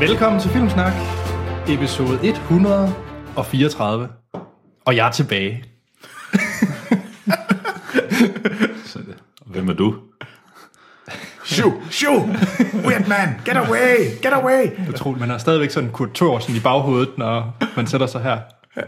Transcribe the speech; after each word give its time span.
Velkommen 0.00 0.40
til 0.40 0.50
Filmsnak, 0.50 0.92
episode 1.68 2.18
134. 2.28 4.08
Og 4.84 4.96
jeg 4.96 5.06
er 5.08 5.10
tilbage. 5.12 5.64
Så, 8.90 8.98
Hvem 9.46 9.68
er 9.68 9.72
du? 9.72 9.94
Shoo, 11.44 11.72
shoo, 11.90 12.14
weird 12.86 13.08
man, 13.08 13.28
get 13.44 13.56
away, 13.56 13.96
get 14.22 14.32
away. 14.32 14.88
Utroligt, 14.88 15.20
man 15.20 15.30
har 15.30 15.38
stadigvæk 15.38 15.70
sådan 15.70 15.90
Kurt 15.92 16.10
Thorsen 16.14 16.56
i 16.56 16.60
baghovedet, 16.60 17.18
når 17.18 17.56
man 17.76 17.86
sætter 17.86 18.06
sig 18.06 18.22
her. 18.22 18.40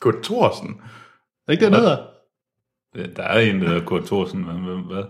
Kurt 0.00 0.14
Thorsen. 0.24 0.80
Er 1.48 1.52
ikke 1.52 1.64
det, 1.64 1.72
han 1.74 1.80
hedder? 1.82 2.06
Der 3.16 3.22
er 3.22 3.40
en, 3.40 3.60
der 3.60 3.68
hedder 3.68 3.84
Kurt 3.84 4.04
Thorsen, 4.04 4.46
men 4.46 4.64
hvem- 4.64 4.80
hvad? 4.80 5.04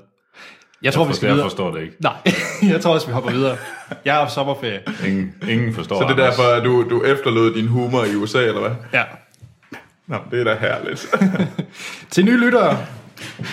Jeg 0.83 0.93
tror, 0.93 1.05
vi 1.05 1.09
Jeg, 1.09 1.17
skal 1.17 1.27
jeg 1.27 1.35
videre. 1.35 1.47
forstår 1.47 1.75
det 1.75 1.83
ikke. 1.83 1.97
Nej, 2.01 2.13
jeg 2.73 2.81
tror 2.81 2.95
også, 2.95 3.07
vi 3.07 3.13
hopper 3.13 3.31
videre. 3.31 3.57
Jeg 4.05 4.15
har 4.15 4.29
sommerferie. 4.29 4.81
Ingen, 5.07 5.35
ingen 5.49 5.75
forstår 5.75 6.01
Så 6.01 6.15
det 6.15 6.23
er 6.23 6.27
derfor, 6.27 6.43
at 6.43 6.65
du, 6.65 6.85
du 6.91 7.03
efterlod 7.03 7.55
din 7.55 7.67
humor 7.67 8.05
i 8.05 8.15
USA, 8.17 8.39
eller 8.39 8.61
hvad? 8.61 8.71
Ja. 8.93 9.03
Nå, 10.07 10.17
det 10.31 10.41
er 10.41 10.45
da 10.45 10.55
herligt. 10.55 11.07
Til 12.11 12.25
nye 12.25 12.37
lyttere, 12.41 12.79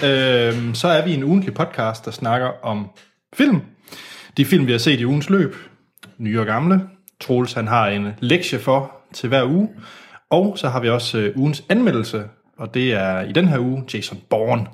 øh, 0.04 0.74
så 0.74 0.88
er 0.88 1.06
vi 1.06 1.14
en 1.14 1.24
ugentlig 1.24 1.54
podcast, 1.54 2.06
der 2.06 2.12
snakker 2.12 2.66
om 2.66 2.88
film. 3.34 3.62
De 4.38 4.46
film, 4.46 4.68
vi 4.68 4.72
har 4.72 4.80
set 4.80 5.00
i 5.00 5.06
ugens 5.06 5.30
løb, 5.30 5.56
nye 6.18 6.40
og 6.40 6.46
gamle. 6.46 6.82
Troels, 7.22 7.54
han 7.54 7.68
har 7.68 7.88
en 7.88 8.08
lektie 8.20 8.60
for 8.60 8.92
til 9.14 9.30
hver 9.30 9.44
uge. 9.44 9.70
Og 10.30 10.58
så 10.58 10.70
har 10.70 10.80
vi 10.80 10.90
også 10.90 11.18
øh, 11.18 11.38
ugens 11.38 11.64
anmeldelse, 11.70 12.24
og 12.58 12.74
det 12.74 12.94
er 12.94 13.22
i 13.22 13.32
den 13.32 13.48
her 13.48 13.60
uge 13.60 13.84
Jason 13.94 14.18
Bourne. 14.30 14.68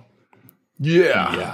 Yeah. 0.85 1.33
Ja. 1.39 1.47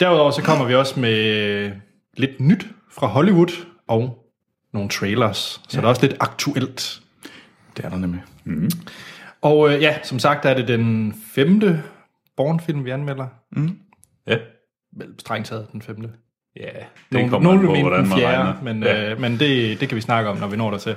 Derudover 0.00 0.30
så 0.30 0.42
kommer 0.42 0.64
vi 0.64 0.74
også 0.74 1.00
med 1.00 1.70
lidt 2.16 2.40
nyt 2.40 2.66
fra 2.92 3.06
Hollywood 3.06 3.66
og 3.88 4.18
nogle 4.72 4.88
trailers, 4.88 5.60
så 5.68 5.76
der 5.80 5.84
er 5.86 5.88
også 5.88 6.06
lidt 6.06 6.16
aktuelt. 6.20 7.00
Det 7.76 7.84
er 7.84 7.88
der 7.88 7.96
nemlig. 7.96 8.22
Og 9.42 9.72
øh, 9.74 9.82
ja, 9.82 9.96
som 10.02 10.18
sagt 10.18 10.44
er 10.44 10.54
det 10.54 10.68
den 10.68 11.14
femte 11.34 11.82
Bourne-film, 12.36 12.84
vi 12.84 12.90
anmelder. 12.90 13.26
Ja. 14.26 14.36
Vel, 14.96 15.08
strengt 15.18 15.48
taget 15.48 15.66
den 15.72 15.82
femte. 15.82 16.10
Ja, 16.56 16.62
det 16.66 16.72
Nogle, 17.10 17.28
kommer 17.30 17.52
nogle 17.52 17.68
an 17.68 17.82
på, 17.82 17.88
hvordan 17.88 18.08
man 18.08 18.18
fjerde, 18.18 18.36
regner. 18.44 18.62
men, 18.62 18.82
ja. 18.82 19.10
øh, 19.10 19.20
men 19.20 19.32
det, 19.38 19.80
det 19.80 19.88
kan 19.88 19.96
vi 19.96 20.00
snakke 20.00 20.30
om, 20.30 20.36
når 20.36 20.46
vi 20.46 20.56
når 20.56 20.70
der 20.70 20.78
til. 20.78 20.96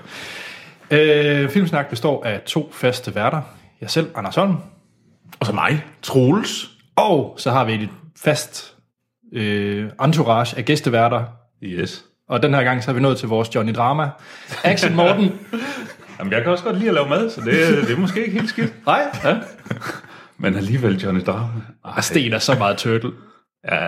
Øh, 0.92 1.50
Filmsnak 1.50 1.89
består 1.89 2.23
af 2.23 2.42
to 2.42 2.70
faste 2.73 3.16
værter. 3.16 3.42
Jeg 3.82 3.89
selv, 3.89 4.11
Anders 4.16 4.36
Holm, 4.36 4.56
Og 5.39 5.45
så 5.45 5.54
mig, 5.54 5.86
Troels. 6.02 6.70
og 6.95 7.36
så 7.38 7.52
har 7.52 7.66
vi 7.66 7.73
et 7.73 7.89
fast 8.23 8.77
øh, 9.33 9.89
entourage 10.03 10.58
af 10.58 10.66
gæsteværter. 10.66 11.23
Yes. 11.64 12.06
Og 12.30 12.44
den 12.44 12.53
her 12.53 12.64
gang 12.64 12.83
så 12.83 12.92
er 12.92 12.95
vi 12.95 13.02
nået 13.02 13.17
til 13.17 13.28
vores 13.28 13.56
Johnny 13.56 13.73
Drama. 13.73 14.09
Axel 14.64 14.92
Morten. 14.95 15.39
Jamen, 16.20 16.33
jeg 16.33 16.42
kan 16.44 16.52
også 16.52 16.64
godt 16.64 16.78
lide 16.78 16.88
at 16.89 16.94
lave 16.94 17.09
mad, 17.09 17.30
så 17.30 17.42
det, 17.42 17.88
det 17.88 17.92
er 17.92 17.98
måske 17.98 18.20
ikke 18.25 18.39
helt 18.39 18.50
skidt. 18.50 18.73
Nej. 18.86 19.02
Ja. 19.23 19.38
Men 20.38 20.55
alligevel 20.55 20.98
Johnny 21.03 21.22
Drama. 21.25 21.48
Ej, 21.86 22.02
Sten 22.02 22.33
er 22.33 22.39
så 22.39 22.55
meget 22.58 22.78
turtle. 22.78 23.11
ja. 23.72 23.86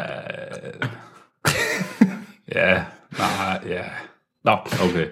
ja. 2.56 2.84
Nej, 3.18 3.60
ja. 3.68 3.84
Nå, 4.44 4.58
Okay. 4.90 5.06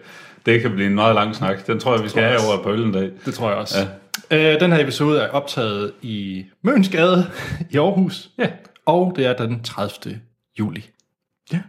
Det 0.45 0.61
kan 0.61 0.71
blive 0.71 0.87
en 0.87 0.95
meget 0.95 1.15
lang 1.15 1.35
snak. 1.35 1.67
Den 1.67 1.79
tror 1.79 1.95
jeg, 1.95 2.03
vi 2.03 2.09
skal 2.09 2.23
have 2.23 2.39
over 2.47 2.63
på 2.63 2.71
øl 2.71 2.83
en 2.83 2.91
dag. 2.91 3.11
det 3.25 3.33
tror 3.33 3.49
jeg 3.49 3.57
også. 3.57 3.77
Ja. 4.31 4.53
Øh, 4.53 4.59
den 4.59 4.71
her 4.71 4.83
episode 4.83 5.21
er 5.21 5.27
optaget 5.27 5.91
i 6.01 6.45
Mønsgade 6.63 7.27
i 7.69 7.77
Aarhus. 7.77 8.29
Ja. 8.39 8.47
Og 8.87 9.13
det 9.15 9.25
er 9.25 9.33
den 9.33 9.63
30. 9.63 10.19
juli. 10.59 10.89
Ja. 11.53 11.59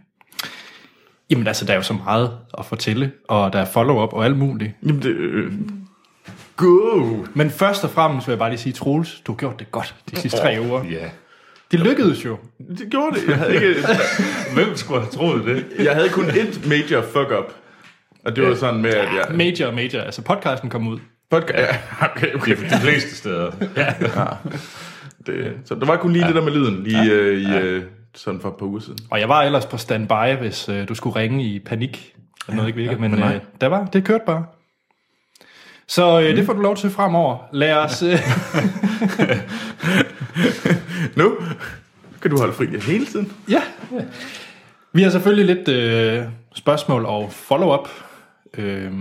Jamen 1.29 1.47
altså, 1.47 1.65
der 1.65 1.71
er 1.71 1.77
jo 1.77 1.83
så 1.83 1.93
meget 1.93 2.37
at 2.57 2.65
fortælle, 2.65 3.11
og 3.27 3.53
der 3.53 3.59
er 3.59 3.65
follow-up 3.65 4.13
og 4.13 4.25
alt 4.25 4.37
muligt. 4.37 4.71
Jamen, 4.83 5.01
det... 5.01 5.09
Øh, 5.09 5.51
go. 6.55 7.25
Men 7.33 7.49
først 7.49 7.83
og 7.83 7.89
fremmest 7.89 8.27
vil 8.27 8.31
jeg 8.31 8.39
bare 8.39 8.49
lige 8.49 8.59
sige, 8.59 8.73
Troels, 8.73 9.21
du 9.27 9.31
har 9.31 9.37
gjort 9.37 9.59
det 9.59 9.71
godt 9.71 9.95
de 10.11 10.15
sidste 10.15 10.37
tre 10.37 10.57
uger. 10.61 10.83
Ja. 10.83 11.09
Det 11.71 11.79
lykkedes 11.79 12.25
jo. 12.25 12.37
Det 12.77 12.87
gjorde 12.89 13.19
det. 13.19 13.27
Jeg 13.27 13.37
havde, 13.37 13.53
ikke, 13.53 13.81
Hvem 14.55 14.75
skulle 14.75 15.01
have 15.01 15.11
troet 15.11 15.45
det? 15.45 15.65
jeg 15.85 15.95
havde 15.95 16.09
kun 16.09 16.25
et 16.25 16.67
major 16.67 17.01
fuck-up. 17.01 17.53
Og 18.25 18.35
det 18.35 18.43
var 18.43 18.55
sådan 18.55 18.81
med, 18.81 18.93
at 18.93 19.07
jeg... 19.15 19.35
Major, 19.37 19.71
major. 19.71 20.01
Altså, 20.01 20.21
podcasten 20.21 20.69
kom 20.69 20.87
ud. 20.87 20.99
Podcast, 21.31 21.57
ja, 21.57 21.77
okay, 22.05 22.33
okay. 22.33 22.55
De, 22.55 22.69
de 22.69 22.79
fleste 22.81 23.15
steder. 23.15 23.51
Det, 25.29 25.53
så 25.65 25.75
der 25.75 25.85
var 25.85 25.97
kun 25.97 26.11
lige 26.13 26.21
ja. 26.21 26.27
det 26.27 26.35
der 26.35 26.43
med 26.43 26.51
lyden, 26.51 26.83
lige 26.83 27.03
ja. 27.03 27.13
øh, 27.13 27.41
i, 27.41 27.57
øh, 27.57 27.83
sådan 28.15 28.39
for 28.39 28.49
et 28.49 28.55
par 28.55 28.65
uger 28.65 28.79
siden. 28.79 28.99
Og 29.11 29.19
jeg 29.19 29.29
var 29.29 29.41
ellers 29.43 29.65
på 29.65 29.77
standby, 29.77 30.37
hvis 30.39 30.69
øh, 30.69 30.89
du 30.89 30.95
skulle 30.95 31.15
ringe 31.15 31.43
i 31.43 31.59
panik. 31.59 32.15
Eller 32.47 32.55
noget 32.55 32.67
ikke 32.67 32.79
virker, 32.79 32.97
men 32.97 33.11
men 33.11 33.19
nej. 33.19 33.35
øh, 33.35 33.41
der 33.61 33.67
var, 33.67 33.85
det 33.85 34.03
kørte 34.05 34.23
bare. 34.25 34.45
Så 35.87 36.19
øh, 36.21 36.37
det 36.37 36.45
får 36.45 36.53
du 36.53 36.61
lov 36.61 36.75
til 36.75 36.89
fremover. 36.89 37.37
Lad 37.51 37.73
os... 37.73 38.03
Øh, 38.03 38.19
Nu 41.21 41.37
kan 42.21 42.31
du 42.31 42.37
holde 42.37 42.53
fri 42.53 42.65
hele 42.65 43.05
tiden. 43.05 43.31
ja. 43.49 43.61
Vi 44.93 45.01
har 45.01 45.09
selvfølgelig 45.09 45.55
lidt 45.55 45.67
øh, 45.67 46.23
spørgsmål 46.55 47.05
og 47.05 47.31
follow-up 47.31 47.89
øh, 48.57 48.91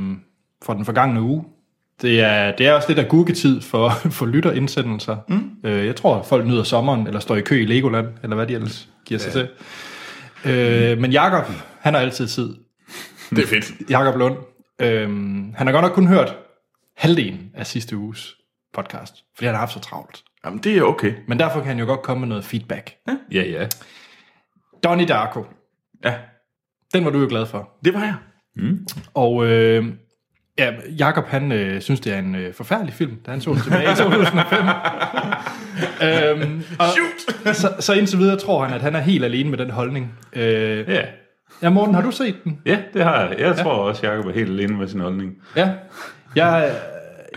for 0.63 0.75
den 0.75 0.85
forgangne 0.85 1.23
uge. 1.23 1.45
Det 2.03 2.21
er, 2.21 2.57
det 2.57 2.67
er 2.67 2.73
også 2.73 2.89
lidt 2.89 2.99
af 2.99 3.09
gurketid 3.09 3.61
for, 3.61 3.89
for 4.19 4.27
lytterindsendelser. 4.27 5.17
Mm. 5.29 5.51
Øh, 5.65 5.87
jeg 5.87 5.97
tror, 5.97 6.23
folk 6.23 6.47
nyder 6.47 6.63
sommeren, 6.63 7.07
eller 7.07 7.21
står 7.21 7.37
i 7.37 7.41
kø 7.41 7.63
i 7.63 7.67
Legoland, 7.67 8.07
eller 8.23 8.37
hvad 8.37 8.47
de 8.47 8.55
ellers 8.55 8.89
giver 9.05 9.21
sig 9.21 9.33
til. 9.33 9.49
Øh, 10.45 10.99
men 10.99 11.13
Jakob, 11.13 11.45
han 11.81 11.95
har 11.95 12.01
altid 12.01 12.29
tid. 12.29 12.57
Det 13.31 13.39
er 13.39 13.47
fedt. 13.47 13.91
Jakob 13.91 14.17
Lund. 14.19 14.37
Øhm, 14.81 15.55
han 15.57 15.67
har 15.67 15.73
godt 15.73 15.83
nok 15.83 15.93
kun 15.93 16.07
hørt 16.07 16.37
halvdelen 16.97 17.51
af 17.55 17.67
sidste 17.67 17.97
uges 17.97 18.37
podcast, 18.75 19.15
fordi 19.37 19.47
han 19.47 19.55
har 19.55 19.61
haft 19.61 19.73
så 19.73 19.81
travlt. 19.81 20.23
Jamen, 20.45 20.59
det 20.59 20.77
er 20.79 20.83
okay. 20.83 21.13
Men 21.29 21.39
derfor 21.39 21.59
kan 21.61 21.69
han 21.69 21.79
jo 21.79 21.85
godt 21.85 22.03
komme 22.03 22.21
med 22.21 22.29
noget 22.29 22.45
feedback. 22.45 22.95
Ja, 23.33 23.43
ja. 23.43 23.67
Donnie 24.85 25.07
Darko, 25.07 25.45
Ja, 26.05 26.15
den 26.95 27.05
var 27.05 27.11
du 27.11 27.21
jo 27.21 27.27
glad 27.29 27.47
for. 27.47 27.71
det 27.85 27.95
var 27.95 28.01
jeg. 28.05 28.15
Og 29.15 29.47
øh, 29.47 29.85
ja, 30.59 30.73
Jakob 30.99 31.27
han 31.27 31.53
øh, 31.53 31.81
synes, 31.81 32.01
det 32.01 32.13
er 32.15 32.19
en 32.19 32.35
øh, 32.35 32.55
forfærdelig 32.55 32.95
film, 32.95 33.17
da 33.27 33.31
han 33.31 33.41
så 33.41 33.53
den 33.55 33.61
tilbage 33.63 33.93
i 33.93 33.95
2005. 33.95 34.59
øhm, 36.03 36.63
og 36.79 36.87
Shoot! 36.89 37.55
så, 37.57 37.75
så 37.81 37.93
indtil 37.93 38.19
videre 38.19 38.37
tror 38.39 38.65
han, 38.65 38.75
at 38.75 38.81
han 38.83 38.95
er 38.97 39.01
helt 39.01 39.25
alene 39.25 39.51
med 39.51 39.59
den 39.59 39.71
holdning. 39.71 40.15
Øh, 40.33 40.89
Ja, 40.89 41.03
ja, 41.63 41.71
Morten, 41.71 41.95
har 41.95 42.03
du 42.03 42.11
set 42.11 42.45
den? 42.45 42.61
ja 42.67 42.79
det 42.95 43.05
har 43.05 43.21
jeg. 43.29 43.39
Jeg 43.39 43.57
tror 43.57 43.73
også, 43.73 44.07
Jacob 44.07 44.27
er 44.27 44.33
helt 44.33 44.51
alene 44.51 44.77
med 44.79 44.89
sin 44.89 45.01
holdning. 45.01 45.35
Ja. 45.57 45.73
Jeg, 46.37 46.77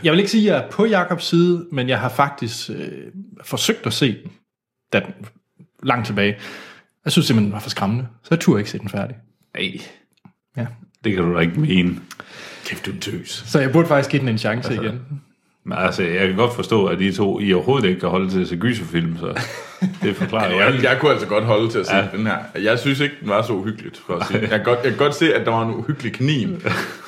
jeg 0.04 0.12
vil 0.12 0.20
ikke 0.20 0.32
sige, 0.32 0.50
at 0.52 0.56
jeg 0.58 0.66
er 0.66 0.70
på 0.72 0.86
Jakobs 0.86 1.26
side, 1.26 1.66
men 1.72 1.90
jeg 1.90 2.00
har 2.00 2.10
faktisk 2.10 2.70
øh, 2.70 2.92
forsøgt 3.44 3.86
at 3.88 3.94
se 3.94 4.18
den, 4.24 4.32
da 4.94 5.00
den 5.00 5.14
langt 5.84 6.06
tilbage. 6.08 6.38
Jeg 7.06 7.12
synes 7.12 7.26
simpelthen, 7.28 7.46
den 7.46 7.54
var 7.54 7.60
for 7.60 7.70
skræmmende, 7.70 8.08
så 8.24 8.28
jeg 8.32 8.40
turde 8.40 8.60
ikke 8.60 8.70
se 8.72 8.80
den 8.80 8.90
færdig. 8.90 9.16
Nej, 9.58 9.72
Ja. 10.58 10.66
det 11.04 11.14
kan 11.16 11.24
du 11.24 11.34
da 11.36 11.40
ikke 11.40 11.60
mene. 11.60 11.96
Kæft, 12.72 12.86
du 12.86 12.92
en 12.92 13.00
tøs. 13.00 13.44
Så 13.48 13.60
jeg 13.60 13.72
burde 13.72 13.88
faktisk 13.88 14.10
give 14.10 14.20
den 14.20 14.30
en 14.30 14.38
chance 14.38 14.70
altså, 14.70 14.84
igen. 14.84 15.02
Men 15.66 15.78
altså, 15.78 16.04
jeg 16.04 16.28
kan 16.28 16.36
godt 16.36 16.56
forstå, 16.56 16.86
at 16.86 17.02
I 17.02 17.12
to 17.14 17.40
I 17.40 17.54
overhovedet 17.54 17.88
ikke 17.88 18.00
kan 18.00 18.10
holde 18.10 18.30
til 18.30 18.42
at 18.42 18.48
se 18.48 18.56
gyserfilm, 18.58 19.18
så 19.18 19.42
det 20.04 20.16
forklarer 20.16 20.52
jo 20.52 20.58
Jeg, 20.62 20.84
jeg 20.84 20.98
kunne 21.00 21.12
altså 21.12 21.28
godt 21.28 21.44
holde 21.44 21.70
til 21.70 21.80
at 21.80 21.88
se 21.88 21.96
Ja. 21.96 22.08
den 22.18 22.26
her. 22.28 22.38
Jeg 22.62 22.80
synes 22.80 23.00
ikke, 23.00 23.16
den 23.22 23.30
var 23.30 23.42
så 23.42 23.54
uhyggeligt, 23.54 24.02
for 24.08 24.16
at 24.16 24.28
sige. 24.28 24.40
Jeg 24.42 24.50
kan 24.50 24.64
godt, 24.64 24.80
jeg 24.84 24.90
kan 24.92 24.98
godt 24.98 25.16
se, 25.16 25.34
at 25.34 25.46
der 25.46 25.52
var 25.52 25.68
en 25.68 25.74
uhyggelig 25.74 26.14
kanin. 26.14 26.62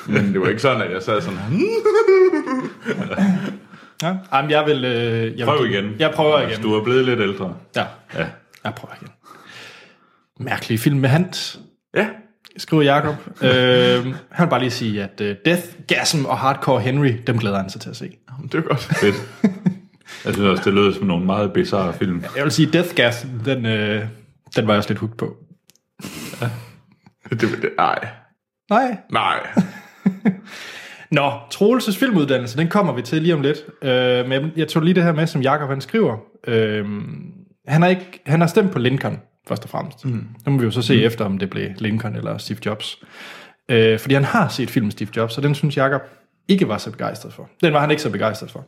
Men 0.07 0.33
det 0.33 0.41
var 0.41 0.47
ikke 0.47 0.61
sådan, 0.61 0.81
at 0.81 0.91
jeg 0.91 1.01
sad 1.03 1.21
sådan 1.21 1.39
her. 1.39 1.57
Ja. 4.03 4.15
Jamen, 4.33 4.51
jeg 4.51 4.65
vil... 4.65 4.85
Øh, 4.85 5.39
jeg 5.39 5.47
Prøv 5.47 5.63
vil, 5.63 5.71
igen. 5.73 5.95
Jeg 5.99 6.11
prøver 6.11 6.41
igen. 6.47 6.61
Du 6.61 6.73
er 6.73 6.83
blevet 6.83 7.05
lidt 7.05 7.19
ældre. 7.19 7.55
Ja, 7.75 7.85
Ja. 8.17 8.25
jeg 8.63 8.73
prøver 8.77 8.93
igen. 9.01 9.09
Mærkelig 10.39 10.79
film 10.79 10.97
med 10.99 11.09
Hans, 11.09 11.59
Ja, 11.95 12.07
skriver 12.57 12.83
Jacob. 12.83 13.15
øh, 13.43 14.05
han 14.31 14.45
vil 14.45 14.49
bare 14.49 14.59
lige 14.59 14.71
sige, 14.71 15.03
at 15.03 15.21
uh, 15.21 15.27
Death, 15.45 15.63
Gasm 15.87 16.25
og 16.25 16.37
Hardcore 16.37 16.81
Henry, 16.81 17.11
dem 17.27 17.37
glæder 17.39 17.57
han 17.57 17.69
sig 17.69 17.81
til 17.81 17.89
at 17.89 17.95
se. 17.95 18.11
det 18.51 18.53
var 18.53 18.61
godt. 18.61 18.79
Fedt. 18.79 19.15
Jeg 20.25 20.33
synes 20.33 20.49
også, 20.49 20.63
det 20.65 20.73
lød 20.73 20.93
som 20.93 21.05
nogle 21.07 21.25
meget 21.25 21.53
bizarre 21.53 21.93
film. 21.93 22.23
Jeg 22.35 22.43
vil 22.43 22.51
sige, 22.51 22.71
Death 22.71 22.95
Gas, 22.95 23.27
den, 23.45 23.65
øh, 23.65 24.05
den 24.55 24.67
var 24.67 24.73
jeg 24.73 24.77
også 24.77 24.89
lidt 24.89 24.99
hooked 24.99 25.17
på. 25.17 25.37
Det, 27.29 27.41
det, 27.41 27.69
nej. 27.77 28.07
Nej. 28.69 28.97
Nej. 29.11 29.47
Nå, 31.11 31.31
Troelses 31.51 31.97
filmuddannelse, 31.97 32.57
den 32.57 32.67
kommer 32.67 32.93
vi 32.93 33.01
til 33.01 33.21
lige 33.21 33.33
om 33.33 33.41
lidt. 33.41 33.57
Øh, 33.81 34.29
men 34.29 34.31
jeg, 34.31 34.51
jeg 34.55 34.67
tog 34.67 34.83
lige 34.83 34.93
det 34.93 35.03
her 35.03 35.13
med, 35.13 35.27
som 35.27 35.41
Jakob 35.41 35.69
han 35.69 35.81
skriver. 35.81 36.17
Øh, 36.47 36.85
han, 37.67 37.81
har 37.81 37.89
ikke, 37.89 38.21
han 38.25 38.39
har 38.39 38.47
stemt 38.47 38.71
på 38.71 38.79
Lincoln, 38.79 39.19
først 39.47 39.63
og 39.63 39.69
fremmest. 39.69 40.05
Mm. 40.05 40.25
Nu 40.45 40.51
må 40.51 40.57
vi 40.57 40.65
jo 40.65 40.71
så 40.71 40.81
se 40.81 40.97
mm. 40.97 41.03
efter, 41.03 41.25
om 41.25 41.37
det 41.37 41.49
blev 41.49 41.69
Lincoln 41.77 42.15
eller 42.15 42.37
Steve 42.37 42.59
Jobs. 42.65 43.03
Øh, 43.69 43.99
fordi 43.99 44.13
han 44.13 44.23
har 44.23 44.47
set 44.47 44.69
filmen 44.69 44.91
Steve 44.91 45.09
Jobs, 45.15 45.37
og 45.37 45.43
den 45.43 45.55
synes 45.55 45.77
Jakob 45.77 46.01
ikke 46.47 46.67
var 46.67 46.77
så 46.77 46.91
begejstret 46.91 47.33
for. 47.33 47.49
Den 47.63 47.73
var 47.73 47.79
han 47.79 47.91
ikke 47.91 48.03
så 48.03 48.09
begejstret 48.09 48.51
for. 48.51 48.65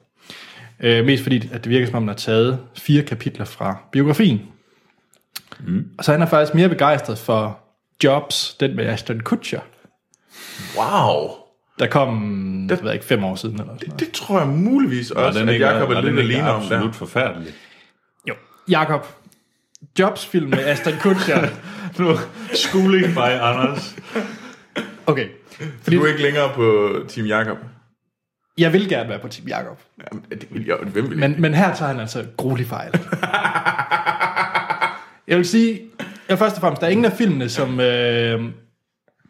Øh, 0.80 1.06
mest 1.06 1.24
fordi, 1.24 1.50
at 1.52 1.64
det 1.64 1.70
virker 1.70 1.86
som 1.86 1.96
om, 1.96 2.04
han 2.04 2.08
har 2.08 2.16
taget 2.16 2.60
fire 2.78 3.04
kapitler 3.04 3.46
fra 3.46 3.78
biografien. 3.92 4.42
Mm. 5.60 5.86
Og 5.98 6.04
så 6.04 6.12
han 6.12 6.22
er 6.22 6.26
faktisk 6.26 6.56
mere 6.56 6.70
begejstret 6.70 7.18
for 7.18 7.60
Jobs, 8.04 8.56
den 8.60 8.76
med 8.76 8.86
Ashton 8.86 9.20
Kutcher, 9.20 9.60
Wow. 10.78 11.30
der 11.80 11.88
kom, 11.88 12.66
det 12.70 12.78
ved 12.78 12.86
jeg 12.86 12.94
ikke, 12.94 13.06
fem 13.06 13.24
år 13.24 13.36
siden 13.36 13.56
eller 13.56 13.74
sådan 13.74 13.88
noget. 13.90 14.00
Det 14.00 14.12
tror 14.12 14.40
jeg 14.40 14.48
muligvis 14.48 15.12
også, 15.12 15.40
den 15.40 15.50
at 15.50 15.60
Jacob 15.60 15.90
er 15.90 15.94
var 15.96 16.02
lidt 16.02 16.20
alene 16.20 16.52
om 16.52 16.62
der. 16.62 16.76
absolut 16.76 16.96
forfærdelig. 16.96 17.54
Jo, 18.30 18.34
Jakob, 18.70 19.08
Jobs-film 20.00 20.50
med 20.50 20.66
Ashton 20.66 20.94
Kutcher. 21.00 21.48
Nu, 22.00 22.16
schooling 22.54 23.14
by 23.14 23.18
Anders. 23.42 23.96
Okay, 25.06 25.28
fordi 25.82 25.96
Du 25.96 26.04
er 26.04 26.08
ikke 26.08 26.22
længere 26.22 26.52
på 26.56 26.94
Team 27.10 27.28
Jakob. 27.28 27.58
jeg 28.58 28.74
vil 28.74 28.90
gerne 28.90 29.10
være 29.10 29.20
på 29.20 29.28
Team 29.28 29.48
Jakob, 29.48 29.80
Jamen, 30.12 30.26
det 30.32 30.48
vil 30.52 30.66
jeg, 30.66 30.78
hvem 30.82 31.10
vil 31.10 31.18
men, 31.18 31.42
men 31.42 31.54
her 31.54 31.76
tager 31.76 31.92
han 31.92 32.00
altså 32.00 32.26
gruelig 32.38 32.68
fejl. 32.68 32.92
jeg 35.28 35.38
vil 35.38 35.46
sige, 35.46 35.82
ja, 36.30 36.36
først 36.36 36.56
og 36.56 36.62
fremmest, 36.62 36.82
der 36.82 36.88
er 36.88 36.92
ingen 36.92 37.06
af 37.06 37.12
filmene, 37.14 37.50
som, 37.50 37.80
øh, 37.80 38.44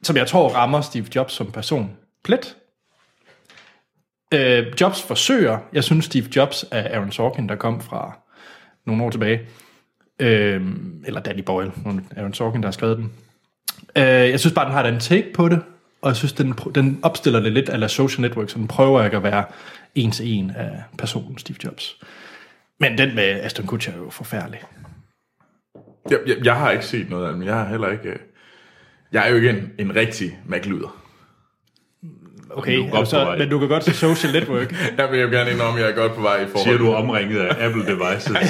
som 0.03 0.17
jeg 0.17 0.27
tror 0.27 0.49
rammer 0.49 0.81
Steve 0.81 1.05
Jobs 1.15 1.33
som 1.33 1.51
person 1.51 1.91
plet. 2.23 2.55
Øh, 4.33 4.65
Jobs 4.81 5.01
forsøger, 5.03 5.57
jeg 5.73 5.83
synes 5.83 6.05
Steve 6.05 6.25
Jobs 6.35 6.65
er 6.71 6.95
Aaron 6.95 7.11
Sorkin, 7.11 7.49
der 7.49 7.55
kom 7.55 7.81
fra 7.81 8.17
nogle 8.85 9.03
år 9.03 9.09
tilbage. 9.09 9.41
Øh, 10.19 10.61
eller 11.05 11.21
Danny 11.21 11.41
Boyle, 11.41 11.71
er 11.85 11.91
det 11.91 12.03
Aaron 12.17 12.33
Sorkin, 12.33 12.61
der 12.61 12.67
har 12.67 12.71
skrevet 12.71 12.97
den. 12.97 13.11
Øh, 13.97 14.03
jeg 14.03 14.39
synes 14.39 14.53
bare, 14.53 14.65
den 14.65 14.73
har 14.73 14.83
et 14.83 14.87
andet 14.87 15.01
take 15.01 15.33
på 15.33 15.49
det, 15.49 15.61
og 16.01 16.09
jeg 16.09 16.15
synes, 16.15 16.33
den, 16.33 16.53
den 16.75 16.99
opstiller 17.01 17.39
det 17.39 17.51
lidt 17.51 17.69
af 17.69 17.89
social 17.89 18.21
network, 18.21 18.49
så 18.49 18.57
den 18.57 18.67
prøver 18.67 19.03
ikke 19.03 19.17
at 19.17 19.23
være 19.23 19.45
en 19.95 20.11
til 20.11 20.33
en 20.33 20.51
af 20.51 20.83
personen 20.97 21.37
Steve 21.37 21.57
Jobs. 21.63 21.99
Men 22.79 22.97
den 22.97 23.15
med 23.15 23.23
Aston 23.23 23.65
Kutcher 23.65 23.93
er 23.93 23.97
jo 23.97 24.09
forfærdelig. 24.09 24.59
Jeg, 26.09 26.19
jeg, 26.27 26.37
jeg 26.43 26.55
har 26.55 26.71
ikke 26.71 26.85
set 26.85 27.09
noget 27.09 27.27
af 27.27 27.33
den, 27.33 27.43
Jeg 27.43 27.55
har 27.55 27.69
heller 27.69 27.91
ikke... 27.91 28.09
Øh, 28.09 28.19
jeg 29.11 29.25
er 29.25 29.29
jo 29.29 29.35
ikke 29.35 29.49
en, 29.49 29.71
en 29.79 29.95
rigtig 29.95 30.39
MacLuder. 30.45 31.04
Okay, 32.49 32.77
Du 32.77 32.83
godt 32.83 32.99
altså, 32.99 33.35
men 33.37 33.49
du 33.49 33.59
kan 33.59 33.67
godt 33.67 33.83
se 33.83 33.93
social 33.93 34.33
network. 34.33 34.73
Jeg 34.97 35.11
vil 35.11 35.19
jo 35.19 35.27
gerne 35.27 35.51
indrømme, 35.51 35.79
at 35.79 35.85
jeg 35.85 35.91
er 35.91 35.95
godt 35.95 36.15
på 36.15 36.21
vej 36.21 36.41
i 36.41 36.45
forhold. 36.45 36.63
Siger 36.63 36.77
du 36.77 36.91
er 36.91 36.95
omringet 36.95 37.39
af 37.39 37.65
Apple 37.65 37.85
devices? 37.85 38.37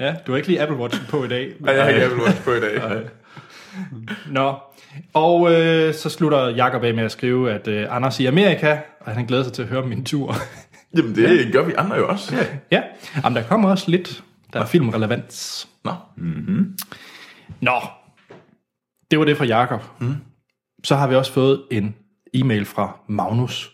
ja, 0.00 0.14
du 0.26 0.32
har 0.32 0.36
ikke 0.36 0.48
lige 0.48 0.62
Apple 0.62 0.76
Watch 0.76 1.08
på 1.08 1.24
i 1.24 1.28
dag. 1.28 1.52
Nej, 1.60 1.74
jeg 1.74 1.82
har 1.82 1.90
ikke 1.90 2.04
Apple 2.04 2.22
Watch 2.24 2.42
på 2.42 2.52
i 2.52 2.60
dag. 2.60 2.78
Nej. 2.78 3.02
Nå, 4.30 4.54
og 5.14 5.52
øh, 5.52 5.94
så 5.94 6.08
slutter 6.08 6.48
Jacob 6.48 6.84
af 6.84 6.94
med 6.94 7.04
at 7.04 7.12
skrive, 7.12 7.52
at 7.52 7.68
øh, 7.68 7.96
Anders 7.96 8.20
i 8.20 8.26
Amerika, 8.26 8.78
og 9.00 9.12
han 9.12 9.26
glæder 9.26 9.44
sig 9.44 9.52
til 9.52 9.62
at 9.62 9.68
høre 9.68 9.86
min 9.86 10.04
tur. 10.04 10.34
Jamen, 10.96 11.14
det 11.14 11.52
gør 11.52 11.62
vi 11.62 11.72
andre 11.78 11.96
jo 11.96 12.08
også. 12.08 12.34
ja, 12.70 12.82
Jamen, 13.24 13.36
der 13.36 13.42
kommer 13.42 13.70
også 13.70 13.90
lidt, 13.90 14.22
der 14.52 14.60
er 14.60 14.66
filmrelevans. 14.66 15.68
Nå. 15.84 15.92
Nå, 17.60 17.72
det 19.10 19.18
var 19.18 19.24
det 19.24 19.36
fra 19.36 19.44
Jakob. 19.44 19.82
Mm. 19.98 20.14
Så 20.84 20.96
har 20.96 21.06
vi 21.06 21.14
også 21.14 21.32
fået 21.32 21.62
en 21.70 21.94
e-mail 22.34 22.64
fra 22.64 22.96
Magnus. 23.08 23.70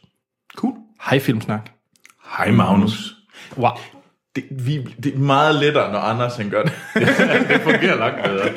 Cool. 0.57 0.73
Hej 1.11 1.19
Filmsnak. 1.19 1.71
Hej, 2.37 2.51
Magnus. 2.51 3.15
Wow. 3.57 3.71
Det, 4.37 4.45
vi, 4.51 4.95
det 5.03 5.15
er 5.15 5.19
meget 5.19 5.55
lettere, 5.55 5.93
når 5.93 5.99
Anders 5.99 6.37
han 6.37 6.51
gør 6.51 6.63
det. 6.63 6.73
Det 7.49 7.61
fungerer 7.63 7.97
langt 7.99 8.25
bedre. 8.25 8.49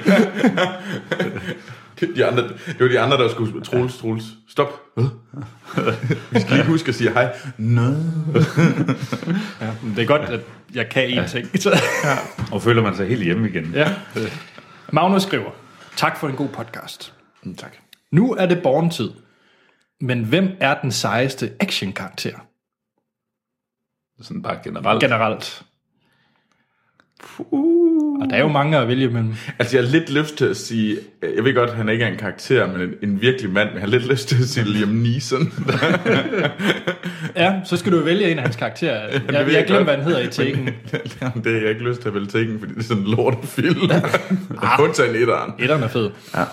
De 2.16 2.26
andre, 2.26 2.44
det 2.44 2.80
var 2.80 2.88
de 2.88 3.00
andre, 3.00 3.18
der 3.18 3.30
skulle... 3.30 3.62
Troels, 3.62 3.98
Troels, 3.98 4.24
stop. 4.50 4.82
Vi 6.32 6.40
skal 6.40 6.56
lige 6.56 6.66
huske 6.66 6.90
at 6.90 6.96
sige 6.96 7.12
hej. 7.12 7.36
Nå. 7.58 7.82
Ja, 7.82 9.72
det 9.96 10.00
er 10.00 10.06
godt, 10.06 10.22
at 10.22 10.40
jeg 10.74 10.90
kan 10.90 11.10
én 11.10 11.28
ting. 11.28 11.48
Så- 11.62 11.80
Og 12.52 12.62
føler 12.62 12.82
man 12.82 12.96
sig 12.96 13.08
helt 13.08 13.24
hjemme 13.24 13.50
igen. 13.50 13.72
ja. 13.74 13.94
Magnus 14.94 15.22
skriver, 15.24 15.52
tak 15.96 16.18
for 16.18 16.28
en 16.30 16.36
god 16.36 16.48
podcast. 16.50 17.14
Mm, 17.44 17.56
Tak. 17.56 17.74
Nu 18.12 18.34
er 18.34 18.46
det 18.46 18.64
born-tid. 18.64 19.12
Men 20.02 20.24
hvem 20.24 20.50
er 20.60 20.82
den 20.82 20.92
sejeste 20.92 21.52
action-karakter 21.60 22.32
Sådan 24.22 24.42
bare 24.42 24.60
generelt. 24.64 25.02
generelt? 25.02 25.62
Og 28.20 28.30
der 28.30 28.36
er 28.36 28.40
jo 28.40 28.48
mange 28.48 28.78
at 28.78 28.88
vælge 28.88 29.08
mellem. 29.10 29.34
Altså, 29.60 29.78
jeg 29.78 29.86
har 29.86 29.92
lidt 29.92 30.10
lyst 30.10 30.36
til 30.38 30.46
at 30.46 30.58
sige... 30.58 30.98
Jeg 31.36 31.44
ved 31.44 31.56
godt, 31.56 31.70
at 31.70 31.76
han 31.76 31.90
ikke 31.90 32.04
er 32.04 32.08
en 32.12 32.18
karakter, 32.18 32.68
men 32.68 32.82
en, 32.82 32.94
en 33.02 33.22
virkelig 33.22 33.52
mand. 33.52 33.68
Men 33.68 33.76
jeg 33.76 33.82
har 33.82 33.88
lidt 33.88 34.08
lyst 34.08 34.28
til 34.28 34.36
at 34.44 34.50
sige 34.50 34.66
Liam 34.66 34.90
Neeson. 34.90 35.54
Ja, 37.36 37.62
så 37.66 37.78
skal 37.78 37.92
du 37.92 38.00
vælge 38.04 38.32
en 38.32 38.38
af 38.38 38.44
hans 38.44 38.56
karakterer. 38.56 39.08
Jeg, 39.12 39.22
ved 39.28 39.36
jeg, 39.36 39.54
jeg 39.54 39.66
glemmer, 39.68 39.84
hvad 39.84 39.96
han 39.96 40.04
hedder 40.04 40.20
i 40.20 40.28
Taken. 40.28 40.70
Jamen, 41.22 41.44
det 41.44 41.54
har 41.54 41.60
jeg 41.62 41.70
ikke 41.70 41.84
lyst 41.84 42.02
til 42.02 42.08
at 42.08 42.14
vælge 42.14 42.28
Taken, 42.28 42.60
fordi 42.60 42.74
det 42.74 42.80
er 42.80 42.84
sådan 42.84 43.04
en 43.04 43.10
lortefilm. 43.10 43.82
Undtagen 44.84 45.16
etteren. 45.16 45.54
Etteren 45.60 45.84
er 45.84 45.88
fed. 45.88 46.12
Ja. 46.36 46.44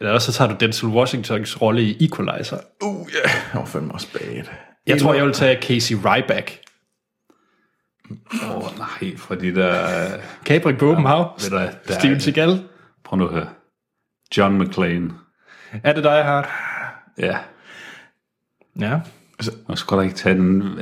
Eller 0.00 0.12
også 0.12 0.32
så 0.32 0.38
tager 0.38 0.50
du 0.50 0.56
Denzel 0.60 0.88
Washingtons 0.88 1.62
rolle 1.62 1.82
i 1.82 2.04
Equalizer. 2.04 2.58
Uh, 2.82 3.08
ja. 3.14 3.30
Jeg 3.52 3.60
var 3.60 3.64
fandme 3.64 3.92
også 3.92 4.12
bad. 4.12 4.44
Jeg 4.86 5.00
tror, 5.00 5.14
jeg 5.14 5.24
vil 5.24 5.32
tage 5.32 5.62
Casey 5.62 5.94
Ryback. 5.94 6.58
Åh, 8.42 8.56
oh, 8.56 8.62
nej, 8.78 9.16
for 9.16 9.34
de 9.34 9.54
der... 9.54 10.08
Kapring 10.44 10.78
på 10.78 10.86
åben 10.86 11.06
hav. 11.06 11.38
Steven 11.88 12.20
Seagal. 12.20 12.64
Prøv 13.04 13.18
nu 13.18 13.26
at 13.26 13.34
høre. 13.34 13.48
John 14.36 14.58
McClane. 14.58 15.10
Er 15.84 15.92
det 15.92 16.04
dig, 16.04 16.24
Hart? 16.24 16.48
Ja. 17.18 17.36
Ja. 18.80 19.00
Og 19.66 19.78
skulle 19.78 20.00
da 20.00 20.04
ikke 20.04 20.16
tage 20.16 20.34
den... 20.34 20.80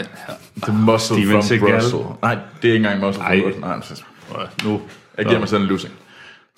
The 0.62 0.72
Muscle 0.72 1.16
Steven 1.16 1.30
from 1.30 1.42
Seagal. 1.42 1.80
Brussels. 1.80 2.04
Nej, 2.22 2.38
det 2.62 2.70
er 2.70 2.74
ikke 2.74 2.86
engang 2.86 3.00
Muscle 3.00 3.24
Ej. 3.24 3.40
from 3.40 3.72
Brussels. 3.72 4.04
Nej, 4.32 4.46
Nu, 4.64 4.82
jeg 5.18 5.26
giver 5.26 5.38
mig 5.38 5.48
sådan 5.48 5.62
en 5.62 5.68
losing. 5.68 5.94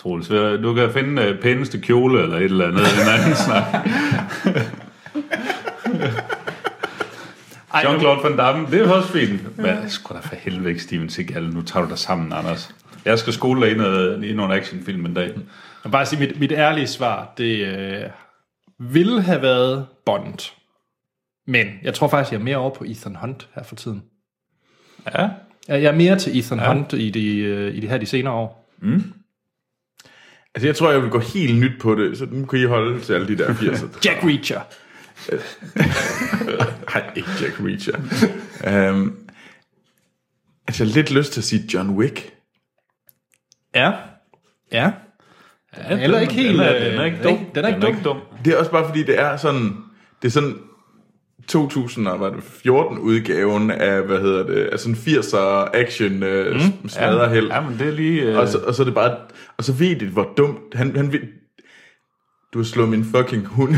Troels, 0.07 0.29
du 0.63 0.75
kan 0.75 0.93
finde 0.93 1.31
uh, 1.35 1.39
pæneste 1.41 1.81
kjole 1.81 2.23
eller 2.23 2.37
et 2.37 2.45
eller 2.45 2.67
andet 2.67 2.81
en 2.81 3.09
anden 3.19 3.35
snak. 3.37 3.65
Jean-Claude 7.75 8.23
Van 8.29 8.37
Damme, 8.37 8.67
det 8.71 8.81
er 8.81 8.93
også 8.93 9.09
fint. 9.09 9.59
Men 9.59 9.91
sgu 9.91 10.15
da 10.15 10.21
for 10.21 10.35
helvede 10.35 10.69
ikke 10.69 10.83
Steven 10.83 11.09
Seagal. 11.09 11.43
Nu 11.43 11.63
tager 11.63 11.85
du 11.85 11.91
dig 11.91 11.99
sammen, 11.99 12.33
Anders. 12.33 12.75
Jeg 13.05 13.19
skal 13.19 13.33
skole 13.33 13.67
dig 13.67 13.75
i, 13.75 13.77
noget, 13.79 14.25
i 14.25 14.33
nogle 14.33 14.55
actionfilm 14.55 15.07
en 15.07 15.15
dag. 15.15 15.31
Jeg 15.85 15.93
bare 15.93 16.07
sige, 16.07 16.21
mit, 16.21 16.41
mit 16.41 16.53
ærlige 16.53 16.87
svar, 16.87 17.33
det 17.39 17.67
øh, 17.67 18.03
ville 18.79 19.23
have 19.23 19.43
været 19.43 19.87
Bond. 20.07 20.53
Men 21.47 21.67
jeg 21.83 21.95
tror 21.95 22.09
faktisk, 22.09 22.33
jeg 22.33 22.39
er 22.39 22.45
mere 22.45 22.57
over 22.57 22.71
på 22.71 22.85
Ethan 22.85 23.17
Hunt 23.17 23.49
her 23.55 23.63
for 23.63 23.75
tiden. 23.75 24.03
Ja, 25.15 25.29
Jeg 25.69 25.83
er 25.85 25.93
mere 25.97 26.19
til 26.19 26.39
Ethan 26.39 26.59
ja. 26.59 26.73
Hunt 26.73 26.93
i 26.93 27.11
de, 27.11 27.37
øh, 27.39 27.75
i 27.75 27.81
de 27.81 27.89
her 27.89 27.99
de 27.99 28.07
senere 28.07 28.35
år. 28.35 28.73
Altså, 30.57 30.69
jeg 30.69 30.77
tror, 30.77 30.91
jeg 30.91 31.03
vil 31.03 31.11
gå 31.11 31.19
helt 31.19 31.59
nyt 31.59 31.81
på 31.81 31.95
det, 31.95 32.19
så 32.19 32.27
nu 32.31 32.47
kan 32.47 32.59
I 32.59 32.65
holde 32.65 33.01
til 33.01 33.13
alle 33.13 33.29
de 33.29 33.39
der 33.39 33.49
80'er. 33.61 33.87
Jack 34.05 34.25
Reacher. 34.25 34.61
Nej, 36.95 37.11
ikke 37.17 37.29
Jack 37.43 37.61
Reacher. 37.61 37.97
um, 38.91 39.19
altså, 40.69 40.85
jeg 40.85 40.91
har 40.91 40.95
lidt 40.95 41.11
lyst 41.11 41.33
til 41.33 41.41
at 41.41 41.45
sige 41.45 41.69
John 41.75 41.91
Wick. 41.91 42.33
Ja. 43.75 43.93
Ja. 44.73 44.91
ja 45.91 46.03
Eller 46.03 46.21
ikke 46.21 46.35
helt... 46.35 46.59
Den 46.59 46.61
er, 46.61 46.77
øh, 46.77 46.85
den 46.85 47.01
er 47.01 47.05
ikke 47.05 47.23
dum. 47.23 47.39
Den 47.55 47.65
er 47.65 47.87
ikke 47.87 48.03
dum. 48.05 48.21
Det 48.45 48.53
er 48.53 48.59
også 48.59 48.71
bare 48.71 48.87
fordi, 48.87 49.03
det 49.03 49.21
er 49.21 49.37
sådan... 49.37 49.77
Det 50.23 50.29
er 50.29 50.33
sådan 50.33 50.55
2014 51.49 52.99
udgaven 52.99 53.71
af, 53.71 54.03
hvad 54.03 54.21
hedder 54.21 54.47
det, 54.47 54.67
af 54.67 54.79
sådan 54.79 54.95
80'er 54.95 55.71
action 55.75 56.23
uh, 56.23 56.55
mm, 56.83 56.89
smadreheld. 56.89 57.49
Ja, 57.49 57.61
men 57.61 57.79
det 57.79 57.87
er 57.89 57.93
lige... 57.93 58.33
Uh, 58.33 58.39
Og 58.39 58.49
så, 58.49 58.59
og 58.59 58.75
så 58.75 58.83
er 58.83 58.85
det 58.85 58.95
bare... 58.95 59.17
Og 59.59 59.65
så 59.65 59.73
ved 59.73 59.97
de, 59.97 60.07
hvor 60.07 60.29
dumt... 60.37 60.59
Han, 60.75 60.97
han 60.97 61.13
ved, 61.13 61.21
du 62.53 62.59
har 62.59 62.65
slået 62.65 62.89
min 62.89 63.05
fucking 63.05 63.47
hund 63.47 63.75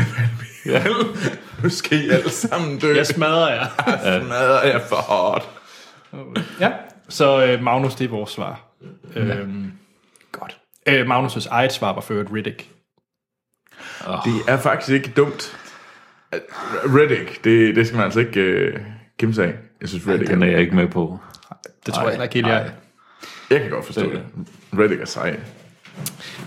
ja. 0.65 0.83
Nu 1.63 1.69
skal 1.69 2.05
I 2.05 2.09
alle 2.09 2.29
sammen 2.29 2.79
dø. 2.79 2.95
Jeg 2.95 3.07
smadrer 3.07 3.53
jer. 3.53 3.65
smadrer 4.25 4.67
jeg 4.67 4.81
for 4.81 4.95
hårdt. 4.95 5.49
ja. 6.59 6.71
Så 7.09 7.45
øh, 7.45 7.63
Magnus, 7.63 7.95
det 7.95 8.05
er 8.05 8.09
vores 8.09 8.31
svar. 8.31 8.61
Ja. 9.15 9.21
Øhm, 9.21 9.71
godt. 10.31 10.57
Øh, 10.87 11.07
Magnus' 11.07 11.47
eget 11.51 11.73
svar 11.73 11.93
var 11.93 12.01
ført 12.01 12.27
Riddick. 12.33 12.67
Det 14.25 14.33
er 14.47 14.57
faktisk 14.57 14.89
ikke 14.89 15.11
dumt. 15.15 15.58
Reddick, 16.33 17.43
det, 17.43 17.75
det 17.75 17.87
skal 17.87 17.97
man 17.97 18.05
altså 18.05 18.19
ikke 18.19 18.71
uh, 18.75 18.81
kæmpe 19.17 19.35
sig 19.35 19.45
af. 19.45 19.53
Jeg 19.81 19.89
synes, 19.89 20.07
Reddick 20.07 20.29
den 20.29 20.43
er... 20.43 20.47
jeg 20.47 20.59
ikke 20.59 20.75
med 20.75 20.87
på. 20.87 21.19
Det 21.85 21.93
tror 21.93 22.03
jeg 22.03 22.11
heller 22.11 22.23
ikke 22.23 22.35
helt, 22.35 22.47
jeg 22.47 22.71
Jeg 23.49 23.61
kan 23.61 23.69
godt 23.69 23.85
forstå 23.85 24.01
det. 24.01 24.23
Reddick 24.73 25.01
er 25.01 25.05
sej. 25.05 25.39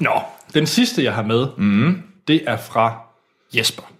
Nå, 0.00 0.20
den 0.54 0.66
sidste, 0.66 1.04
jeg 1.04 1.14
har 1.14 1.22
med, 1.22 1.46
mm. 1.58 2.02
det 2.28 2.42
er 2.46 2.56
fra 2.56 3.00
Jesper. 3.56 3.92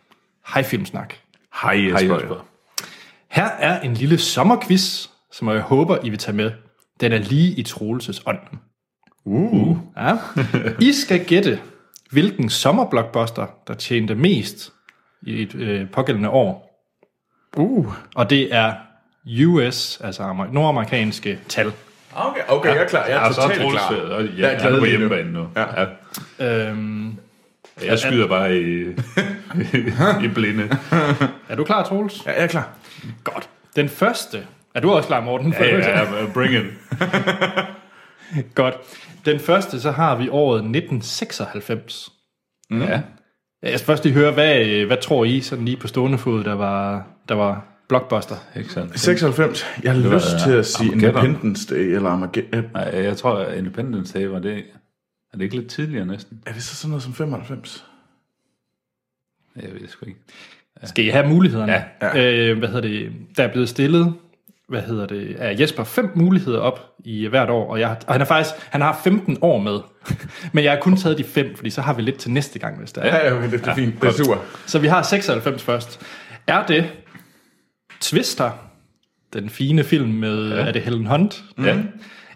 Hej 0.55 0.63
Filmsnak. 0.63 1.15
Hej 1.63 1.85
Jesper. 1.85 1.99
Hej 1.99 2.17
Jesper. 2.17 2.47
Her 3.29 3.47
er 3.47 3.81
en 3.81 3.95
lille 3.95 4.19
sommerquiz, 4.19 5.09
som 5.33 5.49
jeg 5.49 5.61
håber, 5.61 5.99
I 6.05 6.11
vil 6.11 6.19
tage 6.19 6.37
med. 6.37 6.51
Den 7.01 7.13
er 7.13 7.19
lige 7.19 7.55
i 7.59 7.63
Troelses 7.63 8.23
ånd. 8.27 8.39
Uh. 9.25 9.79
Ja. 9.97 10.17
I 10.81 10.93
skal 10.93 11.25
gætte, 11.25 11.61
hvilken 12.11 12.51
sommerblockbuster, 12.51 13.47
der 13.67 13.75
tjente 13.75 14.15
mest 14.15 14.73
i 15.27 15.43
et 15.43 15.55
øh, 15.55 15.91
pågældende 15.91 16.29
år. 16.29 16.69
Uh. 17.57 17.95
Og 18.15 18.31
det 18.31 18.55
er 18.55 18.73
US, 19.47 20.01
altså 20.05 20.23
amer- 20.23 20.53
nordamerikanske 20.53 21.39
tal. 21.49 21.73
Okay, 22.15 22.41
okay, 22.49 22.69
jeg 22.75 22.83
er 22.83 22.89
klar. 22.89 23.05
Jeg 23.07 23.17
er 23.17 23.21
Ja, 23.27 23.33
så 23.33 23.41
er 23.41 23.45
totalt 23.45 23.61
Troels, 23.63 23.81
klar. 23.89 23.97
og 23.99 24.23
Jeg 24.25 24.31
jeg, 24.39 24.47
er 24.47 24.51
jeg 24.51 24.61
glad 24.61 24.73
er 24.75 24.79
på 24.79 24.85
hjemmebane 24.85 25.33
nu. 25.33 25.49
Ja. 25.57 25.65
Ja. 26.39 26.69
Øhm, 26.69 27.17
Jeg 27.85 27.99
skyder 27.99 28.29
bare 28.29 28.57
i, 28.61 28.83
i 30.27 30.29
blinde. 30.35 30.79
er 31.49 31.57
du 31.57 31.65
klar, 31.65 31.85
Troels? 31.85 32.27
Ja, 32.27 32.33
jeg 32.33 32.43
er 32.43 32.47
klar. 32.47 32.69
Godt. 33.25 33.49
Den 33.77 33.89
første. 33.89 34.47
Er 34.75 34.81
du 34.81 34.91
også 34.93 35.07
klar, 35.07 35.21
Morten? 35.21 35.55
Ja, 35.61 35.77
ja, 35.79 36.01
ja, 36.01 36.07
bring 36.35 36.55
it. 36.55 36.65
Godt. 38.55 38.75
Den 39.25 39.41
første, 39.41 39.81
så 39.81 39.91
har 39.91 40.17
vi 40.17 40.29
året 40.29 40.57
1996. 40.59 42.13
Ja. 42.71 43.01
Jeg 43.63 43.79
skal 43.79 43.87
først 43.87 44.05
lige 44.05 44.15
høre, 44.15 44.33
hvad, 44.33 44.67
øh, 44.67 44.87
hvad 44.87 44.97
tror 44.97 45.25
I 45.25 45.41
sådan 45.41 45.65
lige 45.65 45.77
på 45.77 45.87
stående 45.87 46.19
fod, 46.19 46.45
der 46.45 46.53
var, 46.55 47.07
der 47.29 47.35
var 47.35 47.65
blockbuster? 47.89 48.37
Ikke 48.57 48.73
sandt? 48.73 49.01
96. 49.01 49.65
Jeg 49.83 49.93
har 49.93 50.15
lyst 50.15 50.27
til 50.45 50.53
at 50.53 50.67
sige 50.67 50.91
Armageddon. 50.91 51.25
Independence 51.25 51.75
Day, 51.75 51.81
eller 51.95 52.11
Armageddon. 52.11 52.65
Nej, 52.73 52.83
jeg 52.83 53.17
tror, 53.17 53.39
at 53.39 53.59
Independence 53.59 54.19
Day 54.19 54.27
var 54.27 54.39
det... 54.39 54.65
Er 55.33 55.37
det 55.37 55.45
ikke 55.45 55.57
lidt 55.57 55.71
tidligere 55.71 56.07
næsten? 56.07 56.43
Er 56.47 56.53
det 56.53 56.63
så 56.63 56.77
sådan 56.77 56.91
noget 56.91 57.03
som 57.03 57.15
95? 57.15 57.85
Jeg 59.57 59.73
ved 59.73 59.81
det 59.81 59.91
sgu 59.91 60.07
ikke. 60.07 60.21
Skal 60.85 61.05
I 61.05 61.09
have 61.09 61.29
mulighederne? 61.29 61.73
Ja, 61.73 61.85
ja. 62.03 62.49
Øh, 62.51 62.59
hvad 62.59 62.69
hedder 62.69 62.89
det? 62.89 63.13
Der 63.37 63.45
er 63.45 63.53
blevet 63.53 63.69
stillet 63.69 64.15
hvad 64.69 64.83
hedder 64.83 65.07
det, 65.07 65.37
af 65.39 65.61
Jesper 65.61 65.85
fem 65.85 66.11
muligheder 66.15 66.59
op 66.59 66.81
i 67.05 67.27
hvert 67.27 67.51
år, 67.51 67.71
og, 67.71 67.81
jeg, 67.81 67.97
og 68.07 68.15
han, 68.15 68.21
er 68.21 68.25
faktisk, 68.25 68.55
han 68.71 68.81
har 68.81 69.01
15 69.05 69.39
år 69.41 69.59
med. 69.59 69.81
Men 70.53 70.65
jeg 70.65 70.73
har 70.73 70.81
kun 70.81 70.97
taget 70.97 71.19
de 71.19 71.25
fem, 71.25 71.57
fordi 71.57 71.71
så 71.71 71.81
har 71.81 71.95
vi 71.95 72.03
lidt 72.03 72.19
til 72.19 72.31
næste 72.31 72.59
gang, 72.59 72.79
hvis 72.79 72.93
det 72.93 73.07
er. 73.07 73.17
Ja, 73.17 73.37
okay, 73.37 73.51
det 73.51 73.67
er 73.67 73.75
fint. 73.75 74.03
Det 74.03 74.09
er 74.09 74.13
super. 74.13 74.37
Så 74.67 74.79
vi 74.79 74.87
har 74.87 75.03
96 75.03 75.63
først. 75.63 76.01
Er 76.47 76.67
det 76.67 76.91
Twister, 78.01 78.51
den 79.33 79.51
fine 79.51 79.85
film 79.85 80.09
med, 80.09 80.49
ja. 80.49 80.67
er 80.67 80.73
det 80.73 80.83
Helen 80.83 81.07
Hunt? 81.07 81.45
Ja. 81.59 81.79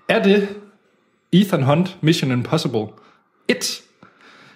Er 0.09 0.23
det 0.23 0.49
Ethan 1.33 1.62
Hunt, 1.62 1.97
Mission 2.00 2.30
Impossible 2.30 2.87
1? 3.49 3.83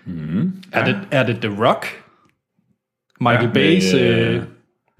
Mm, 0.04 0.62
er, 0.72 0.84
det, 0.84 1.00
er 1.10 1.26
det 1.26 1.36
The 1.42 1.64
Rock? 1.66 1.86
Michael 3.20 3.50
ja, 3.54 3.78
Bay's... 3.78 3.96
Øh, 3.96 4.36
øh, 4.36 4.42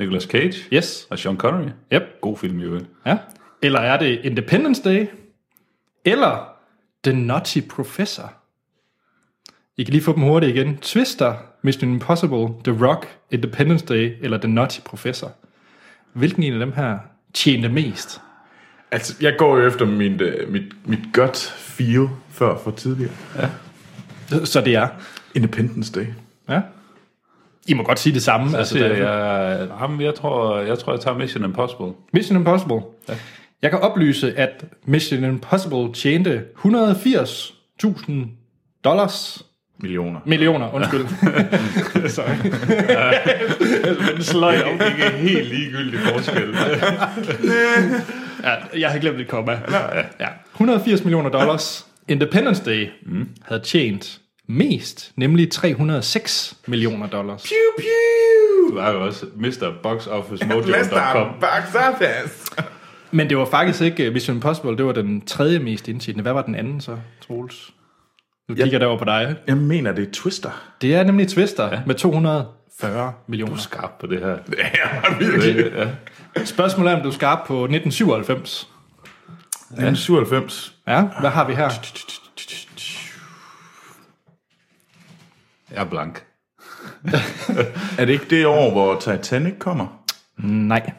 Nicolas 0.01 0.23
Cage 0.23 0.55
yes, 0.73 1.07
og 1.11 1.19
Sean 1.19 1.37
Connery. 1.37 1.69
yep. 1.93 2.03
God 2.21 2.37
film, 2.37 2.59
jo. 2.59 2.81
Ja. 3.07 3.19
Eller 3.63 3.81
er 3.81 3.99
det 3.99 4.21
Independence 4.25 4.83
Day? 4.83 5.07
Eller 6.05 6.53
The 7.05 7.13
Nutty 7.13 7.61
Professor? 7.71 8.33
I 9.77 9.85
kan 9.85 9.93
lige 9.93 10.03
få 10.03 10.13
dem 10.13 10.23
hurtigt 10.23 10.57
igen. 10.57 10.77
Twister, 10.77 11.35
Mission 11.63 11.93
Impossible, 11.93 12.49
The 12.65 12.87
Rock, 12.87 13.09
Independence 13.31 13.87
Day 13.87 14.17
eller 14.21 14.39
The 14.39 14.49
Nutty 14.49 14.81
Professor? 14.85 15.33
Hvilken 16.13 16.43
en 16.43 16.53
af 16.53 16.59
dem 16.59 16.73
her 16.73 16.99
tjente 17.35 17.69
mest? 17.69 18.21
Altså, 18.91 19.17
jeg 19.21 19.35
går 19.39 19.59
jo 19.59 19.67
efter 19.67 19.85
mit, 19.85 20.23
uh, 20.23 20.53
mit, 20.53 20.89
mit 20.89 21.01
gut 21.13 21.37
feel 21.59 22.09
før 22.31 22.59
for 22.59 22.71
tidligere. 22.71 23.13
Så 24.45 24.61
det 24.61 24.75
er. 24.75 24.89
Independence 25.35 25.93
Day. 25.93 26.07
Ja. 26.49 26.61
I 27.71 27.75
må 27.75 27.83
godt 27.83 27.99
sige 27.99 28.15
det 28.15 28.23
samme. 28.23 28.59
Altså, 28.59 28.79
det, 28.79 28.99
jeg, 28.99 29.69
jamen, 29.81 30.01
jeg, 30.01 30.15
tror, 30.15 30.59
jeg 30.59 30.79
tror, 30.79 30.93
jeg 30.93 31.01
tager 31.01 31.19
Mission 31.19 31.45
Impossible. 31.45 31.93
Mission 32.13 32.37
Impossible. 32.39 32.81
Ja. 33.09 33.15
Jeg 33.63 33.71
kan 33.71 33.81
oplyse, 33.81 34.39
at 34.39 34.65
Mission 34.85 35.25
Impossible 35.25 35.93
tjente 35.95 36.43
180.000 36.65 38.13
dollars 38.85 39.43
Millioner. 39.83 40.21
millioner, 40.25 40.75
undskyld. 40.75 41.07
Sorry. 42.17 42.37
Men 44.13 44.23
sløj 44.23 44.57
om. 44.63 44.73
Ikke 44.73 45.11
helt 45.17 45.49
ligegyldig 45.49 46.01
forskel. 46.01 46.57
Ja, 48.43 48.79
jeg 48.79 48.91
har 48.91 48.99
glemt 48.99 49.21
et 49.21 49.29
komma. 49.29 49.53
Ja. 50.21 50.29
180 50.55 51.05
millioner 51.05 51.31
dollars. 51.31 51.87
Independence 52.09 52.65
Day 52.65 52.89
mm. 53.07 53.29
havde 53.43 53.61
tjent 53.61 54.20
mest, 54.51 55.13
nemlig 55.17 55.51
306 55.51 56.57
millioner 56.67 57.07
dollars. 57.07 57.43
Pew, 57.43 57.85
pew! 57.85 58.75
Du 58.75 58.81
har 58.81 58.93
jo 58.93 59.07
også 59.07 59.27
Mr. 59.37 59.73
Box 59.83 60.07
Office 60.07 60.47
Mojo.com. 60.49 60.71
Mester 60.71 61.35
Box 61.41 61.75
Office. 61.75 62.53
Men 63.11 63.29
det 63.29 63.39
var 63.39 63.45
faktisk 63.45 63.83
ikke 63.83 64.09
uh, 64.09 64.13
Mission 64.13 64.37
Impossible, 64.37 64.77
det 64.77 64.85
var 64.85 64.93
den 64.93 65.21
tredje 65.21 65.59
mest 65.59 65.89
indtjenende. 65.89 66.23
Hvad 66.23 66.33
var 66.33 66.43
den 66.43 66.55
anden 66.55 66.81
så, 66.81 66.97
Troels? 67.27 67.71
Nu 68.49 68.55
kigger 68.55 68.73
jeg 68.73 68.81
derover 68.81 68.99
på 68.99 69.05
dig. 69.05 69.37
Jeg 69.47 69.57
mener, 69.57 69.93
det 69.93 70.09
er 70.09 70.13
Twister. 70.13 70.63
Det 70.81 70.95
er 70.95 71.03
nemlig 71.03 71.29
Twister 71.29 71.65
ja. 71.73 71.81
med 71.87 71.95
240 71.95 73.13
millioner. 73.27 73.57
Skarp 73.57 73.91
på 74.01 74.07
det 74.07 74.19
her. 74.19 74.37
Ja, 74.59 75.19
virkelig. 75.19 75.73
Ja. 76.37 76.45
Spørgsmålet 76.45 76.93
er, 76.93 76.97
om 76.97 77.03
du 77.03 77.09
er 77.09 77.13
skarp 77.13 77.39
på 77.47 77.65
1997. 77.65 78.69
1997. 79.71 80.75
Ja, 80.89 81.03
hvad 81.21 81.31
har 81.31 81.47
vi 81.47 81.55
her? 81.55 81.69
Jeg 85.71 85.81
er 85.81 85.85
blank. 85.85 86.25
Er 87.99 88.05
det 88.05 88.09
ikke 88.13 88.27
det 88.31 88.47
år, 88.47 88.71
hvor 88.71 89.01
Titanic 89.01 89.55
kommer? 89.59 90.03
Nej. 90.39 90.93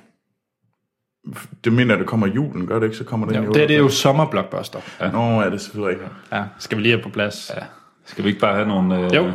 Det 1.63 1.73
mener, 1.73 1.95
det 1.95 2.07
kommer 2.07 2.27
julen, 2.27 2.67
gør 2.67 2.79
det 2.79 2.85
ikke? 2.85 2.97
Så 2.97 3.03
kommer 3.03 3.27
den 3.27 3.35
Jo, 3.43 3.51
i 3.51 3.53
det, 3.53 3.63
er- 3.63 3.67
det 3.67 3.75
er 3.75 3.79
jo 3.79 3.89
sommerblockbuster. 3.89 4.79
jo... 5.01 5.07
Nå, 5.11 5.41
er 5.41 5.49
det 5.49 5.61
selvfølgelig 5.61 5.99
ikke. 6.01 6.13
Ja, 6.31 6.43
skal 6.59 6.77
vi 6.77 6.83
lige 6.83 6.91
have 6.93 7.03
på 7.03 7.09
plads. 7.09 7.51
Ja. 7.55 7.63
Skal 8.05 8.23
vi 8.23 8.29
ikke 8.29 8.39
bare 8.41 8.53
have 8.55 8.67
nogle 8.67 8.97
øh, 8.99 9.15
Jo. 9.15 9.31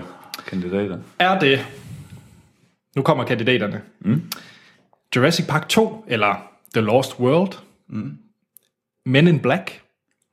kandidater? 0.46 0.98
Er 1.18 1.38
det... 1.38 1.66
Nu 2.96 3.02
kommer 3.02 3.24
kandidaterne. 3.24 3.82
Mm. 4.00 4.22
Jurassic 5.16 5.46
Park 5.46 5.68
2, 5.68 6.04
eller 6.08 6.34
The 6.74 6.80
Lost 6.80 7.20
World. 7.20 7.52
Mm. 7.88 8.18
Men 9.06 9.28
in 9.28 9.40
Black. 9.40 9.82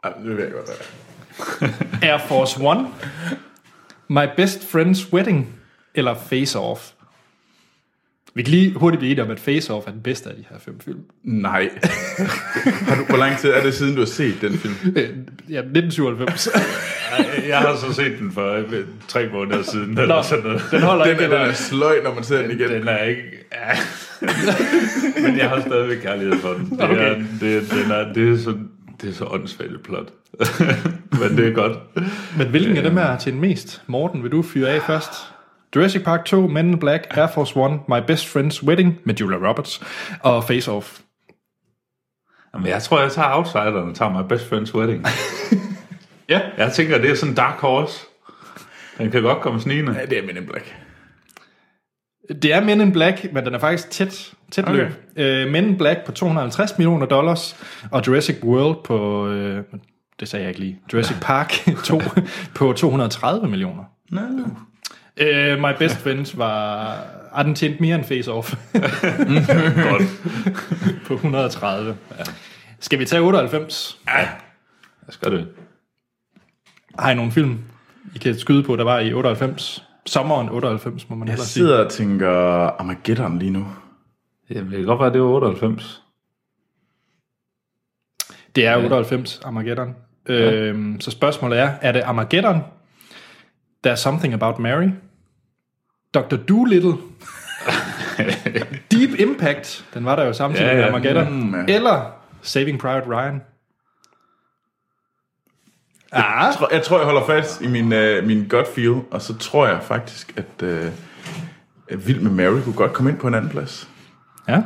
Ej, 0.04 0.14
det 0.24 0.38
ved 0.38 0.44
jeg 0.44 0.52
godt, 0.54 0.70
er. 0.70 1.68
Air 2.02 2.18
Force 2.18 2.60
One. 2.64 2.88
My 4.14 4.26
Best 4.38 4.60
Friend's 4.76 5.14
Wedding. 5.14 5.48
Eller 5.96 6.16
Face 6.30 6.60
Off. 6.60 6.82
Vi 8.36 8.44
kan 8.44 8.52
lige 8.52 8.74
hurtigt 8.74 9.00
blive 9.00 9.12
enige 9.12 9.24
om, 9.24 9.32
at 9.32 9.40
Face 9.40 9.74
Off 9.74 9.88
er 9.88 9.92
den 9.92 10.02
bedste 10.02 10.30
af 10.30 10.36
de 10.36 10.44
her 10.50 10.60
fem 10.60 10.80
film. 10.80 11.00
Nej. 11.24 11.70
har 12.88 12.96
du, 12.96 13.04
hvor 13.06 13.18
lang 13.18 13.38
tid 13.38 13.50
er 13.50 13.64
det 13.64 13.74
siden, 13.74 13.94
du 13.94 14.00
har 14.02 14.06
set 14.06 14.36
den 14.42 14.54
film? 14.54 14.74
Øh, 14.96 15.10
Ja, 15.50 15.60
1997. 15.60 16.50
Jeg 17.48 17.58
har 17.60 17.76
så 17.76 17.94
set 17.94 18.20
den 18.20 18.32
for 18.32 18.52
øh, 18.54 18.86
tre 19.08 19.30
måneder 19.34 19.64
siden, 19.64 19.90
eller 19.98 20.16
Nå, 20.16 20.24
sådan 20.24 20.44
noget. 20.44 20.62
den 20.72 20.82
holder 20.82 21.04
Den 21.04 21.12
ikke, 21.12 21.24
den 21.24 21.32
eller? 21.32 21.46
er 21.46 21.54
sløj, 21.54 21.96
når 22.04 22.14
man 22.14 22.24
ser 22.24 22.42
den 22.42 22.52
igen. 22.52 22.70
Den 22.70 22.88
er 22.88 23.04
ikke... 23.04 23.22
Ja. 23.54 23.78
Men 25.28 25.38
jeg 25.38 25.50
har 25.50 25.62
stadigvæk 25.62 25.98
kærlighed 25.98 26.40
for 26.40 26.54
den. 26.54 26.70
Det, 26.70 26.82
Okay. 26.82 26.96
er, 27.12 27.16
det, 27.40 27.72
den 27.72 27.92
er, 27.92 28.14
det, 28.14 28.34
er 28.34 28.38
så, 28.44 28.58
det 29.04 29.10
er 29.10 29.14
så 29.14 29.26
åndssvagt 29.26 29.72
et 29.72 29.82
plot. 29.84 30.14
Men 31.20 31.38
det 31.38 31.48
er 31.48 31.54
godt. 31.54 31.78
Men 32.38 32.48
hvilken 32.48 32.78
af 32.78 32.84
dem 32.84 32.98
er 32.98 33.18
til 33.18 33.32
den 33.32 33.42
mest? 33.42 33.84
Morten, 33.88 34.24
vil 34.24 34.32
du 34.32 34.42
fyre 34.42 34.70
af 34.70 34.82
først? 34.82 35.12
Jurassic 35.76 36.04
Park 36.04 36.26
2, 36.26 36.48
Men 36.48 36.70
in 36.70 36.80
Black, 36.80 37.08
Air 37.10 37.28
Force 37.34 37.56
One, 37.56 37.80
My 37.90 38.06
Best 38.08 38.36
Friend's 38.36 38.64
Wedding 38.68 39.00
med 39.04 39.16
Julia 39.16 39.50
Roberts 39.50 39.82
og 40.20 40.44
Face 40.44 40.72
Off. 40.72 41.00
Jamen, 42.54 42.68
jeg 42.68 42.84
tror, 42.84 43.02
jeg 43.02 43.12
tager 43.12 43.38
Outsideren 43.38 43.90
og 43.90 43.96
tager 43.96 44.22
My 44.22 44.28
Best 44.30 44.54
Friend's 44.54 44.76
Wedding. 44.76 45.06
Ja. 46.30 46.42
Jeg 46.58 46.72
tænker, 46.74 46.98
det 46.98 47.10
er 47.12 47.16
sådan 47.16 47.32
en 47.32 47.36
dark 47.36 47.60
horse. 47.60 48.06
Den 48.98 49.12
kan 49.12 49.22
godt 49.22 49.42
komme 49.42 49.60
snigende. 49.60 49.94
Ja, 50.00 50.06
det 50.06 50.18
er 50.18 50.26
Men 50.26 50.38
in 50.38 50.46
Black. 50.46 50.76
Det 52.42 52.54
er 52.54 52.64
Men 52.64 52.82
in 52.82 52.92
Black, 52.92 53.34
men 53.34 53.46
den 53.46 53.54
er 53.54 53.60
faktisk 53.60 53.92
tæt, 53.92 54.34
tæt 54.54 54.64
Okay. 54.70 54.90
løb. 55.16 55.46
Uh, 55.48 55.52
Men 55.52 55.66
in 55.66 55.78
Black 55.78 56.06
på 56.06 56.12
250 56.12 56.78
millioner 56.78 57.06
dollars, 57.06 57.56
og 57.92 58.08
Jurassic 58.08 58.36
World 58.44 58.76
på, 58.84 59.28
uh, 59.28 59.80
det 60.20 60.28
sagde 60.28 60.44
jeg 60.44 60.50
ikke 60.50 60.60
lige, 60.60 60.80
Jurassic 60.94 61.18
Park 61.22 61.54
2 61.86 62.02
på 62.56 62.74
230 62.74 63.48
millioner. 63.50 63.84
Nå. 64.10 64.22
Uh, 65.22 65.60
My 65.62 65.78
Best 65.80 65.98
Friends 65.98 66.38
var, 66.38 66.88
ah, 67.34 67.46
den 67.46 67.56
tjente 67.56 67.82
mere 67.82 67.96
end 67.96 68.04
Face 68.04 68.32
Off 68.32 68.54
Godt. 69.90 70.04
på 71.08 71.14
130. 71.14 71.96
Ja. 72.20 72.24
Skal 72.80 73.00
vi 73.00 73.06
tage 73.06 73.22
98? 73.22 73.98
Jeg 74.08 74.28
skal 75.10 75.32
det. 75.32 75.48
Har 77.00 77.12
I 77.12 77.16
nogle 77.16 77.32
film, 77.32 77.60
I 78.16 78.18
kan 78.18 78.40
skyde 78.40 78.64
på, 78.64 78.76
der 78.76 78.84
var 78.84 79.00
i 79.00 79.14
98? 79.14 79.84
Sommeren 80.06 80.50
98, 80.50 81.10
må 81.10 81.16
man 81.16 81.28
Jeg 81.28 81.32
hellere 81.34 81.46
sige. 81.48 81.54
sidder 81.64 81.86
og 81.86 81.92
tænker 81.92 82.30
Armageddon 82.80 83.40
lige 83.40 83.52
nu. 83.52 83.68
Jamen, 84.50 84.72
det 84.72 84.78
kan 84.78 84.86
godt 84.88 85.00
være, 85.00 85.14
det 85.14 85.22
var 85.22 85.28
98. 85.28 86.04
Det 88.56 88.66
er 88.66 88.78
98, 88.78 89.42
Armageddon. 89.46 89.96
Ja. 90.30 90.52
Øhm, 90.52 91.02
så 91.02 91.12
spørgsmålet 91.12 91.60
er, 91.60 91.72
er 91.82 91.92
det 91.92 92.02
Armageddon? 92.02 92.60
There's 93.88 93.96
Something 93.96 94.34
About 94.34 94.60
Mary? 94.60 94.90
Dr. 96.14 96.36
Doolittle? 96.36 96.94
Deep 98.92 99.20
Impact? 99.20 99.86
Den 99.94 100.06
var 100.06 100.16
der 100.16 100.26
jo 100.26 100.34
samtidig 100.34 100.66
Ja, 100.66 100.74
med 100.74 100.82
ja. 100.82 100.88
Armageddon. 100.88 101.34
Mm, 101.44 101.56
ja. 101.56 101.76
Eller 101.76 102.12
Saving 102.42 102.80
Private 102.80 103.08
Ryan? 103.08 103.42
Ah, 106.12 106.46
Jeg 106.48 106.54
tror, 106.58 106.70
jeg, 106.74 106.84
tror, 106.84 106.98
jeg 106.98 107.06
holder 107.06 107.26
fast 107.26 107.62
i 107.62 107.68
min, 107.68 107.86
uh, 107.94 108.24
min 108.28 108.48
gut 108.48 108.68
feel, 108.76 109.02
og 109.12 109.22
så 109.22 109.38
tror 109.38 109.68
jeg 109.68 109.84
faktisk, 109.84 110.34
at 110.38 110.64
at 111.88 112.08
Vild 112.08 112.20
med 112.20 112.32
Mary 112.32 112.62
kunne 112.64 112.76
godt 112.76 112.94
komme 112.94 113.12
ind 113.12 113.20
på 113.20 113.28
en 113.28 113.34
anden 113.34 113.50
plads. 113.52 113.90
Ja. 114.48 114.62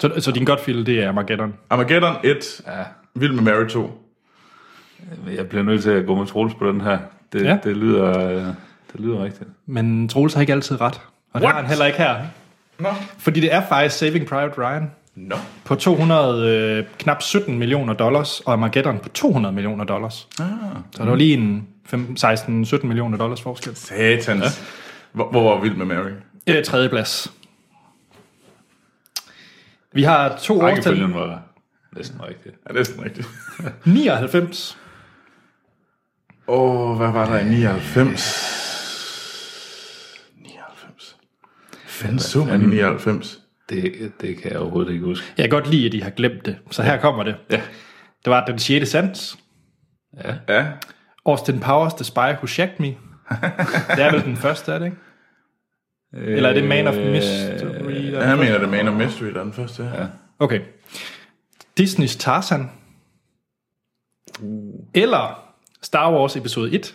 Så, 0.00 0.12
så 0.18 0.30
din 0.30 0.44
godt 0.44 0.60
feel, 0.60 0.86
det 0.86 1.02
er 1.02 1.08
Armageddon. 1.08 1.54
Armageddon 1.70 2.16
1, 2.24 2.60
Ja. 2.66 2.72
Vild 3.14 3.32
med 3.32 3.42
Mary 3.42 3.66
2. 3.68 4.02
Jeg 5.36 5.48
bliver 5.48 5.62
nødt 5.64 5.82
til 5.82 5.90
at 5.90 6.06
gå 6.06 6.14
med 6.14 6.26
Troels 6.26 6.54
på 6.54 6.68
den 6.68 6.80
her. 6.80 6.98
Det, 7.32 7.44
Ja. 7.44 7.58
det, 7.64 7.76
lyder, 7.76 8.18
øh, 8.28 8.34
det 8.92 9.00
lyder 9.00 9.24
rigtigt. 9.24 9.50
Men 9.66 10.08
Troels 10.08 10.34
har 10.34 10.40
ikke 10.40 10.52
altid 10.52 10.80
ret. 10.80 11.00
Og 11.32 11.40
det 11.40 11.48
har 11.48 11.56
han 11.56 11.66
heller 11.66 11.86
ikke 11.86 11.98
her. 11.98 12.16
Nå. 12.78 12.88
Fordi 13.18 13.40
det 13.40 13.54
er 13.54 13.62
faktisk 13.68 13.98
Saving 13.98 14.26
Private 14.26 14.58
Ryan 14.58 14.90
Nå. 15.14 15.36
på 15.64 15.74
200, 15.74 16.50
øh, 16.50 16.84
knap 16.98 17.22
17 17.22 17.58
millioner 17.58 17.94
dollars, 17.94 18.40
og 18.40 18.52
Armageddon 18.52 18.98
på 18.98 19.08
200 19.08 19.54
millioner 19.54 19.84
dollars. 19.84 20.28
Ah. 20.40 20.46
Så 20.92 21.02
der 21.02 21.08
var 21.08 21.16
lige 21.16 21.34
en 21.34 21.68
16-17 21.92 22.86
millioner 22.86 23.18
dollars 23.18 23.42
forskel. 23.42 23.76
Satans. 23.76 24.28
Ja. 24.44 24.48
Hvor, 25.12 25.30
hvor 25.30 25.54
var 25.54 25.60
Vild 25.62 25.74
med 25.76 25.86
Mary? 25.86 26.10
Øh, 26.46 26.64
tredje 26.64 26.88
plads. 26.88 27.32
Vi 29.96 30.02
har 30.02 30.28
to 30.28 30.54
årstal. 30.54 30.74
Rækkefølgen 30.74 31.14
var 31.14 31.42
næsten 31.96 32.22
rigtig. 32.22 32.52
Ja, 32.68 32.74
næsten 32.74 33.04
rigtigt. 33.04 33.28
99. 33.84 34.78
Åh, 36.48 36.90
oh, 36.90 36.96
hvad 36.96 37.12
var 37.12 37.30
der 37.30 37.38
i 37.38 37.44
99? 37.44 38.62
99. 40.36 41.16
Fanden 41.86 42.18
så 42.18 42.44
man 42.44 42.62
i 42.62 42.66
99? 42.66 43.38
Det, 43.68 44.12
det 44.20 44.36
kan 44.42 44.50
jeg 44.50 44.60
overhovedet 44.60 44.92
ikke 44.92 45.04
huske. 45.04 45.26
Jeg 45.36 45.42
kan 45.42 45.50
godt 45.50 45.70
lide, 45.70 45.86
at 45.86 45.92
de 45.92 46.02
har 46.02 46.10
glemt 46.10 46.46
det. 46.46 46.56
Så 46.70 46.82
her 46.82 47.00
kommer 47.00 47.22
det. 47.22 47.36
Ja. 47.50 47.60
Det 48.24 48.30
var 48.30 48.44
den 48.44 48.58
6. 48.58 48.90
sans. 48.90 49.38
Ja. 50.24 50.34
Ja. 50.48 50.66
Austin 51.26 51.60
Powers, 51.60 51.94
The 51.94 52.04
Spy 52.04 52.18
Who 52.18 52.46
Shagged 52.46 52.80
Me. 52.80 52.86
Det 53.96 54.04
er 54.04 54.12
vel 54.12 54.24
den 54.24 54.36
første, 54.36 54.72
er 54.72 54.78
det 54.78 54.86
ikke? 54.86 54.96
Eller 56.12 56.48
er 56.48 56.54
det 56.54 56.64
Man 56.64 56.86
of 56.86 56.94
Mystery? 56.94 57.68
er 58.14 58.28
Jeg 58.28 58.38
mener, 58.38 58.58
det 58.58 58.68
Man 58.68 58.88
of 58.88 58.94
Mystery, 58.94 59.26
der 59.26 59.38
er 59.40 59.44
den 59.44 59.52
første. 59.52 59.82
Ja. 59.84 60.00
Ja. 60.02 60.06
Okay. 60.38 60.60
Disneys 61.76 62.16
Tarzan. 62.16 62.70
Eller 64.94 65.52
Star 65.82 66.12
Wars 66.12 66.36
episode 66.36 66.72
1. 66.72 66.94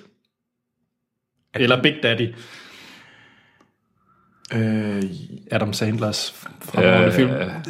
Eller 1.53 1.81
Big 1.81 1.99
Daddy. 2.03 2.35
Øh, 4.53 5.03
Adam 5.51 5.73
Sandlers 5.73 6.31
fremragende 6.61 7.07
Ja, 7.07 7.09
film. 7.17 7.29
ja, 7.29 7.61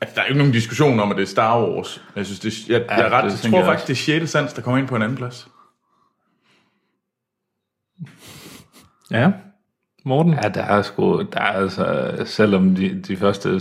altså, 0.00 0.14
der 0.14 0.20
er 0.20 0.24
jo 0.24 0.28
ikke 0.28 0.38
nogen 0.38 0.52
diskussion 0.52 1.00
om, 1.00 1.10
at 1.10 1.16
det 1.16 1.22
er 1.22 1.26
Star 1.26 1.60
Wars. 1.62 2.02
Jeg, 2.16 2.26
synes, 2.26 2.40
det, 2.40 2.68
jeg, 2.68 2.84
jeg, 2.88 3.00
er 3.00 3.08
ret, 3.08 3.24
det 3.24 3.44
jeg 3.44 3.50
tror 3.50 3.58
jeg 3.58 3.66
faktisk, 3.66 4.06
det 4.06 4.14
er 4.14 4.20
6. 4.20 4.30
sans, 4.30 4.52
der 4.52 4.62
kommer 4.62 4.78
ind 4.78 4.88
på 4.88 4.96
en 4.96 5.02
anden 5.02 5.16
plads. 5.18 5.48
Ja. 9.10 9.32
Morten? 10.04 10.34
Ja, 10.42 10.48
der 10.48 10.62
er 10.62 10.82
sgu, 10.82 11.22
der 11.32 11.40
er 11.40 11.52
altså, 11.52 12.12
selvom 12.24 12.74
de, 12.74 13.00
de 13.08 13.16
første 13.16 13.60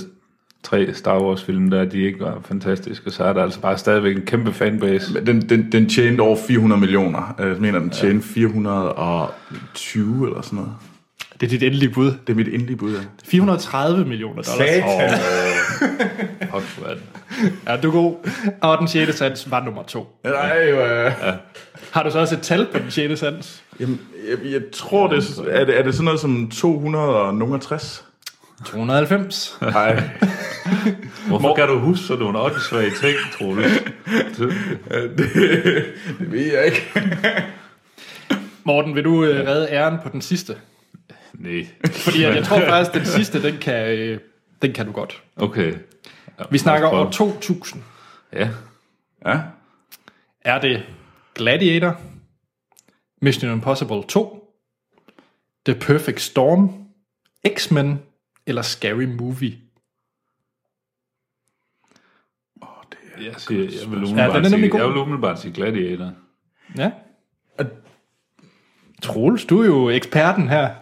tre 0.64 0.94
Star 0.94 1.22
Wars 1.22 1.44
film, 1.44 1.70
der 1.70 1.86
de 1.86 2.02
ikke 2.02 2.20
var 2.20 2.38
fantastiske, 2.46 3.12
så 3.12 3.24
er 3.24 3.34
der 3.34 3.44
altså 3.44 3.60
bare 3.60 3.78
stadigvæk 3.78 4.16
en 4.16 4.26
kæmpe 4.26 4.54
fanbase. 4.54 5.14
Men 5.14 5.26
Den, 5.28 5.42
den, 5.50 5.72
den 5.72 5.90
tjente 5.90 6.22
over 6.22 6.38
400 6.48 6.80
millioner. 6.80 7.36
Jeg 7.40 7.56
mener, 7.60 7.80
den 7.80 7.90
tjente 7.90 8.28
420 8.28 10.28
eller 10.28 10.42
sådan 10.42 10.58
noget. 10.58 10.72
Det 11.40 11.44
er 11.44 11.48
dit 11.50 11.64
endelige 11.64 11.90
bud. 11.90 12.06
Det 12.28 12.34
er 12.34 12.36
mit 12.36 12.48
endelige 12.48 12.76
bud. 12.78 12.94
ja. 12.94 13.00
430 13.26 14.06
millioner 14.06 14.42
dollars. 14.42 14.70
Fuck, 16.52 16.78
hvor 16.78 16.88
er 16.88 16.94
det. 16.94 17.04
Ja, 17.68 17.78
du 17.78 17.88
er 17.88 17.92
god. 17.92 18.16
Og 18.62 18.78
den 18.78 18.88
6. 18.88 19.16
sans 19.18 19.52
var 19.52 19.64
nummer 19.64 19.84
to. 19.84 20.20
Nej, 20.24 20.58
jo, 20.70 20.86
øh, 20.86 21.12
Har 21.94 22.04
du 22.04 22.12
så 22.12 22.20
også 22.20 22.36
et 22.36 22.42
tal 22.42 22.68
på 22.72 22.78
den 22.80 22.92
6. 22.92 23.20
sans? 23.20 23.64
jamen, 23.80 24.02
jeg, 24.30 24.52
jeg 24.52 24.62
tror, 24.74 25.08
det 25.08 25.38
er, 25.40 25.44
er, 25.52 25.66
det, 25.66 25.80
er 25.80 25.84
det 25.84 25.94
sådan 25.94 26.06
noget 26.06 26.20
som 26.20 26.50
260? 26.52 28.06
290. 28.66 29.58
Nej, 29.62 30.04
Hvorfor 31.28 31.56
kan 31.56 31.68
du 31.68 31.80
huske 31.80 32.06
sådan 32.06 32.24
nogle 32.24 32.40
åndssvage 32.40 32.92
ting, 33.02 33.18
Troels? 33.38 33.68
Det- 34.38 34.54
det, 35.18 35.28
det 36.20 36.32
ved 36.32 36.54
jeg 36.54 36.66
ikke. 36.66 36.92
Morten, 38.64 38.96
vil 38.96 39.04
du 39.04 39.24
øh, 39.24 39.48
redde 39.48 39.68
æren 39.70 39.98
på 40.04 40.10
den 40.10 40.22
sidste? 40.22 40.56
Nej. 41.34 41.68
Fordi 41.92 42.24
at 42.24 42.36
jeg 42.36 42.44
tror 42.46 42.60
faktisk, 42.70 42.96
at 42.96 43.02
den 43.02 43.06
sidste, 43.06 43.44
den 43.44 43.58
kan, 43.58 43.88
øh, 44.00 44.20
den 44.62 44.74
kan 44.74 44.86
du 44.86 44.92
godt. 44.92 45.22
Okay. 45.38 45.74
Ja, 46.40 46.44
Vi 46.52 46.58
snakker 46.58 46.90
prøve. 46.90 47.12
2000. 47.12 47.84
Ja. 48.34 48.50
Ja, 49.26 49.40
Er 50.42 50.60
det 50.60 50.84
Gladiator, 51.36 51.98
Mission 53.22 53.52
Impossible 53.52 54.04
2, 54.08 54.54
The 55.66 55.76
Perfect 55.76 56.22
Storm, 56.22 56.70
X-Men 57.48 58.00
eller 58.46 58.62
Scary 58.62 59.04
Movie? 59.06 59.60
Jeg, 63.22 63.34
siger, 63.38 63.60
jeg, 63.82 63.92
vil 63.92 64.00
Ja, 64.00 64.06
den 64.06 64.06
umiddelbart, 64.06 64.30
er 64.30 64.34
ja, 64.36 64.40
nemlig 64.42 64.52
sige, 64.60 64.70
god. 64.70 64.80
jeg 64.80 64.90
vil 64.90 64.98
umiddelbart 64.98 65.40
sige 65.40 65.54
Gladiator. 65.54 66.14
Ja. 66.78 66.92
Troels, 69.02 69.46
du 69.46 69.62
er 69.62 69.66
jo 69.66 69.90
eksperten 69.90 70.50
her. 70.50 70.76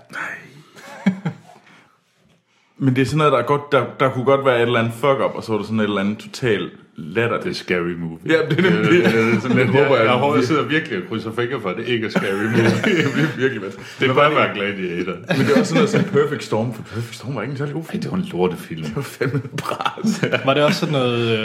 Men 2.83 2.95
det 2.95 3.01
er 3.01 3.05
sådan 3.05 3.17
noget, 3.17 3.31
der, 3.33 3.39
er 3.39 3.43
godt, 3.43 3.71
der, 3.71 3.83
der 3.99 4.09
kunne 4.09 4.25
godt 4.25 4.45
være 4.45 4.55
et 4.55 4.61
eller 4.61 4.79
andet 4.79 4.93
fuck-up, 4.93 5.35
og 5.35 5.43
så 5.43 5.51
var 5.51 5.57
det 5.57 5.67
sådan 5.67 5.79
et 5.79 5.83
eller 5.83 6.01
andet 6.01 6.17
total 6.17 6.69
latter. 6.95 7.39
Det 7.39 7.49
er 7.49 7.53
Scary 7.53 7.95
Movie. 7.97 8.17
Ja, 8.25 8.39
det 8.49 8.65
er 8.65 8.71
det. 8.71 8.73
det, 8.91 9.03
det, 9.05 9.13
det 9.13 9.41
sådan 9.41 9.57
lidt, 9.57 9.69
håber 9.69 9.95
jeg. 9.97 10.05
jeg, 10.05 10.21
jeg, 10.23 10.35
jeg 10.35 10.43
sidder 10.43 10.63
virkelig 10.63 10.97
og 10.97 11.03
krydser 11.09 11.31
fingre 11.31 11.61
for, 11.61 11.69
at 11.69 11.77
det 11.77 11.87
ikke 11.87 12.05
er 12.05 12.09
Scary 12.09 12.43
Movie. 12.43 12.63
det 13.03 13.11
bliver 13.13 13.27
virkelig 13.37 13.61
med. 13.61 13.71
det 13.99 14.15
bør 14.15 14.29
være 14.29 14.55
Gladiator. 14.55 15.15
Men 15.37 15.45
det 15.47 15.53
var 15.55 15.63
sådan 15.63 15.75
noget 15.75 15.89
som 15.89 16.03
Perfect 16.03 16.43
Storm, 16.43 16.73
for 16.73 16.83
Perfect 16.83 17.15
Storm 17.15 17.35
var 17.35 17.41
ikke 17.41 17.51
en 17.51 17.57
særlig 17.57 17.73
god 17.73 17.83
Ej, 17.83 17.91
film. 17.91 18.01
det 18.01 18.11
var 18.11 18.17
en 18.17 18.25
lortefilm. 18.31 18.83
Det 18.83 18.95
var 18.95 19.01
fandme 19.01 19.41
bras. 19.57 20.23
Var 20.47 20.53
det 20.53 20.63
også 20.63 20.79
sådan 20.79 20.93
noget 20.93 21.39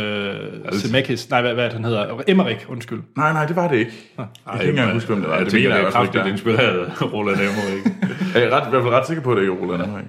øh, 0.72 0.78
Zemeckis? 0.78 1.30
Nej, 1.30 1.40
hvad, 1.40 1.54
hvad 1.54 1.70
han 1.70 1.84
hedder? 1.84 2.22
Emmerich, 2.28 2.70
undskyld. 2.70 3.00
Nej, 3.16 3.32
nej, 3.32 3.46
det 3.46 3.56
var 3.56 3.68
det 3.68 3.76
ikke. 3.76 3.92
Jeg 4.18 4.26
kan 4.52 4.60
ikke 4.60 4.70
engang 4.70 4.92
huske, 4.92 5.08
hvem 5.08 5.20
det 5.20 5.30
var. 5.30 5.36
Jeg 5.36 5.46
det 5.46 5.54
mener 5.54 5.70
er 5.70 5.74
jeg 5.74 5.78
i 5.78 5.82
hvert 5.82 5.92
fald 5.92 6.08
kraftigt 6.08 6.26
inspireret 6.32 6.78
af 7.00 7.12
Roland 7.12 7.38
Emmerich. 7.40 7.86
der. 8.34 8.40
Jeg 8.40 8.48
er 8.48 8.56
ret, 8.56 8.66
i 8.66 8.70
hvert 8.70 8.82
fald 8.82 8.94
ret 8.94 9.06
sikker 9.06 9.22
på, 9.22 9.30
at 9.30 9.36
det 9.36 9.42
ikke 9.42 9.54
er 9.54 9.58
Roland 9.58 9.82
Emmerich. 9.82 10.08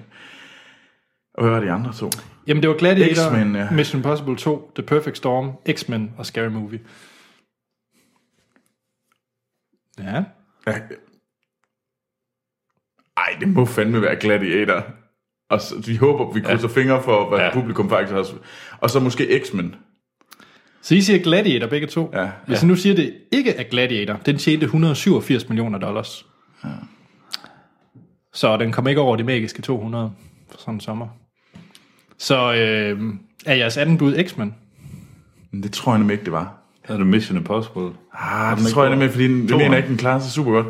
Og 1.38 1.44
hvad 1.44 1.52
var 1.52 1.60
de 1.60 1.70
andre 1.70 1.92
to? 1.92 2.10
Jamen, 2.46 2.62
det 2.62 2.70
var 2.70 2.76
Gladiator, 2.76 3.30
X-Men, 3.30 3.56
ja. 3.56 3.70
Mission 3.70 3.98
Impossible 3.98 4.36
2, 4.36 4.72
The 4.74 4.82
Perfect 4.82 5.16
Storm, 5.16 5.52
X-Men 5.72 6.12
og 6.16 6.26
Scary 6.26 6.48
Movie. 6.48 6.80
Ja. 9.98 10.24
Ja. 10.66 10.80
Ej, 13.16 13.36
det 13.40 13.48
må 13.48 13.64
fandme 13.64 14.02
være 14.02 14.16
Gladiator. 14.16 14.86
Og 15.50 15.60
så, 15.60 15.82
vi 15.86 15.96
håber, 15.96 16.32
vi 16.32 16.40
krydser 16.40 16.68
ja. 16.68 16.80
fingre 16.80 17.02
for, 17.02 17.28
hvad 17.28 17.38
ja. 17.38 17.44
Ja. 17.44 17.52
publikum 17.52 17.88
faktisk 17.88 18.12
har. 18.12 18.26
Og 18.80 18.90
så 18.90 19.00
måske 19.00 19.40
X-Men. 19.44 19.74
Så 20.82 20.94
I 20.94 21.00
siger 21.00 21.22
Gladiator 21.22 21.66
begge 21.66 21.86
to? 21.86 22.10
Ja. 22.12 22.30
Hvis 22.46 22.62
jeg 22.62 22.68
nu 22.68 22.76
siger, 22.76 22.96
det 22.96 23.14
ikke 23.32 23.54
er 23.54 23.62
Gladiator, 23.62 24.16
den 24.26 24.38
tjente 24.38 24.64
187 24.64 25.48
millioner 25.48 25.78
dollars. 25.78 26.26
Ja. 26.64 26.68
Så 28.32 28.56
den 28.56 28.72
kom 28.72 28.86
ikke 28.86 29.00
over 29.00 29.16
de 29.16 29.24
magiske 29.24 29.62
200 29.62 30.12
for 30.50 30.58
sådan 30.58 30.74
en 30.74 30.80
sommer. 30.80 31.08
Så 32.18 32.52
øh, 32.52 33.14
er 33.46 33.54
jeres 33.54 33.76
anden 33.76 33.98
bud 33.98 34.24
X-Men? 34.28 34.54
Men 35.50 35.62
det 35.62 35.72
tror 35.72 35.92
jeg 35.92 35.98
nemlig 35.98 36.14
ikke, 36.14 36.24
det 36.24 36.32
var. 36.32 36.54
Er 36.84 36.96
det 36.96 37.06
Mission 37.06 37.38
Impossible? 37.38 37.90
Ah, 38.14 38.58
det 38.58 38.66
tror 38.66 38.82
jeg 38.82 38.90
nemlig, 38.90 39.10
fordi 39.10 39.24
den, 39.24 39.48
det 39.48 39.56
mener 39.56 39.68
jeg 39.68 39.76
ikke, 39.76 39.88
den 39.88 39.96
klarer 39.96 40.18
sig 40.18 40.30
super 40.32 40.50
godt. 40.52 40.66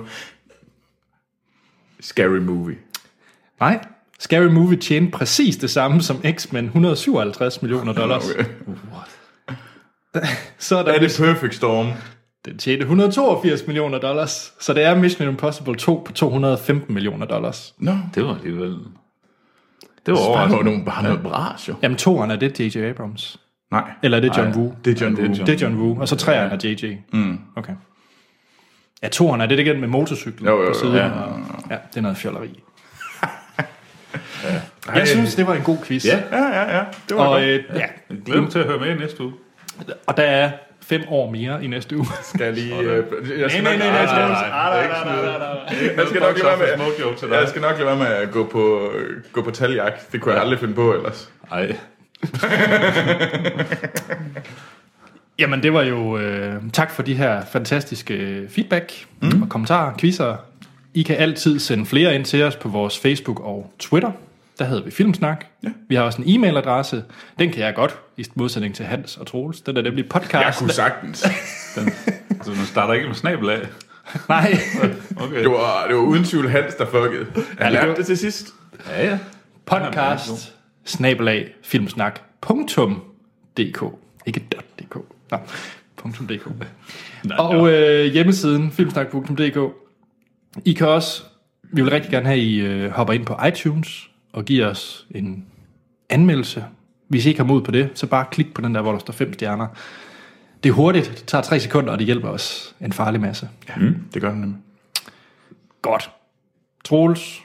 Scary 2.01 2.39
Movie. 2.39 2.77
Nej. 3.61 3.85
Scary 4.19 4.47
Movie 4.47 4.79
tjente 4.79 5.11
præcis 5.11 5.57
det 5.57 5.71
samme 5.71 6.03
som 6.03 6.23
X-Men, 6.33 6.65
157 6.65 7.63
millioner 7.63 7.93
dollars. 8.03 8.31
Okay. 8.31 8.45
Så 10.59 10.77
er 10.77 10.83
der 10.83 10.93
Er 10.93 10.99
det 10.99 11.17
Perfect 11.19 11.55
Storm? 11.55 11.87
Den 12.45 12.59
tjente 12.59 12.83
182 12.83 13.67
millioner 13.67 13.99
dollars, 13.99 14.53
så 14.59 14.75
det 14.75 14.85
er 14.85 14.95
Mission 14.95 15.29
Impossible 15.29 15.75
2 15.75 16.03
på 16.07 16.13
215 16.13 16.95
millioner 16.95 17.27
dollars. 17.27 17.75
Nå. 17.79 17.93
No. 17.93 17.99
Det 18.15 18.25
var 18.25 18.35
alligevel... 18.37 18.77
Det 20.07 20.15
var 20.15 20.21
overraskende. 20.29 20.65
nogle, 20.65 20.85
bare 20.85 21.03
noget 21.03 21.23
bras, 21.23 21.69
jo. 21.69 21.75
Jamen, 21.83 21.97
toeren 21.97 22.31
er 22.31 22.37
det 22.37 22.61
J.J. 22.61 22.77
Abrams. 22.91 23.41
Nej, 23.71 23.91
Eller 24.03 24.17
er 24.17 24.21
det 24.21 24.37
John 24.39 24.57
Woo? 24.57 24.75
det 24.85 25.03
er 25.03 25.05
John 25.07 25.17
Ja, 25.17 25.23
det 25.23 25.25
er 25.25 25.29
Woo. 25.31 25.37
John- 25.39 25.47
Det 25.47 25.63
er 25.63 25.67
John 25.67 25.77
Woo. 25.81 26.01
Og 26.01 26.09
så 26.09 26.17
treeren 26.17 26.53
er 26.53 26.57
J.J. 26.65 26.97
Mm. 27.13 27.41
Okay. 27.57 27.73
Ja, 29.03 29.09
toeren 29.09 29.41
er 29.41 29.47
det 29.47 29.59
igen 29.59 29.81
med 29.81 29.89
motorcyklen 29.89 30.49
Jo, 30.49 30.57
jo, 30.57 30.63
jo. 30.63 30.69
på 30.73 30.79
siden. 30.79 30.95
Ja. 30.97 31.09
og- 31.11 31.41
Ja, 31.71 31.77
det 31.91 31.97
er 31.97 32.01
noget 32.01 32.17
fjolleri. 32.17 32.61
Jeg 34.95 35.09
synes, 35.09 35.35
det 35.35 35.47
var 35.47 35.55
en 35.55 35.63
god 35.63 35.79
quiz. 35.85 36.05
Ja. 36.07 36.19
Ja, 36.33 36.45
ja, 36.47 36.77
ja. 36.79 36.85
Det 37.09 37.17
var 37.17 37.23
Og, 37.27 37.33
godt. 37.33 37.43
øh, 37.45 37.65
ja. 37.75 37.79
Jeg 38.11 38.19
glæder 38.25 38.41
mig 38.43 38.51
til 38.51 38.59
at 38.59 38.65
høre 38.67 38.79
med 38.79 38.99
næste 38.99 39.23
uge. 39.25 39.33
og 40.07 40.17
der 40.17 40.23
er 40.23 40.51
fem 40.89 41.03
år 41.09 41.31
mere 41.31 41.65
i 41.65 41.67
næste 41.67 41.97
uge. 41.97 42.07
Skal 42.35 42.45
jeg 42.45 42.53
lige... 42.53 42.79
Øh, 42.79 43.05
jeg 43.41 43.51
skal 43.51 43.63
Nej, 43.63 43.73
nok, 43.73 43.81
nej, 43.81 43.91
nej, 43.91 43.99
jeg 44.01 44.09
skal, 44.09 44.21
nej, 44.21 44.29
nej, 44.29 44.89
nej, 44.89 45.05
nej, 45.05 45.37
nej, 45.37 45.95
jeg 45.97 46.07
skal 46.09 46.21
nok 46.21 46.39
lade 46.43 46.61
være 46.61 46.77
med, 46.77 47.17
til 47.17 47.29
dig. 47.29 47.35
jeg 47.35 47.49
skal 47.49 47.63
nok 47.63 47.79
lade 47.79 47.87
være 47.87 47.97
med 47.97 48.07
at 48.07 48.31
gå 48.31 48.45
på, 48.45 48.93
gå 49.33 49.43
på 49.43 49.51
taljagt. 49.51 50.13
Det 50.13 50.21
kunne 50.21 50.35
jeg 50.35 50.43
aldrig 50.43 50.59
finde 50.59 50.75
på 50.75 50.93
ellers. 50.95 51.31
Ej. 51.53 51.77
Jamen, 55.39 55.63
det 55.63 55.73
var 55.73 55.83
jo... 55.83 56.19
Øh, 56.19 56.55
tak 56.73 56.91
for 56.91 57.03
de 57.03 57.15
her 57.15 57.45
fantastiske 57.53 58.47
feedback 58.49 59.07
mm. 59.21 59.43
og 59.43 59.49
kommentarer, 59.49 59.95
quizzer. 59.99 60.37
I 60.95 61.03
kan 61.03 61.17
altid 61.17 61.59
sende 61.59 61.87
flere 61.87 62.15
ind 62.15 62.25
til 62.25 62.43
os 62.43 62.57
på 62.57 62.69
vores 62.69 62.99
Facebook 62.99 63.41
og 63.41 63.73
Twitter. 63.79 64.13
Der 64.59 64.65
hedder 64.65 64.85
vi 64.85 64.91
Filmsnak. 64.91 65.45
Ja. 65.63 65.69
Vi 65.89 65.95
har 65.95 66.03
også 66.03 66.23
en 66.23 66.29
e-mailadresse. 66.29 67.03
Den 67.39 67.53
kan 67.53 67.63
jeg 67.63 67.75
godt, 67.75 67.99
i 68.17 68.25
modsætning 68.35 68.75
til 68.75 68.85
Hans 68.85 69.17
og 69.17 69.27
Troels. 69.27 69.61
Den 69.61 69.77
er 69.77 69.83
nemlig 69.83 70.09
podcast. 70.09 70.35
Jeg 70.35 70.55
kunne 70.59 70.73
sagtens. 70.73 71.27
Den, 71.77 71.93
så 72.43 72.51
den 72.51 72.67
starter 72.67 72.95
ikke 72.95 73.07
med 73.07 73.15
snabel 73.15 73.51
af. 73.51 73.61
Nej, 74.29 74.59
Okay. 75.25 75.39
Det 75.39 75.51
var, 75.51 75.85
det 75.89 75.97
var 75.97 76.03
uden 76.03 76.25
tvivl 76.25 76.49
Hans, 76.49 76.75
der 76.75 76.87
fuckede. 76.87 77.27
Han 77.35 77.67
det 77.67 77.73
lærte 77.73 77.95
det 77.95 78.07
til 78.07 78.19
sidst. 78.19 78.55
Ja, 78.89 79.07
ja. 79.07 79.19
podcast, 79.67 80.55
snabelag, 80.85 81.55
filmsnak.dk. 81.63 83.83
Ikke 84.27 84.41
.dk. 84.81 84.97
Nej, 85.31 85.41
.dk. 86.29 86.47
Og 87.39 87.73
øh, 87.73 88.13
hjemmesiden, 88.13 88.71
filmsnak.dk. 88.71 89.59
I 90.65 90.73
kan 90.73 90.89
også, 90.89 91.23
vi 91.63 91.83
vil 91.83 91.91
rigtig 91.91 92.11
gerne 92.11 92.27
have, 92.27 92.39
I 92.39 92.61
øh, 92.61 92.91
hopper 92.91 93.15
ind 93.15 93.27
på 93.27 93.37
iTunes 93.49 94.09
og 94.39 94.45
giver 94.45 94.67
os 94.67 95.07
en 95.11 95.47
anmeldelse. 96.11 96.65
Hvis 97.09 97.27
I 97.27 97.29
ikke 97.29 97.41
har 97.41 97.47
mod 97.47 97.63
på 97.63 97.71
det, 97.71 97.91
så 97.95 98.07
bare 98.07 98.25
klik 98.31 98.55
på 98.55 98.61
den 98.61 98.75
der, 98.75 98.83
hvor 98.83 98.93
der 98.93 98.99
står 98.99 99.13
fem 99.13 99.33
stjerner. 99.33 99.67
Det 100.63 100.69
er 100.69 100.73
hurtigt, 100.73 101.11
det 101.11 101.25
tager 101.27 101.43
tre 101.43 101.61
sekunder, 101.61 101.93
og 101.93 101.99
det 101.99 102.07
hjælper 102.07 102.29
os 102.29 102.75
en 102.81 102.93
farlig 102.93 103.21
masse. 103.21 103.49
Ja, 103.69 103.75
det 104.15 104.23
gør 104.23 104.31
han 104.31 104.39
nemlig. 104.39 104.59
Godt. 105.83 106.11
Troels, 106.85 107.43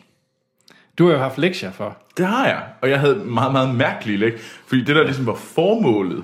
du 0.98 1.06
har 1.06 1.14
jo 1.14 1.20
haft 1.20 1.38
lektier 1.38 1.72
for. 1.72 1.98
Det 2.18 2.26
har 2.26 2.48
jeg, 2.48 2.64
og 2.82 2.90
jeg 2.90 3.00
havde 3.00 3.16
meget, 3.16 3.52
meget 3.52 3.76
mærkelige 3.76 4.18
læg, 4.18 4.34
fordi 4.68 4.84
det 4.84 4.96
der 4.96 5.04
ligesom 5.04 5.26
var 5.26 5.36
formålet 5.36 6.24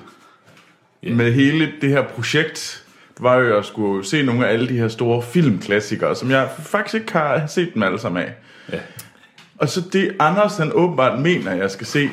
yeah. 1.03 1.17
med 1.17 1.33
hele 1.33 1.71
det 1.81 1.89
her 1.89 2.03
projekt, 2.03 2.85
var 3.19 3.35
jo 3.35 3.57
at 3.57 3.65
skulle 3.65 4.05
se 4.05 4.23
nogle 4.23 4.47
af 4.47 4.53
alle 4.53 4.69
de 4.69 4.77
her 4.77 4.87
store 4.87 5.21
filmklassikere, 5.21 6.15
som 6.15 6.31
jeg 6.31 6.49
faktisk 6.59 6.95
ikke 6.95 7.13
har 7.13 7.47
set 7.47 7.73
dem 7.73 7.83
alle 7.83 7.99
sammen 7.99 8.23
af. 8.23 8.33
Ja. 8.71 8.79
Og 9.59 9.69
så 9.69 9.81
det 9.93 10.15
Anders 10.19 10.57
han 10.57 10.71
åbenbart 10.73 11.19
mener, 11.19 11.53
jeg 11.53 11.71
skal 11.71 11.87
se, 11.87 12.09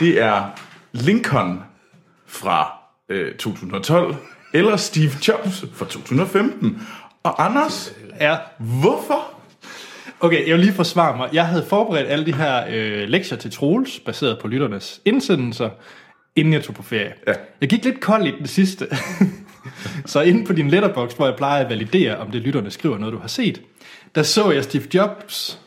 det 0.00 0.22
er 0.22 0.44
Lincoln 0.92 1.60
fra 2.26 2.72
øh, 3.08 3.34
2012, 3.34 4.14
eller 4.52 4.76
Steve 4.76 5.10
Jobs 5.28 5.64
fra 5.74 5.84
2015. 5.86 6.82
Og 7.22 7.44
Anders, 7.44 7.92
Ja. 8.20 8.36
hvorfor? 8.58 9.30
Okay, 10.20 10.46
jeg 10.48 10.56
vil 10.56 10.64
lige 10.64 10.74
forsvare 10.74 11.16
mig. 11.16 11.28
Jeg 11.32 11.46
havde 11.46 11.66
forberedt 11.68 12.08
alle 12.08 12.26
de 12.26 12.34
her 12.34 12.64
øh, 12.70 13.08
lektier 13.08 13.38
til 13.38 13.50
Troels, 13.52 14.00
baseret 14.00 14.38
på 14.42 14.48
lytternes 14.48 15.00
indsendelser, 15.04 15.70
inden 16.36 16.52
jeg 16.52 16.64
tog 16.64 16.74
på 16.74 16.82
ferie. 16.82 17.12
Ja. 17.28 17.32
Jeg 17.60 17.68
gik 17.68 17.84
lidt 17.84 18.00
kold 18.00 18.26
i 18.26 18.30
den 18.38 18.46
sidste. 18.46 18.86
så 20.06 20.20
inde 20.20 20.44
på 20.46 20.52
din 20.52 20.68
letterbox, 20.70 21.12
hvor 21.12 21.26
jeg 21.26 21.36
plejer 21.36 21.64
at 21.64 21.70
validere, 21.70 22.16
om 22.16 22.30
det 22.30 22.40
lytterne 22.42 22.70
skriver 22.70 22.98
noget, 22.98 23.12
du 23.12 23.18
har 23.18 23.28
set, 23.28 23.62
der 24.14 24.22
så 24.22 24.50
jeg 24.50 24.64
Steve 24.64 24.84
Jobs 24.94 25.59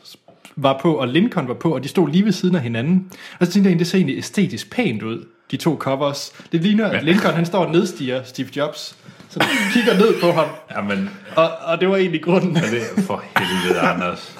var 0.56 0.78
på, 0.82 0.94
og 0.94 1.08
Lincoln 1.08 1.48
var 1.48 1.54
på, 1.54 1.74
og 1.74 1.82
de 1.82 1.88
stod 1.88 2.08
lige 2.08 2.24
ved 2.24 2.32
siden 2.32 2.54
af 2.56 2.62
hinanden. 2.62 3.10
Og 3.40 3.46
så 3.46 3.52
tænkte 3.52 3.70
jeg, 3.70 3.78
det 3.78 3.86
ser 3.86 3.98
egentlig 3.98 4.18
æstetisk 4.18 4.70
pænt 4.70 5.02
ud, 5.02 5.24
de 5.50 5.56
to 5.56 5.76
covers. 5.80 6.32
Det 6.52 6.60
ligner, 6.62 6.86
at 6.86 7.04
Lincoln 7.04 7.34
han 7.34 7.46
står 7.46 7.64
og 7.64 7.72
nedstiger 7.72 8.22
Steve 8.24 8.48
Jobs, 8.56 8.96
så 9.28 9.44
kigger 9.72 9.94
ned 9.98 10.20
på 10.20 10.32
ham. 10.32 10.46
Jamen, 10.76 11.10
Og, 11.36 11.50
og 11.64 11.80
det 11.80 11.88
var 11.88 11.96
egentlig 11.96 12.22
grunden. 12.22 12.52
men 12.52 12.62
det 12.62 12.82
er 12.96 13.02
for 13.02 13.24
helvede, 13.36 13.80
Anders. 13.80 14.38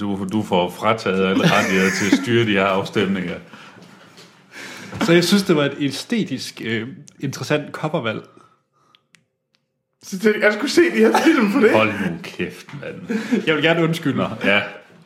Du, 0.00 0.26
du 0.32 0.42
får 0.42 0.70
frataget 0.70 1.26
alle 1.26 1.44
rettigheder 1.56 1.90
til 1.90 2.12
at 2.16 2.22
styre 2.22 2.46
de 2.46 2.50
her 2.52 2.64
afstemninger. 2.64 3.34
Så 5.00 5.12
jeg 5.12 5.24
synes, 5.24 5.42
det 5.42 5.56
var 5.56 5.64
et 5.64 5.74
æstetisk 5.80 6.62
øh, 6.64 6.88
interessant 7.20 7.72
covervalg. 7.72 8.22
Så 10.02 10.10
tænkte 10.10 10.30
jeg, 10.40 10.42
jeg 10.46 10.52
skulle 10.52 10.70
se 10.70 10.80
de 10.82 10.96
her 10.96 11.12
film 11.24 11.52
på 11.52 11.60
det. 11.60 11.70
Hold 11.72 11.88
nu 11.92 12.16
kæft, 12.22 12.66
mand. 12.82 13.18
Jeg 13.46 13.54
vil 13.54 13.62
gerne 13.64 13.82
undskylde. 13.84 14.16
Nå, 14.16 14.26
ja, 14.44 14.60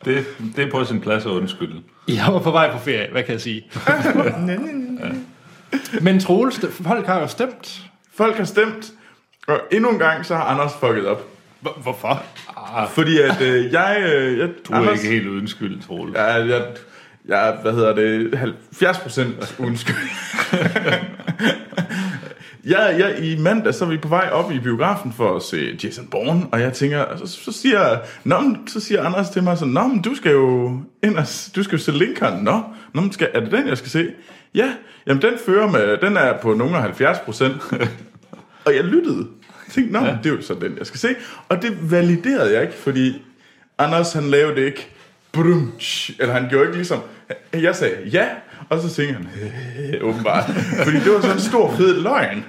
det, 0.05 0.25
det 0.55 0.65
er 0.67 0.71
på 0.71 0.83
sin 0.85 1.01
plads 1.01 1.25
at 1.25 1.29
undskylde. 1.29 1.81
Jeg 2.07 2.25
var 2.33 2.39
på 2.39 2.51
vej 2.51 2.71
på 2.71 2.77
ferie, 2.79 3.07
hvad 3.11 3.23
kan 3.23 3.31
jeg 3.33 3.41
sige? 3.41 3.65
Men 6.01 6.19
Troels, 6.19 6.59
folk 6.81 7.05
har 7.05 7.19
jo 7.19 7.27
stemt. 7.27 7.81
Folk 8.15 8.37
har 8.37 8.43
stemt, 8.43 8.91
og 9.47 9.61
endnu 9.71 9.89
en 9.89 9.99
gang, 9.99 10.25
så 10.25 10.35
har 10.35 10.43
Anders 10.43 10.71
fucket 10.79 11.05
op. 11.07 11.27
Hvor- 11.59 11.77
Hvorfor? 11.81 12.23
Fordi 12.89 13.17
at 13.19 13.41
øh, 13.41 13.73
jeg... 13.73 13.97
Øh, 14.13 14.37
jeg 14.39 14.49
Du 14.67 14.73
er 14.73 14.91
ikke 14.91 15.07
helt 15.07 15.27
uden 15.27 15.47
skyld, 15.47 15.81
Troel. 15.81 16.11
Ja, 16.15 16.23
jeg, 16.23 16.65
jeg, 17.27 17.57
hvad 17.61 17.73
hedder 17.73 17.95
det, 17.95 18.37
70 18.37 18.97
procent 18.99 19.55
undskyld. 19.59 19.95
jeg, 22.67 22.95
jeg, 22.99 23.23
I 23.23 23.37
mandag, 23.37 23.73
så 23.73 23.85
er 23.85 23.89
vi 23.89 23.97
på 23.97 24.07
vej 24.07 24.29
op 24.31 24.51
i 24.51 24.59
biografen 24.59 25.13
for 25.13 25.35
at 25.35 25.43
se 25.43 25.79
Jason 25.83 26.07
Bourne, 26.07 26.47
og 26.51 26.61
jeg 26.61 26.73
tænker, 26.73 27.05
så, 27.17 27.27
så, 27.27 27.51
siger, 27.51 27.97
Nå, 28.23 28.55
så 28.67 28.79
siger 28.79 29.03
Anders 29.03 29.29
til 29.29 29.43
mig 29.43 29.57
sådan, 29.57 29.73
Nå, 29.73 29.87
men 29.87 30.01
du 30.01 30.15
skal 30.15 30.31
jo 30.31 30.79
ind 31.03 31.17
og, 31.17 31.23
du 31.55 31.63
skal 31.63 31.77
jo 31.77 31.83
se 31.83 31.91
Lincoln, 31.91 32.43
Nå, 32.43 32.63
Nå 32.93 33.01
men 33.01 33.11
skal, 33.11 33.29
er 33.33 33.39
det 33.39 33.51
den, 33.51 33.67
jeg 33.67 33.77
skal 33.77 33.89
se? 33.89 34.07
Ja, 34.55 34.73
jamen 35.07 35.21
den 35.21 35.33
fører 35.45 35.71
med, 35.71 35.97
den 35.97 36.17
er 36.17 36.37
på 36.37 36.53
nogle 36.53 36.75
af 36.75 36.81
70 36.81 37.17
procent. 37.19 37.61
og 38.65 38.75
jeg 38.75 38.83
lyttede. 38.83 39.27
Jeg 39.67 39.73
tænkte, 39.73 39.93
nå, 39.93 40.05
ja. 40.05 40.17
det 40.23 40.31
er 40.31 40.35
jo 40.35 40.41
så 40.41 40.53
den, 40.53 40.77
jeg 40.77 40.87
skal 40.87 40.99
se. 40.99 41.15
Og 41.49 41.61
det 41.61 41.91
validerede 41.91 42.53
jeg 42.53 42.61
ikke, 42.61 42.73
fordi 42.73 43.21
Anders, 43.77 44.13
han 44.13 44.23
lavede 44.23 44.55
det 44.55 44.65
ikke. 44.65 44.87
Brum, 45.31 45.73
tsch, 45.79 46.11
eller 46.19 46.33
han 46.33 46.49
gjorde 46.49 46.65
ikke 46.65 46.77
ligesom... 46.77 46.99
Jeg 47.53 47.75
sagde 47.75 47.95
ja, 48.11 48.27
og 48.69 48.79
så 48.79 48.89
tænkte 48.95 49.13
han, 49.15 49.27
åbenbart. 50.01 50.43
Fordi 50.83 50.97
det 50.97 51.11
var 51.13 51.21
sådan 51.21 51.35
en 51.35 51.41
stor, 51.41 51.73
fed 51.77 52.01
løgn. 52.01 52.45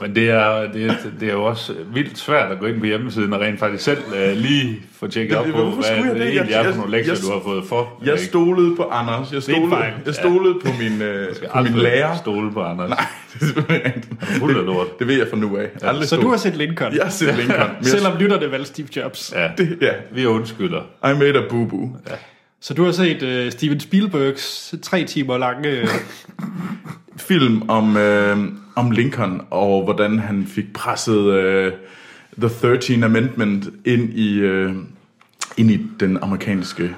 Men 0.00 0.14
det 0.14 0.30
er, 0.30 0.72
det, 0.72 0.84
er, 0.86 0.94
det 1.20 1.28
er 1.28 1.32
jo 1.32 1.44
også 1.44 1.72
vildt 1.94 2.18
svært 2.18 2.52
at 2.52 2.58
gå 2.58 2.66
ind 2.66 2.78
på 2.80 2.86
hjemmesiden 2.86 3.32
og 3.32 3.40
rent 3.40 3.58
faktisk 3.60 3.84
selv 3.84 3.98
uh, 4.08 4.36
lige 4.36 4.82
få 4.98 5.06
tjekket 5.06 5.36
op 5.36 5.46
det- 5.46 5.54
på, 5.54 5.70
hvad 5.70 6.04
det 6.04 6.14
det? 6.20 6.28
egentlig 6.28 6.54
er 6.54 6.64
for 6.70 6.76
nogle 6.76 6.90
lektier, 6.90 7.14
jeg- 7.14 7.22
du 7.22 7.32
har 7.32 7.40
fået 7.44 7.64
for. 7.68 8.02
Jeg 8.04 8.18
stolede 8.18 8.76
på 8.76 8.82
Anders. 8.82 9.32
Jeg 9.32 9.42
stolede, 9.42 9.76
jeg 10.06 10.14
stolede 10.14 10.54
på 10.64 10.70
min, 10.80 11.02
øh, 11.02 11.28
på 11.52 11.62
min 11.62 11.72
lærer. 11.74 12.16
stole 12.16 12.52
på 12.52 12.62
Anders. 12.62 12.88
Nej, 12.90 13.04
det 13.68 13.82
er. 13.84 13.90
Fuld 14.20 14.58
af 14.58 14.66
lort. 14.66 14.98
Det 14.98 15.06
ved 15.08 15.18
jeg 15.18 15.26
fra 15.30 15.36
nu 15.36 15.56
af. 15.56 15.66
Aldrig 15.82 16.08
Så 16.08 16.16
du 16.16 16.28
har 16.30 16.36
set 16.36 16.56
Lincoln? 16.56 16.94
Jeg 16.96 17.02
har 17.02 17.10
set 17.10 17.34
Lincoln. 17.40 17.70
Selvom 17.82 18.12
lytterne 18.18 18.50
valgte 18.50 18.66
Steve 18.66 18.88
Jobs. 18.96 19.32
Ja, 19.36 19.48
Det, 19.58 19.78
ja, 19.80 19.90
vi 20.12 20.26
undskylder. 20.26 20.80
I 20.80 21.18
made 21.18 21.38
a 21.38 21.42
boo-boo. 21.42 21.98
Så 22.60 22.74
du 22.74 22.84
har 22.84 22.92
set 22.92 23.22
uh, 23.22 23.52
Steven 23.52 23.80
Spielbergs 23.80 24.74
tre 24.82 25.04
timer 25.04 25.38
lange... 25.38 25.82
Uh, 25.82 25.88
film 27.16 27.68
om, 27.68 27.96
øh, 27.96 28.38
om 28.74 28.90
Lincoln, 28.90 29.40
og 29.50 29.84
hvordan 29.84 30.18
han 30.18 30.46
fik 30.46 30.72
presset 30.74 31.32
øh, 31.32 31.72
The 32.38 32.48
13 32.48 33.04
Amendment 33.04 33.68
ind 33.84 34.12
i, 34.12 34.38
øh, 34.38 34.74
ind 35.56 35.70
i 35.70 35.86
den 36.00 36.18
amerikanske 36.22 36.96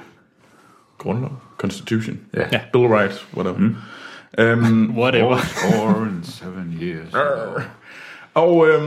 grundlov, 0.98 1.42
Constitution, 1.58 2.18
Ja. 2.34 2.44
Ja. 2.52 2.60
Bill 2.72 2.84
of 2.84 2.90
Rights, 2.90 3.26
whatever. 3.34 3.58
Mm. 3.58 3.76
Um, 4.64 4.90
whatever. 5.00 5.36
Four 5.36 6.02
and 6.02 6.24
seven 6.24 6.78
years. 6.80 7.14
og 8.34 8.68
øh, 8.68 8.82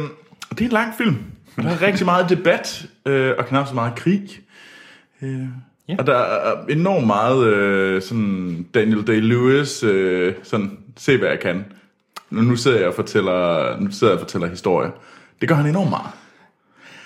det 0.49 0.61
er 0.61 0.65
en 0.65 0.71
lang 0.71 0.93
film. 0.97 1.17
Der 1.55 1.69
er 1.69 1.81
rigtig 1.81 2.05
meget 2.05 2.29
debat, 2.29 2.85
øh, 3.05 3.33
og 3.37 3.45
knap 3.45 3.67
så 3.67 3.73
meget 3.73 3.95
krig. 3.95 4.39
Øh, 5.21 5.47
Ja. 5.87 5.95
Og 5.99 6.07
der 6.07 6.17
er 6.17 6.65
enormt 6.69 7.07
meget 7.07 7.45
øh, 7.47 8.01
sådan 8.01 8.67
Daniel 8.73 8.99
Day-Lewis, 8.99 9.85
øh, 9.85 10.33
sådan, 10.43 10.77
se 10.97 11.17
hvad 11.17 11.29
jeg 11.29 11.39
kan. 11.39 11.65
Nu, 12.29 12.41
nu 12.41 12.55
sidder 12.55 12.77
jeg 12.79 12.87
og 12.87 12.93
fortæller, 12.95 13.79
nu 13.79 13.91
sidder 13.91 14.13
jeg 14.13 14.19
og 14.19 14.25
fortæller 14.27 14.47
historier. 14.47 14.91
Det 15.41 15.49
gør 15.49 15.55
han 15.55 15.65
enormt 15.65 15.89
meget. 15.89 16.11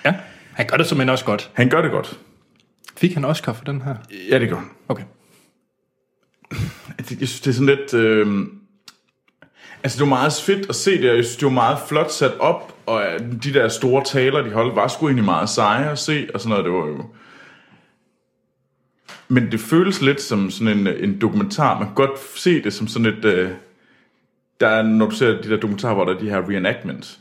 ja, 0.04 0.14
han 0.52 0.66
gør 0.66 0.76
det 0.76 0.86
simpelthen 0.86 1.10
også 1.10 1.24
godt. 1.24 1.50
Han 1.52 1.68
gør 1.68 1.82
det 1.82 1.90
godt. 1.90 2.18
Fik 2.96 3.14
han 3.14 3.24
Oscar 3.24 3.52
for 3.52 3.64
den 3.64 3.82
her? 3.82 3.94
Ja, 4.30 4.38
det 4.38 4.48
gør 4.48 4.56
han. 4.56 4.68
Okay. 4.88 5.04
Jeg 6.98 7.06
synes, 7.28 7.40
det 7.40 7.50
er 7.50 7.54
sådan 7.54 7.76
lidt... 7.76 7.94
Øh, 7.94 8.46
altså, 9.82 9.98
det 9.98 10.00
var 10.00 10.16
meget 10.16 10.32
fedt 10.46 10.68
at 10.68 10.74
se 10.74 11.02
det, 11.02 11.10
og 11.10 11.16
jeg 11.16 11.24
synes, 11.24 11.36
det 11.36 11.46
var 11.46 11.52
meget 11.52 11.78
flot 11.88 12.12
sat 12.12 12.32
op, 12.38 12.74
og 12.86 13.02
øh, 13.02 13.20
de 13.44 13.54
der 13.54 13.68
store 13.68 14.04
taler, 14.04 14.42
de 14.42 14.52
holdt, 14.52 14.76
var 14.76 14.88
sgu 14.88 15.06
egentlig 15.06 15.24
meget 15.24 15.48
seje 15.48 15.90
at 15.90 15.98
se, 15.98 16.28
og 16.34 16.40
sådan 16.40 16.50
noget, 16.50 16.64
det 16.64 16.72
var 16.72 16.86
jo... 16.86 17.04
Men 19.28 19.52
det 19.52 19.60
føles 19.60 20.02
lidt 20.02 20.20
som 20.20 20.50
sådan 20.50 20.78
en, 20.78 20.86
en 20.86 21.20
dokumentar. 21.20 21.78
Man 21.78 21.88
kan 21.88 21.94
godt 21.94 22.18
se 22.34 22.62
det 22.62 22.72
som 22.72 22.86
sådan 22.86 23.06
et... 23.06 23.24
Øh, 23.24 23.50
der 24.60 24.68
er, 24.68 24.82
når 24.82 25.06
du 25.06 25.16
ser 25.16 25.42
de 25.42 25.50
der 25.50 25.56
dokumentarer, 25.56 25.94
hvor 25.94 26.04
der 26.04 26.14
er 26.14 26.18
de 26.18 26.30
her 26.30 26.50
reenactments, 26.50 27.20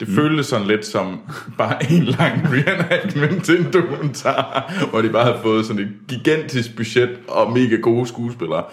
det 0.00 0.08
mm. 0.08 0.14
føles 0.14 0.46
sådan 0.46 0.66
lidt 0.66 0.86
som 0.86 1.20
bare 1.58 1.92
en 1.92 2.04
lang 2.04 2.42
reenactment 2.52 3.44
til 3.44 3.60
en 3.60 3.72
dokumentar, 3.72 4.72
hvor 4.90 5.02
de 5.02 5.08
bare 5.08 5.32
har 5.32 5.42
fået 5.42 5.66
sådan 5.66 5.82
et 5.82 5.92
gigantisk 6.08 6.76
budget 6.76 7.18
og 7.28 7.52
mega 7.52 7.76
gode 7.76 8.06
skuespillere. 8.06 8.64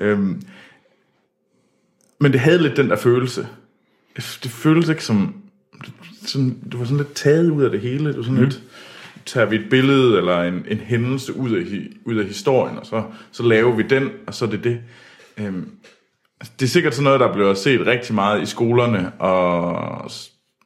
Øhm, 0.00 0.42
men 2.20 2.32
det 2.32 2.40
havde 2.40 2.62
lidt 2.62 2.76
den 2.76 2.90
der 2.90 2.96
følelse. 2.96 3.46
Det 4.16 4.50
føltes 4.50 4.90
ikke 4.90 5.04
som... 5.04 5.34
Sådan, 6.26 6.58
det 6.64 6.78
var 6.78 6.84
sådan 6.84 6.96
lidt 6.96 7.14
taget 7.14 7.50
ud 7.50 7.62
af 7.62 7.70
det 7.70 7.80
hele. 7.80 8.08
Det 8.08 8.16
var 8.16 8.22
sådan 8.22 8.38
mm. 8.38 8.44
lidt... 8.44 8.62
Tager 9.26 9.46
vi 9.46 9.56
et 9.56 9.70
billede 9.70 10.18
eller 10.18 10.42
en, 10.42 10.64
en 10.68 10.78
hændelse 10.78 11.36
ud 11.36 11.50
af, 11.50 11.64
ud 12.04 12.16
af 12.16 12.24
historien, 12.24 12.78
og 12.78 12.86
så, 12.86 13.04
så 13.32 13.42
laver 13.42 13.76
vi 13.76 13.82
den, 13.82 14.10
og 14.26 14.34
så 14.34 14.44
er 14.44 14.48
det 14.48 14.64
det. 14.64 14.80
Øhm, 15.38 15.70
det 16.60 16.66
er 16.66 16.70
sikkert 16.70 16.94
sådan 16.94 17.04
noget, 17.04 17.20
der 17.20 17.32
bliver 17.32 17.54
set 17.54 17.86
rigtig 17.86 18.14
meget 18.14 18.42
i 18.42 18.46
skolerne, 18.46 19.12
og, 19.12 20.10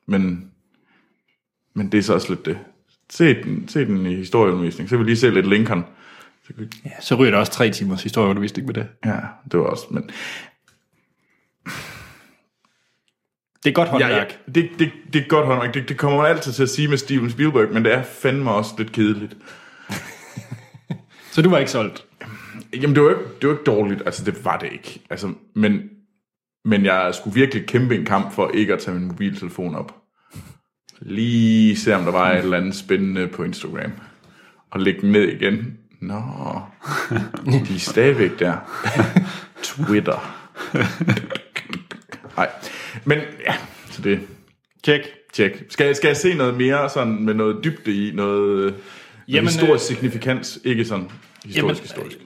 men, 0.07 0.51
men 1.75 1.92
det 1.92 1.99
er 1.99 2.03
så 2.03 2.14
også 2.14 2.29
lidt 2.29 2.46
det. 2.46 2.59
Se 3.11 3.42
den, 3.42 3.68
se 3.68 3.85
den 3.85 4.07
i 4.07 4.14
historieundervisning, 4.14 4.88
så 4.88 4.96
vil 4.96 5.07
vi 5.07 5.11
lige 5.11 5.18
se 5.18 5.31
lidt 5.31 5.49
Lincoln. 5.49 5.85
Så 6.46 6.53
Ja, 6.85 6.90
så 7.01 7.14
ryger 7.14 7.31
der 7.31 7.38
også 7.38 7.53
tre 7.53 7.70
timers 7.70 8.03
historieundervisning 8.03 8.66
med 8.66 8.75
det. 8.75 8.87
Ja, 9.05 9.18
det 9.53 9.61
var 9.61 9.66
også, 9.66 9.87
men... 9.90 10.11
Det 13.64 13.70
er 13.70 13.75
godt 13.75 13.88
håndværk. 13.88 14.38
ja, 14.46 14.53
det, 14.53 14.70
det, 14.79 14.90
det 15.12 15.23
er 15.23 15.29
godt 15.29 15.46
håndværk. 15.46 15.75
Det, 15.75 15.88
det 15.88 15.96
kommer 15.96 16.18
man 16.23 16.27
altid 16.27 16.53
til 16.53 16.62
at 16.62 16.68
sige 16.68 16.88
med 16.88 16.96
Steven 16.99 17.31
Spielberg, 17.31 17.73
men 17.73 17.85
det 17.85 17.92
er 17.92 18.03
fandme 18.03 18.51
også 18.51 18.75
lidt 18.79 18.92
kedeligt. 18.92 19.37
Så 21.33 21.42
du 21.42 21.51
var 21.51 21.59
ikke 21.59 21.70
solgt. 21.70 22.05
Jamen, 22.75 22.96
det 22.96 23.03
var, 23.03 23.11
ikke, 23.11 23.23
det 23.40 23.49
var 23.49 23.55
ikke 23.55 23.64
dårligt. 23.64 24.03
Altså, 24.07 24.25
det 24.25 24.44
var 24.44 24.57
det 24.59 24.73
ikke. 24.73 25.01
Altså, 25.11 25.33
men, 25.55 25.81
men 26.64 26.85
jeg 26.85 27.14
skulle 27.14 27.35
virkelig 27.35 27.66
kæmpe 27.66 27.96
en 27.96 28.05
kamp 28.05 28.33
for 28.33 28.51
ikke 28.55 28.73
at 28.73 28.79
tage 28.79 28.99
min 28.99 29.09
mobiltelefon 29.09 29.75
op. 29.75 29.96
Lige 31.01 31.77
se, 31.77 31.94
om 31.94 32.05
der 32.05 32.12
var 32.12 32.33
et 32.33 32.38
eller 32.38 32.57
andet 32.57 32.75
spændende 32.75 33.29
på 33.29 33.44
Instagram. 33.44 33.92
Og 34.70 34.81
lægge 34.81 35.01
den 35.01 35.12
ned 35.12 35.29
igen. 35.29 35.79
Nå, 36.01 36.23
de 37.68 37.75
er 37.75 37.79
stadigvæk 37.79 38.38
der. 38.38 38.57
Twitter. 39.62 40.37
Nej, 42.37 42.49
men 43.05 43.19
ja, 43.47 43.55
så 43.91 44.03
det 44.03 44.21
Tjek. 44.83 45.01
tjek. 45.33 45.65
Skal, 45.71 45.87
jeg- 45.87 45.97
skal 45.97 46.09
jeg 46.09 46.17
se 46.17 46.35
noget 46.35 46.57
mere 46.57 46.89
sådan 46.89 47.25
med 47.25 47.35
noget 47.35 47.65
dybde 47.65 48.09
i, 48.09 48.13
noget, 48.15 48.57
noget 48.59 48.75
Jamen, 49.29 49.49
historisk 49.49 49.85
signifikans? 49.87 50.59
Ikke 50.65 50.85
sådan 50.85 51.11
historisk, 51.45 51.57
Jamen, 51.57 51.77
historisk. 51.77 52.17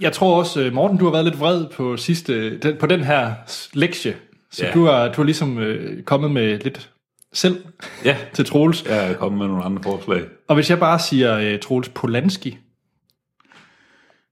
Jeg 0.00 0.12
tror 0.12 0.38
også, 0.38 0.60
øh, 0.62 0.72
Morten, 0.72 0.98
du 0.98 1.04
har 1.04 1.12
været 1.12 1.24
lidt 1.24 1.40
vred 1.40 1.64
på 1.74 1.96
sidste, 1.96 2.58
den, 2.58 2.76
på 2.76 2.86
den 2.86 3.00
her 3.04 3.32
lektie. 3.72 4.16
Så 4.50 4.64
Ja. 4.66 4.72
du, 4.72 4.84
har, 4.84 5.06
du 5.08 5.14
har 5.16 5.24
ligesom 5.24 5.58
øh, 5.58 6.02
kommet 6.02 6.30
med 6.30 6.58
lidt 6.58 6.90
selv 7.32 7.64
Ja, 8.04 8.16
til 8.34 8.44
Troels. 8.44 8.84
jeg 8.84 9.10
er 9.10 9.14
kommet 9.14 9.38
med 9.38 9.46
nogle 9.48 9.64
andre 9.64 9.82
forslag. 9.82 10.22
Og 10.48 10.54
hvis 10.54 10.70
jeg 10.70 10.78
bare 10.78 10.98
siger 10.98 11.38
øh, 11.38 11.58
Troels 11.58 11.88
Polanski, 11.88 12.58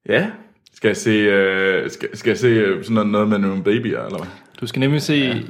Ja. 0.08 0.30
Skal 0.74 0.88
jeg 0.88 0.96
se, 0.96 1.10
øh, 1.10 1.90
skal, 1.90 2.16
skal 2.16 2.30
jeg 2.30 2.38
se 2.38 2.46
øh, 2.46 2.82
sådan 2.84 2.94
noget, 2.94 3.10
noget 3.10 3.28
med 3.28 3.38
nogle 3.38 3.62
babyer, 3.64 4.04
eller 4.04 4.18
hvad? 4.18 4.26
Du 4.62 4.66
skal 4.66 4.80
nemlig 4.80 5.02
se 5.02 5.14
ja. 5.14 5.40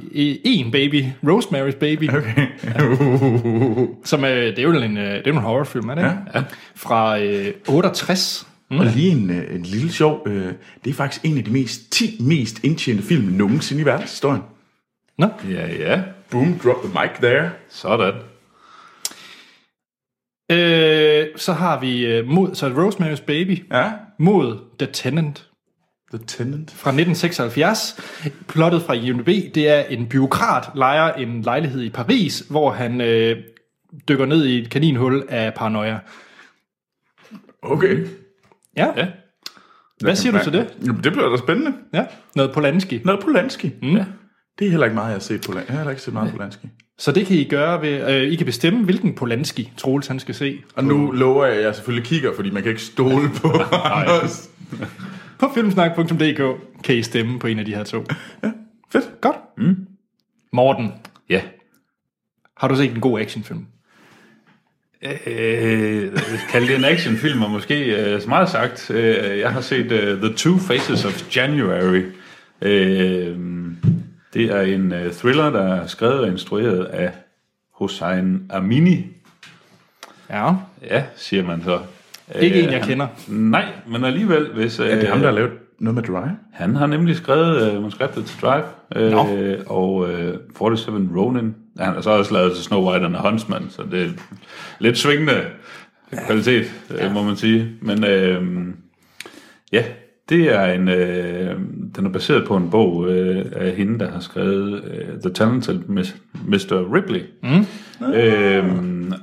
en 0.43 0.71
baby, 0.71 1.03
Rosemary's 1.23 1.77
Baby, 1.79 2.09
okay. 2.09 2.47
som 4.11 4.23
er, 4.23 4.29
det 4.29 4.59
er 4.59 4.63
jo 4.63 4.71
en, 4.71 4.97
øh, 4.97 5.13
det 5.17 5.27
er 5.27 5.31
en 5.31 5.37
horrorfilm, 5.37 5.89
er 5.89 5.95
det 5.95 6.01
ikke? 6.01 6.17
Ja. 6.35 6.43
Fra 6.75 7.19
øh, 7.19 7.53
68. 7.67 8.47
Mm. 8.71 8.79
Og 8.79 8.85
lige 8.85 9.11
en, 9.11 9.29
øh, 9.29 9.55
en 9.55 9.61
lille 9.63 9.91
sjov, 9.91 10.23
øh, 10.27 10.53
det 10.83 10.89
er 10.89 10.93
faktisk 10.93 11.25
en 11.25 11.37
af 11.37 11.43
de 11.43 11.51
mest 11.51 11.91
10 11.91 12.17
mest 12.19 12.63
indtjente 12.63 13.03
film 13.03 13.23
nogensinde 13.23 13.81
i 13.81 13.85
verdenshistorien. 13.85 14.41
Nå, 15.17 15.27
Ja, 15.49 15.67
ja. 15.67 16.01
Boom, 16.31 16.59
drop 16.63 16.83
the 16.83 17.01
mic 17.01 17.11
there. 17.21 17.49
Sådan. 17.69 18.13
øh, 20.51 21.27
så 21.35 21.53
har 21.53 21.79
vi 21.79 22.05
øh, 22.05 22.27
mod, 22.27 22.55
så 22.55 22.69
Rosemary's 22.69 23.25
Baby 23.25 23.63
Ja. 23.71 23.91
mod 24.19 24.57
The 24.79 24.87
Tenant. 24.93 25.47
The 26.13 26.23
Tenant. 26.27 26.71
fra 26.71 26.89
1976. 26.89 27.99
Plottet 28.47 28.81
fra 28.81 28.93
IMDb, 28.93 29.27
det 29.55 29.69
er 29.69 29.79
en 29.81 30.07
byråkrat 30.07 30.63
lejer 30.75 31.13
en 31.13 31.41
lejlighed 31.41 31.81
i 31.81 31.89
Paris, 31.89 32.39
hvor 32.49 32.71
han 32.71 33.01
øh, 33.01 33.37
dykker 34.09 34.25
ned 34.25 34.45
i 34.45 34.61
et 34.61 34.69
kaninhul 34.69 35.23
af 35.29 35.53
paranoia. 35.53 35.99
Okay. 37.61 38.05
Ja, 38.77 38.87
Ja. 38.97 39.07
hvad 40.01 40.15
siger 40.15 40.37
du 40.37 40.43
til 40.43 40.53
det? 40.53 40.73
Jamen, 40.85 41.03
det 41.03 41.11
bliver 41.11 41.29
da 41.29 41.37
spændende. 41.37 41.73
Ja, 41.93 42.05
noget 42.35 42.51
Polanski. 42.53 43.01
Noget 43.05 43.21
Polanski. 43.23 43.71
Mm. 43.81 43.95
Ja. 43.95 44.05
Det 44.59 44.65
er 44.67 44.69
heller 44.71 44.85
ikke 44.85 44.95
meget, 44.95 45.07
jeg 45.07 45.15
har 45.15 45.19
set 45.19 45.41
Polanski. 45.45 45.67
Jeg 45.71 45.73
har 45.73 45.79
heller 45.79 45.91
ikke 45.91 46.01
set 46.01 46.13
meget 46.13 46.31
Polanski. 46.31 46.67
Så 46.97 47.11
det 47.11 47.25
kan 47.27 47.35
I 47.37 47.43
gøre 47.43 47.81
ved, 47.81 48.11
øh, 48.15 48.31
I 48.31 48.35
kan 48.35 48.45
bestemme, 48.45 48.83
hvilken 48.83 49.15
Polanski 49.15 49.71
Troels 49.77 50.07
han 50.07 50.19
skal 50.19 50.35
se. 50.35 50.61
Og 50.75 50.83
nu 50.83 51.11
lover 51.11 51.45
jeg, 51.45 51.55
at 51.57 51.63
jeg 51.63 51.75
selvfølgelig 51.75 52.07
kigger, 52.07 52.35
fordi 52.35 52.49
man 52.49 52.63
kan 52.63 52.69
ikke 52.69 52.81
stole 52.81 53.29
på 53.41 53.47
Anders. 53.83 54.49
På 55.39 55.51
filmsnak.dk 55.55 56.41
kan 56.83 56.95
I 56.95 57.03
stemme 57.03 57.39
på 57.39 57.47
en 57.47 57.59
af 57.59 57.65
de 57.65 57.75
her 57.75 57.83
to. 57.83 58.03
Fedt. 58.91 59.21
Godt. 59.21 59.35
Mm. 59.57 59.87
Morten, 60.53 60.91
Ja. 61.29 61.41
har 62.57 62.67
du 62.67 62.75
set 62.75 62.91
en 62.91 63.01
god 63.01 63.19
actionfilm? 63.19 63.65
Øh, 65.27 66.11
kald 66.51 66.67
det 66.67 66.75
en 66.75 66.85
actionfilm, 66.85 67.41
og 67.41 67.51
måske 67.51 67.85
øh, 67.85 68.21
så 68.21 68.29
meget 68.29 68.49
sagt. 68.49 68.91
Øh, 68.91 69.39
jeg 69.39 69.51
har 69.53 69.61
set 69.61 69.91
øh, 69.91 70.21
The 70.21 70.33
Two 70.33 70.57
Faces 70.57 71.05
of 71.05 71.35
January. 71.35 72.03
Øh, 72.61 73.37
det 74.33 74.45
er 74.51 74.61
en 74.61 74.91
øh, 74.91 75.13
thriller, 75.13 75.49
der 75.49 75.73
er 75.75 75.87
skrevet 75.87 76.19
og 76.19 76.27
instrueret 76.27 76.85
af 76.85 77.11
Hossein 77.73 78.41
Amini. 78.49 79.07
Ja. 80.29 80.53
Ja, 80.83 81.03
siger 81.15 81.43
man 81.43 81.63
så. 81.63 81.79
Ikke 82.41 82.57
Øh, 82.59 82.63
en, 82.65 82.71
jeg 82.71 82.79
han- 82.79 82.87
kender. 82.89 83.07
Nej, 83.27 83.65
men 83.87 84.03
alligevel, 84.03 84.47
hvis... 84.55 84.79
Øh, 84.79 84.87
Er 84.87 84.95
det 84.99 85.07
ham, 85.09 85.19
der 85.19 85.25
har 85.27 85.33
lavet 85.35 85.51
noget 85.79 85.95
med 85.95 86.03
Drive? 86.03 86.31
Han 86.53 86.75
har 86.75 86.87
nemlig 86.87 87.15
skrevet 87.15 87.67
øh, 87.67 87.73
manuskriptet 87.73 88.25
til 88.25 88.41
Drive, 88.41 88.63
øh, 88.95 89.11
Nå. 89.11 89.25
og 89.67 90.09
øh, 90.11 90.33
47 90.57 91.09
Ronin. 91.15 91.55
Han 91.79 91.93
har 91.93 92.01
så 92.01 92.09
også 92.09 92.33
lavet 92.33 92.53
til 92.55 92.63
Snow 92.63 92.89
White 92.91 93.05
and 93.05 93.13
the 93.13 93.29
Huntsman, 93.29 93.65
så 93.69 93.81
det 93.91 94.01
er 94.03 94.09
lidt 94.79 94.97
svingende 94.97 95.41
kvalitet, 96.27 96.71
øh, 96.99 97.13
må 97.13 97.23
man 97.23 97.35
sige. 97.35 97.69
Men 97.81 98.03
øh, 98.03 98.43
ja, 99.71 99.83
det 100.29 100.55
er 100.55 100.65
en, 100.73 100.87
øh, 100.87 101.55
den 101.95 102.05
er 102.05 102.09
baseret 102.09 102.47
på 102.47 102.55
en 102.57 102.69
bog 102.69 103.07
øh, 103.09 103.45
af 103.55 103.71
hende, 103.71 103.99
der 103.99 104.11
har 104.11 104.19
skrevet 104.19 104.83
øh, 104.83 105.21
The 105.21 105.33
Talented 105.33 105.79
Mr. 106.47 106.93
Ripley. 106.95 107.21
Mm. 107.43 107.65
Øh, 108.13 108.65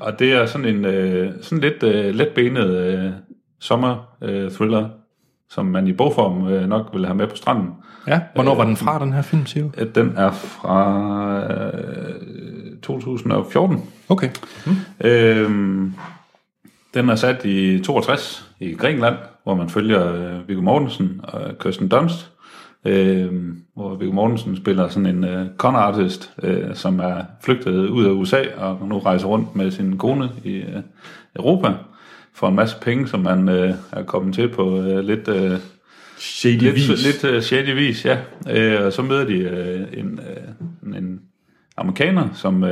og 0.01 0.19
det 0.19 0.33
er 0.33 0.47
sådan 0.47 0.77
en 0.77 0.85
øh, 0.85 1.33
sådan 1.43 1.61
lidt 1.63 1.83
øh, 1.83 2.15
letbenet 2.15 2.77
øh, 2.77 3.11
sommer 3.61 4.17
øh, 4.23 4.51
thriller, 4.51 4.89
som 5.51 5.67
man 5.67 5.87
i 5.87 5.93
bogform 5.93 6.49
øh, 6.49 6.69
nok 6.69 6.91
vil 6.93 7.07
have 7.07 7.17
med 7.17 7.27
på 7.27 7.37
stranden. 7.37 7.71
Ja, 8.07 8.21
hvornår 8.35 8.55
var 8.55 8.65
den 8.65 8.77
fra, 8.77 8.99
den 8.99 9.13
her 9.13 9.23
film, 9.23 9.47
siger 9.47 9.65
du? 9.65 9.71
At 9.77 9.95
Den 9.95 10.13
er 10.17 10.31
fra 10.31 11.45
øh, 11.75 12.81
2014. 12.83 13.83
Okay. 14.09 14.29
Øhm, 15.01 15.95
den 16.95 17.09
er 17.09 17.15
sat 17.15 17.45
i 17.45 17.81
62 17.83 18.51
i 18.61 18.75
Grækenland, 18.75 19.17
hvor 19.45 19.55
man 19.55 19.69
følger 19.69 20.15
øh, 20.15 20.49
Viggo 20.49 20.63
Mortensen 20.63 21.21
og 21.23 21.59
Kirsten 21.59 21.89
Dunst, 21.89 22.31
øh, 22.85 23.33
hvor 23.75 23.95
Viggo 23.95 24.15
Mortensen 24.15 24.57
spiller 24.57 24.89
sådan 24.89 25.07
en 25.17 25.25
øh, 25.25 25.47
con 25.57 25.75
artist, 25.75 26.33
øh, 26.43 26.75
som 26.75 26.99
er 26.99 27.25
flygtet 27.43 27.89
ud 27.89 28.05
af 28.05 28.11
USA 28.11 28.43
og 28.57 28.89
nu 28.89 28.99
rejser 28.99 29.27
rundt 29.27 29.57
med 29.57 29.71
sin 29.71 29.99
kone 29.99 30.31
i 30.45 30.55
øh, 30.57 30.83
Europa 31.37 31.75
for 32.35 32.49
en 32.49 32.55
masse 32.55 32.77
penge, 32.81 33.09
som 33.09 33.27
han 33.27 33.49
øh, 33.49 33.75
er 33.93 34.03
kommet 34.03 34.35
til 34.35 34.49
på 34.49 34.83
øh, 34.83 35.05
lidt... 35.05 35.29
Øh, 35.29 35.59
Shady 36.19 36.63
Lidt, 36.63 36.75
vis. 36.75 37.23
lidt 37.23 37.35
uh, 37.35 37.43
shady 37.43 37.75
vis, 37.75 38.05
ja. 38.05 38.19
Øh, 38.51 38.87
og 38.87 38.93
så 38.93 39.03
møder 39.03 39.25
de 39.25 39.51
uh, 39.93 39.99
en, 39.99 40.21
uh, 40.83 40.97
en 40.97 41.21
amerikaner, 41.77 42.29
som 42.35 42.63
uh, 42.63 42.69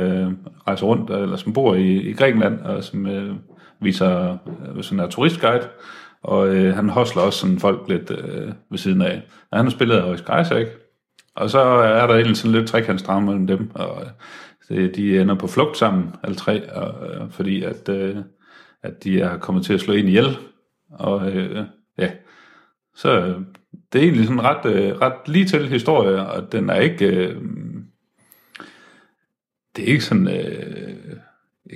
rejser 0.67 0.85
rundt, 0.85 1.09
eller 1.09 1.35
som 1.35 1.53
bor 1.53 1.75
i, 1.75 2.09
i 2.09 2.13
Grækenland, 2.13 2.59
og 2.59 2.83
som 2.83 3.05
uh, 3.05 3.35
viser 3.79 4.37
uh, 4.75 4.83
sådan 4.83 4.99
en 4.99 5.11
turistguide. 5.11 5.63
Og 6.23 6.55
øh, 6.55 6.75
han 6.75 6.89
hostler 6.89 7.21
også 7.21 7.39
sådan 7.39 7.59
folk 7.59 7.89
lidt 7.89 8.11
øh, 8.11 8.51
ved 8.69 8.77
siden 8.77 9.01
af. 9.01 9.21
Og 9.51 9.57
han 9.57 9.65
har 9.65 9.71
spillet 9.71 9.95
af 9.95 10.03
Oscar 10.03 10.55
ikke? 10.55 10.71
Og 11.35 11.49
så 11.49 11.59
er 11.59 12.07
der 12.07 12.13
egentlig 12.13 12.37
sådan 12.37 12.59
lidt 12.59 12.69
trekantsdrama 12.69 13.25
mellem 13.25 13.47
dem, 13.47 13.71
og 13.75 14.05
øh, 14.69 14.95
de 14.95 15.21
ender 15.21 15.35
på 15.35 15.47
flugt 15.47 15.77
sammen, 15.77 16.15
alle 16.23 16.35
tre, 16.35 16.71
og, 16.73 17.13
øh, 17.13 17.31
fordi 17.31 17.63
at, 17.63 17.89
øh, 17.89 18.17
at 18.83 19.03
de 19.03 19.21
er 19.21 19.37
kommet 19.37 19.65
til 19.65 19.73
at 19.73 19.79
slå 19.81 19.93
ind 19.93 20.07
ihjel. 20.07 20.37
Og 20.91 21.31
øh, 21.31 21.65
ja, 21.97 22.11
så 22.95 23.19
øh, 23.19 23.35
det 23.93 23.99
er 23.99 24.03
egentlig 24.03 24.25
sådan 24.25 24.39
en 24.39 24.45
ret, 24.45 24.65
øh, 24.65 25.01
ret 25.01 25.27
lige 25.27 25.45
til 25.45 25.69
historie, 25.69 26.27
og 26.27 26.51
den 26.51 26.69
er 26.69 26.79
ikke... 26.79 27.05
Øh, 27.05 27.41
det 29.75 29.83
er 29.83 29.91
ikke 29.91 30.03
sådan 30.03 30.27
øh, 30.27 30.88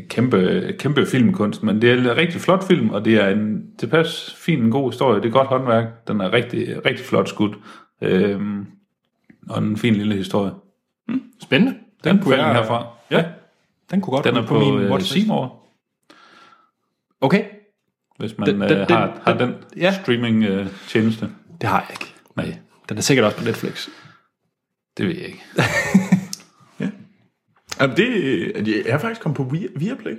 kæmpe, 0.10 0.74
kæmpe 0.80 1.06
filmkunst, 1.06 1.64
men 1.64 1.82
det 1.82 1.92
er 1.92 1.98
en 2.12 2.18
rigtig 2.18 2.42
flot 2.42 2.68
film, 2.68 2.90
og 2.90 3.06
det 3.06 3.16
er 3.16 3.28
en 3.28 3.64
tilpas 3.80 4.36
fin, 4.38 4.64
en 4.64 4.72
god 4.72 4.92
historie. 4.92 5.22
Det 5.22 5.28
er 5.28 5.32
godt 5.32 5.48
håndværk. 5.48 6.08
Den 6.08 6.22
er 6.22 6.34
rigtig, 6.34 6.86
rigtig 6.86 7.06
flot 7.06 7.30
skudt. 7.30 7.56
Øh, 8.02 8.42
og 9.50 9.64
en 9.64 9.78
fin 9.78 9.94
lille 9.96 10.16
historie. 10.16 10.52
Spændende. 11.42 11.76
Den 12.04 12.20
kunne 12.20 12.36
jeg- 12.38 12.54
herfra. 12.54 12.86
Ja, 13.12 13.26
Den 13.92 14.02
kunne 14.02 14.12
godt 14.16 14.26
den 14.26 14.36
er 14.36 14.42
på, 14.42 14.48
på 14.48 14.60
min 14.60 14.80
øh, 14.80 14.92
watchlist. 14.92 15.14
Seymour, 15.14 15.60
Okay, 17.22 17.44
hvis 18.20 18.38
man 18.38 18.48
Den- 18.48 18.62
den, 18.62 18.70
den- 18.70 18.78
øh, 18.80 18.88
den- 18.88 18.96
har, 18.98 19.20
har 19.26 19.34
den, 19.38 19.48
den- 19.48 19.56
den 19.74 19.80
ja. 19.82 19.94
streaming 20.04 20.44
øh, 20.44 20.68
tjeneste. 20.88 21.30
det 21.62 21.70
har 21.70 21.80
jeg 21.80 21.88
ikke. 21.92 22.14
Nej, 22.36 22.58
Den 22.90 22.98
er 22.98 23.02
sikkert 23.02 23.26
også 23.26 23.38
på 23.38 23.44
Netflix. 23.44 23.88
det 24.98 25.08
ved 25.08 25.16
jeg 25.16 25.26
ikke. 25.26 25.42
Jamen, 27.82 27.98
det, 27.98 28.68
jeg 28.68 28.94
er 28.94 28.98
faktisk 28.98 29.22
kommet 29.22 29.38
på 29.38 29.44
Via- 29.44 29.80
Viaplay. 29.80 30.18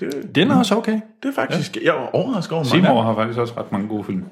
Det, 0.00 0.34
Den 0.34 0.50
er 0.50 0.58
også 0.58 0.74
okay. 0.74 1.00
det 1.22 1.28
er 1.28 1.32
faktisk... 1.34 1.76
Jeg 1.82 1.94
var 1.94 2.06
overrasket 2.06 2.52
over 2.52 2.64
mange 2.64 2.70
Seymour 2.70 3.02
har 3.02 3.14
faktisk 3.14 3.38
også 3.38 3.54
ret 3.56 3.72
mange 3.72 3.88
gode 3.88 4.04
film. 4.04 4.24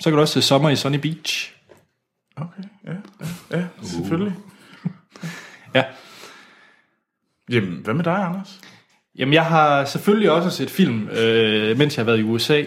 Så 0.00 0.10
kan 0.10 0.12
du 0.12 0.20
også 0.20 0.34
se 0.34 0.42
Sommer 0.42 0.70
i 0.70 0.76
Sunny 0.76 0.98
Beach. 0.98 1.54
Okay, 2.36 2.62
ja, 2.86 2.92
ja, 3.50 3.58
ja 3.58 3.64
selvfølgelig. 3.82 4.34
Ja. 5.74 5.84
Jamen, 7.50 7.80
hvad 7.84 7.94
med 7.94 8.04
dig, 8.04 8.12
Anders? 8.14 8.60
Jamen, 9.18 9.34
jeg 9.34 9.44
har 9.44 9.84
selvfølgelig 9.84 10.30
også 10.30 10.50
set 10.50 10.70
film, 10.70 11.08
øh, 11.08 11.78
mens 11.78 11.96
jeg 11.96 12.04
har 12.04 12.10
været 12.10 12.18
i 12.18 12.22
USA. 12.22 12.64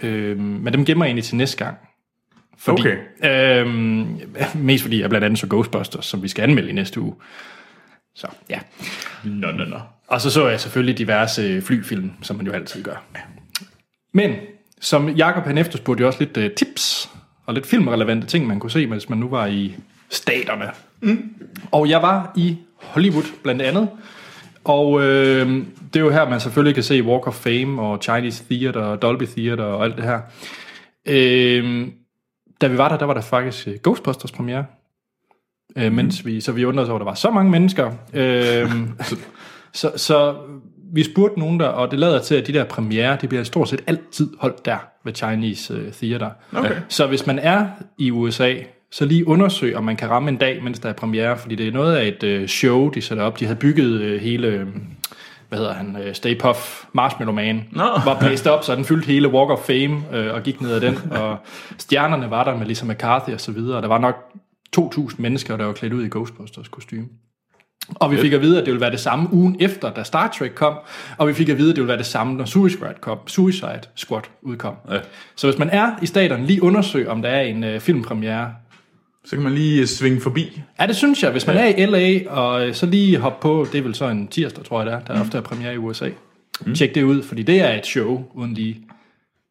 Øh, 0.00 0.38
men 0.38 0.72
dem 0.72 0.84
gemmer 0.84 1.04
jeg 1.04 1.08
egentlig 1.08 1.24
til 1.24 1.36
næste 1.36 1.64
gang. 1.64 1.76
Fordi, 2.58 2.82
okay. 2.82 2.96
øh, 3.62 3.66
mest 4.54 4.82
fordi 4.82 5.00
jeg 5.00 5.08
blandt 5.08 5.24
andet 5.24 5.38
så 5.38 5.46
Ghostbusters, 5.46 6.06
som 6.06 6.22
vi 6.22 6.28
skal 6.28 6.42
anmelde 6.42 6.68
i 6.68 6.72
næste 6.72 7.00
uge. 7.00 7.14
Så 8.14 8.26
ja. 8.50 8.60
Nå, 9.24 9.50
nå, 9.50 9.64
nå. 9.64 9.80
Og 10.08 10.20
så 10.20 10.30
så 10.30 10.48
jeg 10.48 10.60
selvfølgelig 10.60 10.98
diverse 10.98 11.62
flyfilm, 11.62 12.12
som 12.22 12.36
man 12.36 12.46
jo 12.46 12.52
altid 12.52 12.82
gør. 12.82 13.04
Men 14.12 14.36
som 14.80 15.08
Jakob 15.08 15.44
han 15.44 15.58
efterspurgte 15.58 16.00
jo 16.00 16.06
også 16.06 16.24
lidt 16.24 16.36
uh, 16.36 16.56
tips 16.56 17.10
og 17.46 17.54
lidt 17.54 17.66
filmrelevante 17.66 18.26
ting, 18.26 18.46
man 18.46 18.60
kunne 18.60 18.70
se, 18.70 18.86
mens 18.86 19.08
man 19.08 19.18
nu 19.18 19.28
var 19.28 19.46
i 19.46 19.76
staterne. 20.10 20.70
Mm. 21.00 21.34
Og 21.72 21.88
jeg 21.88 22.02
var 22.02 22.32
i 22.36 22.58
Hollywood 22.76 23.24
blandt 23.42 23.62
andet. 23.62 23.88
Og 24.64 25.02
øh, 25.02 25.48
det 25.94 25.96
er 25.96 26.00
jo 26.00 26.10
her, 26.10 26.28
man 26.28 26.40
selvfølgelig 26.40 26.74
kan 26.74 26.84
se 26.84 27.02
Walk 27.02 27.26
of 27.26 27.34
Fame 27.34 27.82
og 27.82 28.02
Chinese 28.02 28.44
Theater 28.50 28.80
og 28.80 29.02
Dolby 29.02 29.24
Theater 29.24 29.64
og 29.64 29.84
alt 29.84 29.96
det 29.96 30.04
her. 30.04 30.20
Øh, 31.06 31.88
da 32.60 32.66
vi 32.66 32.78
var 32.78 32.88
der, 32.88 32.98
der 32.98 33.06
var 33.06 33.14
der 33.14 33.20
faktisk 33.20 33.68
øh, 33.68 33.74
Ghostbusters 33.82 34.32
premiere. 34.32 34.64
Øh, 35.76 35.92
mens 35.92 36.26
vi, 36.26 36.40
så 36.40 36.52
vi 36.52 36.64
undrede 36.64 36.84
os 36.84 36.88
over, 36.88 36.98
at 36.98 37.00
der 37.00 37.10
var 37.10 37.14
så 37.14 37.30
mange 37.30 37.50
mennesker. 37.50 37.92
Øh, 38.14 38.70
så, 39.72 39.92
så 39.96 40.34
vi 40.94 41.02
spurgte 41.02 41.38
nogen 41.38 41.60
der, 41.60 41.66
og 41.66 41.90
det 41.90 41.98
lader 41.98 42.18
til, 42.18 42.34
at 42.34 42.46
de 42.46 42.52
der 42.52 42.64
premiere, 42.64 43.16
det 43.20 43.28
bliver 43.28 43.44
stort 43.44 43.68
set 43.68 43.80
altid 43.86 44.30
holdt 44.40 44.64
der 44.64 44.76
ved 45.04 45.14
Chinese 45.14 45.74
uh, 45.74 45.92
Theater. 45.92 46.30
Okay. 46.56 46.76
Så 46.88 47.06
hvis 47.06 47.26
man 47.26 47.38
er 47.38 47.66
i 47.98 48.10
USA, 48.10 48.54
så 48.90 49.04
lige 49.04 49.28
undersøg, 49.28 49.76
om 49.76 49.84
man 49.84 49.96
kan 49.96 50.10
ramme 50.10 50.28
en 50.28 50.36
dag, 50.36 50.62
mens 50.62 50.78
der 50.78 50.88
er 50.88 50.92
premiere, 50.92 51.38
fordi 51.38 51.54
det 51.54 51.68
er 51.68 51.72
noget 51.72 51.96
af 51.96 52.14
et 52.22 52.40
uh, 52.42 52.46
show, 52.46 52.88
de 52.88 53.02
sætter 53.02 53.24
op. 53.24 53.40
De 53.40 53.44
havde 53.44 53.58
bygget 53.58 54.14
uh, 54.14 54.20
hele, 54.20 54.60
uh, 54.60 54.68
hvad 55.48 55.58
hedder 55.58 55.74
han, 55.74 55.96
uh, 55.96 56.12
Stay 56.12 56.38
Puff 56.40 56.84
Marshmallow 56.92 57.34
Man, 57.34 57.64
Nå. 57.72 57.84
var 58.04 58.16
blæst 58.20 58.46
op, 58.46 58.64
så 58.64 58.74
den 58.74 58.84
fyldte 58.84 59.06
hele 59.06 59.28
Walk 59.28 59.50
of 59.50 59.58
Fame 59.58 59.94
uh, 59.94 60.34
og 60.34 60.42
gik 60.42 60.60
ned 60.60 60.72
ad 60.72 60.80
den, 60.80 60.98
og 61.10 61.36
stjernerne 61.78 62.30
var 62.30 62.44
der 62.44 62.56
med 62.56 62.66
Lisa 62.66 62.86
McCarthy 62.86 63.30
og 63.30 63.40
så 63.40 63.52
videre, 63.52 63.76
og 63.76 63.82
der 63.82 63.88
var 63.88 63.98
nok 63.98 64.14
2.000 64.78 65.14
mennesker, 65.18 65.56
der 65.56 65.64
var 65.64 65.72
klædt 65.72 65.92
ud 65.92 66.04
i 66.04 66.08
Ghostbusters 66.08 66.68
kostume. 66.68 67.08
Og 67.94 68.10
vi 68.10 68.16
fik 68.16 68.32
at 68.32 68.40
vide, 68.40 68.58
at 68.58 68.64
det 68.64 68.72
ville 68.72 68.80
være 68.80 68.90
det 68.90 69.00
samme 69.00 69.28
ugen 69.32 69.56
efter, 69.60 69.92
da 69.92 70.02
Star 70.02 70.34
Trek 70.38 70.52
kom, 70.54 70.74
og 71.18 71.28
vi 71.28 71.32
fik 71.32 71.48
at 71.48 71.58
vide, 71.58 71.70
at 71.70 71.76
det 71.76 71.82
ville 71.82 71.88
være 71.88 71.98
det 71.98 72.06
samme, 72.06 72.34
når 72.36 72.44
Suicide 72.44 72.78
Squad, 72.78 72.94
kom, 73.00 73.18
Suicide 73.26 73.80
Squad 73.94 74.22
udkom. 74.42 74.74
Ja. 74.90 74.98
Så 75.36 75.46
hvis 75.46 75.58
man 75.58 75.70
er 75.70 75.90
i 76.02 76.06
staterne, 76.06 76.46
lige 76.46 76.62
undersøg, 76.62 77.08
om 77.08 77.22
der 77.22 77.28
er 77.28 77.42
en 77.42 77.64
uh, 77.64 77.80
filmpremiere. 77.80 78.54
Så 79.24 79.36
kan 79.36 79.42
man 79.42 79.52
lige 79.52 79.80
øh, 79.80 79.86
svinge 79.86 80.20
forbi. 80.20 80.62
Ja, 80.80 80.86
det 80.86 80.96
synes 80.96 81.22
jeg. 81.22 81.30
Hvis 81.30 81.46
man 81.46 81.56
er 81.56 81.66
i 81.66 81.86
LA, 81.86 82.30
og 82.30 82.68
øh, 82.68 82.74
så 82.74 82.86
lige 82.86 83.18
hoppe 83.18 83.42
på, 83.42 83.66
det 83.72 83.78
er 83.78 83.82
vel 83.82 83.94
så 83.94 84.08
en 84.08 84.28
tirsdag, 84.28 84.64
tror 84.64 84.82
jeg 84.82 84.86
det 84.86 84.94
er, 84.94 85.00
der 85.00 85.14
mm. 85.14 85.20
ofte 85.20 85.38
er 85.38 85.42
premiere 85.42 85.74
i 85.74 85.76
USA. 85.76 86.08
Mm. 86.66 86.74
Tjek 86.74 86.94
det 86.94 87.02
ud, 87.02 87.22
fordi 87.22 87.42
det 87.42 87.60
er 87.60 87.72
et 87.72 87.86
show, 87.86 88.24
uden 88.34 88.54
lige 88.54 88.80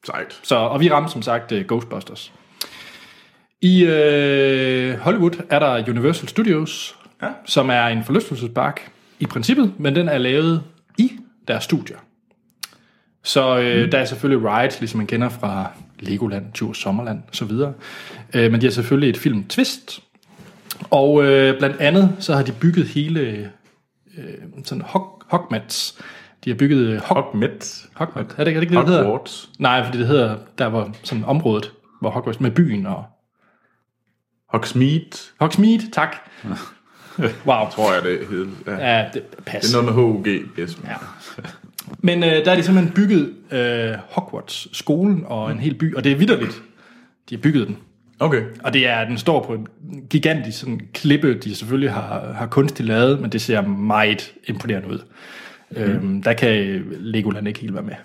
Sejt. 0.06 0.40
Så, 0.44 0.56
og 0.56 0.80
vi 0.80 0.92
ramte 0.92 1.12
som 1.12 1.22
sagt 1.22 1.52
uh, 1.52 1.60
Ghostbusters. 1.60 2.34
I 3.63 3.84
uh, 3.84 4.99
Hollywood 4.99 5.43
er 5.49 5.60
der 5.60 5.89
Universal 5.89 6.28
Studios, 6.28 6.95
Ja. 7.21 7.28
som 7.45 7.69
er 7.69 7.86
en 7.88 8.04
forlystelsespark 8.04 8.91
i 9.19 9.26
princippet, 9.26 9.73
men 9.78 9.95
den 9.95 10.10
er 10.10 10.17
lavet 10.17 10.63
i 10.97 11.12
deres 11.47 11.63
studier. 11.63 11.97
Så 13.23 13.60
øh, 13.60 13.84
mm. 13.84 13.91
der 13.91 13.97
er 13.97 14.06
selvfølgelig 14.06 14.49
rides, 14.52 14.80
ligesom 14.80 14.97
man 14.97 15.08
kender 15.08 15.30
fra 15.30 15.71
Legoland, 15.99 16.54
Tour 16.54 16.73
Sommerland 16.73 17.21
osv. 17.32 17.52
Øh, 18.34 18.52
men 18.52 18.62
de 18.62 18.65
har 18.65 18.71
selvfølgelig 18.71 19.10
et 19.10 19.17
film 19.17 19.43
twist. 19.43 19.99
Og 20.89 21.23
øh, 21.23 21.58
blandt 21.58 21.78
andet 21.80 22.15
så 22.19 22.34
har 22.36 22.43
de 22.43 22.52
bygget 22.52 22.88
hele 22.88 23.52
øh, 24.17 24.23
sådan 24.63 24.82
hog, 24.82 25.21
Hogmats. 25.28 25.99
De 26.45 26.49
har 26.49 26.58
bygget 26.58 26.80
øh, 26.88 27.02
Hog, 27.02 27.23
Hogmet. 27.23 27.86
Hogmat. 27.93 28.26
Er 28.26 28.30
det, 28.30 28.39
er 28.39 28.43
det 28.43 28.62
ikke 28.62 28.76
det, 28.76 28.82
det 28.82 28.88
hedder? 28.89 29.04
Hogwarts. 29.04 29.49
Nej, 29.60 29.86
fordi 29.86 29.97
det 29.97 30.08
hedder, 30.08 30.36
der 30.58 30.65
var 30.65 30.91
sådan 31.04 31.23
området, 31.23 31.71
hvor 32.02 32.10
Hogwarts 32.10 32.39
med 32.39 32.52
byen 32.52 32.86
og... 32.86 33.04
Hogsmeade, 34.54 35.10
Hogsmeade, 35.39 35.92
tak. 35.92 36.16
Wow. 37.46 37.70
tror 37.72 37.94
jeg 37.94 38.04
det 38.04 38.28
hed. 38.30 38.48
Ja. 38.68 38.98
Ja, 38.98 39.06
det 39.13 39.24
pas. 39.46 39.62
Det 39.62 39.76
er 39.76 39.82
noget 39.82 39.86
med 39.86 40.04
HUG. 40.04 40.28
Yes. 40.60 40.78
Ja. 40.84 40.94
Men 42.00 42.24
øh, 42.24 42.30
der 42.30 42.52
er 42.52 42.56
de 42.56 42.63
simpelthen 42.63 42.94
bygget 42.96 43.34
øh, 43.52 43.98
Hogwarts 44.10 44.78
skolen 44.78 45.24
og 45.26 45.52
en 45.52 45.60
hel 45.60 45.74
by, 45.76 45.96
og 45.96 46.04
det 46.04 46.12
er 46.12 46.16
vidderligt. 46.16 46.62
De 47.30 47.36
har 47.36 47.42
bygget 47.42 47.68
den. 47.68 47.78
Okay. 48.20 48.44
Og 48.63 48.74
det 48.74 48.88
er, 48.88 49.06
den 49.06 49.18
står 49.18 49.44
på 49.46 49.54
en 49.54 49.68
gigantisk 50.10 50.60
sådan, 50.60 50.82
klippe, 50.94 51.34
de 51.34 51.56
selvfølgelig 51.56 51.92
har, 51.92 52.34
har 52.34 52.48
kunstigt 52.48 52.88
lavet, 52.88 53.22
men 53.22 53.32
det 53.32 53.42
ser 53.42 53.62
meget 53.62 54.34
imponerende 54.48 54.89
ud. 54.89 55.00
Mm. 55.72 55.78
Øhm, 55.82 56.24
der 56.24 56.34
kan 56.34 56.84
Legoland 56.92 57.48
ikke 57.48 57.60
helt 57.60 57.74
være 57.74 57.84
med. 57.84 57.96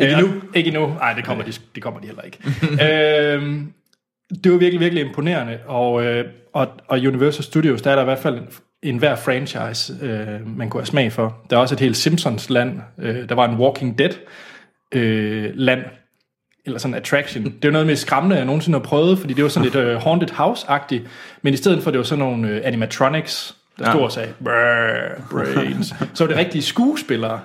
ikke 0.00 0.12
endnu? 0.18 0.32
Ikke 0.54 0.68
endnu. 0.68 0.86
Nej, 0.86 1.12
det 1.12 1.24
kommer, 1.24 1.44
de, 1.44 1.52
det 1.74 1.82
kommer 1.82 2.00
de 2.00 2.06
heller 2.06 2.22
ikke. 2.22 2.38
øhm, 3.34 3.72
det 4.44 4.52
var 4.52 4.58
virkelig, 4.58 4.80
virkelig 4.80 5.04
imponerende, 5.04 5.58
og, 5.66 6.04
øh, 6.04 6.24
og, 6.52 6.68
og 6.88 6.98
Universal 6.98 7.44
Studios, 7.44 7.82
der 7.82 7.90
er 7.90 7.94
der 7.94 8.02
i 8.02 8.04
hvert 8.04 8.18
fald 8.18 8.38
en, 8.38 8.48
en 8.82 8.96
hver 8.98 9.16
franchise, 9.16 9.92
øh, 10.02 10.56
man 10.56 10.70
kunne 10.70 10.80
have 10.80 10.86
smag 10.86 11.12
for. 11.12 11.36
Der 11.50 11.56
er 11.56 11.60
også 11.60 11.74
et 11.74 11.80
helt 11.80 11.96
Simpsons-land. 11.96 12.80
Øh, 12.98 13.28
der 13.28 13.34
var 13.34 13.48
en 13.48 13.56
Walking 13.56 13.98
Dead-land, 13.98 15.80
eller 16.66 16.78
sådan 16.78 16.94
en 16.94 16.98
attraction. 17.00 17.44
Det 17.62 17.64
er 17.64 17.68
jo 17.68 17.72
noget 17.72 17.86
med 17.86 17.96
skræmmende, 17.96 18.36
jeg 18.36 18.44
nogensinde 18.44 18.78
har 18.78 18.84
prøvet, 18.84 19.18
fordi 19.18 19.34
det 19.34 19.42
var 19.44 19.50
sådan 19.50 19.64
lidt 19.72 19.76
uh, 19.96 20.02
haunted 20.02 20.28
house-agtigt, 20.30 21.02
men 21.42 21.54
i 21.54 21.56
stedet 21.56 21.82
for, 21.82 21.90
det 21.90 21.98
var 21.98 22.04
sådan 22.04 22.24
nogle 22.24 22.54
uh, 22.56 22.60
animatronics, 22.64 23.54
der 23.78 23.84
Ja. 23.86 23.92
stod 23.92 24.02
og 24.02 24.12
sagde, 24.12 24.32
"Brr, 24.44 24.50
brains. 25.30 25.86
Så 26.14 26.24
var 26.24 26.28
det 26.28 26.36
rigtige 26.36 26.62
skuespillere, 26.62 27.40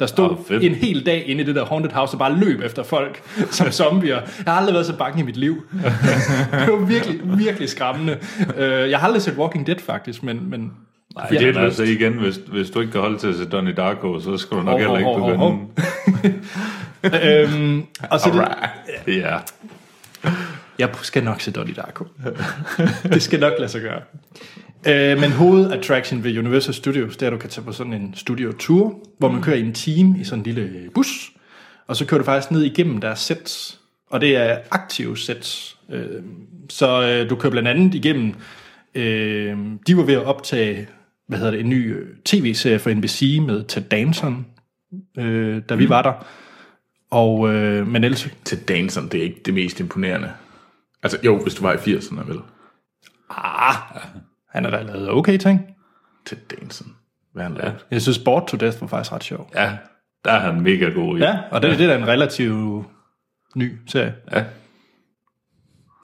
der 0.00 0.06
stod 0.06 0.30
oh, 0.30 0.36
fedt. 0.48 0.64
en 0.64 0.74
hel 0.74 1.06
dag 1.06 1.24
inde 1.26 1.42
i 1.42 1.46
det 1.46 1.54
der 1.54 1.64
haunted 1.64 1.90
house 1.90 2.14
og 2.14 2.18
bare 2.18 2.38
løb 2.38 2.60
efter 2.60 2.82
folk 2.82 3.22
som 3.50 3.70
zombier. 3.70 4.20
Jeg 4.44 4.52
har 4.52 4.60
aldrig 4.60 4.74
været 4.74 4.86
så 4.86 4.96
bange 4.96 5.20
i 5.20 5.22
mit 5.22 5.36
liv. 5.36 5.56
det 6.52 6.72
var 6.72 6.84
virkelig, 6.84 7.20
virkelig 7.38 7.68
skræmmende. 7.68 8.18
Uh, 8.40 8.62
jeg 8.62 8.98
har 8.98 9.06
aldrig 9.06 9.22
set 9.22 9.34
Walking 9.38 9.66
Dead 9.66 9.78
faktisk, 9.78 10.22
men... 10.22 10.50
men 10.50 10.72
Nej, 11.16 11.26
det 11.28 11.56
er 11.56 11.60
altså 11.60 11.82
igen, 11.82 12.12
hvis, 12.12 12.40
hvis 12.52 12.70
du 12.70 12.80
ikke 12.80 12.92
kan 12.92 13.00
holde 13.00 13.18
til 13.18 13.26
at 13.28 13.34
se 13.34 13.44
Donnie 13.44 13.74
Darko, 13.74 14.20
så 14.20 14.36
skal 14.36 14.56
du 14.56 14.62
nok 14.62 14.70
Hov, 14.72 14.78
heller 14.78 14.96
ikke 14.96 15.10
hov, 15.10 15.36
hov, 15.36 15.58
begynde. 17.02 17.42
øhm, 17.42 17.84
og 18.10 18.20
så 18.20 18.30
det, 18.30 18.40
Alright. 18.40 19.06
Ja, 19.06 19.38
Jeg 20.78 20.88
skal 21.02 21.24
nok 21.24 21.40
se 21.40 21.50
Donnie 21.52 21.74
Darko. 21.74 22.04
det 23.02 23.22
skal 23.22 23.40
nok 23.40 23.52
lade 23.58 23.70
sig 23.70 23.80
gøre. 23.80 24.00
Øh, 24.88 25.18
men 25.20 25.32
hovedattraction 25.32 26.24
ved 26.24 26.38
Universal 26.38 26.74
Studios, 26.74 27.16
det 27.16 27.22
er, 27.22 27.26
at 27.26 27.32
du 27.32 27.38
kan 27.38 27.50
tage 27.50 27.64
på 27.64 27.72
sådan 27.72 27.92
en 27.92 28.14
studio-tour, 28.14 29.00
hvor 29.18 29.32
man 29.32 29.42
kører 29.42 29.56
i 29.56 29.60
en 29.60 29.74
team 29.74 30.14
i 30.20 30.24
sådan 30.24 30.40
en 30.40 30.44
lille 30.44 30.90
bus, 30.94 31.32
og 31.86 31.96
så 31.96 32.06
kører 32.06 32.18
du 32.18 32.24
faktisk 32.24 32.50
ned 32.50 32.62
igennem 32.62 32.98
deres 33.00 33.18
sets, 33.18 33.80
og 34.10 34.20
det 34.20 34.36
er 34.36 34.58
aktive 34.70 35.18
sets. 35.18 35.76
Øh, 35.90 36.22
så 36.70 37.02
øh, 37.02 37.30
du 37.30 37.36
kører 37.36 37.50
blandt 37.50 37.68
andet 37.68 37.94
igennem, 37.94 38.34
øh, 38.94 39.58
de 39.86 39.96
var 39.96 40.02
ved 40.02 40.14
at 40.14 40.24
optage, 40.24 40.88
hvad 41.28 41.38
hedder 41.38 41.52
det, 41.52 41.60
en 41.60 41.70
ny 41.70 41.96
øh, 41.96 42.08
tv-serie 42.24 42.78
for 42.78 42.90
NBC 42.90 43.38
med 43.46 43.64
Ted 43.64 43.82
Danson, 43.82 44.46
øh, 45.18 45.62
da 45.68 45.74
vi 45.74 45.88
var 45.88 46.02
der. 46.02 46.26
Og, 47.10 47.54
øh, 47.54 47.86
men 47.86 48.04
ellers, 48.04 48.28
Til 48.44 48.68
Danson, 48.68 49.08
det 49.08 49.20
er 49.20 49.24
ikke 49.24 49.40
det 49.44 49.54
mest 49.54 49.80
imponerende. 49.80 50.32
Altså, 51.02 51.18
jo, 51.24 51.42
hvis 51.42 51.54
du 51.54 51.62
var 51.62 51.72
i 51.72 51.76
80'erne, 51.76 52.28
vel? 52.28 52.38
ah, 53.30 53.74
han 54.56 54.64
har 54.64 54.70
da 54.70 54.82
lavet 54.82 55.10
okay 55.10 55.36
ting. 55.38 55.60
Til 56.26 56.38
Danson. 56.50 56.96
Hvad 57.32 57.42
han 57.42 57.54
lavet? 57.54 57.86
Jeg 57.90 58.02
synes, 58.02 58.16
Sport 58.16 58.46
to 58.46 58.56
Death 58.56 58.80
var 58.80 58.86
faktisk 58.86 59.12
ret 59.12 59.24
sjov. 59.24 59.50
ja, 59.54 59.76
der 60.24 60.32
er 60.32 60.38
han 60.38 60.60
mega 60.60 60.88
god 60.88 61.18
i. 61.18 61.20
Ja, 61.20 61.38
og 61.50 61.62
det, 61.62 61.78
det 61.78 61.84
er 61.86 61.90
da 61.90 61.96
en 62.02 62.08
relativt 62.08 62.86
ny 63.56 63.78
serie. 63.86 64.14
ja. 64.32 64.44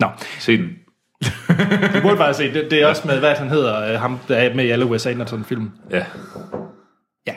Nå, 0.00 0.08
Se 0.38 0.56
den. 0.58 0.68
du 1.94 2.00
burde 2.02 2.16
faktisk 2.16 2.36
se, 2.36 2.54
det, 2.54 2.70
det 2.70 2.82
er 2.82 2.86
også 2.86 3.06
med, 3.08 3.18
hvad 3.18 3.34
han 3.34 3.48
hedder, 3.48 3.92
øh, 3.94 4.00
ham 4.00 4.18
der 4.28 4.36
er 4.36 4.54
med 4.54 4.64
i 4.64 4.70
alle 4.70 4.86
Wes 4.86 5.06
Anderson-film. 5.06 5.70
Ja, 5.90 6.06
Ja, 7.26 7.34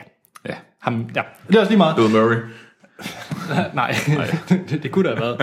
ja. 0.48 0.54
ham, 0.82 1.10
ja. 1.16 1.22
Det 1.48 1.56
er 1.56 1.60
også 1.60 1.70
lige 1.70 1.78
meget. 1.78 1.96
Bill 1.96 2.10
Murray. 2.10 2.36
Nej, 3.74 3.94
det, 4.48 4.82
det 4.82 4.90
kunne 4.92 5.08
der 5.10 5.16
have 5.16 5.38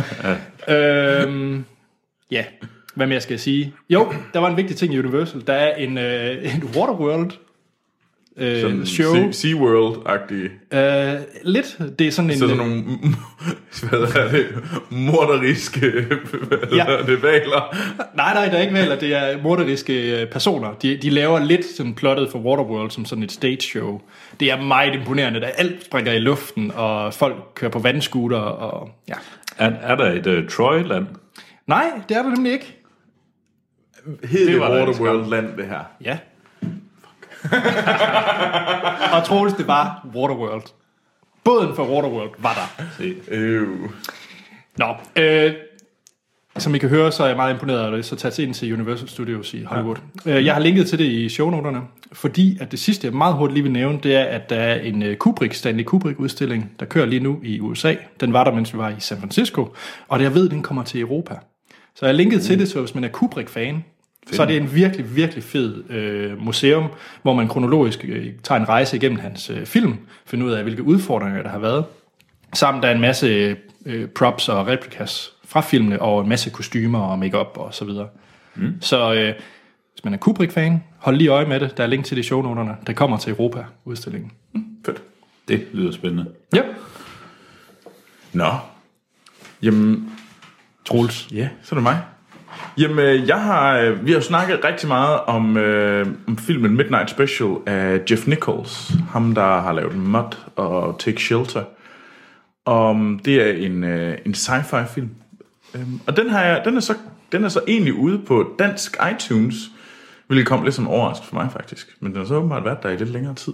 været. 0.67 1.23
øhm, 1.27 1.65
ja, 2.31 2.45
hvad 2.95 3.07
mere 3.07 3.21
skal 3.21 3.33
jeg 3.33 3.39
sige? 3.39 3.73
Jo, 3.89 4.13
der 4.33 4.39
var 4.39 4.49
en 4.49 4.57
vigtig 4.57 4.75
ting 4.75 4.93
i 4.93 4.99
Universal. 4.99 5.43
Der 5.47 5.53
er 5.53 5.75
en, 5.75 5.97
øh, 5.97 6.55
en 6.55 6.63
Waterworld 6.75 7.31
øh, 8.37 8.61
Sådan 8.61 8.85
show. 8.85 9.15
Sea- 9.15 9.31
SeaWorld-agtige. 9.31 10.77
Øh, 10.77 11.13
lidt. 11.43 11.77
Det 11.99 12.07
er 12.07 12.11
sådan 12.11 12.31
en... 12.31 12.37
Så 12.37 12.47
sådan 12.47 12.57
nogle, 12.57 12.83
hvad 13.89 13.99
er 14.15 14.31
det, 14.31 14.45
morderiske, 14.89 15.91
hvad 16.47 16.57
Ja. 16.71 16.85
det, 17.07 17.23
valer. 17.23 17.75
Nej, 18.15 18.33
nej, 18.33 18.45
der 18.45 18.57
er 18.57 18.61
ikke 18.61 18.73
valg, 18.73 19.01
det 19.01 19.13
er 19.15 19.41
morderiske 19.43 20.21
øh, 20.21 20.27
personer. 20.27 20.73
De, 20.81 20.97
de 20.97 21.09
laver 21.09 21.39
lidt 21.39 21.65
sådan 21.65 21.93
plottet 21.93 22.29
for 22.31 22.39
Waterworld 22.39 22.91
som 22.91 23.05
sådan 23.05 23.23
et 23.23 23.31
stage 23.31 23.61
show. 23.61 24.01
Det 24.39 24.51
er 24.51 24.61
meget 24.61 24.95
imponerende, 24.95 25.39
da 25.39 25.45
alt 25.45 25.85
springer 25.85 26.11
i 26.13 26.19
luften, 26.19 26.71
og 26.75 27.13
folk 27.13 27.35
kører 27.55 27.71
på 27.71 27.79
vandscooter, 27.79 28.37
og 28.37 28.89
ja. 29.07 29.13
Er, 29.57 29.71
er 29.81 29.95
der 29.95 30.11
et 30.11 30.27
uh, 30.27 30.47
Troy-land? 30.49 31.05
Nej, 31.67 31.85
det 32.09 32.17
er 32.17 32.21
der 32.23 32.29
nemlig 32.29 32.51
ikke. 32.53 32.79
Hed 34.23 34.47
det, 34.47 34.59
Waterworld-land, 34.59 35.57
det 35.57 35.65
her. 35.65 35.79
Ja. 36.01 36.17
og 39.17 39.23
Troels, 39.25 39.53
det 39.53 39.67
var 39.67 40.07
Waterworld. 40.15 40.63
Båden 41.43 41.75
for 41.75 41.83
Waterworld 41.83 42.31
var 42.37 42.53
der. 42.53 42.83
Se. 42.97 43.15
Øh. 43.27 43.67
Nå, 44.77 44.95
øh, 45.15 45.53
som 46.57 46.75
I 46.75 46.77
kan 46.77 46.89
høre, 46.89 47.11
så 47.11 47.23
er 47.23 47.27
jeg 47.27 47.35
meget 47.35 47.53
imponeret 47.53 47.85
af 47.85 47.91
det, 47.91 48.05
så 48.05 48.15
tag 48.15 48.39
ind 48.39 48.53
til 48.53 48.73
Universal 48.73 49.09
Studios 49.09 49.53
i 49.53 49.63
Hollywood. 49.63 49.95
Ja. 50.25 50.43
Jeg 50.43 50.53
har 50.53 50.61
linket 50.61 50.87
til 50.87 50.99
det 50.99 51.05
i 51.05 51.29
shownoterne, 51.29 51.81
fordi 52.11 52.57
at 52.61 52.71
det 52.71 52.79
sidste, 52.79 53.07
jeg 53.07 53.13
meget 53.13 53.35
hurtigt 53.35 53.53
lige 53.53 53.63
vil 53.63 53.71
nævne, 53.71 53.99
det 54.03 54.15
er, 54.15 54.23
at 54.23 54.49
der 54.49 54.55
er 54.55 54.75
en 54.75 55.03
øh, 55.03 55.17
Kubrick, 55.17 55.53
Stanley 55.53 55.83
Kubrick-udstilling, 55.83 56.71
der 56.79 56.85
kører 56.85 57.05
lige 57.05 57.19
nu 57.19 57.39
i 57.43 57.59
USA. 57.59 57.95
Den 58.19 58.33
var 58.33 58.43
der, 58.43 58.51
mens 58.51 58.73
vi 58.73 58.77
var 58.77 58.89
i 58.89 58.99
San 58.99 59.19
Francisco, 59.19 59.75
og 60.07 60.19
det, 60.19 60.25
jeg 60.25 60.33
ved, 60.33 60.49
den 60.49 60.63
kommer 60.63 60.83
til 60.83 61.01
Europa. 61.01 61.35
Så 61.95 62.05
jeg 62.05 62.07
har 62.07 62.17
linket 62.17 62.37
mm. 62.37 62.43
til 62.43 62.59
det, 62.59 62.69
så 62.69 62.79
hvis 62.79 62.95
man 62.95 63.03
er 63.03 63.07
Kubrick-fan, 63.07 63.83
så 64.31 64.41
er 64.41 64.45
det 64.45 64.57
en 64.57 64.75
virkelig, 64.75 65.15
virkelig 65.15 65.43
fed 65.43 65.89
øh, 65.89 66.41
museum, 66.41 66.87
hvor 67.21 67.33
man 67.33 67.47
kronologisk 67.47 68.05
øh, 68.07 68.33
tager 68.43 68.61
en 68.61 68.69
rejse 68.69 68.97
igennem 68.97 69.19
hans 69.19 69.49
øh, 69.49 69.65
film, 69.65 69.97
finder 70.25 70.45
ud 70.45 70.51
af, 70.51 70.63
hvilke 70.63 70.83
udfordringer 70.83 71.43
der 71.43 71.49
har 71.49 71.59
været. 71.59 71.85
Samt 72.53 72.83
der 72.83 72.89
er 72.89 72.95
en 72.95 73.01
masse 73.01 73.57
øh, 73.85 74.07
props 74.07 74.49
og 74.49 74.67
replikas 74.67 75.31
fra 75.45 75.61
filmene, 75.61 76.01
og 76.01 76.21
en 76.21 76.29
masse 76.29 76.49
kostymer 76.49 76.99
og 76.99 77.19
makeup 77.19 77.57
og 77.57 77.73
så 77.73 77.85
videre. 77.85 78.07
Mm. 78.55 78.81
Så 78.81 79.13
øh, 79.13 79.33
hvis 79.93 80.03
man 80.03 80.13
er 80.13 80.17
Kubrick-fan, 80.17 80.83
hold 80.97 81.15
lige 81.17 81.29
øje 81.29 81.45
med 81.45 81.59
det. 81.59 81.77
Der 81.77 81.83
er 81.83 81.87
link 81.87 82.05
til 82.05 82.17
det 82.17 82.25
shownoterne. 82.25 82.75
Der 82.87 82.93
kommer 82.93 83.17
til 83.17 83.31
Europa-udstillingen. 83.31 84.31
Mm, 84.53 84.65
fedt. 84.85 85.01
Det 85.47 85.67
lyder 85.73 85.91
spændende. 85.91 86.31
Ja. 86.55 86.61
Nå. 88.33 88.49
Jamen, 89.61 90.11
Troels. 90.85 91.27
ja, 91.31 91.49
så 91.63 91.75
er 91.75 91.77
det 91.77 91.83
mig. 91.83 92.01
Jamen, 92.77 92.99
øh, 92.99 93.27
jeg 93.27 93.41
har, 93.41 93.77
øh, 93.77 94.05
vi 94.05 94.11
har 94.11 94.19
snakket 94.19 94.63
rigtig 94.63 94.87
meget 94.87 95.19
om, 95.19 95.57
øh, 95.57 96.07
om 96.27 96.37
filmen 96.37 96.75
Midnight 96.75 97.09
Special 97.09 97.49
af 97.65 98.01
Jeff 98.11 98.27
Nichols. 98.27 98.91
Ham, 99.09 99.35
der 99.35 99.61
har 99.61 99.73
lavet 99.73 99.95
Mud 99.95 100.37
og 100.55 100.99
Take 100.99 101.21
Shelter. 101.21 101.63
Og 102.65 102.95
det 103.25 103.41
er 103.41 103.67
en, 103.67 103.83
øh, 103.83 104.17
en 104.25 104.33
sci-fi 104.33 104.85
film. 104.93 105.09
Øhm, 105.75 105.99
og 106.07 106.17
den, 106.17 106.29
har 106.29 106.43
jeg, 106.43 106.61
den, 106.65 106.77
er 106.77 106.79
så, 106.79 106.95
den 107.31 107.43
er 107.43 107.49
så 107.49 107.61
egentlig 107.67 107.93
ude 107.93 108.19
på 108.19 108.55
dansk 108.59 108.97
iTunes, 109.13 109.55
hvilket 110.27 110.47
kom 110.47 110.63
lidt 110.63 110.75
som 110.75 110.87
overraskelse 110.87 111.29
for 111.29 111.35
mig 111.35 111.51
faktisk. 111.51 111.97
Men 111.99 112.11
den 112.11 112.19
har 112.19 112.25
så 112.25 112.35
åbenbart 112.35 112.65
været 112.65 112.83
der 112.83 112.89
i 112.89 112.95
lidt 112.95 113.09
længere 113.09 113.35
tid. 113.35 113.53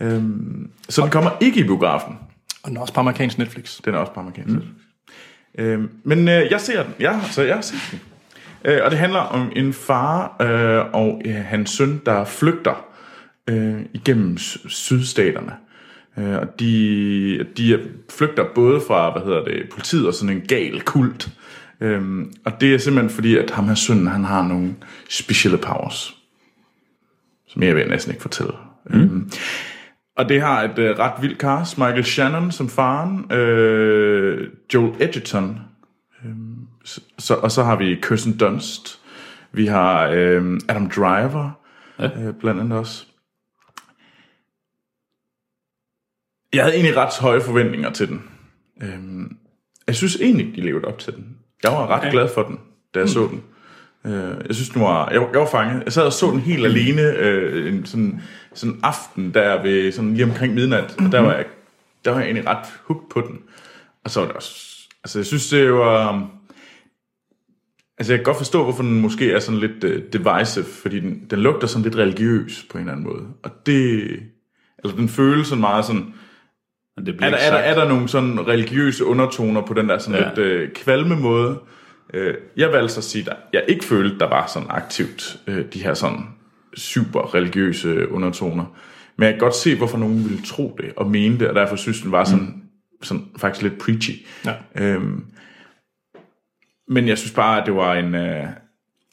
Øhm, 0.00 0.70
så 0.88 1.02
den 1.02 1.10
kommer 1.10 1.30
ikke 1.40 1.60
i 1.60 1.64
biografen. 1.64 2.18
Og 2.62 2.68
den 2.68 2.76
er 2.76 2.80
også 2.80 2.94
på 2.94 3.00
amerikansk 3.00 3.38
Netflix. 3.38 3.80
Den 3.84 3.94
er 3.94 3.98
også 3.98 4.12
på 4.12 4.20
amerikansk 4.20 4.54
mm. 4.54 4.62
øhm, 5.64 5.90
Men 6.04 6.18
øh, 6.28 6.50
jeg 6.50 6.60
ser 6.60 6.82
den. 6.82 6.94
Jeg, 7.00 7.20
så 7.30 7.42
jeg 7.42 7.54
har 7.54 7.62
set 7.62 7.80
den. 7.90 8.00
Øh, 8.64 8.80
og 8.84 8.90
det 8.90 8.98
handler 8.98 9.20
om 9.20 9.52
en 9.56 9.72
far 9.72 10.36
øh, 10.40 10.84
og 10.92 11.22
øh, 11.24 11.34
hans 11.34 11.70
søn, 11.70 12.00
der 12.06 12.24
flygter 12.24 12.84
øh, 13.50 13.80
igennem 13.94 14.38
sydstaterne. 14.68 15.52
Øh, 16.18 16.38
og 16.38 16.60
de, 16.60 17.46
de 17.56 17.80
flygter 18.10 18.44
både 18.54 18.80
fra, 18.86 19.12
hvad 19.12 19.22
hedder 19.22 19.44
det, 19.44 19.68
politiet 19.72 20.06
og 20.06 20.14
sådan 20.14 20.36
en 20.36 20.42
gal 20.48 20.80
kult. 20.80 21.28
Øhm, 21.80 22.32
og 22.44 22.60
det 22.60 22.74
er 22.74 22.78
simpelthen 22.78 23.10
fordi, 23.10 23.36
at 23.36 23.50
ham 23.50 23.68
her 23.68 23.74
sønnen, 23.74 24.06
han 24.06 24.24
har 24.24 24.48
nogle 24.48 24.74
specielle 25.10 25.58
powers. 25.58 26.14
Som 27.48 27.62
jeg 27.62 27.76
vil 27.76 27.88
næsten 27.88 28.12
ikke 28.12 28.22
fortælle. 28.22 28.52
Mm. 28.90 29.00
Øhm, 29.00 29.30
og 30.16 30.28
det 30.28 30.40
har 30.40 30.62
et 30.62 30.78
øh, 30.78 30.98
ret 30.98 31.22
vildt 31.22 31.38
cast. 31.38 31.78
Michael 31.78 32.04
Shannon 32.04 32.52
som 32.52 32.68
faren. 32.68 33.32
Øh, 33.32 34.48
Joel 34.74 34.92
Edgerton. 35.00 35.60
Så, 37.18 37.34
og 37.34 37.50
så 37.50 37.62
har 37.62 37.76
vi 37.76 37.98
Kirsten 38.02 38.38
Dunst. 38.38 39.00
Vi 39.52 39.66
har 39.66 40.08
øh, 40.08 40.60
Adam 40.68 40.90
Driver. 40.90 41.50
Ja. 41.98 42.04
Øh, 42.04 42.34
blandt 42.34 42.60
andet 42.60 42.78
også. 42.78 43.04
Jeg 46.52 46.62
havde 46.64 46.74
egentlig 46.74 46.96
ret 46.96 47.18
høje 47.20 47.40
forventninger 47.40 47.92
til 47.92 48.08
den. 48.08 48.22
Øhm, 48.82 49.36
jeg 49.86 49.96
synes 49.96 50.16
egentlig, 50.16 50.56
de 50.56 50.60
levede 50.60 50.84
op 50.84 50.98
til 50.98 51.12
den. 51.12 51.36
Jeg 51.62 51.72
var 51.72 51.86
ret 51.86 51.98
okay. 51.98 52.10
glad 52.10 52.28
for 52.34 52.42
den, 52.42 52.58
da 52.94 52.98
jeg 52.98 53.04
mm. 53.04 53.08
så 53.08 53.28
den. 53.30 53.42
Øh, 54.04 54.46
jeg 54.46 54.54
synes, 54.54 54.68
den 54.68 54.82
var, 54.82 55.10
jeg, 55.10 55.28
jeg 55.32 55.40
var 55.40 55.48
fanget. 55.50 55.84
Jeg 55.84 55.92
sad 55.92 56.02
og 56.02 56.12
så 56.12 56.30
den 56.30 56.40
helt 56.40 56.66
alene 56.66 57.02
øh, 57.02 57.74
en 57.74 57.86
sådan, 57.86 58.22
sådan 58.54 58.80
aften, 58.82 59.34
der 59.34 59.62
ved 59.62 59.92
sådan 59.92 60.14
lige 60.14 60.24
omkring 60.24 60.54
midnat. 60.54 60.96
Og 60.98 61.12
der 61.12 61.20
var 61.20 61.34
jeg, 61.34 61.44
der 62.04 62.10
var 62.10 62.18
jeg 62.18 62.26
egentlig 62.26 62.46
ret 62.46 62.66
hooked 62.84 63.10
på 63.10 63.20
den. 63.20 63.38
Og 64.04 64.10
så 64.10 64.20
var 64.20 64.26
det 64.26 64.36
også... 64.36 64.64
Altså, 65.04 65.18
jeg 65.18 65.26
synes, 65.26 65.48
det 65.48 65.72
var... 65.72 66.30
Altså, 67.98 68.12
jeg 68.12 68.18
kan 68.18 68.24
godt 68.24 68.36
forstå, 68.36 68.62
hvorfor 68.62 68.82
den 68.82 69.00
måske 69.00 69.32
er 69.32 69.38
sådan 69.38 69.60
lidt 69.60 69.84
uh, 69.84 69.90
divisive, 70.12 70.64
fordi 70.64 71.00
den, 71.00 71.26
den 71.30 71.38
lugter 71.38 71.66
sådan 71.66 71.82
lidt 71.82 71.96
religiøs 71.96 72.66
på 72.70 72.78
en 72.78 72.84
eller 72.84 72.92
anden 72.92 73.06
måde. 73.06 73.22
Og 73.42 73.50
det... 73.66 74.00
Eller 74.84 74.96
den 74.96 75.08
føles 75.08 75.46
sådan 75.46 75.60
meget 75.60 75.84
sådan... 75.84 76.14
Men 76.96 77.06
det 77.06 77.14
Er 77.14 77.30
der, 77.30 77.36
er, 77.36 77.50
der, 77.50 77.58
er 77.58 77.74
der 77.74 77.88
nogle 77.88 78.08
sådan 78.08 78.46
religiøse 78.46 79.04
undertoner 79.04 79.60
på 79.60 79.74
den 79.74 79.88
der 79.88 79.98
sådan. 79.98 80.20
Ja. 80.20 80.28
lidt 80.28 80.38
øh, 80.38 80.72
kvalme 80.72 81.16
måde? 81.16 81.58
Øh, 82.14 82.34
jeg 82.56 82.72
valgte 82.72 82.94
så 82.94 83.00
at 83.00 83.04
sige, 83.04 83.30
at 83.30 83.36
jeg 83.52 83.64
ikke 83.68 83.84
følte, 83.84 84.18
der 84.18 84.28
var 84.28 84.46
sådan 84.46 84.68
aktivt 84.70 85.38
øh, 85.46 85.64
de 85.72 85.82
her 85.82 85.94
sådan 85.94 86.24
super 86.76 87.34
religiøse 87.34 88.10
undertoner. 88.10 88.64
Men 89.16 89.24
jeg 89.24 89.32
kan 89.32 89.40
godt 89.40 89.56
se, 89.56 89.76
hvorfor 89.76 89.98
nogen 89.98 90.24
ville 90.24 90.42
tro 90.46 90.76
det 90.80 90.92
og 90.96 91.10
mene 91.10 91.38
det, 91.38 91.48
og 91.48 91.54
derfor 91.54 91.76
synes 91.76 92.00
den 92.00 92.12
var 92.12 92.24
sådan, 92.24 92.44
mm. 92.44 93.02
sådan 93.02 93.24
faktisk 93.38 93.62
lidt 93.62 93.78
preachy. 93.78 94.12
Ja. 94.44 94.54
Øhm, 94.76 95.24
men 96.88 97.08
jeg 97.08 97.18
synes 97.18 97.32
bare, 97.32 97.60
at 97.60 97.66
det 97.66 97.74
var 97.74 97.94
en... 97.94 98.14
Øh, 98.14 98.46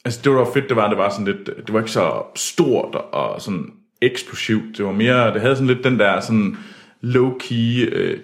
altså 0.04 0.20
det 0.24 0.32
var 0.32 0.48
fedt, 0.54 0.68
det 0.68 0.76
var, 0.76 0.88
det 0.88 0.98
var 0.98 1.08
sådan 1.08 1.26
lidt... 1.26 1.46
Det 1.46 1.72
var 1.72 1.78
ikke 1.78 1.90
så 1.90 2.22
stort 2.34 2.94
og 2.94 3.42
sådan 3.42 3.72
eksplosivt. 4.00 4.78
Det 4.78 4.84
var 4.84 4.92
mere... 4.92 5.32
Det 5.32 5.40
havde 5.40 5.56
sådan 5.56 5.66
lidt 5.66 5.84
den 5.84 5.98
der 5.98 6.20
sådan 6.20 6.56
low-key 7.02 7.94
øh, 7.94 8.20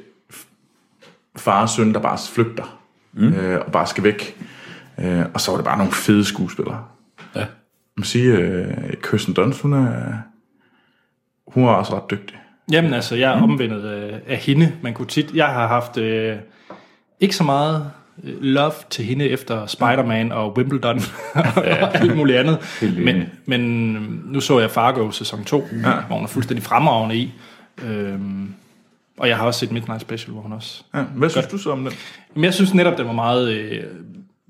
far 1.36 1.62
og 1.62 1.68
søn, 1.68 1.94
der 1.94 2.00
bare 2.00 2.18
flygter. 2.34 2.82
Mm. 3.12 3.34
Øh, 3.34 3.60
og 3.66 3.72
bare 3.72 3.86
skal 3.86 4.04
væk. 4.04 4.36
Øh, 5.00 5.24
og 5.34 5.40
så 5.40 5.50
var 5.50 5.58
det 5.58 5.64
bare 5.64 5.78
nogle 5.78 5.92
fede 5.92 6.24
skuespillere. 6.24 6.84
Ja. 7.34 7.40
Jeg 7.40 7.48
må 7.96 8.04
sige, 8.04 8.36
øh, 8.36 8.74
Kirsten 9.02 9.34
Dunst, 9.34 9.62
hun 9.62 9.72
er... 9.72 10.12
Hun 11.46 11.64
er 11.64 11.68
også 11.68 11.96
ret 11.96 12.10
dygtig. 12.10 12.38
Jamen 12.72 12.94
altså, 12.94 13.16
jeg 13.16 13.32
er 13.32 13.42
omvendet 13.42 13.84
øh, 13.84 14.18
af 14.26 14.36
hende. 14.36 14.72
Man 14.82 14.94
kunne 14.94 15.08
tit, 15.08 15.34
jeg 15.34 15.46
har 15.46 15.66
haft 15.66 15.98
øh, 15.98 16.36
ikke 17.20 17.36
så 17.36 17.44
meget 17.44 17.90
love 18.22 18.72
til 18.90 19.04
hende 19.04 19.28
efter 19.28 19.66
Spider-Man 19.66 20.32
og 20.32 20.56
Wimbledon 20.56 21.00
og 21.56 21.66
alt 21.94 22.16
muligt 22.16 22.38
andet. 22.38 22.58
Men, 22.98 23.24
men 23.46 23.60
nu 24.24 24.40
så 24.40 24.60
jeg 24.60 24.70
Fargo 24.70 25.10
sæson 25.10 25.44
2, 25.44 25.66
ja. 25.84 26.00
hvor 26.06 26.16
hun 26.16 26.24
er 26.24 26.28
fuldstændig 26.28 26.64
fremragende 26.64 27.16
i. 27.16 27.32
Øhm, 27.84 28.54
og 29.18 29.28
jeg 29.28 29.36
har 29.36 29.46
også 29.46 29.60
set 29.60 29.72
Midnight 29.72 30.00
Special, 30.00 30.32
hvor 30.32 30.42
hun 30.42 30.52
også... 30.52 30.82
Ja, 30.94 31.02
hvad 31.02 31.30
synes 31.30 31.46
du 31.46 31.58
så 31.58 31.70
om 31.70 31.84
den? 31.84 31.92
Men 32.34 32.44
jeg 32.44 32.54
synes 32.54 32.74
netop, 32.74 32.98
den 32.98 33.06
var 33.06 33.12
meget 33.12 33.48
øh, 33.52 33.82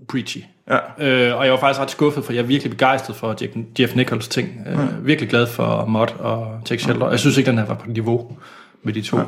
preachy. 0.09 0.39
Ja. 0.69 0.77
Øh, 0.99 1.39
og 1.39 1.45
jeg 1.45 1.53
var 1.53 1.61
faktisk 1.61 1.81
ret 1.81 1.91
skuffet, 1.91 2.25
for 2.25 2.33
jeg 2.33 2.41
er 2.41 2.47
virkelig 2.47 2.71
begejstret 2.71 3.17
for 3.17 3.37
Jeff, 3.43 3.57
Jeff 3.81 3.97
Nichols 3.97 4.29
ting. 4.29 4.67
Øh, 4.67 5.07
Virkelig 5.07 5.31
glad 5.31 5.47
for 5.47 5.85
Mod 5.87 6.07
og 6.19 6.61
Take 6.65 6.83
Shelter. 6.83 7.11
Jeg 7.11 7.19
synes 7.19 7.39
ikke, 7.39 7.51
den 7.51 7.59
her 7.59 7.67
var 7.67 7.75
på 7.75 7.91
niveau 7.91 8.37
med 8.83 8.93
de 8.93 9.03
to. 9.03 9.19
Ja. 9.19 9.25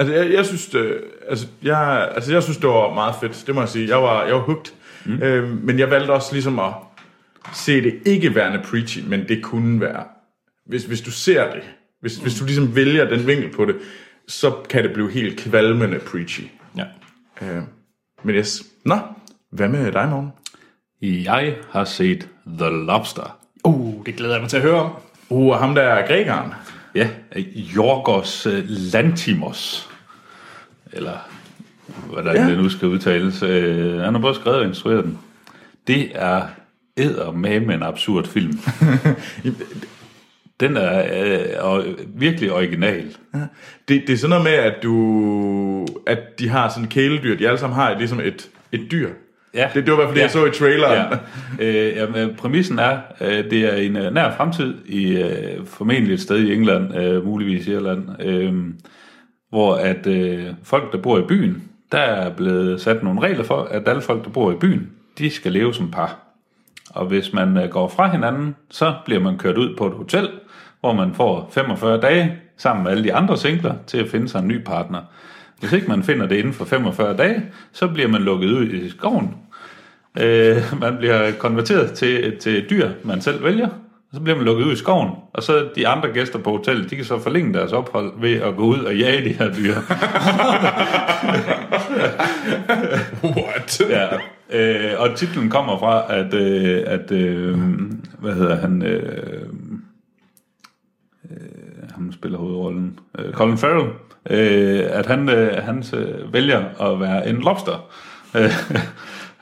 Altså, 0.00 0.14
jeg, 0.14 0.32
jeg 0.32 0.46
synes, 0.46 0.66
det, 0.66 1.00
altså, 1.28 1.46
jeg, 1.62 2.10
altså, 2.14 2.32
jeg 2.32 2.42
synes, 2.42 2.56
det 2.56 2.68
var 2.68 2.94
meget 2.94 3.14
fedt. 3.20 3.44
Det 3.46 3.54
må 3.54 3.60
jeg 3.60 3.68
sige. 3.68 3.88
Jeg 3.88 4.02
var, 4.02 4.24
jeg 4.24 4.34
var 4.34 4.40
hooked. 4.40 4.72
Mm. 5.04 5.22
Øh, 5.22 5.64
men 5.64 5.78
jeg 5.78 5.90
valgte 5.90 6.10
også 6.10 6.32
ligesom 6.32 6.58
at 6.58 6.72
se 7.54 7.82
det 7.82 7.94
ikke 8.06 8.34
værende 8.34 8.62
preachy, 8.64 8.98
men 9.06 9.28
det 9.28 9.42
kunne 9.42 9.80
være. 9.80 10.04
Hvis, 10.66 10.84
hvis 10.84 11.00
du 11.00 11.10
ser 11.10 11.52
det, 11.52 11.62
hvis, 12.00 12.18
mm. 12.18 12.22
hvis 12.22 12.34
du 12.34 12.44
ligesom 12.44 12.76
vælger 12.76 13.08
den 13.08 13.26
vinkel 13.26 13.50
på 13.50 13.64
det, 13.64 13.76
så 14.28 14.52
kan 14.70 14.84
det 14.84 14.92
blive 14.92 15.10
helt 15.10 15.40
kvalmende 15.40 15.98
preachy. 15.98 16.42
Ja. 16.76 16.84
Øh, 17.42 17.62
men 18.22 18.34
yes. 18.34 18.62
Nå, 18.84 18.98
hvad 19.52 19.68
med 19.68 19.92
dig, 19.92 20.08
morgen? 20.08 20.32
Jeg 21.02 21.56
har 21.70 21.84
set 21.84 22.28
The 22.58 22.70
Lobster. 22.70 23.38
Uh, 23.64 24.06
det 24.06 24.16
glæder 24.16 24.34
jeg 24.34 24.40
mig 24.40 24.50
til 24.50 24.56
at 24.56 24.62
høre 24.62 24.80
om. 24.80 24.90
Uh, 25.28 25.52
og 25.52 25.58
ham 25.58 25.74
der 25.74 25.82
er 25.82 26.06
grækeren. 26.06 26.52
Ja, 26.94 27.08
Jorgos 27.54 28.46
øh, 28.46 28.64
Lantimos. 28.68 29.89
Eller 30.92 31.28
hvordan 32.06 32.34
Ja. 32.36 32.42
ja. 32.42 32.48
det 32.50 32.58
nu 32.58 32.68
skal 32.68 32.88
udtales. 32.88 33.42
Øh, 33.42 34.00
Han 34.00 34.14
har 34.14 34.20
både 34.20 34.34
skrevet 34.34 34.58
og 34.58 34.66
instrueret 34.66 35.04
den. 35.04 35.18
Det 35.86 36.08
er 36.14 36.42
eddermame 36.96 37.74
en 37.74 37.82
absurd 37.82 38.26
film. 38.26 38.58
Den 40.60 40.76
er 40.76 41.04
øh, 41.24 41.40
og 41.60 41.84
virkelig 42.14 42.52
original. 42.52 43.16
Det, 43.88 44.02
det 44.06 44.10
er 44.10 44.16
sådan 44.16 44.30
noget 44.30 44.44
med, 44.44 44.52
at 44.52 44.74
du 44.82 45.86
at 46.06 46.38
de 46.38 46.48
har 46.48 46.68
sådan 46.68 46.88
kæledyr. 46.88 47.36
De 47.36 47.46
alle 47.48 47.58
sammen 47.58 47.74
har 47.74 47.98
ligesom 47.98 48.20
et, 48.20 48.48
et 48.72 48.80
dyr. 48.90 49.08
Ja. 49.54 49.68
Det, 49.74 49.86
det 49.86 49.92
var 49.92 49.92
i 49.92 49.96
hvert 49.96 50.08
fald 50.08 50.16
det, 50.16 50.22
jeg 50.22 50.30
så 50.30 50.46
i 50.46 50.50
traileren. 50.50 51.18
Ja. 51.58 51.64
Øh, 51.64 51.96
jamen, 51.96 52.34
præmissen 52.38 52.78
er, 52.78 52.98
øh, 53.20 53.50
det 53.50 53.52
er 53.72 53.76
en 53.76 53.96
øh, 53.96 54.14
nær 54.14 54.36
fremtid 54.36 54.74
i 54.86 55.16
øh, 55.16 55.66
formentlig 55.66 56.14
et 56.14 56.20
sted 56.20 56.38
i 56.38 56.54
England, 56.54 56.96
øh, 56.96 57.24
muligvis 57.26 57.66
i 57.66 57.72
Irland, 57.72 58.08
øh, 58.22 58.54
hvor 59.50 59.74
at 59.74 60.06
øh, 60.06 60.46
folk, 60.62 60.92
der 60.92 60.98
bor 60.98 61.18
i 61.18 61.22
byen, 61.22 61.68
der 61.92 61.98
er 61.98 62.30
blevet 62.30 62.80
sat 62.80 63.02
nogle 63.02 63.20
regler 63.20 63.44
for, 63.44 63.62
at 63.62 63.88
alle 63.88 64.02
folk, 64.02 64.24
der 64.24 64.30
bor 64.30 64.52
i 64.52 64.56
byen, 64.56 64.90
de 65.18 65.30
skal 65.30 65.52
leve 65.52 65.74
som 65.74 65.90
par. 65.90 66.18
Og 66.90 67.06
hvis 67.06 67.32
man 67.32 67.56
øh, 67.56 67.70
går 67.70 67.88
fra 67.88 68.10
hinanden, 68.10 68.56
så 68.70 68.94
bliver 69.04 69.20
man 69.20 69.38
kørt 69.38 69.58
ud 69.58 69.76
på 69.76 69.86
et 69.86 69.92
hotel, 69.92 70.28
hvor 70.80 70.92
man 70.92 71.14
får 71.14 71.50
45 71.52 72.00
dage 72.00 72.38
sammen 72.56 72.84
med 72.84 72.90
alle 72.90 73.04
de 73.04 73.14
andre 73.14 73.36
singler 73.36 73.74
til 73.86 73.98
at 73.98 74.08
finde 74.08 74.28
sig 74.28 74.38
en 74.38 74.48
ny 74.48 74.64
partner. 74.64 75.00
Hvis 75.60 75.72
ikke 75.72 75.88
man 75.88 76.02
finder 76.02 76.26
det 76.26 76.36
inden 76.36 76.52
for 76.52 76.64
45 76.64 77.16
dage, 77.16 77.42
så 77.72 77.88
bliver 77.88 78.08
man 78.08 78.22
lukket 78.22 78.50
ud 78.50 78.66
i 78.66 78.90
skoven. 78.90 79.34
Øh, 80.20 80.56
man 80.80 80.96
bliver 80.96 81.32
konverteret 81.32 81.92
til, 81.92 82.36
til 82.38 82.64
et 82.64 82.70
dyr, 82.70 82.90
man 83.04 83.20
selv 83.20 83.44
vælger. 83.44 83.68
Og 84.10 84.16
så 84.16 84.22
bliver 84.22 84.36
man 84.36 84.44
lukket 84.44 84.64
ud 84.64 84.72
i 84.72 84.76
skoven. 84.76 85.10
Og 85.32 85.42
så 85.42 85.68
de 85.76 85.88
andre 85.88 86.08
gæster 86.08 86.38
på 86.38 86.50
hotellet, 86.50 86.90
de 86.90 86.96
kan 86.96 87.04
så 87.04 87.18
forlænge 87.18 87.54
deres 87.54 87.72
ophold 87.72 88.12
ved 88.20 88.34
at 88.34 88.56
gå 88.56 88.62
ud 88.62 88.78
og 88.78 88.96
jage 88.96 89.24
de 89.24 89.32
her 89.32 89.54
dyr. 89.54 89.74
What? 93.36 93.82
ja. 93.90 94.06
Øh, 94.52 95.00
og 95.00 95.16
titlen 95.16 95.50
kommer 95.50 95.78
fra, 95.78 96.14
at, 96.14 96.34
øh, 96.34 96.82
at 96.86 97.12
øh, 97.12 97.58
hvad 98.18 98.34
hedder 98.34 98.56
han, 98.56 98.82
øh, 98.82 99.46
øh, 101.30 101.38
han 101.94 102.12
spiller 102.12 102.38
hovedrollen, 102.38 102.98
øh, 103.18 103.32
Colin 103.32 103.58
Farrell, 103.58 103.88
øh, 104.30 104.86
at 104.90 105.06
han, 105.06 105.28
øh, 105.28 105.64
han 105.64 105.84
øh, 105.94 106.32
vælger 106.32 106.90
at 106.90 107.00
være 107.00 107.28
en 107.28 107.36
lobster. 107.36 107.84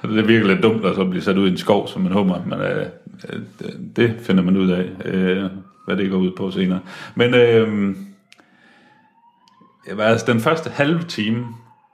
Øh, 0.04 0.16
det 0.16 0.28
virker 0.28 0.46
lidt 0.46 0.62
dumt 0.62 0.84
at 0.84 0.94
så 0.94 1.04
blive 1.04 1.22
sat 1.22 1.38
ud 1.38 1.48
i 1.48 1.50
en 1.50 1.56
skov 1.56 1.88
som 1.88 2.06
en 2.06 2.12
hummer, 2.12 2.44
men 2.46 2.60
øh, 2.60 2.78
øh, 2.80 2.86
det 3.96 4.16
finder 4.20 4.42
man 4.42 4.56
ud 4.56 4.70
af, 4.70 4.90
øh, 5.04 5.50
hvad 5.86 5.96
det 5.96 6.10
går 6.10 6.18
ud 6.18 6.30
på 6.36 6.50
senere. 6.50 6.80
Men 7.14 7.34
øh, 7.34 7.94
altså 9.98 10.32
den 10.32 10.40
første 10.40 10.70
halve 10.70 11.02
time 11.02 11.46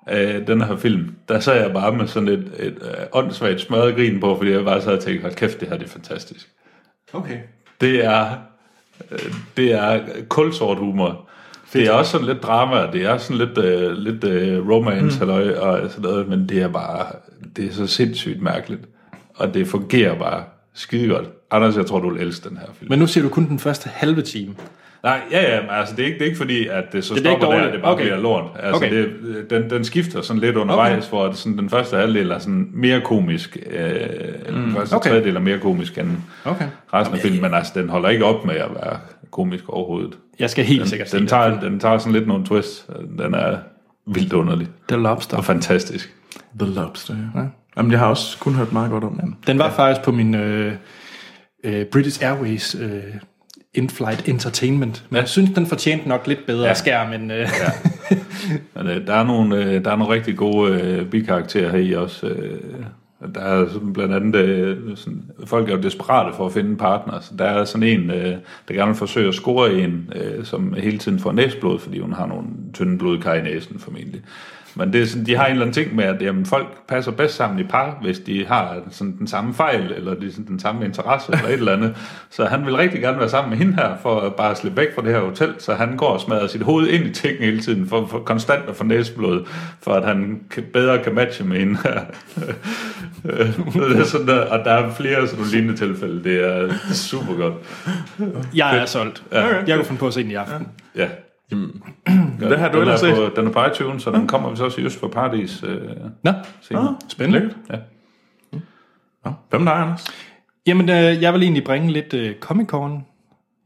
af 0.07 0.47
den 0.47 0.61
her 0.61 0.77
film, 0.77 1.15
der 1.29 1.41
sad 1.41 1.63
jeg 1.63 1.73
bare 1.73 1.93
med 1.93 2.07
sådan 2.07 2.29
et, 2.29 2.53
et 2.59 2.79
øh, 2.83 3.05
åndssvagt 3.13 3.61
smørret 3.61 3.95
grin 3.95 4.21
på, 4.21 4.37
fordi 4.37 4.51
jeg 4.51 4.65
bare 4.65 4.83
sad 4.83 4.93
og 4.93 5.01
tænkte, 5.01 5.23
hold 5.23 5.35
kæft, 5.35 5.61
det 5.61 5.69
her 5.69 5.77
det 5.77 5.85
er 5.85 5.91
fantastisk. 5.91 6.51
Okay. 7.13 7.39
Det 7.81 8.05
er, 8.05 8.31
øh, 9.11 9.35
det 9.57 9.73
er 9.73 10.01
kulsort 10.29 10.79
humor. 10.79 11.29
Det 11.73 11.87
er 11.87 11.93
også 11.93 12.11
sådan 12.11 12.27
lidt 12.27 12.43
drama, 12.43 12.93
det 12.93 13.05
er 13.05 13.19
sådan 13.19 13.47
lidt, 13.47 13.59
øh, 13.59 13.93
lidt 13.93 14.25
øh, 14.25 14.69
romance, 14.69 15.25
mm. 15.25 15.31
halløj, 15.31 15.55
og 15.55 15.91
sådan 15.91 16.03
noget, 16.03 16.29
men 16.29 16.49
det 16.49 16.63
er 16.63 16.69
bare, 16.69 17.07
det 17.57 17.65
er 17.65 17.73
så 17.73 17.87
sindssygt 17.87 18.43
mærkeligt. 18.43 18.83
Og 19.35 19.55
det 19.55 19.67
fungerer 19.67 20.19
bare 20.19 20.45
skide 20.75 21.09
godt. 21.09 21.29
Anders, 21.51 21.77
jeg 21.77 21.87
tror, 21.87 22.01
du 22.01 22.11
vil 22.15 22.23
elske 22.23 22.49
den 22.49 22.57
her 22.57 22.67
film. 22.79 22.91
Men 22.91 22.99
nu 22.99 23.07
siger 23.07 23.25
du 23.25 23.31
kun 23.31 23.49
den 23.49 23.59
første 23.59 23.91
halve 23.95 24.23
time. 24.23 24.55
Nej, 25.03 25.21
ja, 25.31 25.55
ja, 25.55 25.61
men 25.61 25.71
altså, 25.71 25.97
det 25.97 26.03
er 26.03 26.07
ikke, 26.07 26.19
det 26.19 26.23
er 26.23 26.27
ikke 26.27 26.39
fordi, 26.39 26.67
at 26.69 26.93
det 26.93 27.05
så 27.05 27.15
Det 27.15 27.23
det 27.23 27.29
er 27.29 27.35
ikke 27.35 27.41
stopper 27.43 27.59
der, 27.61 27.73
det 27.73 27.83
bare 27.83 27.93
Okay. 27.93 28.03
bliver 28.05 28.21
lort. 28.21 28.45
Altså, 28.59 28.77
Okay. 28.87 28.97
det, 28.97 29.51
den, 29.51 29.71
den 29.71 29.85
skifter 29.85 30.21
sådan 30.23 30.41
lidt 30.41 30.57
undervejs, 30.57 30.99
okay. 30.99 31.09
hvor 31.09 31.27
det 31.27 31.37
sådan, 31.37 31.59
den 31.59 31.71
første 31.71 31.97
halvdel 31.97 32.31
er 32.31 32.39
sådan 32.39 32.71
mere 32.75 33.01
komisk, 33.01 33.57
øh, 33.71 33.91
mm. 34.49 34.55
den 34.63 34.73
første 34.77 34.95
Okay. 34.95 35.11
tredjedel 35.11 35.37
er 35.37 35.41
mere 35.41 35.59
komisk 35.59 35.99
end 35.99 36.09
Okay. 36.45 36.65
resten 36.95 37.15
af 37.17 37.21
filmen, 37.23 37.43
men 37.43 37.55
altså, 37.55 37.73
den 37.77 37.89
holder 37.89 38.09
ikke 38.09 38.25
op 38.25 38.45
med 38.45 38.55
at 38.55 38.69
være 38.75 38.99
komisk 39.31 39.69
overhovedet. 39.69 40.19
Jeg 40.39 40.51
skal 40.51 40.65
helt 40.65 40.81
Den, 40.81 40.89
sikkert 40.89 41.09
se 41.11 41.19
den, 41.19 41.27
tager, 41.27 41.61
den 41.61 41.81
tager 41.81 41.99
sådan 41.99 42.13
lidt 42.13 42.27
nogle 42.29 42.45
twists. 42.47 42.87
Den 43.19 43.35
er 43.35 43.57
vildt 44.07 44.33
underlig 44.33 44.69
The 44.89 44.97
Lobster. 44.97 45.37
og 45.37 45.45
fantastisk. 45.45 46.15
The 46.61 46.71
Lobster, 46.75 47.15
ja. 47.35 47.41
Jamen, 47.77 47.93
jeg 47.93 47.99
har 47.99 48.07
også 48.07 48.39
kun 48.39 48.55
hørt 48.55 48.73
meget 48.73 48.91
godt 48.91 49.05
om 49.05 49.19
den. 49.19 49.37
Den 49.47 49.59
var 49.59 49.71
faktisk 49.71 50.05
på 50.05 50.13
min 50.13 50.35
øh, 50.35 50.73
øh, 51.65 51.87
British 51.87 52.25
Airways 52.25 52.77
øh, 52.81 53.03
in-flight 53.75 54.29
entertainment. 54.29 55.05
Men 55.11 55.17
jeg 55.17 55.29
synes, 55.29 55.51
den 55.51 55.67
fortjente 55.67 56.09
nok 56.09 56.27
lidt 56.27 56.47
bedre 56.47 56.67
ja. 56.67 56.75
skærm 56.75 57.13
end... 57.13 57.33
Øh, 57.33 57.39
ja. 57.39 57.71
Der, 59.07 59.15
er 59.15 59.25
nogle, 59.25 59.57
øh, 59.57 59.85
der 59.85 59.91
er 59.91 59.97
nogle 59.97 60.15
rigtig 60.15 60.37
gode 60.37 60.73
øh, 60.73 61.07
bikarakterer 61.07 61.71
her 61.71 61.79
i 61.79 61.93
også. 61.93 62.27
Øh, 62.27 62.61
der 63.35 63.41
er 63.41 63.69
sådan 63.69 63.93
blandt 63.93 64.15
andet, 64.15 64.35
øh, 64.35 64.97
sådan, 64.97 65.23
folk 65.45 65.69
er 65.69 65.77
jo 65.77 65.83
desperate 65.83 66.37
for 66.37 66.47
at 66.47 66.53
finde 66.53 66.71
en 66.71 66.77
partner. 66.77 67.21
Så 67.21 67.33
der 67.39 67.45
er 67.45 67.65
sådan 67.65 67.89
en, 67.89 68.11
øh, 68.11 68.37
der 68.69 68.75
gerne 68.75 68.87
vil 68.87 68.97
forsøge 68.97 69.29
at 69.29 69.35
score 69.35 69.73
en, 69.73 70.13
øh, 70.15 70.45
som 70.45 70.75
hele 70.75 70.99
tiden 70.99 71.19
får 71.19 71.33
næsblod, 71.33 71.79
fordi 71.79 71.99
hun 71.99 72.13
har 72.13 72.27
nogle 72.27 72.47
tynde 72.75 72.99
blodkar 72.99 73.35
i 73.35 73.43
næsen 73.43 73.79
formentlig. 73.79 74.23
Men 74.77 74.93
det 74.93 75.03
er 75.03 75.07
sådan, 75.07 75.27
de 75.27 75.37
har 75.37 75.47
en 75.47 75.51
eller 75.51 75.67
anden 75.67 75.75
ting 75.75 75.97
med, 75.97 76.05
at 76.05 76.23
jamen, 76.23 76.47
folk 76.47 76.87
passer 76.89 77.13
bedst 77.13 77.35
sammen 77.35 77.61
i 77.61 77.63
par, 77.63 77.99
hvis 78.03 78.19
de 78.19 78.47
har 78.47 78.77
sådan 78.91 79.19
den 79.19 79.27
samme 79.27 79.55
fejl, 79.55 79.93
eller 79.97 80.15
de, 80.15 80.33
sådan, 80.33 80.47
den 80.47 80.59
samme 80.59 80.85
interesse, 80.85 81.33
eller 81.33 81.47
et 81.47 81.53
eller 81.53 81.73
andet. 81.73 81.97
Så 82.31 82.45
han 82.45 82.67
vil 82.67 82.77
rigtig 82.77 83.01
gerne 83.01 83.19
være 83.19 83.29
sammen 83.29 83.51
med 83.51 83.59
hende 83.59 83.75
her, 83.75 83.97
for 84.03 84.21
at 84.21 84.35
bare 84.35 84.57
slippe 84.57 84.77
væk 84.77 84.95
fra 84.95 85.03
det 85.03 85.13
her 85.13 85.21
hotel, 85.21 85.55
så 85.59 85.75
han 85.75 85.97
går 85.97 86.07
og 86.07 86.21
smadrer 86.21 86.47
sit 86.47 86.63
hoved 86.63 86.89
ind 86.89 87.07
i 87.07 87.13
ting 87.13 87.39
hele 87.39 87.61
tiden, 87.61 87.89
for, 87.89 88.07
for 88.07 88.19
konstant 88.19 88.69
at 88.69 88.77
få 88.77 88.85
næseblod, 88.85 89.45
for 89.83 89.93
at 89.93 90.05
han 90.05 90.41
kan, 90.51 90.65
bedre 90.73 90.99
kan 90.99 91.15
matche 91.15 91.45
med 91.45 91.59
hende 91.59 91.79
her. 91.85 92.01
det 93.91 94.01
er 94.01 94.05
sådan 94.05 94.29
der, 94.29 94.41
og 94.41 94.65
der 94.65 94.71
er 94.71 94.91
flere 94.95 95.29
sådan 95.29 95.45
lignende 95.45 95.77
tilfælde, 95.77 96.25
det 96.25 96.45
er 96.45 96.73
super 96.93 97.35
godt. 97.35 97.55
jeg 98.55 98.79
er 98.79 98.87
solgt. 98.87 99.23
Ja. 99.33 99.47
Jeg 99.67 99.77
kunne 99.77 99.85
finde 99.85 99.99
på 99.99 100.07
at 100.07 100.15
se 100.15 100.23
den 100.23 100.31
i 100.31 100.35
aften. 100.35 100.69
Ja. 100.97 101.09
Det 101.51 102.59
har 102.59 102.73
du 102.73 102.81
ellers 102.81 103.03
er 103.03 103.07
set. 103.07 103.33
på, 103.35 103.41
den 103.41 103.47
er 103.47 103.53
på 103.53 103.65
iTunes, 103.65 104.03
så 104.03 104.11
den 104.11 104.27
kommer 104.27 104.51
vi 104.51 104.57
så 104.57 104.65
også 104.65 104.81
i 104.81 104.85
Øst 104.85 105.01
for 105.01 105.09
Paradis 105.09 105.63
øh, 105.63 105.81
Nå, 106.23 106.33
senere. 106.61 106.97
spændende. 107.09 107.41
Lækkert. 107.41 107.57
Ja. 107.71 107.77
Nå, 109.25 109.33
Hvad 109.51 109.59
med 109.61 109.73
dig, 109.73 109.81
Anders? 109.81 110.05
Jamen, 110.67 110.89
øh, 110.89 111.23
jeg 111.23 111.33
vil 111.35 111.43
egentlig 111.43 111.65
bringe 111.65 111.93
lidt 111.93 112.15
øh, 112.15 112.35
Comic-Con 112.45 112.91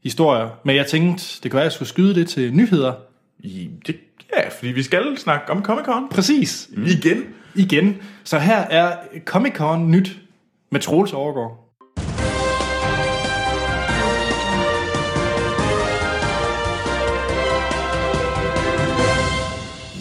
historier, 0.03 0.49
men 0.65 0.75
jeg 0.75 0.87
tænkte, 0.87 1.39
det 1.43 1.51
kunne 1.51 1.55
være, 1.57 1.63
at 1.63 1.65
jeg 1.65 1.71
skulle 1.71 1.89
skyde 1.89 2.15
det 2.15 2.27
til 2.27 2.53
nyheder. 2.55 2.93
I, 3.39 3.69
det, 3.87 3.95
ja, 4.37 4.49
fordi 4.49 4.71
vi 4.71 4.83
skal 4.83 5.17
snakke 5.17 5.51
om 5.51 5.65
Comic-Con. 5.65 6.09
Præcis. 6.11 6.69
Igen. 6.87 7.23
Igen. 7.55 7.97
Så 8.23 8.39
her 8.39 8.57
er 8.57 8.95
Comic-Con 9.29 9.77
nyt 9.77 10.19
med 10.71 10.79
Troels 10.79 11.13
Overgaard. 11.13 11.68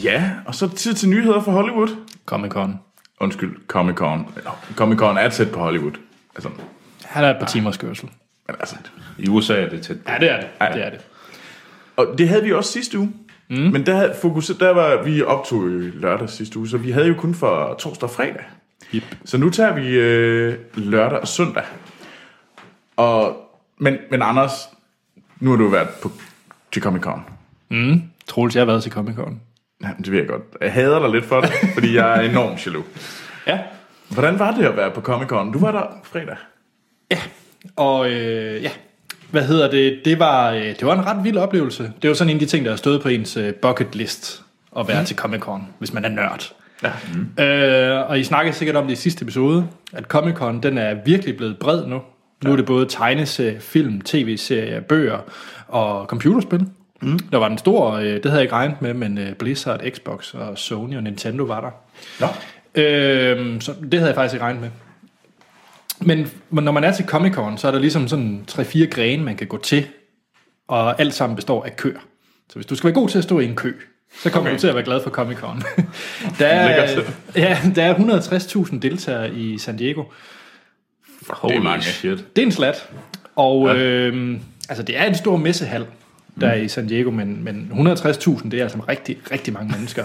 Ja, 0.09 0.31
og 0.47 0.55
så 0.55 0.69
tid 0.69 0.95
til 0.95 1.09
nyheder 1.09 1.41
fra 1.41 1.53
Hollywood. 1.53 1.89
Comic-Con. 2.31 2.71
Undskyld, 3.21 3.57
Comic-Con. 3.73 4.41
Comic-Con 4.77 5.19
er 5.19 5.29
tæt 5.29 5.51
på 5.51 5.61
Hollywood. 5.61 5.93
Altså, 6.35 6.49
Her 7.09 7.23
er 7.23 7.31
et 7.31 7.37
par 7.41 7.47
timers 7.47 7.77
kørsel. 7.77 8.09
men 8.47 8.57
altså, 8.61 8.77
I 9.19 9.29
USA 9.29 9.55
er 9.63 9.69
det 9.69 9.83
tæt 9.83 9.97
på. 9.97 10.13
Ja, 10.13 10.19
det 10.19 10.31
er 10.31 10.37
det. 10.41 10.49
Det 10.75 10.87
er 10.87 10.91
det. 10.91 11.01
Og 11.97 12.15
det 12.19 12.29
havde 12.29 12.43
vi 12.45 12.53
også 12.53 12.73
sidste 12.73 12.99
uge. 12.99 13.13
Mm. 13.49 13.57
Men 13.57 13.87
der, 13.87 13.97
havde 13.97 14.15
fokus, 14.23 14.47
der 14.61 14.71
var 14.71 15.03
vi 15.03 15.23
optog 15.23 15.63
jo 15.63 15.69
lørdag 15.95 16.31
sidste 16.31 16.59
uge, 16.59 16.69
så 16.69 16.79
vi 16.79 16.91
havde 16.91 17.07
jo 17.07 17.15
kun 17.15 17.35
for 17.35 17.75
torsdag 17.79 18.09
og 18.09 18.11
fredag. 18.15 18.45
Yep. 18.95 19.03
Så 19.25 19.39
nu 19.39 19.51
tager 19.51 19.75
vi 19.75 19.89
øh, 19.89 20.55
lørdag 20.75 21.19
og 21.19 21.29
søndag. 21.29 21.63
Og, 22.97 23.37
men, 23.79 23.97
men 24.11 24.23
Anders, 24.23 24.53
nu 25.41 25.51
har 25.51 25.57
du 25.57 25.69
været 25.69 25.89
på, 26.03 26.11
til 26.73 26.83
Comic 26.83 27.03
Con. 27.03 27.23
Troels, 28.27 28.55
jeg 28.55 28.61
har 28.61 28.67
været 28.67 28.83
til 28.83 28.91
Comic-Con. 28.93 29.33
Ja, 29.83 29.89
det 29.99 30.13
ved 30.13 30.19
jeg 30.19 30.29
godt. 30.29 30.43
Jeg 30.61 30.73
hader 30.73 30.99
dig 30.99 31.11
lidt 31.11 31.25
for 31.25 31.41
det, 31.41 31.51
fordi 31.75 31.97
jeg 31.97 32.17
er 32.17 32.31
enormt 32.31 32.67
jaloux. 32.67 32.85
Ja. 33.47 33.59
Hvordan 34.09 34.39
var 34.39 34.51
det 34.51 34.65
at 34.65 34.77
være 34.77 34.91
på 34.91 35.01
Comic 35.01 35.29
Con? 35.29 35.53
Du 35.53 35.59
var 35.59 35.73
der 35.73 36.01
fredag. 36.05 36.37
Ja, 37.11 37.19
og 37.77 38.11
øh, 38.11 38.63
ja, 38.63 38.71
hvad 39.31 39.43
hedder 39.43 39.71
det? 39.71 40.01
Det 40.05 40.19
var, 40.19 40.51
øh, 40.51 40.63
det 40.63 40.87
var 40.87 40.95
en 40.95 41.07
ret 41.07 41.25
vild 41.25 41.37
oplevelse. 41.37 41.93
Det 42.03 42.09
var 42.09 42.15
sådan 42.15 42.31
en 42.31 42.37
af 42.37 42.41
de 42.41 42.47
ting, 42.47 42.65
der 42.65 42.71
har 42.71 42.77
stået 42.77 43.03
på 43.03 43.09
ens 43.09 43.37
øh, 43.37 43.55
bucket 43.55 43.95
list 43.95 44.43
at 44.79 44.89
være 44.89 45.01
mm. 45.01 45.07
til 45.07 45.15
Comic-Con, 45.15 45.61
hvis 45.79 45.93
man 45.93 46.05
er 46.05 46.09
nørd. 46.09 46.53
Ja. 46.83 46.93
Mm. 47.15 47.45
Øh, 47.45 48.11
og 48.11 48.19
I 48.19 48.25
snakkede 48.25 48.57
sikkert 48.57 48.77
om 48.77 48.87
det 48.87 48.93
i 48.93 48.97
sidste 48.97 49.23
episode, 49.23 49.69
at 49.93 50.05
Comic-Con 50.15 50.61
den 50.61 50.79
er 50.79 50.95
virkelig 51.05 51.37
blevet 51.37 51.59
bred 51.59 51.87
nu. 51.87 52.01
Nu 52.45 52.53
er 52.53 52.57
det 52.57 52.67
både 52.67 52.87
tegneserie, 52.87 53.61
film, 53.61 54.01
tv-serier, 54.01 54.81
bøger 54.81 55.19
og 55.69 56.07
computerspil. 56.07 56.67
Mm. 57.01 57.19
Der 57.19 57.39
var 57.39 57.47
en 57.47 57.59
stor, 57.59 57.93
øh, 57.93 58.05
det 58.05 58.25
havde 58.25 58.35
jeg 58.35 58.43
ikke 58.43 58.55
regnet 58.55 58.83
med, 58.83 58.95
men 58.95 59.19
øh, 59.19 59.33
Blizzard, 59.33 59.81
Xbox 59.91 60.35
og 60.35 60.59
Sony 60.59 60.97
og 60.97 61.03
Nintendo 61.03 61.45
var 61.45 61.61
der. 61.61 61.71
Nå. 62.21 62.27
Øh, 62.83 63.61
så 63.61 63.75
det 63.83 63.95
havde 63.95 64.09
jeg 64.09 64.15
faktisk 64.15 64.35
ikke 64.35 64.45
regnet 64.45 64.63
med. 64.63 64.71
Men 66.01 66.31
når 66.51 66.73
man 66.73 66.85
er 66.85 66.93
til 66.93 67.05
Comic 67.05 67.33
Con, 67.33 67.59
så 67.59 67.69
er 67.69 67.73
der 67.73 67.79
ligesom 67.79 68.09
sådan 68.09 68.45
3-4 68.51 68.85
grene, 68.85 69.25
man 69.25 69.37
kan 69.37 69.47
gå 69.47 69.59
til, 69.59 69.87
og 70.69 71.01
alt 71.01 71.15
sammen 71.15 71.37
består 71.37 71.65
af 71.65 71.77
køer. 71.77 71.99
Så 72.49 72.55
hvis 72.55 72.67
du 72.67 72.75
skal 72.75 72.89
være 72.89 72.95
god 72.95 73.09
til 73.09 73.19
at 73.19 73.25
stå 73.25 73.39
i 73.39 73.45
en 73.45 73.57
kø, 73.57 73.73
så 74.23 74.31
kommer 74.31 74.51
okay. 74.51 74.57
Du 74.57 74.61
til 74.61 74.69
at 74.69 74.75
være 74.75 74.85
glad 74.85 75.03
for 75.03 75.11
Comic 75.11 75.39
Con. 75.39 75.63
der, 76.39 76.47
er, 76.47 77.03
ja, 77.37 77.59
der 77.75 77.85
er 77.85 77.95
160.000 77.95 78.79
deltagere 78.79 79.35
i 79.35 79.59
San 79.59 79.77
Diego. 79.77 80.05
Holy 81.31 81.57
mange. 81.57 81.83
shit. 81.83 82.37
Det 82.37 82.43
er 82.43 82.47
en 82.47 82.53
slat. 82.53 82.89
Og 83.37 83.67
ja. 83.67 83.75
øh, 83.75 84.41
altså, 84.69 84.83
det 84.83 84.99
er 84.99 85.05
en 85.05 85.15
stor 85.15 85.37
messehal, 85.37 85.87
der 86.41 86.49
er 86.49 86.55
i 86.55 86.69
San 86.69 86.87
Diego, 86.87 87.11
men, 87.11 87.45
men 87.45 87.71
160.000, 87.73 88.49
det 88.49 88.55
er 88.55 88.63
altså 88.63 88.79
rigtig, 88.89 89.17
rigtig 89.33 89.53
mange 89.53 89.73
mennesker. 89.73 90.05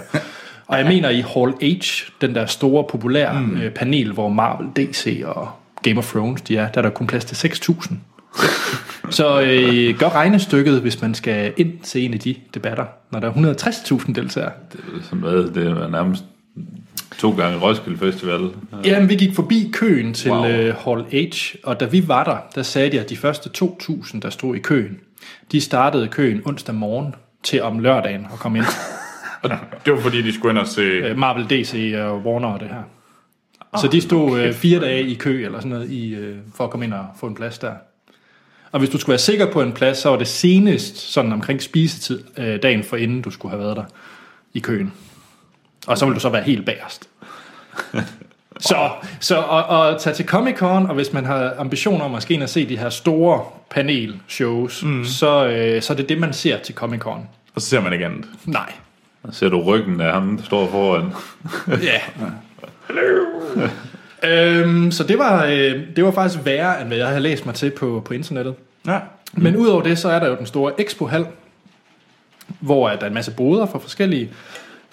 Og 0.68 0.78
jeg 0.78 0.88
mener 0.88 1.10
i 1.10 1.22
Hall 1.22 1.54
H, 1.62 1.86
den 2.22 2.36
der 2.36 2.46
store, 2.46 2.86
populære 2.90 3.42
mm. 3.42 3.58
øh, 3.58 3.72
panel, 3.72 4.12
hvor 4.12 4.30
Marvel, 4.30 4.68
DC 4.76 5.22
og 5.26 5.50
Game 5.84 5.98
of 5.98 6.12
Thrones, 6.12 6.42
de 6.42 6.58
er, 6.58 6.70
der 6.70 6.78
er 6.78 6.82
der 6.82 6.90
kun 6.90 7.08
plads 7.08 7.26
til 7.26 7.48
6.000. 7.48 7.94
Så 9.10 9.42
øh, 9.42 10.00
gør 10.00 10.10
regnestykket, 10.10 10.82
hvis 10.82 11.02
man 11.02 11.14
skal 11.14 11.54
ind 11.58 11.80
til 11.80 12.06
en 12.06 12.14
af 12.14 12.20
de 12.20 12.36
debatter, 12.54 12.86
når 13.12 13.20
der 13.20 13.28
er 13.28 13.34
160.000 13.34 14.14
deltagere. 14.14 14.52
Det 14.72 14.80
er 14.80 15.04
sådan 15.04 15.20
noget, 15.20 15.56
det 15.56 15.76
var 15.76 15.88
nærmest 15.88 16.24
to 17.18 17.32
gange 17.32 17.60
Roskilde 17.60 17.98
Festival. 17.98 18.50
Jamen, 18.86 19.10
vi 19.10 19.16
gik 19.16 19.36
forbi 19.36 19.70
køen 19.74 20.14
til 20.14 20.32
Wow. 20.32 20.42
wow. 20.42 20.70
uh, 20.70 20.76
Hall 20.86 21.06
H, 21.12 21.56
og 21.64 21.80
da 21.80 21.86
vi 21.86 22.08
var 22.08 22.24
der, 22.24 22.38
der 22.56 22.64
sagde 22.64 22.92
de, 22.92 23.00
at 23.00 23.10
de 23.10 23.18
første 23.18 23.50
2.000, 23.64 24.20
der 24.20 24.30
stod 24.30 24.56
i 24.56 24.60
køen, 24.60 24.98
de 25.52 25.62
startede 25.62 26.08
køen 26.08 26.42
onsdag 26.46 26.76
morgen 26.76 27.16
til 27.44 27.62
om 27.62 27.80
lørdagen 27.80 28.28
at 28.34 28.40
komme 28.40 28.58
ind. 28.58 28.66
Det 29.86 29.94
var 29.94 30.00
fordi, 30.00 30.22
de 30.22 30.34
skulle 30.34 30.52
ind 30.52 30.60
og 30.60 30.68
se... 30.68 30.82
Øh, 30.82 31.18
Marvel, 31.18 31.46
DC 31.50 31.94
og 31.98 32.18
Warner 32.26 32.48
og 32.48 32.60
det 32.60 32.68
her. 32.68 32.84
Så 33.82 33.88
de 33.88 34.02
stod 34.02 34.40
øh, 34.40 34.54
fire 34.54 34.80
dage 34.80 35.04
i 35.04 35.16
kø 35.16 35.46
eller 35.46 35.60
sådan 35.60 35.72
noget 35.72 35.90
i, 35.90 36.16
øh, 36.16 36.38
for 36.56 36.64
at 36.64 36.70
komme 36.70 36.86
ind 36.86 36.94
og 36.94 37.06
få 37.20 37.28
en 37.28 37.36
plads 37.36 37.58
der. 37.58 37.74
Og 38.72 38.80
hvis 38.80 38.90
du 38.90 38.98
skulle 38.98 39.14
være 39.14 39.20
sikker 39.20 39.52
på 39.52 39.62
en 39.62 39.72
plads, 39.72 39.98
så 39.98 40.10
var 40.10 40.18
det 40.18 40.28
senest 40.28 40.98
sådan 40.98 41.32
omkring 41.32 41.62
spisetid 41.62 42.24
øh, 42.38 42.62
dagen 42.64 42.84
for 42.84 42.98
inden 42.98 43.22
du 43.22 43.30
skulle 43.30 43.50
have 43.50 43.64
været 43.64 43.78
der 43.78 43.84
i 44.54 44.60
køen. 44.60 44.94
Og 45.88 45.98
så 45.98 46.06
vil 46.06 46.16
du 46.16 46.20
så 46.20 46.30
være 46.30 46.44
helt 46.44 46.66
bagerst. 46.66 47.10
Så, 48.64 48.90
så 49.20 49.42
at, 49.42 49.94
at 49.94 50.02
tage 50.02 50.14
til 50.16 50.26
Comic 50.26 50.58
Con, 50.58 50.86
og 50.86 50.96
hvis 50.96 51.14
man 51.14 51.26
har 51.26 51.54
ambitioner 51.58 52.06
om 52.06 52.16
at 52.16 52.22
skal 52.22 52.34
ind 52.34 52.44
og 52.44 52.50
se 52.50 52.70
de 52.70 52.78
her 52.78 52.90
store 52.90 53.46
panelshows, 53.70 54.84
mm. 54.84 55.06
så, 55.06 55.48
øh, 55.48 55.82
så 55.82 55.94
er 55.94 55.98
det 55.98 56.10
det, 56.10 56.18
man 56.18 56.34
ser 56.34 56.58
til 56.58 56.76
Comic 56.76 57.00
Con. 57.00 57.28
Og 57.56 57.62
så 57.62 57.68
ser 57.68 57.82
man 57.82 57.94
ikke 57.94 58.06
andet. 58.06 58.26
Nej. 58.46 58.72
Så 59.32 59.40
ser 59.40 59.50
du 59.50 59.62
ryggen 59.62 60.02
af 60.02 60.14
ham, 60.14 60.38
der 60.38 60.44
står 60.44 60.68
foran. 60.68 61.12
Ja. 61.90 62.00
øhm, 64.30 64.92
så 64.92 65.04
det 65.04 65.18
var, 65.18 65.46
øh, 65.46 65.80
det 65.96 66.04
var 66.04 66.12
faktisk 66.12 66.46
værre, 66.46 66.80
end 66.80 66.88
hvad 66.88 66.98
jeg 66.98 67.08
havde 67.08 67.22
læst 67.22 67.46
mig 67.46 67.56
til 67.56 67.72
på, 67.72 68.02
på 68.06 68.14
internettet. 68.14 68.56
Ja. 68.88 69.00
Men 69.34 69.56
udover 69.58 69.84
det, 69.84 69.98
så 69.98 70.10
er 70.10 70.20
der 70.20 70.28
jo 70.28 70.36
den 70.36 70.46
store 70.46 70.82
Expo-hal, 70.82 71.26
hvor 72.60 72.90
der 72.90 72.98
er 72.98 73.08
en 73.08 73.14
masse 73.14 73.32
boder 73.32 73.66
for 73.66 73.80
forskellige. 73.80 74.30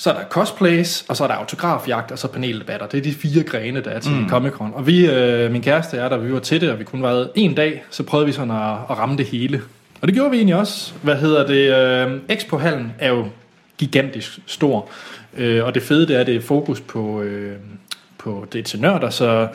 Så 0.01 0.11
er 0.11 0.15
der 0.15 0.25
cosplays, 0.31 1.05
og 1.09 1.17
så 1.17 1.25
er 1.25 1.29
der 1.29 1.35
autografjagt, 1.35 2.13
og 2.13 2.19
så 2.19 2.29
paneldebatter. 2.29 2.87
Det 2.87 2.99
er 2.99 3.03
de 3.03 3.13
fire 3.13 3.43
grene, 3.43 3.81
der 3.81 3.91
er 3.91 4.01
til 4.01 4.13
mm. 4.13 4.29
Comic 4.29 4.53
Con. 4.53 4.73
Og 4.75 4.87
vi, 4.87 5.07
øh, 5.07 5.53
min 5.53 5.63
kæreste 5.63 5.97
er 5.97 6.09
der, 6.09 6.17
vi 6.17 6.33
var 6.33 6.39
til 6.39 6.61
det, 6.61 6.71
og 6.71 6.79
vi 6.79 6.85
kun 6.85 7.03
været 7.03 7.31
en 7.35 7.55
dag, 7.55 7.85
så 7.91 8.03
prøvede 8.03 8.27
vi 8.27 8.33
sådan 8.33 8.51
at, 8.51 8.73
at 8.91 8.99
ramme 8.99 9.17
det 9.17 9.27
hele. 9.27 9.63
Og 10.01 10.09
det 10.09 10.15
gjorde 10.15 10.31
vi 10.31 10.37
egentlig 10.37 10.57
også. 10.57 10.93
Hvad 11.03 11.17
hedder 11.17 11.47
det? 11.47 11.75
Øh, 12.09 12.21
Expo-hallen 12.29 12.93
er 12.99 13.09
jo 13.09 13.27
gigantisk 13.79 14.39
stor. 14.47 14.91
Øh, 15.37 15.65
og 15.65 15.75
det 15.75 15.83
fede, 15.83 16.07
det 16.07 16.17
er, 16.21 16.25
det 16.25 16.37
er 16.37 16.41
fokus 16.41 16.81
på, 16.81 17.23
øh, 17.23 17.57
på 18.21 18.47
det 18.53 18.65
til 18.65 18.81
nørder, 18.81 19.11
så 19.11 19.49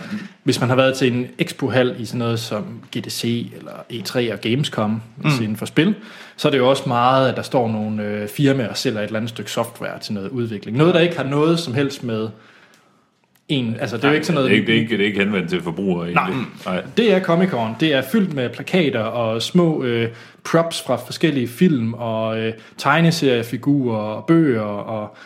hvis 0.43 0.59
man 0.59 0.69
har 0.69 0.75
været 0.75 0.97
til 0.97 1.13
en 1.13 1.27
expo-hal 1.39 1.95
i 1.99 2.05
sådan 2.05 2.19
noget 2.19 2.39
som 2.39 2.79
GDC 2.97 3.51
eller 3.57 3.71
E3 3.93 4.33
og 4.33 4.41
Gamescom 4.41 5.01
mm. 5.17 5.29
inden 5.41 5.57
for 5.57 5.65
spil, 5.65 5.95
så 6.37 6.47
er 6.47 6.51
det 6.51 6.57
jo 6.57 6.69
også 6.69 6.83
meget, 6.87 7.29
at 7.29 7.35
der 7.35 7.41
står 7.41 7.71
nogle 7.71 8.03
øh, 8.03 8.27
firmaer 8.27 8.69
og 8.69 8.77
sælger 8.77 8.99
et 8.99 9.05
eller 9.05 9.19
andet 9.19 9.29
stykke 9.29 9.51
software 9.51 9.99
til 9.99 10.13
noget 10.13 10.29
udvikling. 10.29 10.77
Noget, 10.77 10.93
der 10.93 10.99
ikke 10.99 11.17
har 11.17 11.23
noget 11.23 11.59
som 11.59 11.73
helst 11.73 12.03
med 12.03 12.29
en, 13.49 13.75
altså 13.79 13.97
det 13.97 14.03
er 14.03 14.07
jo 14.07 14.13
ikke 14.13 14.25
sådan 14.25 14.35
noget... 14.35 14.49
Det 14.49 14.57
er 14.57 14.59
ikke, 14.59 14.71
det 14.71 14.75
er 14.75 14.81
ikke, 14.81 14.97
det 14.97 15.03
er 15.03 15.07
ikke 15.07 15.19
henvendt 15.19 15.49
til 15.49 15.61
forbrugere 15.61 16.09
egentlig. 16.09 16.45
Nej. 16.65 16.81
Det 16.97 17.13
er 17.13 17.19
Comic 17.19 17.49
Con. 17.49 17.75
Det 17.79 17.93
er 17.93 18.01
fyldt 18.11 18.33
med 18.33 18.49
plakater 18.49 18.99
og 18.99 19.41
små 19.41 19.83
øh, 19.83 20.09
props 20.43 20.81
fra 20.81 20.95
forskellige 20.95 21.47
film 21.47 21.93
og 21.93 22.39
øh, 22.39 22.53
tegneseriefigurer 22.77 23.97
og 23.97 24.25
bøger 24.25 24.61
og 24.61 25.17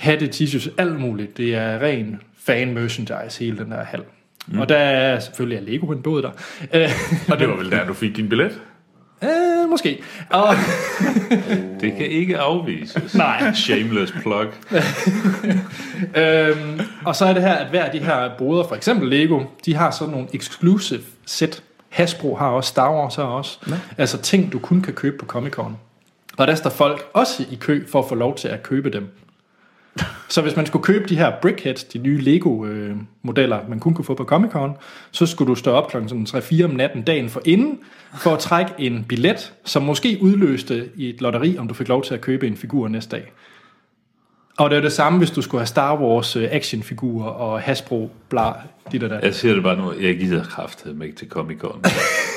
hatte, 0.00 0.26
t-shirts, 0.34 0.70
alt 0.78 1.00
muligt. 1.00 1.36
Det 1.36 1.54
er 1.54 1.82
ren 1.82 2.20
fan 2.44 2.74
merchandise, 2.74 3.44
hele 3.44 3.58
den 3.58 3.70
der 3.70 3.84
hal. 3.84 4.02
Mm. 4.46 4.60
Og 4.60 4.68
der 4.68 4.76
er 4.76 5.20
selvfølgelig 5.20 5.58
er 5.58 5.62
Lego 5.72 5.86
en 5.86 6.02
båd 6.02 6.22
der. 6.22 6.30
Og 7.32 7.38
det 7.38 7.48
var 7.48 7.56
vel 7.56 7.70
der, 7.70 7.86
du 7.86 7.94
fik 7.94 8.16
din 8.16 8.28
billet? 8.28 8.60
øh, 9.24 9.68
måske. 9.70 10.02
Og, 10.30 10.54
Det 11.80 11.92
kan 11.96 12.06
ikke 12.06 12.38
afvises. 12.38 13.14
nej. 13.14 13.52
Shameless 13.54 14.12
plug. 14.12 14.46
Øhm, 16.16 16.80
og 17.04 17.16
så 17.16 17.24
er 17.24 17.32
det 17.32 17.42
her, 17.42 17.54
at 17.54 17.70
hver 17.70 17.84
af 17.84 17.90
de 17.92 17.98
her 17.98 18.30
boder, 18.38 18.64
for 18.68 18.76
eksempel 18.76 19.08
Lego, 19.08 19.40
de 19.66 19.74
har 19.74 19.90
sådan 19.90 20.12
nogle 20.12 20.28
exclusive 20.32 21.00
set. 21.26 21.62
Hasbro 21.88 22.36
har 22.36 22.48
også, 22.48 22.68
Star 22.68 22.92
Wars 22.94 23.14
har 23.14 23.22
også. 23.22 23.58
Ja. 23.68 23.72
Altså 23.98 24.18
ting, 24.18 24.52
du 24.52 24.58
kun 24.58 24.82
kan 24.82 24.94
købe 24.94 25.18
på 25.18 25.26
Comic 25.26 25.52
Con. 25.52 25.76
Og 26.36 26.46
der 26.46 26.54
står 26.54 26.70
folk 26.70 27.02
også 27.12 27.44
i 27.50 27.54
kø 27.54 27.86
for 27.88 27.98
at 27.98 28.08
få 28.08 28.14
lov 28.14 28.36
til 28.36 28.48
at 28.48 28.62
købe 28.62 28.90
dem. 28.90 29.08
Så 30.28 30.42
hvis 30.42 30.56
man 30.56 30.66
skulle 30.66 30.82
købe 30.82 31.08
de 31.08 31.16
her 31.16 31.32
Brickheads, 31.42 31.84
de 31.84 31.98
nye 31.98 32.20
Lego-modeller, 32.20 33.58
man 33.68 33.80
kun 33.80 33.94
kunne 33.94 34.04
få 34.04 34.14
på 34.14 34.24
Comic 34.24 34.50
Con, 34.50 34.76
så 35.10 35.26
skulle 35.26 35.48
du 35.48 35.54
stå 35.54 35.70
op 35.70 35.90
klokken 35.90 36.26
3-4 36.28 36.64
om 36.64 36.70
natten 36.70 37.02
dagen 37.02 37.28
for 37.28 37.42
inden, 37.44 37.78
for 38.14 38.30
at 38.30 38.38
trække 38.38 38.72
en 38.78 39.04
billet, 39.08 39.52
som 39.64 39.82
måske 39.82 40.18
udløste 40.20 40.88
i 40.96 41.08
et 41.08 41.20
lotteri, 41.20 41.58
om 41.58 41.68
du 41.68 41.74
fik 41.74 41.88
lov 41.88 42.04
til 42.04 42.14
at 42.14 42.20
købe 42.20 42.46
en 42.46 42.56
figur 42.56 42.88
næste 42.88 43.16
dag. 43.16 43.32
Og 44.58 44.70
det 44.70 44.76
er 44.76 44.80
det 44.80 44.92
samme, 44.92 45.18
hvis 45.18 45.30
du 45.30 45.42
skulle 45.42 45.60
have 45.60 45.66
Star 45.66 46.00
Wars 46.00 46.36
øh, 46.36 46.48
actionfigurer 46.50 47.30
og 47.30 47.60
Hasbro, 47.60 48.10
bla, 48.28 48.52
dit 48.92 49.02
og 49.02 49.10
dat. 49.10 49.24
Jeg 49.24 49.34
siger 49.34 49.54
det 49.54 49.62
bare 49.62 49.76
nu, 49.76 49.92
jeg 50.00 50.18
gider 50.18 50.44
kraftet 50.44 51.02
ikke 51.02 51.16
til 51.16 51.28
Comic 51.28 51.58
Con. 51.58 51.84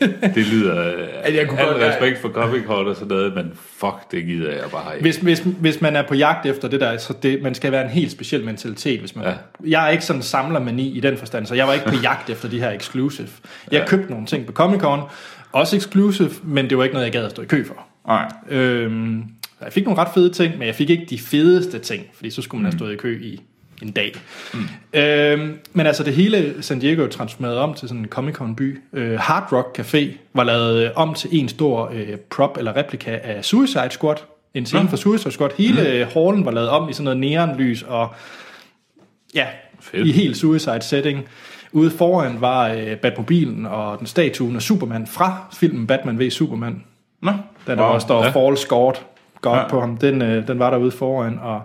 det 0.34 0.46
lyder... 0.52 0.74
jeg 0.82 1.34
Jeg 1.34 1.48
kunne 1.48 1.58
kunne 1.58 1.68
godt- 1.72 1.82
al 1.82 1.90
respekt 1.90 2.18
for 2.18 2.28
Comic 2.28 2.64
Con 2.66 2.86
og 2.86 2.94
sådan 2.94 3.08
noget, 3.08 3.34
men 3.34 3.52
fuck, 3.54 3.94
det 4.10 4.24
gider 4.26 4.50
jeg 4.50 4.64
bare 4.72 4.94
ikke. 4.94 5.02
Hvis, 5.02 5.16
hvis, 5.16 5.38
hvis 5.60 5.80
man 5.80 5.96
er 5.96 6.02
på 6.08 6.14
jagt 6.14 6.46
efter 6.46 6.68
det 6.68 6.80
der, 6.80 6.96
så 6.98 7.14
det, 7.22 7.42
man 7.42 7.54
skal 7.54 7.72
være 7.72 7.84
en 7.84 7.90
helt 7.90 8.12
speciel 8.12 8.44
mentalitet. 8.44 9.00
Hvis 9.00 9.16
man, 9.16 9.24
ja. 9.24 9.32
Jeg 9.66 9.86
er 9.86 9.90
ikke 9.90 10.04
sådan 10.04 10.18
en 10.18 10.22
samlermani 10.22 10.96
i 10.96 11.00
den 11.00 11.16
forstand, 11.16 11.46
så 11.46 11.54
jeg 11.54 11.66
var 11.66 11.72
ikke 11.72 11.86
på 11.86 11.94
jagt 12.02 12.30
efter 12.30 12.48
de 12.48 12.58
her 12.60 12.70
exclusive. 12.70 13.28
Jeg 13.72 13.80
ja. 13.80 13.86
købte 13.86 14.10
nogle 14.10 14.26
ting 14.26 14.46
på 14.46 14.52
Comic 14.52 14.80
Con, 14.80 15.00
også 15.52 15.76
exclusive, 15.76 16.30
men 16.42 16.70
det 16.70 16.78
var 16.78 16.84
ikke 16.84 16.94
noget, 16.94 17.04
jeg 17.04 17.12
gad 17.12 17.24
at 17.24 17.30
stå 17.30 17.42
i 17.42 17.46
kø 17.46 17.64
for. 17.66 17.76
Nej. 18.06 18.28
Øhm, 18.50 19.22
jeg 19.64 19.72
fik 19.72 19.84
nogle 19.84 20.00
ret 20.00 20.08
fede 20.14 20.30
ting, 20.30 20.58
men 20.58 20.66
jeg 20.66 20.74
fik 20.74 20.90
ikke 20.90 21.06
de 21.10 21.18
fedeste 21.18 21.78
ting, 21.78 22.04
fordi 22.14 22.30
så 22.30 22.42
skulle 22.42 22.62
man 22.62 22.72
have 22.72 22.78
stået 22.78 22.92
i 22.92 22.96
kø 22.96 23.18
i 23.22 23.40
en 23.82 23.90
dag. 23.90 24.14
Mm. 24.54 24.60
Øhm, 24.92 25.58
men 25.72 25.86
altså 25.86 26.02
det 26.02 26.14
hele 26.14 26.54
San 26.60 26.78
Diego 26.78 27.02
er 27.04 27.08
transformeret 27.08 27.56
om 27.56 27.74
til 27.74 27.88
sådan 27.88 28.02
en 28.02 28.08
Comic 28.08 28.34
Con 28.34 28.56
by. 28.56 28.80
Øh, 28.92 29.18
Hard 29.18 29.52
Rock 29.52 29.78
Café 29.78 30.16
var 30.34 30.44
lavet 30.44 30.84
øh, 30.84 30.90
om 30.96 31.14
til 31.14 31.30
en 31.32 31.48
stor 31.48 31.90
øh, 31.94 32.16
prop 32.30 32.56
eller 32.58 32.76
replika 32.76 33.18
af 33.22 33.44
Suicide 33.44 33.90
Squad. 33.90 34.16
En 34.54 34.66
scene 34.66 34.88
for 34.88 34.96
Suicide 34.96 35.32
Squad. 35.32 35.50
Hele 35.58 36.04
mm. 36.04 36.10
hallen 36.12 36.44
var 36.44 36.50
lavet 36.50 36.68
om 36.68 36.88
i 36.88 36.92
sådan 36.92 37.04
noget 37.04 37.18
neonlys 37.18 37.82
og 37.82 38.08
ja, 39.34 39.46
Fedt. 39.80 40.06
i 40.06 40.12
helt 40.12 40.36
Suicide 40.36 40.82
setting. 40.82 41.28
Ude 41.72 41.90
foran 41.90 42.40
var 42.40 42.68
øh, 42.68 42.96
Batmobilen 42.96 43.66
og 43.66 43.98
den 43.98 44.06
statuen 44.06 44.56
af 44.56 44.62
Superman 44.62 45.06
fra 45.06 45.36
filmen 45.52 45.86
Batman 45.86 46.18
v 46.18 46.30
Superman. 46.30 46.84
Nå. 47.22 47.32
Den 47.66 47.78
der 47.78 47.84
wow. 47.84 47.94
også 47.94 48.04
står 48.04 48.24
Ja. 48.24 48.30
Fall 48.30 48.56
Scored 48.56 48.96
godt 49.40 49.58
ja. 49.58 49.68
på 49.68 49.80
ham. 49.80 49.96
Den, 49.96 50.22
øh, 50.22 50.48
den 50.48 50.58
var 50.58 50.70
derude 50.70 50.90
foran, 50.90 51.38
og 51.42 51.62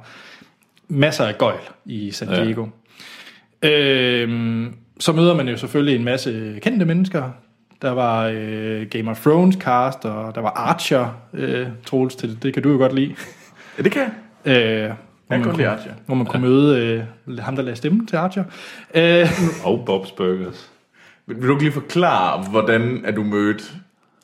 masser 0.88 1.26
af 1.26 1.38
gøjl 1.38 1.60
i 1.86 2.12
San 2.12 2.30
Ja. 2.30 2.44
Diego. 2.46 2.66
Ja. 3.64 3.70
Øhm, 4.22 4.74
så 5.00 5.12
møder 5.14 5.36
man 5.36 5.48
jo 5.48 5.58
selvfølgelig 5.58 5.96
en 5.96 6.04
masse 6.04 6.60
kendte 6.62 6.86
mennesker. 6.86 7.30
Der 7.82 7.92
var 7.92 8.32
øh, 8.34 8.86
Game 8.90 9.12
of 9.12 9.22
Thrones 9.22 9.56
cast, 9.56 10.06
og 10.06 10.36
der 10.36 10.42
var 10.42 10.50
Archer, 10.50 11.08
øh, 11.34 11.68
Troels, 11.86 12.16
til 12.16 12.30
det, 12.30 12.44
det 12.44 12.54
kan 12.54 12.64
du 12.64 12.72
jo 12.72 12.78
godt 12.78 12.94
lide. 12.96 13.16
Ja, 13.78 13.84
det 13.84 13.92
kan 13.92 14.02
jeg. 14.02 14.12
Øh, 14.46 14.54
hvor, 14.64 14.88
Jeg 14.90 14.96
man 15.30 15.40
kan 15.40 15.44
godt 15.50 15.58
lide 15.58 15.68
kunne, 15.68 15.78
Archer. 15.78 15.92
hvor 16.06 16.16
man 16.16 16.26
kunne 16.26 16.42
møde 16.42 17.06
øh, 17.28 17.38
ham, 17.40 17.56
der 17.56 17.64
lagde 17.64 17.76
stemmen 17.78 18.08
til 18.08 18.16
Archer. 18.16 18.44
Øh, 18.96 19.28
Og 19.64 19.80
Bob's 19.90 20.16
Burgers. 20.16 20.72
Vil 21.28 21.38
vil 21.38 21.48
du 21.48 21.54
ikke 21.54 21.64
lige 21.64 21.74
forklare, 21.74 22.44
hvordan 22.50 23.02
er 23.06 23.12
du 23.12 23.24
mødt? 23.24 23.74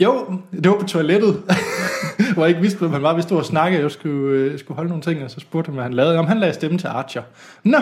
Jo, 0.04 0.40
det 0.64 0.72
var 0.72 0.78
på 0.78 0.86
toilettet, 0.86 1.44
hvor 2.34 2.44
jeg 2.44 2.50
ikke 2.50 2.62
vidste, 2.62 2.80
hvem 2.80 2.92
han 2.92 3.04
var. 3.04 3.16
Vi 3.16 3.22
stod 3.22 3.38
og 3.38 3.46
snakkede, 3.46 3.84
jeg 3.84 3.92
skulle, 3.92 4.38
øh, 4.38 4.60
skulle 4.60 4.76
holde 4.76 4.90
nogle 4.90 5.04
ting, 5.04 5.24
og 5.24 5.32
så 5.32 5.40
spurgte 5.40 5.68
han, 5.68 5.74
hvad 5.74 5.84
han 5.84 5.94
lavede. 5.94 6.18
Om 6.18 6.28
han 6.28 6.40
lagde 6.40 6.54
stemme 6.54 6.78
til 6.78 6.88
Archer. 6.88 7.22
Nå, 7.64 7.78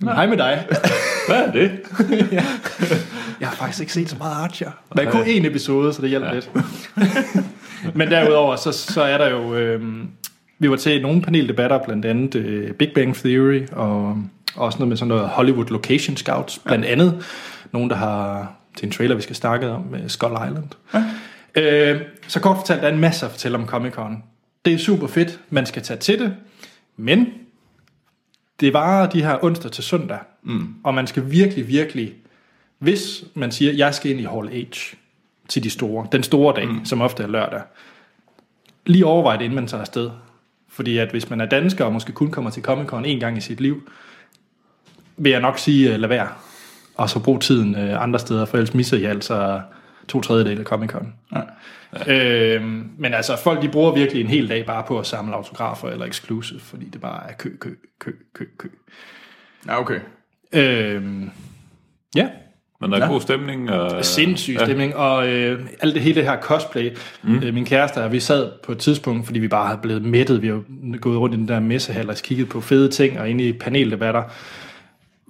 Nå. 0.00 0.10
hej 0.10 0.26
med 0.26 0.36
dig. 0.36 0.66
Hvad 1.28 1.42
er 1.42 1.52
det? 1.52 1.70
Jeg 3.40 3.48
har 3.48 3.56
faktisk 3.56 3.80
ikke 3.80 3.92
set 3.92 4.10
så 4.10 4.16
meget 4.18 4.34
Archer. 4.34 4.70
Men 4.96 5.06
kun 5.10 5.20
én 5.20 5.46
episode, 5.46 5.92
så 5.92 6.02
det 6.02 6.10
hjælper 6.10 6.28
ja. 6.28 6.34
lidt. 6.34 6.50
Men 7.96 8.10
derudover, 8.10 8.56
så, 8.56 8.72
så 8.72 9.02
er 9.02 9.18
der 9.18 9.30
jo... 9.30 9.54
Øh, 9.54 9.82
vi 10.58 10.70
var 10.70 10.76
til 10.76 11.02
nogle 11.02 11.22
paneldebatter, 11.22 11.78
blandt 11.84 12.04
andet 12.04 12.34
øh, 12.34 12.72
Big 12.72 12.90
Bang 12.94 13.14
Theory, 13.14 13.62
og 13.72 14.18
også 14.56 14.78
noget 14.78 14.88
med 14.88 14.96
sådan 14.96 15.08
noget 15.08 15.28
Hollywood 15.28 15.66
Location 15.66 16.16
Scouts, 16.16 16.58
blandt 16.58 16.84
andet. 16.84 17.24
Nogen, 17.72 17.90
der 17.90 17.96
har 17.96 18.52
til 18.76 18.86
en 18.86 18.92
trailer, 18.92 19.14
vi 19.14 19.22
skal 19.22 19.36
snakke 19.36 19.70
om, 19.70 19.82
med 19.90 20.08
Skull 20.08 20.32
Island. 20.32 20.68
Ja. 20.94 21.04
Øh, 21.54 22.00
så 22.28 22.40
kort 22.40 22.56
fortalt, 22.56 22.82
der 22.82 22.88
er 22.88 22.92
en 22.92 23.00
masse 23.00 23.26
at 23.26 23.32
fortælle 23.32 23.58
om 23.58 23.64
Comic-Con. 23.64 24.22
Det 24.64 24.72
er 24.72 24.78
super 24.78 25.06
fedt, 25.06 25.40
man 25.50 25.66
skal 25.66 25.82
tage 25.82 26.00
til 26.00 26.18
det, 26.18 26.36
men 26.96 27.26
det 28.60 28.72
varer 28.72 29.10
de 29.10 29.22
her 29.22 29.44
onsdag 29.44 29.72
til 29.72 29.84
søndag, 29.84 30.18
mm. 30.42 30.74
og 30.84 30.94
man 30.94 31.06
skal 31.06 31.30
virkelig, 31.30 31.68
virkelig 31.68 32.14
hvis 32.78 33.24
man 33.34 33.52
siger, 33.52 33.72
jeg 33.72 33.94
skal 33.94 34.10
ind 34.10 34.20
i 34.20 34.24
Hall 34.24 34.48
H 34.48 34.94
til 35.48 35.64
de 35.64 35.70
store, 35.70 36.06
den 36.12 36.22
store 36.22 36.56
dag, 36.56 36.68
mm. 36.68 36.84
som 36.84 37.00
ofte 37.00 37.22
er 37.22 37.26
lørdag, 37.26 37.62
lige 38.86 39.06
overvej 39.06 39.36
det, 39.36 39.44
inden 39.44 39.54
man 39.54 39.66
tager 39.66 39.80
afsted. 39.80 40.10
Fordi 40.68 40.98
at 40.98 41.10
hvis 41.10 41.30
man 41.30 41.40
er 41.40 41.46
dansker 41.46 41.84
og 41.84 41.92
måske 41.92 42.12
kun 42.12 42.30
kommer 42.30 42.50
til 42.50 42.62
Comic 42.62 42.86
Con 42.86 43.04
en 43.04 43.20
gang 43.20 43.36
i 43.36 43.40
sit 43.40 43.60
liv, 43.60 43.88
vil 45.16 45.32
jeg 45.32 45.40
nok 45.40 45.58
sige, 45.58 45.94
uh, 45.94 46.00
lad 46.00 46.08
være. 46.08 46.28
Og 46.94 47.10
så 47.10 47.18
brug 47.18 47.40
tiden 47.40 47.74
uh, 47.74 48.02
andre 48.02 48.18
steder, 48.18 48.44
for 48.44 48.56
ellers 48.56 48.74
misser 48.74 48.96
I 48.96 49.04
altså 49.04 49.60
to 50.08 50.20
tredjedele 50.20 50.60
af 50.60 50.66
Comic 50.66 50.90
Con. 50.90 51.14
Ja. 51.34 51.40
Øhm, 52.06 52.90
men 52.98 53.14
altså, 53.14 53.36
folk 53.36 53.62
de 53.62 53.68
bruger 53.68 53.94
virkelig 53.94 54.20
en 54.20 54.26
hel 54.26 54.48
dag 54.48 54.66
bare 54.66 54.84
på 54.88 54.98
at 54.98 55.06
samle 55.06 55.34
autografer 55.34 55.88
eller 55.88 56.06
exclusive, 56.06 56.60
fordi 56.60 56.88
det 56.88 57.00
bare 57.00 57.30
er 57.30 57.34
kø, 57.34 57.56
kø, 57.60 57.70
kø, 58.00 58.12
kø, 58.34 58.44
kø. 58.58 58.68
Ja, 59.66 59.80
okay. 59.80 60.00
Øhm, 60.52 61.30
ja, 62.16 62.28
Men 62.80 62.92
der 62.92 62.98
er 62.98 63.04
ja. 63.04 63.12
god 63.12 63.20
stemning. 63.20 63.70
Og, 63.70 64.04
Sindssyg 64.04 64.56
stemning, 64.64 64.96
og 64.96 65.28
øh, 65.28 65.66
alt 65.80 65.94
det 65.94 66.02
hele 66.02 66.14
det 66.14 66.24
her 66.24 66.40
cosplay. 66.40 66.96
Mm. 67.22 67.42
Øh, 67.42 67.54
min 67.54 67.64
kæreste 67.64 68.04
og 68.04 68.12
vi 68.12 68.20
sad 68.20 68.50
på 68.64 68.72
et 68.72 68.78
tidspunkt, 68.78 69.26
fordi 69.26 69.38
vi 69.38 69.48
bare 69.48 69.66
havde 69.66 69.80
blevet 69.82 70.02
mættet. 70.02 70.42
Vi 70.42 70.48
har 70.48 70.62
gået 70.98 71.18
rundt 71.18 71.34
i 71.34 71.38
den 71.38 71.48
der 71.48 71.60
messehal 71.60 72.10
og 72.10 72.16
kigget 72.16 72.48
på 72.48 72.60
fede 72.60 72.88
ting 72.88 73.20
og 73.20 73.30
inde 73.30 73.44
i 73.44 73.52
paneldebatter. 73.52 74.22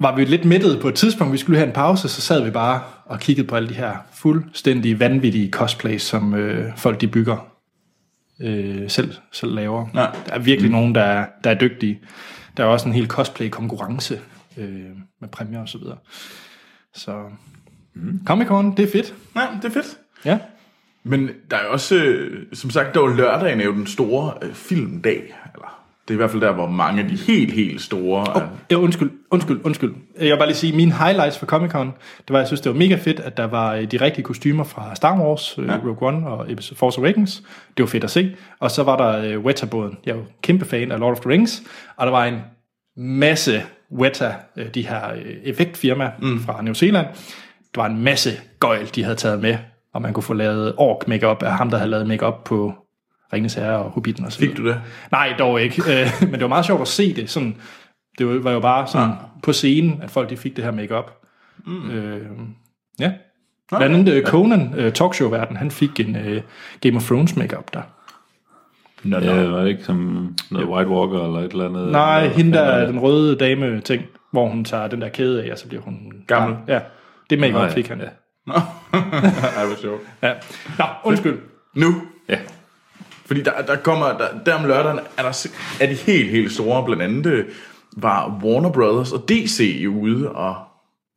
Var 0.00 0.16
vi 0.16 0.24
lidt 0.24 0.44
mættet 0.44 0.80
på 0.80 0.88
et 0.88 0.94
tidspunkt, 0.94 1.32
vi 1.32 1.38
skulle 1.38 1.58
have 1.58 1.66
en 1.66 1.72
pause, 1.74 2.08
så 2.08 2.20
sad 2.20 2.44
vi 2.44 2.50
bare 2.50 2.82
og 3.04 3.20
kiggede 3.20 3.46
på 3.46 3.56
alle 3.56 3.68
de 3.68 3.74
her 3.74 3.96
fuldstændig 4.12 5.00
vanvittige 5.00 5.50
cosplays, 5.50 6.02
som 6.02 6.34
øh, 6.34 6.76
folk 6.76 7.00
de 7.00 7.08
bygger 7.08 7.54
øh, 8.40 8.90
selv, 8.90 9.14
selv 9.32 9.54
laver. 9.54 9.86
Ja. 9.94 10.06
Der 10.26 10.32
er 10.32 10.38
virkelig 10.38 10.70
mm. 10.70 10.76
nogen, 10.76 10.94
der 10.94 11.02
er, 11.02 11.26
der 11.44 11.50
er 11.50 11.54
dygtige. 11.54 12.00
Der 12.56 12.64
er 12.64 12.68
også 12.68 12.88
en 12.88 12.94
hel 12.94 13.06
cosplay-konkurrence 13.06 14.20
øh, 14.56 14.68
med 15.20 15.28
præmier 15.28 15.60
og 15.60 15.68
så 15.68 15.78
videre. 15.78 15.96
Så 16.94 17.22
mm. 17.94 18.20
Comic-Con, 18.30 18.76
det 18.76 18.80
er 18.80 18.92
fedt. 18.92 19.14
Ja, 19.36 19.46
det 19.62 19.64
er 19.64 19.72
fedt. 19.72 19.98
Ja. 20.24 20.38
Men 21.04 21.30
der 21.50 21.56
er 21.56 21.66
også, 21.66 21.94
øh, 21.94 22.46
som 22.52 22.70
sagt, 22.70 22.94
der 22.94 23.00
var 23.00 23.16
lørdagen 23.16 23.60
er 23.60 23.64
jo 23.64 23.72
den 23.72 23.86
store 23.86 24.32
øh, 24.42 24.54
filmdag. 24.54 25.34
Det 26.08 26.10
er 26.10 26.14
i 26.14 26.16
hvert 26.16 26.30
fald 26.30 26.42
der, 26.42 26.52
hvor 26.52 26.68
mange 26.68 27.02
af 27.02 27.08
de 27.08 27.16
helt, 27.16 27.52
helt 27.52 27.80
store... 27.80 28.26
Oh. 28.34 28.42
Ja, 28.70 28.76
undskyld, 28.76 29.10
undskyld, 29.30 29.60
undskyld. 29.64 29.94
Jeg 30.20 30.30
vil 30.30 30.36
bare 30.36 30.48
lige 30.48 30.56
sige, 30.56 30.76
mine 30.76 30.92
highlights 30.92 31.38
for 31.38 31.46
Comic 31.46 31.70
Con, 31.70 31.86
det 32.18 32.30
var, 32.30 32.38
jeg 32.38 32.46
synes, 32.46 32.60
det 32.60 32.72
var 32.72 32.78
mega 32.78 32.94
fedt, 32.94 33.20
at 33.20 33.36
der 33.36 33.44
var 33.44 33.74
øh, 33.74 33.90
de 33.90 33.96
rigtige 33.96 34.24
kostymer 34.24 34.64
fra 34.64 34.94
Star 34.94 35.20
Wars, 35.20 35.58
ja. 35.58 35.76
Rogue 35.76 36.08
One 36.08 36.26
og 36.26 36.46
Force 36.76 37.00
Awakens. 37.00 37.42
Det 37.76 37.82
var 37.82 37.86
fedt 37.86 38.04
at 38.04 38.10
se. 38.10 38.36
Og 38.60 38.70
så 38.70 38.82
var 38.82 38.96
der 38.96 39.36
uh, 39.36 39.44
Weta-båden. 39.44 39.98
Jeg 40.06 40.12
er 40.12 40.16
jo 40.16 40.22
kæmpe 40.42 40.64
fan 40.64 40.92
af 40.92 40.98
Lord 40.98 41.12
of 41.12 41.20
the 41.20 41.30
Rings. 41.30 41.62
Og 41.96 42.06
der 42.06 42.12
var 42.12 42.24
en 42.24 42.40
masse 42.96 43.62
Weta, 43.92 44.34
de 44.74 44.86
her 44.86 45.00
effektfirma 45.44 46.10
mm. 46.22 46.40
fra 46.40 46.62
New 46.62 46.74
Zealand. 46.74 47.06
Der 47.74 47.80
var 47.80 47.88
en 47.88 48.02
masse 48.02 48.30
gøjl, 48.60 48.88
de 48.94 49.02
havde 49.04 49.16
taget 49.16 49.40
med. 49.40 49.56
Og 49.94 50.02
man 50.02 50.12
kunne 50.12 50.22
få 50.22 50.34
lavet 50.34 50.74
ork 50.76 51.08
makeup 51.08 51.42
af 51.42 51.52
ham, 51.52 51.70
der 51.70 51.76
havde 51.76 51.90
lavet 51.90 52.06
makeup 52.06 52.44
på 52.44 52.74
Ringens 53.34 53.54
Herre 53.54 53.78
og 53.78 53.90
Hobbiten 53.90 54.24
og 54.24 54.32
så 54.32 54.38
Fik 54.38 54.56
du 54.56 54.66
det? 54.68 54.80
Nej, 55.12 55.34
dog 55.38 55.60
ikke. 55.62 55.82
Øh, 56.00 56.08
men 56.20 56.32
det 56.32 56.40
var 56.40 56.48
meget 56.48 56.66
sjovt 56.66 56.80
at 56.80 56.88
se 56.88 57.14
det. 57.14 57.30
Sådan, 57.30 57.56
det 58.18 58.44
var 58.44 58.50
jo 58.50 58.60
bare 58.60 58.86
sådan 58.86 59.08
ja. 59.08 59.14
på 59.42 59.52
scenen, 59.52 60.02
at 60.02 60.10
folk 60.10 60.30
de 60.30 60.36
fik 60.36 60.56
det 60.56 60.64
her 60.64 60.70
makeup. 60.70 61.10
Mm. 61.66 61.90
Øh, 61.90 62.26
ja. 63.00 63.12
Blandt 63.76 63.96
andet 63.96 64.14
øh, 64.14 64.24
Conan, 64.24 64.74
øh, 64.76 64.92
talkshow-verden, 64.92 65.56
han 65.56 65.70
fik 65.70 66.00
en 66.00 66.16
øh, 66.16 66.42
Game 66.80 66.96
of 66.96 67.02
Thrones 67.06 67.36
makeup 67.36 67.74
der. 67.74 67.82
Nå, 69.04 69.18
Ja, 69.18 69.42
det 69.42 69.52
var 69.52 69.64
ikke 69.64 69.84
som 69.84 70.28
noget 70.50 70.68
White 70.68 70.90
Walker 70.90 71.24
eller 71.26 71.40
et 71.40 71.52
eller 71.52 71.68
andet. 71.68 71.92
Nej, 71.92 72.22
eller, 72.22 72.36
hende 72.36 72.52
der 72.52 72.60
er 72.60 72.86
den 72.86 72.98
røde 72.98 73.36
dame 73.36 73.80
ting, 73.80 74.02
hvor 74.32 74.48
hun 74.48 74.64
tager 74.64 74.88
den 74.88 75.00
der 75.00 75.08
kæde 75.08 75.44
af, 75.44 75.52
og 75.52 75.58
så 75.58 75.68
bliver 75.68 75.82
hun... 75.82 76.12
Gammel. 76.26 76.56
Ja, 76.68 76.80
det 77.30 77.38
makeup 77.38 77.60
Nej, 77.60 77.70
fik 77.70 77.88
han. 77.88 77.98
ja. 78.00 78.04
Ja. 78.48 78.52
Ej, 79.58 79.66
hvor 79.66 79.80
sjovt. 79.80 80.00
ja. 80.22 80.32
Nå, 80.78 80.84
undskyld. 81.04 81.38
Nu, 81.74 81.94
Ja. 82.28 82.38
Fordi 83.26 83.42
der, 83.42 83.62
der 83.66 83.76
kommer, 83.76 84.06
der, 84.06 84.26
der 84.46 84.54
om 84.54 84.64
lørdagen, 84.64 84.98
er, 85.16 85.22
der, 85.22 85.48
er 85.80 85.86
de 85.86 85.94
helt, 85.94 86.30
helt 86.30 86.52
store, 86.52 86.84
blandt 86.84 87.02
andet 87.02 87.26
øh, 87.26 87.44
var 87.96 88.40
Warner 88.42 88.72
Brothers 88.72 89.12
og 89.12 89.28
DC 89.28 89.86
ude 89.88 90.32
og 90.32 90.56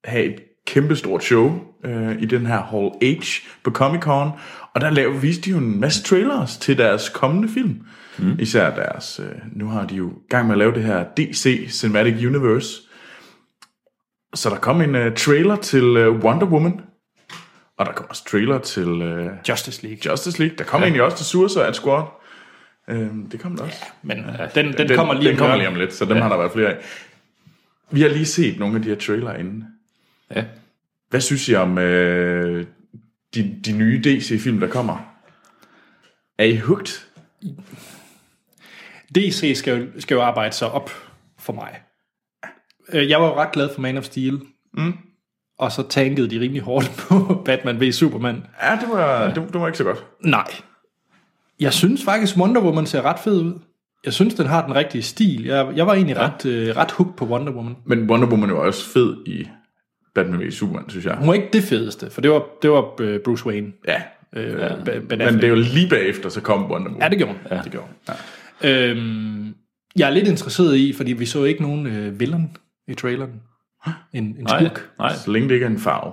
have 0.05 0.26
et 0.26 0.36
kæmpestort 0.68 1.24
show 1.24 1.60
øh, 1.86 2.22
i 2.22 2.26
den 2.26 2.45
her 2.45 2.62
Hall 2.62 3.20
H 3.22 3.26
på 3.64 3.72
Comic 3.72 4.01
Con, 4.01 4.30
og 4.74 4.82
der 4.82 4.89
lavede, 4.89 5.22
viste 5.22 5.41
de 5.41 5.49
jo 5.49 5.58
en 5.58 5.80
masse 5.80 6.03
trailers 6.03 6.58
til 6.58 6.78
deres 6.78 7.10
kommende 7.10 7.49
film. 7.49 7.82
Mm. 8.18 8.39
Især 8.39 8.76
deres, 8.76 9.22
øh, 9.24 9.36
nu 9.55 9.68
har 9.68 9.86
de 9.86 9.95
jo 9.95 10.12
gang 10.30 10.47
med 10.47 10.53
at 10.53 10.60
lave 10.60 10.74
det 10.74 10.84
her 10.84 11.05
DC 11.18 11.68
Cinematic 11.70 12.26
Universe. 12.26 12.82
Så 14.34 14.49
der 14.49 14.58
kom 14.58 14.82
en 14.82 14.95
øh, 14.95 15.16
trailer 15.16 15.55
til 15.55 15.84
øh, 15.84 16.16
Wonder 16.16 16.47
Woman, 16.47 16.82
og 17.78 17.86
der 17.86 17.92
kom 17.92 18.06
også 18.10 18.24
trailer 18.26 18.60
til 18.60 18.88
øh, 19.02 19.32
Justice 19.50 19.84
League. 19.88 20.12
Justice 20.12 20.40
League. 20.40 20.58
Der 20.58 20.64
kom 20.64 20.80
ja. 20.80 20.86
egentlig 20.86 21.04
også 21.04 21.18
til 21.18 21.26
Suicide 21.26 21.74
Squad. 21.74 22.04
Øhm, 22.90 23.30
det 23.30 23.40
kom 23.40 23.56
der 23.58 23.64
også. 23.64 23.86
Men 24.02 24.18
den, 24.18 24.74
den, 24.74 24.74
den 24.78 24.98
kommer 24.98 25.14
lige 25.14 25.30
den 25.30 25.38
kommer 25.38 25.54
om 25.54 25.60
lige 25.60 25.68
om 25.68 25.76
lidt, 25.76 25.94
så 25.94 26.06
dem 26.06 26.18
ja. 26.18 26.24
har 26.24 26.30
der 26.30 26.38
været 26.38 26.52
flere 26.52 26.70
af. 26.70 26.78
Vi 27.92 28.02
har 28.02 28.10
lige 28.10 28.26
set 28.26 28.60
nogle 28.60 28.76
af 28.76 28.82
de 28.82 28.90
her 28.90 28.96
trailer 28.96 29.34
inden. 29.34 29.64
Ja. 30.36 30.46
Hvad 31.10 31.22
synes 31.22 31.50
I 31.50 31.56
om 31.56 31.78
øh, 31.78 32.66
de, 33.36 33.60
de 33.66 33.72
nye 33.72 34.02
DC-film, 34.04 34.60
der 34.60 34.68
kommer? 34.68 35.14
Er 36.38 36.44
I 36.46 36.56
hooked? 36.56 37.08
DC 39.16 39.54
skal 39.56 39.80
jo, 39.82 40.02
skal 40.02 40.16
jo 40.16 40.22
arbejde 40.22 40.56
sig 40.56 40.72
op 40.72 40.92
for 41.40 41.54
mig. 41.54 41.80
Øh, 42.94 43.10
Jeg 43.10 43.22
var 43.22 43.28
jo 43.28 43.36
ret 43.36 43.52
glad 43.52 43.70
for 43.74 43.82
Man 43.82 43.98
of 43.98 44.04
Steel. 44.04 44.42
Mm. 44.74 44.94
Og 45.60 45.72
så 45.72 45.88
tankede 45.89 46.30
de 46.30 46.39
rimelig 46.39 46.62
hårdt 46.62 46.91
på 47.10 47.41
Batman 47.45 47.82
v 47.82 47.91
Superman. 47.91 48.43
Ja, 48.64 48.72
det 48.82 48.89
var. 48.89 49.34
Det, 49.34 49.43
det 49.53 49.62
var 49.62 49.68
ikke 49.68 49.78
så 49.78 49.84
godt. 49.84 50.05
Nej. 50.24 50.51
Jeg 51.60 51.74
synes 51.74 52.03
faktisk, 52.03 52.38
Wonder 52.38 52.62
Woman 52.62 52.86
ser 52.86 53.01
ret 53.01 53.20
fed 53.20 53.41
ud. 53.41 53.60
Jeg 54.05 54.14
synes, 54.14 54.34
den 54.34 54.45
har 54.45 54.66
den 54.66 54.76
rigtige 54.76 55.01
stil. 55.01 55.45
Jeg, 55.45 55.68
jeg 55.76 55.88
var 55.88 55.93
egentlig 55.93 56.16
ja. 56.16 56.26
ret, 56.28 56.45
øh, 56.45 56.76
ret 56.78 56.91
hooked 56.91 57.14
på 57.18 57.26
Wonder 57.26 57.53
Woman. 57.53 57.76
Men 57.86 58.10
Wonder 58.10 58.28
Woman 58.28 58.49
var 58.53 58.60
også 58.60 58.89
fed 58.89 59.18
i 59.26 59.47
Batman 60.16 60.47
v 60.47 60.51
Superman, 60.51 60.89
synes 60.89 61.05
jeg. 61.05 61.16
Hun 61.16 61.28
var 61.28 61.34
ikke 61.34 61.49
det 61.53 61.64
fedeste, 61.64 62.10
for 62.10 62.22
det 62.22 62.32
var, 62.32 62.43
det 62.62 62.72
var 62.72 63.01
øh, 63.01 63.20
Bruce 63.20 63.45
Wayne. 63.45 63.72
Ja, 63.88 64.01
Øh, 64.34 64.60
ja. 64.60 64.70
Men 65.10 65.20
det 65.20 65.43
er 65.43 65.47
jo 65.47 65.55
lige 65.55 65.89
bagefter, 65.89 66.30
så 66.30 66.41
kom 66.41 66.72
Wonder 66.72 66.88
Woman. 66.88 67.01
Ja, 67.01 67.10
det 67.10 67.18
gjorde 67.18 67.34
hun. 67.34 67.41
Ja. 67.51 67.62
Det 67.64 67.72
gjorde 67.72 67.88
hun. 67.88 68.16
Ja. 68.64 68.89
Øhm, 68.89 69.55
jeg 69.95 70.10
er 70.10 70.14
lidt 70.14 70.28
interesseret 70.28 70.76
i, 70.76 70.93
fordi 70.93 71.14
vi 71.14 71.26
så 71.26 71.43
ikke 71.43 71.62
nogen 71.62 71.88
øh, 71.88 72.20
villain 72.20 72.58
i 72.88 72.93
traileren. 72.93 73.32
En, 74.14 74.24
en 74.24 74.36
Nej, 74.44 74.60
skurk. 74.60 74.90
nej. 75.00 75.14
Så 75.16 75.32
længe 75.32 75.48
det 75.50 75.54
ikke 75.56 75.66
er 75.66 75.70
en 75.70 75.80
farve. 75.80 76.12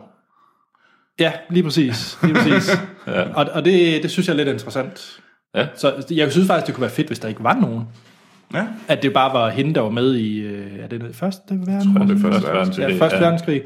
Ja, 1.21 1.33
lige 1.51 1.63
præcis. 1.63 2.19
Lige 2.23 2.35
præcis. 2.35 2.71
ja. 3.07 3.23
Og, 3.35 3.47
og 3.53 3.65
det, 3.65 4.03
det 4.03 4.11
synes 4.11 4.27
jeg 4.29 4.33
er 4.33 4.37
lidt 4.37 4.49
interessant. 4.49 5.21
Ja. 5.55 5.67
Så 5.77 6.07
jeg 6.11 6.33
synes 6.33 6.47
faktisk, 6.47 6.67
det 6.67 6.75
kunne 6.75 6.83
være 6.83 6.91
fedt, 6.91 7.07
hvis 7.07 7.19
der 7.19 7.29
ikke 7.29 7.45
var 7.45 7.55
nogen. 7.55 7.85
Ja, 8.55 8.67
At 8.89 9.03
det 9.03 9.13
bare 9.13 9.33
var 9.35 9.49
hende, 9.51 9.75
der 9.75 9.81
var 9.81 9.91
med 9.91 10.15
i 10.15 10.39
øh, 10.41 10.79
er 10.79 10.87
det 10.87 11.01
det 11.01 11.17
første 11.17 11.43
verden? 11.67 12.09
det 12.09 12.17
er 12.17 12.21
første 12.21 12.31
Første 12.31 12.49
verdenskrig. 12.49 12.83
Ja, 12.83 12.87
verdenskrig. 12.87 12.99
første 12.99 13.17
Ja. 13.17 13.23
verdenskrig. 13.23 13.63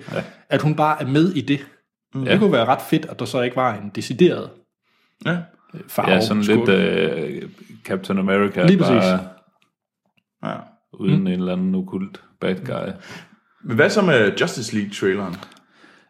At 0.48 0.62
hun 0.62 0.74
bare 0.76 1.02
er 1.02 1.06
med 1.06 1.32
i 1.32 1.40
det. 1.40 1.60
Mm. 2.14 2.24
Det 2.24 2.38
kunne 2.38 2.52
være 2.52 2.64
ret 2.64 2.82
fedt, 2.82 3.06
at 3.06 3.18
der 3.18 3.24
så 3.24 3.40
ikke 3.42 3.56
var 3.56 3.74
en 3.74 3.90
decideret 3.94 4.50
ja. 5.24 5.36
øh, 5.74 5.80
farve. 5.88 6.10
Ja, 6.10 6.20
sådan 6.20 6.44
skurk. 6.44 6.68
lidt 6.68 7.44
uh, 7.44 7.50
Captain 7.84 8.18
America. 8.18 8.66
Lige 8.66 8.78
præcis. 8.78 9.10
Bare 10.42 10.52
ja. 10.52 10.56
uden 10.92 11.20
mm. 11.20 11.26
en 11.26 11.32
eller 11.32 11.52
anden 11.52 11.74
okult 11.74 12.22
bad 12.40 12.54
guy. 12.54 12.92
Men 13.64 13.76
hvad 13.76 13.90
så 13.90 14.02
med 14.02 14.32
Justice 14.40 14.74
League-traileren? 14.76 15.36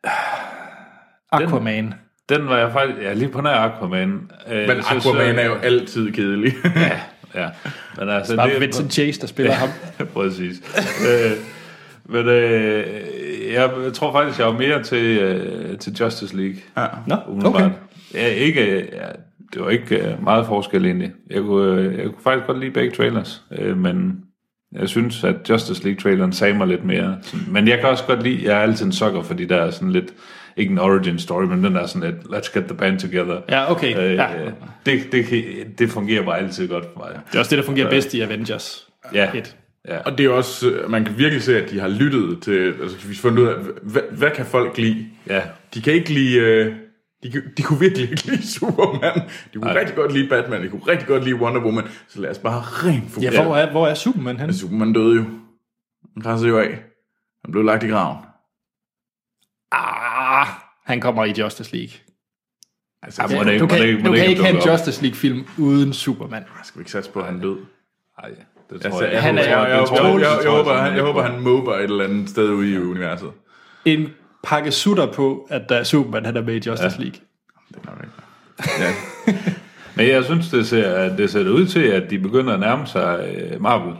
Aquaman. 1.32 1.94
Den 2.28 2.46
var 2.46 2.59
jeg 2.59 2.72
faktisk... 2.72 2.99
Ja, 3.03 3.12
lige 3.12 3.28
på 3.28 3.40
nær 3.40 3.51
Aquaman. 3.55 4.30
Øh, 4.51 4.57
Men 4.68 4.76
jeg 4.76 4.84
synes, 4.84 5.07
Aquaman 5.07 5.34
øh, 5.34 5.40
er 5.40 5.46
jo 5.46 5.55
altid 5.55 6.12
kedelig. 6.12 6.53
Ja, 7.34 7.40
ja. 7.42 7.49
Men 7.99 8.09
altså, 8.09 8.36
Bare 8.36 8.51
det, 8.51 8.61
Vincent 8.61 8.92
Chase, 8.92 9.20
der 9.20 9.26
spiller 9.26 9.53
ham. 9.53 9.68
Præcis. 10.14 10.57
øh, 11.09 11.30
men 12.05 12.26
øh, 12.28 12.84
jeg 13.53 13.70
tror 13.94 14.12
faktisk, 14.12 14.38
jeg 14.38 14.46
var 14.46 14.53
mere 14.59 14.82
til, 14.82 15.18
øh, 15.18 15.78
til 15.78 15.92
Justice 15.92 16.36
League. 16.36 16.57
ja. 16.76 16.86
Nå, 17.07 17.16
umiddelbart. 17.28 17.62
okay. 17.62 17.72
Ja, 18.14 18.26
ikke, 18.26 18.76
ja, 18.92 19.07
det 19.55 19.62
var 19.62 19.70
ikke 19.70 19.96
øh, 19.96 20.22
meget 20.24 20.46
forskel 20.46 20.84
egentlig. 20.86 21.12
Jeg 21.30 21.42
kunne, 21.42 21.82
jeg 21.96 22.05
kunne 22.05 22.22
faktisk 22.24 22.46
godt 22.46 22.59
lide 22.61 22.70
begge 22.70 22.96
trailers, 22.96 23.42
øh, 23.59 23.76
men 23.76 24.20
jeg 24.72 24.88
synes, 24.88 25.24
at 25.24 25.36
Justice 25.50 25.84
League-traileren 25.84 26.32
sagde 26.32 26.54
mig 26.54 26.66
lidt 26.66 26.84
mere. 26.84 27.18
Sådan- 27.22 27.46
Men 27.52 27.68
jeg 27.68 27.78
kan 27.78 27.88
også 27.88 28.04
godt 28.04 28.22
lide, 28.22 28.44
jeg 28.44 28.56
er 28.58 28.62
altid 28.62 28.86
en 28.86 28.92
sucker, 28.92 29.22
fordi 29.22 29.44
der 29.44 29.56
er 29.56 29.70
sådan 29.70 29.92
lidt, 29.92 30.14
ikke 30.56 30.72
en 30.72 30.78
origin 30.78 31.18
story, 31.18 31.44
men 31.44 31.64
den 31.64 31.76
er 31.76 31.86
sådan 31.86 32.10
lidt, 32.10 32.24
let's 32.36 32.58
get 32.58 32.64
the 32.68 32.76
band 32.76 32.98
together. 33.00 33.40
Ja, 33.48 33.70
okay. 33.72 33.98
Øh, 33.98 34.14
Ja. 34.14 34.26
det, 34.86 35.12
det, 35.12 35.24
det 35.78 35.90
fungerer 35.90 36.24
bare 36.24 36.38
altid 36.38 36.68
godt 36.68 36.84
for 36.92 37.00
mig. 37.00 37.20
Det 37.28 37.34
er 37.34 37.38
også 37.38 37.50
det, 37.50 37.58
der 37.58 37.64
fungerer 37.64 37.90
bedst 37.90 38.14
i 38.14 38.20
Avengers. 38.20 38.88
Ja, 39.14 39.30
Et. 39.34 39.56
ja. 39.88 39.98
Og 39.98 40.18
det 40.18 40.26
er 40.26 40.30
også, 40.30 40.70
øh, 40.70 40.90
man 40.90 41.04
kan 41.04 41.18
virkelig 41.18 41.42
se, 41.42 41.62
at 41.64 41.70
de 41.70 41.80
har 41.80 41.88
lyttet 41.88 42.38
til, 42.42 42.74
altså 42.82 42.96
vi 43.08 43.14
har 43.14 43.20
fundet 43.20 43.42
ud 43.42 43.46
af, 43.48 43.54
hvad, 43.82 44.02
hvad 44.10 44.30
kan 44.30 44.46
folk 44.46 44.78
lide? 44.78 45.06
ja. 45.28 45.40
De 45.74 45.80
kan 45.82 45.92
ikke 45.92 46.12
lide, 46.12 46.36
øh, 46.38 46.72
de, 47.22 47.30
kan- 47.30 47.52
de 47.56 47.62
kunne 47.62 47.78
virkelig 47.80 48.10
ikke 48.10 48.26
lide 48.26 48.46
Superman. 48.52 49.28
De 49.54 49.58
kunne 49.58 49.70
Ej. 49.70 49.80
rigtig 49.80 49.96
godt 49.96 50.12
lide 50.12 50.28
Batman, 50.28 50.62
de 50.62 50.68
kunne 50.68 50.86
rigtig 50.86 51.08
godt 51.08 51.24
lide 51.24 51.36
Wonder 51.36 51.60
Woman. 51.64 51.84
Så 52.08 52.20
lad 52.20 52.30
os 52.30 52.38
bare 52.38 52.60
rent 52.60 53.04
Ja, 53.04 53.08
fokusere. 53.08 53.44
hvor 53.44 53.56
er, 53.56 53.70
hvor 53.70 53.86
er 53.86 53.94
Superman 53.94 54.38
henne? 54.40 54.54
Superman 54.54 54.92
døde 54.92 55.16
jo. 55.16 55.22
Han 56.14 56.22
krassede 56.22 56.50
jo 56.50 56.58
af. 56.58 56.82
Han 57.44 57.52
blev 57.52 57.64
lagt 57.64 57.82
i 57.82 57.88
graven. 57.88 58.16
Ah, 59.72 60.46
han 60.86 61.00
kommer 61.00 61.24
i 61.24 61.32
Justice 61.40 61.76
League. 61.76 61.92
Altså, 63.02 63.22
Ja, 63.30 63.36
må 63.38 63.44
det 63.44 63.52
ikke- 63.52 63.58
Du 63.60 63.64
må 63.64 63.68
kan, 63.68 63.78
det 63.80 63.86
ikke- 63.88 64.02
må 64.02 64.08
du 64.08 64.12
det 64.14 64.20
kan 64.20 64.30
ikke 64.30 64.42
have 64.44 64.62
en? 64.62 64.70
Justice 64.70 65.02
League-film 65.02 65.46
uden 65.58 65.92
Superman. 65.92 66.44
skal 66.64 66.78
vi 66.78 66.80
ikke 66.80 66.90
satse 66.90 67.10
på, 67.10 67.20
at 67.20 67.26
han 67.26 67.40
død? 67.40 67.58
Ej, 68.18 68.28
det 68.28 68.36
Altså, 68.72 68.88
tror 68.90 69.02
jeg. 69.02 69.12
jeg, 69.12 69.22
Han 69.22 69.34
jeg, 69.36 69.44
er- 69.44 69.48
jeg, 69.48 69.58
jeg, 69.58 69.68
jeg, 69.68 69.70
jeg, 69.70 69.78
jeg- 69.78 70.20
jeg, 70.20 70.44
jeg, 70.44 70.50
håber, 70.50 70.72
jeg 70.74 70.82
han, 70.84 70.94
jeg 70.96 71.02
håber, 71.04 71.22
han 71.22 71.40
mober 71.40 71.74
et 71.74 71.82
eller 71.84 72.04
andet 72.04 72.30
sted 72.30 72.50
ude 72.50 72.72
i 72.72 72.78
universet. 72.78 73.30
En 73.84 74.08
pakke 74.49 74.72
sutter 74.72 75.12
på, 75.12 75.46
at 75.51 75.68
der 75.68 75.76
er 75.76 75.82
Superman, 75.82 76.24
han 76.24 76.36
er 76.36 76.42
med 76.42 76.55
i 76.55 76.68
Justice 76.68 76.99
League. 77.01 77.20
Det 77.68 77.76
er 77.76 77.90
nok 77.90 77.99
ikke. 78.05 78.84
Ja. 78.84 79.32
Men 79.96 80.09
jeg 80.09 80.24
synes, 80.24 80.49
det 80.51 80.66
ser, 80.66 81.16
det 81.16 81.30
ser 81.30 81.51
ud 81.51 81.66
til, 81.66 81.80
at 81.80 82.11
de 82.11 82.18
begynder 82.18 82.55
at 82.55 82.61
nærme 82.61 82.86
sig 82.86 83.34
øh, 83.34 83.62
Marvel. 83.62 83.94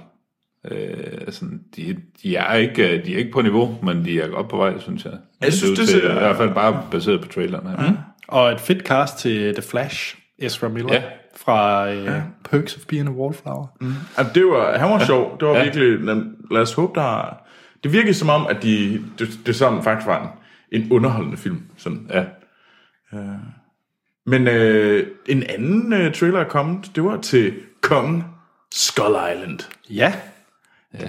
Øh, 0.70 1.32
sådan, 1.32 1.61
de, 1.76 1.96
de, 2.22 2.36
er 2.36 2.55
ikke, 2.55 2.99
øh, 2.99 3.05
de 3.07 3.14
er 3.14 3.18
ikke 3.18 3.30
på 3.32 3.42
niveau, 3.42 3.78
men 3.82 4.05
de 4.05 4.20
er 4.20 4.28
godt 4.28 4.49
på 4.49 4.57
vej, 4.57 4.78
synes 4.78 5.05
jeg. 5.05 5.12
Jeg 5.40 5.53
synes, 5.53 5.78
det 5.78 5.88
til, 5.88 6.01
ser- 6.01 6.11
I 6.11 6.18
hvert 6.18 6.36
fald 6.36 6.55
bare 6.55 6.82
baseret 6.90 7.20
på 7.20 7.28
traileren. 7.28 7.66
Her. 7.66 7.90
Mm. 7.90 7.96
Og 8.28 8.53
et 8.53 8.61
fedt 8.61 8.86
cast 8.86 9.18
til 9.18 9.55
The 9.55 9.62
Flash, 9.62 10.16
Ezra 10.38 10.68
Miller, 10.68 10.94
Ja. 10.94 11.03
fra 11.36 11.90
øh, 11.92 12.11
Perks 12.51 12.76
of 12.76 12.82
Being 12.88 13.09
a 13.09 13.11
Wallflower. 13.12 13.66
Mm. 13.80 13.92
Jamen, 14.18 14.32
det 14.34 14.44
var, 14.46 14.78
han 14.78 14.90
var 14.90 15.05
sjov. 15.05 15.36
Det 15.40 15.49
var 15.49 15.57
Ja. 15.57 15.62
virkelig... 15.64 15.99
lad- 16.01 16.34
Lad 16.51 16.61
os 16.62 16.72
håbe, 16.72 17.01
der... 17.01 17.36
Det 17.84 17.92
virkede 17.92 18.14
som 18.14 18.28
om, 18.28 18.46
at 18.46 18.62
de, 18.62 19.00
det, 19.18 19.40
det 19.46 19.56
sådan 19.56 19.82
faktisk 19.82 20.06
var 20.06 20.38
en, 20.72 20.82
en 20.82 20.92
underholdende 20.92 21.36
film. 21.36 21.62
Sådan. 21.76 22.10
Ja. 22.14 22.24
Men 24.26 24.48
øh, 24.48 25.06
en 25.28 25.42
anden 25.42 25.92
øh, 25.92 26.14
trailer 26.14 26.40
er 26.40 26.48
kommet. 26.48 26.90
Det 26.94 27.04
var 27.04 27.20
til 27.20 27.54
Kong 27.80 28.24
Skull 28.74 29.16
Island. 29.34 29.58
Ja, 29.90 30.12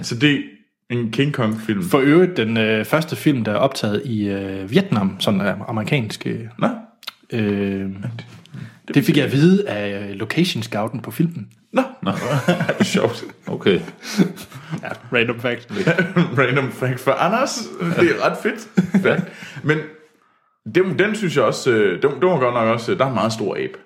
Så 0.02 0.16
det 0.16 0.36
er 0.36 0.42
en 0.90 1.12
King 1.12 1.34
Kong-film. 1.34 1.84
for 1.84 2.00
øvrigt 2.00 2.38
den 2.38 2.58
øh, 2.58 2.86
første 2.86 3.16
film, 3.16 3.44
der 3.44 3.52
er 3.52 3.56
optaget 3.56 4.02
i 4.06 4.30
øh, 4.30 4.72
Vietnam, 4.72 5.20
sådan 5.20 5.42
af 5.42 5.56
amerikansk... 5.68 6.28
Øh, 6.28 6.46
Nå, 6.58 6.68
øh, 7.34 7.92
det 8.94 9.06
fik 9.06 9.18
jeg 9.18 9.26
at 9.26 9.32
vide 9.32 9.70
af 9.70 10.10
øh, 10.10 10.10
location 10.10 10.64
scouten 10.64 11.02
på 11.02 11.12
filmen. 11.12 11.48
nå, 11.74 11.82
nå. 12.02 12.12
det 12.48 12.76
er 12.80 12.84
sjovt. 12.84 13.24
Okay. 13.48 13.80
Ja, 14.84 14.90
random 15.14 15.40
fact. 15.40 15.72
Random 16.40 16.72
fact 16.72 17.00
for 17.00 17.12
Anders. 17.12 17.60
Det 17.80 18.12
er 18.12 18.26
ret 18.26 18.38
fedt. 18.44 18.70
fact. 19.04 19.24
Men 19.64 19.78
den, 20.76 21.00
den 21.00 21.16
synes 21.16 21.36
jeg 21.36 21.44
også, 21.44 21.72
øh, 21.72 22.02
den, 22.02 22.12
den 22.12 22.30
var 22.30 22.40
godt 22.40 22.54
nok 22.54 22.68
også, 22.68 22.96
der 22.96 23.04
er 23.06 23.10
en 23.10 23.14
meget 23.14 23.34
stor 23.34 23.56
abe 23.56 23.78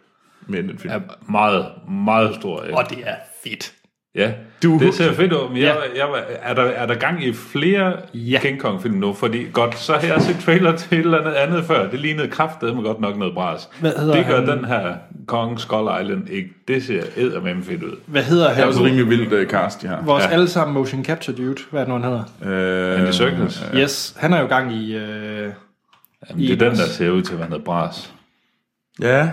med 0.48 0.64
den 0.64 0.78
film. 0.78 0.94
Ja, 0.94 1.00
meget, 1.30 1.66
meget 1.90 2.36
stor. 2.36 2.64
Ja. 2.66 2.78
Og 2.78 2.90
det 2.90 2.98
er 3.06 3.16
fedt. 3.44 3.74
Ja, 4.16 4.34
Du 4.64 4.76
er 4.76 4.80
det 4.80 4.94
ser 4.94 5.14
fedt 5.14 5.34
ud. 5.34 5.50
Men 5.50 5.58
jeg, 5.58 5.64
Ja. 5.96 6.06
jeg, 6.06 6.14
jeg, 6.14 6.38
er, 6.42 6.54
der, 6.54 6.64
er 6.64 6.86
der 6.86 6.96
gang 6.96 7.24
i 7.26 7.34
flere 7.34 7.94
Ja. 8.14 8.40
King 8.42 8.60
Kong-film 8.60 8.94
nu? 8.96 9.14
Fordi 9.14 9.46
godt, 9.54 9.78
så 9.80 9.94
har 9.94 10.08
jeg 10.08 10.22
set 10.22 10.36
trailer 10.46 10.78
til 10.78 10.98
et 11.00 11.04
eller 11.06 11.20
andet 11.20 11.32
andet 11.34 11.64
før. 11.66 11.90
Det 11.90 12.00
lignede 12.00 12.28
kraftedeme 12.28 12.82
godt 12.82 13.00
nok 13.00 13.18
noget 13.18 13.34
bras. 13.34 13.70
Hvad 13.80 13.92
hedder 13.98 14.16
det 14.16 14.26
gør 14.26 14.40
han? 14.46 14.58
den 14.58 14.66
her 14.66 14.96
Kong 15.28 15.60
Skull 15.60 16.02
Island 16.02 16.30
ikke. 16.30 16.50
Det 16.68 16.84
ser 16.84 17.04
eddermame 17.16 17.64
fedt 17.64 17.84
ud. 17.84 17.96
Hvad 18.06 18.24
hedder 18.24 18.44
Det 18.48 18.52
er 18.52 18.56
han? 18.56 18.68
også 18.68 18.84
rimelig 18.84 19.10
vildt 19.10 19.34
uh, 19.34 19.50
cast, 19.50 19.82
de 19.82 19.88
har. 19.88 20.02
Vores 20.02 20.24
Ja. 20.24 20.30
allesammen 20.30 20.74
motion 20.74 21.06
capture 21.06 21.38
dude. 21.38 21.56
Hvad 21.72 21.82
er 21.82 21.86
det 21.86 21.94
nu, 21.94 22.00
han 22.02 22.24
hedder? 22.42 22.94
Øh, 22.96 23.00
Andy 23.00 23.12
Serkis. 23.12 23.64
Ja. 23.74 23.80
Yes, 23.80 24.16
han 24.20 24.34
er 24.34 24.42
jo 24.42 24.48
gang 24.48 24.74
i... 24.74 24.96
Øh, 24.96 25.50
Jamen, 26.30 26.44
det 26.48 26.62
er 26.62 26.70
den, 26.70 26.78
der 26.78 26.86
ser 26.86 27.10
ud 27.10 27.22
til 27.22 27.34
at 27.34 27.40
være 27.40 27.50
noget 27.50 27.64
bras. 27.64 28.14
Ja. 29.02 29.30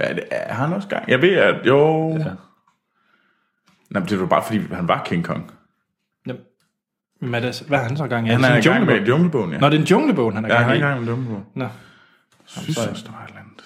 Ja, 0.00 0.12
det 0.14 0.22
er 0.30 0.54
han 0.54 0.72
også 0.72 0.88
gang. 0.88 1.04
Jeg 1.10 1.22
ved, 1.22 1.30
at 1.34 1.54
jo... 1.66 2.10
Ja. 2.18 2.24
Ja. 3.90 3.92
Nej, 3.94 4.00
men 4.00 4.08
det 4.08 4.20
var 4.20 4.26
bare 4.26 4.42
fordi, 4.46 4.60
han 4.72 4.88
var 4.88 5.02
King 5.06 5.24
Kong. 5.24 5.50
Hvem 7.20 7.34
er 7.34 7.40
det, 7.40 7.62
hvad 7.68 7.78
er 7.78 7.82
han 7.82 7.96
så 7.96 8.06
gang 8.06 8.26
i? 8.26 8.30
Han 8.30 8.40
det 8.40 8.48
er 8.50 8.56
i 8.56 8.60
gang 8.60 8.84
med 8.86 8.94
junglebog? 8.94 9.08
Junglebogen, 9.08 9.52
ja. 9.52 9.58
Nå, 9.58 9.66
det 9.68 9.74
er 9.76 9.80
en 9.80 9.84
junglebogen, 9.86 10.34
han 10.34 10.44
er 10.44 10.48
Ja, 10.48 10.54
han 10.54 10.64
er 10.64 10.68
gang 10.68 10.76
i 10.76 10.78
i. 10.78 10.86
gang 10.88 11.00
med 11.00 11.08
Junglebogen. 11.08 11.44
Nå. 11.54 11.68
Synes 12.46 12.76
jeg, 12.76 12.84
er 12.84 13.38
andet. 13.38 13.64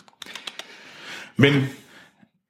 Men 1.37 1.53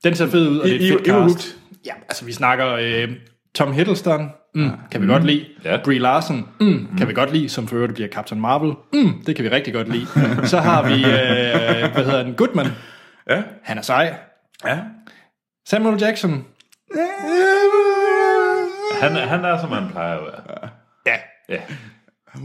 Den 0.05 0.15
ser 0.15 0.27
fed 0.27 0.49
ud, 0.49 0.59
og 0.59 0.65
det 0.69 0.77
er 0.77 0.81
I- 0.81 0.85
et 0.89 0.93
fedt 0.93 1.07
I- 1.07 1.11
I 1.11 1.13
var 1.13 1.29
cast. 1.29 1.57
Ja, 1.87 1.93
altså 2.09 2.25
vi 2.25 2.33
snakker 2.33 2.67
øh, 2.69 3.09
Tom 3.55 3.73
Hiddleston, 3.73 4.31
mm, 4.55 4.71
kan 4.91 5.03
vi 5.03 5.07
godt 5.07 5.25
lide. 5.25 5.47
Ja. 5.65 5.79
Brie 5.85 5.99
Larson, 5.99 6.49
mm, 6.61 6.89
kan 6.99 7.09
vi 7.09 7.13
godt 7.13 7.33
lide, 7.33 7.49
som 7.49 7.69
for 7.69 7.77
øvrigt 7.77 7.95
bliver 7.95 8.09
Captain 8.09 8.41
Marvel. 8.41 8.73
Mm, 8.93 9.25
det 9.27 9.37
kan 9.37 9.45
vi 9.45 9.49
rigtig 9.51 9.75
godt 9.75 9.89
lide. 9.89 10.07
Så 10.47 10.59
har 10.61 10.83
vi, 10.89 10.95
øh, 10.95 11.93
hvad 11.93 12.05
hedder 12.05 12.23
den, 12.23 12.35
Goodman. 12.35 12.67
Ja. 13.31 13.43
Han 13.63 13.79
er 13.79 13.83
sej. 13.83 14.15
Ja. 14.67 14.79
Samuel 15.69 16.01
Jackson. 16.03 16.45
Han, 19.01 19.17
er- 19.17 19.27
han 19.27 19.45
er, 19.45 19.61
som 19.61 19.69
han 19.71 19.89
plejer 19.93 20.17
at 20.17 20.23
være. 20.25 20.69
Ja, 21.07 21.17
Ja. 21.49 21.61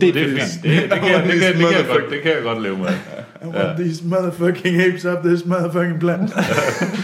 det 0.01 0.09
er 0.09 0.13
Det 0.13 0.21
er 0.21 0.27
fint. 0.27 0.63
Det, 0.63 0.89
det, 0.91 0.99
kan, 0.99 1.11
jeg- 1.11 1.23
det, 1.23 1.39
kan, 1.39 1.53
det, 1.53 1.59
kan 1.67 1.77
jeg 1.77 1.85
godt, 1.87 2.09
det 2.11 2.21
kan 2.21 2.31
jeg 2.31 2.43
godt 2.43 2.61
leve 2.61 2.77
med. 2.77 2.87
I 3.43 3.45
want 3.45 3.79
these 3.79 4.07
motherfucking 4.07 4.81
apes 4.81 5.05
up 5.05 5.23
this 5.23 5.45
motherfucking 5.45 5.99
plant. 5.99 6.31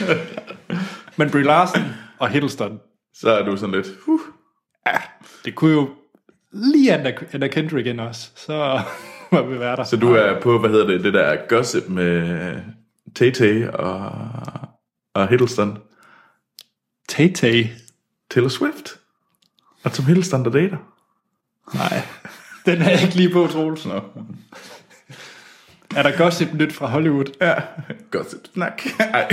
Men 1.18 1.30
Brie 1.30 1.44
Larson 1.44 1.82
og 2.20 2.30
Hiddleston, 2.30 2.80
Så 3.14 3.30
er 3.32 3.46
du 3.46 3.58
sådan 3.58 3.76
lidt... 3.76 3.88
Uh. 4.08 4.20
det 5.46 5.56
kunne 5.56 5.72
jo 5.74 5.90
lige 6.52 6.94
Anna, 6.94 7.14
Anna 7.34 7.48
Kendrick 7.48 7.88
ind 7.88 8.00
også. 8.00 8.30
Så 8.36 8.80
må 9.32 9.42
vi 9.42 9.60
være 9.60 9.76
der. 9.76 9.84
Så 9.84 9.98
du 9.98 10.14
er 10.14 10.40
på, 10.40 10.60
hvad 10.60 10.70
hedder 10.70 10.88
det, 10.88 11.04
det 11.04 11.14
der 11.14 11.36
gossip 11.50 11.90
med 11.90 12.54
Tay-Tay 13.20 13.72
og, 13.76 14.12
og 15.16 15.28
Hiddleston. 15.28 15.78
Tay-Tay. 17.12 17.68
Taylor 18.30 18.50
Swift. 18.50 19.00
Og 19.84 19.92
Tom 19.94 20.06
Hiddleston, 20.06 20.46
der 20.46 20.52
dater. 20.52 20.78
Nej, 21.74 22.02
den 22.66 22.82
er 22.82 22.90
jeg 22.90 23.02
ikke 23.02 23.16
lige 23.16 23.30
på, 23.30 23.48
Troels. 23.48 23.86
Nå. 23.86 24.02
Er 25.96 26.04
der 26.04 26.18
gossip 26.18 26.54
nyt 26.54 26.74
fra 26.74 26.88
Hollywood? 26.88 27.26
Ja, 27.42 27.54
gossip 28.12 28.40
snak. 28.54 28.82
Ej. 29.00 29.28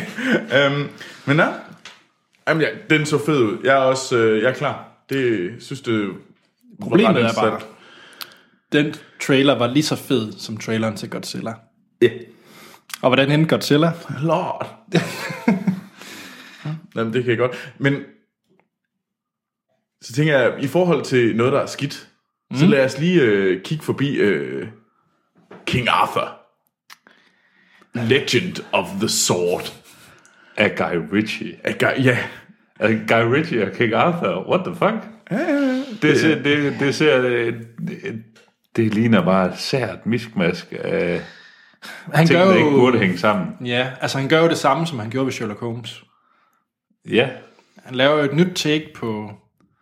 Øhm, 0.54 0.88
men 1.26 1.36
ja, 1.36 1.48
Jamen, 2.48 2.62
ja, 2.62 2.68
den 2.90 3.06
så 3.06 3.24
fed 3.26 3.38
ud. 3.38 3.58
Jeg 3.64 3.74
er 3.76 3.80
også 3.80 4.16
øh, 4.16 4.42
jeg 4.42 4.50
er 4.50 4.54
klar. 4.54 4.88
Det 5.10 5.50
synes 5.60 5.80
det 5.80 6.10
Problemet 6.80 7.22
er 7.22 7.32
bare, 7.34 7.60
den 8.72 8.94
trailer 9.20 9.58
var 9.58 9.66
lige 9.66 9.82
så 9.82 9.96
fed 9.96 10.32
som 10.32 10.56
traileren 10.56 10.96
til 10.96 11.10
Godzilla. 11.10 11.54
Ja. 12.02 12.08
Og 13.02 13.08
hvordan 13.08 13.30
endte 13.30 13.48
Godzilla? 13.48 13.92
Lord. 14.22 14.74
Jamen, 16.96 17.12
det 17.12 17.22
kan 17.24 17.30
jeg 17.30 17.38
godt. 17.38 17.72
Men 17.78 18.02
så 20.02 20.12
tænker 20.12 20.38
jeg, 20.38 20.54
i 20.62 20.66
forhold 20.66 21.04
til 21.04 21.36
noget, 21.36 21.52
der 21.52 21.60
er 21.60 21.66
skidt, 21.66 22.08
mm. 22.50 22.56
så 22.56 22.66
lad 22.66 22.84
os 22.84 22.98
lige 22.98 23.22
øh, 23.22 23.62
kigge 23.62 23.84
forbi 23.84 24.16
øh, 24.16 24.68
King 25.66 25.88
Arthur. 25.90 26.34
Legend 27.94 28.64
of 28.72 28.86
the 29.00 29.08
Sword. 29.08 29.72
Af 30.56 30.74
Guy 30.76 31.14
Ritchie. 31.16 31.56
Aga- 31.66 32.02
Ja, 32.02 32.18
Altså, 32.80 32.98
Guy 33.14 33.32
Ritchie 33.32 33.66
og 33.66 33.72
King 33.76 33.94
Arthur, 33.94 34.48
what 34.50 34.60
the 34.66 34.74
fuck? 34.74 35.12
Det 36.02 36.20
ser, 36.20 36.42
det, 36.42 36.76
det 36.80 36.94
ser, 36.94 37.20
det, 37.22 37.66
det, 37.88 38.22
det 38.76 38.94
ligner 38.94 39.24
bare 39.24 39.56
sært 39.56 40.06
miskmask 40.06 40.74
af 40.78 41.22
Han 42.14 42.26
ting, 42.26 42.38
gør 42.38 42.44
der 42.44 42.52
jo, 42.52 42.58
ikke 42.58 42.70
burde 42.70 42.98
hænge 42.98 43.18
sammen. 43.18 43.66
Ja, 43.66 43.90
altså 44.00 44.18
han 44.18 44.28
gør 44.28 44.42
jo 44.42 44.48
det 44.48 44.58
samme, 44.58 44.86
som 44.86 44.98
han 44.98 45.10
gjorde 45.10 45.26
ved 45.26 45.32
Sherlock 45.32 45.60
Holmes. 45.60 46.04
Ja, 47.10 47.28
Han 47.84 47.94
laver 47.94 48.16
jo 48.18 48.24
et 48.24 48.34
nyt 48.34 48.52
take 48.54 48.86
på 48.94 49.30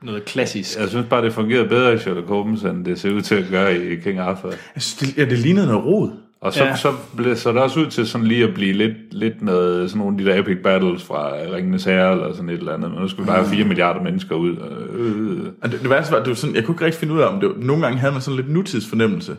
noget 0.02 0.24
klassisk. 0.24 0.78
jeg 0.78 0.88
synes 0.88 1.06
bare, 1.10 1.24
det 1.24 1.32
fungerede 1.32 1.68
bedre 1.68 1.94
i 1.94 1.98
Sherlock 1.98 2.28
Holmes, 2.28 2.62
end 2.62 2.84
det 2.84 3.00
ser 3.00 3.10
ud 3.12 3.20
til 3.22 3.34
at 3.34 3.44
gøre 3.50 3.76
i 3.78 3.96
King 3.96 4.18
Arthur. 4.18 4.48
jeg 4.50 4.82
synes, 4.82 4.94
det, 5.14 5.18
ja, 5.18 5.24
det 5.30 5.38
lignede 5.38 5.66
noget 5.66 5.84
rod. 5.84 6.10
Og 6.40 6.52
så, 6.52 6.64
Ja. 6.64 6.76
så 6.76 6.92
blev 7.16 7.36
så 7.36 7.52
det 7.52 7.62
også 7.62 7.80
ud 7.80 7.86
til 7.86 8.06
sådan 8.08 8.26
lige 8.26 8.44
at 8.48 8.54
blive 8.54 8.72
lidt, 8.72 8.92
lidt 9.10 9.42
noget, 9.42 9.90
sådan 9.90 9.98
nogle 9.98 10.14
af 10.18 10.24
de 10.24 10.30
der 10.30 10.40
epic 10.40 10.58
battles 10.62 11.04
fra 11.04 11.32
Ringenes 11.54 11.84
Herre, 11.84 12.12
eller 12.12 12.32
sådan 12.32 12.48
et 12.48 12.58
eller 12.58 12.74
andet. 12.74 12.90
Men 12.90 13.00
nu 13.00 13.08
skulle 13.08 13.24
vi 13.24 13.26
bare 13.26 13.38
have 13.44 13.50
4 13.56 13.64
milliarder 13.64 14.02
mennesker 14.02 14.34
ud. 14.36 14.56
Øh, 14.90 15.52
Og 15.62 15.72
det, 15.72 15.80
det 15.80 15.90
værste 15.90 16.12
var, 16.12 16.18
at 16.18 16.24
det 16.24 16.30
var 16.30 16.34
sådan, 16.34 16.54
jeg 16.56 16.64
kunne 16.64 16.74
ikke 16.74 16.84
rigtig 16.84 17.00
finde 17.00 17.14
ud 17.14 17.20
af, 17.20 17.26
om 17.26 17.40
det 17.40 17.48
var, 17.48 17.54
nogle 17.58 17.82
gange 17.82 17.98
havde 17.98 18.12
man 18.12 18.22
sådan 18.22 18.36
lidt 18.36 18.50
nutidsfornemmelse. 18.52 19.36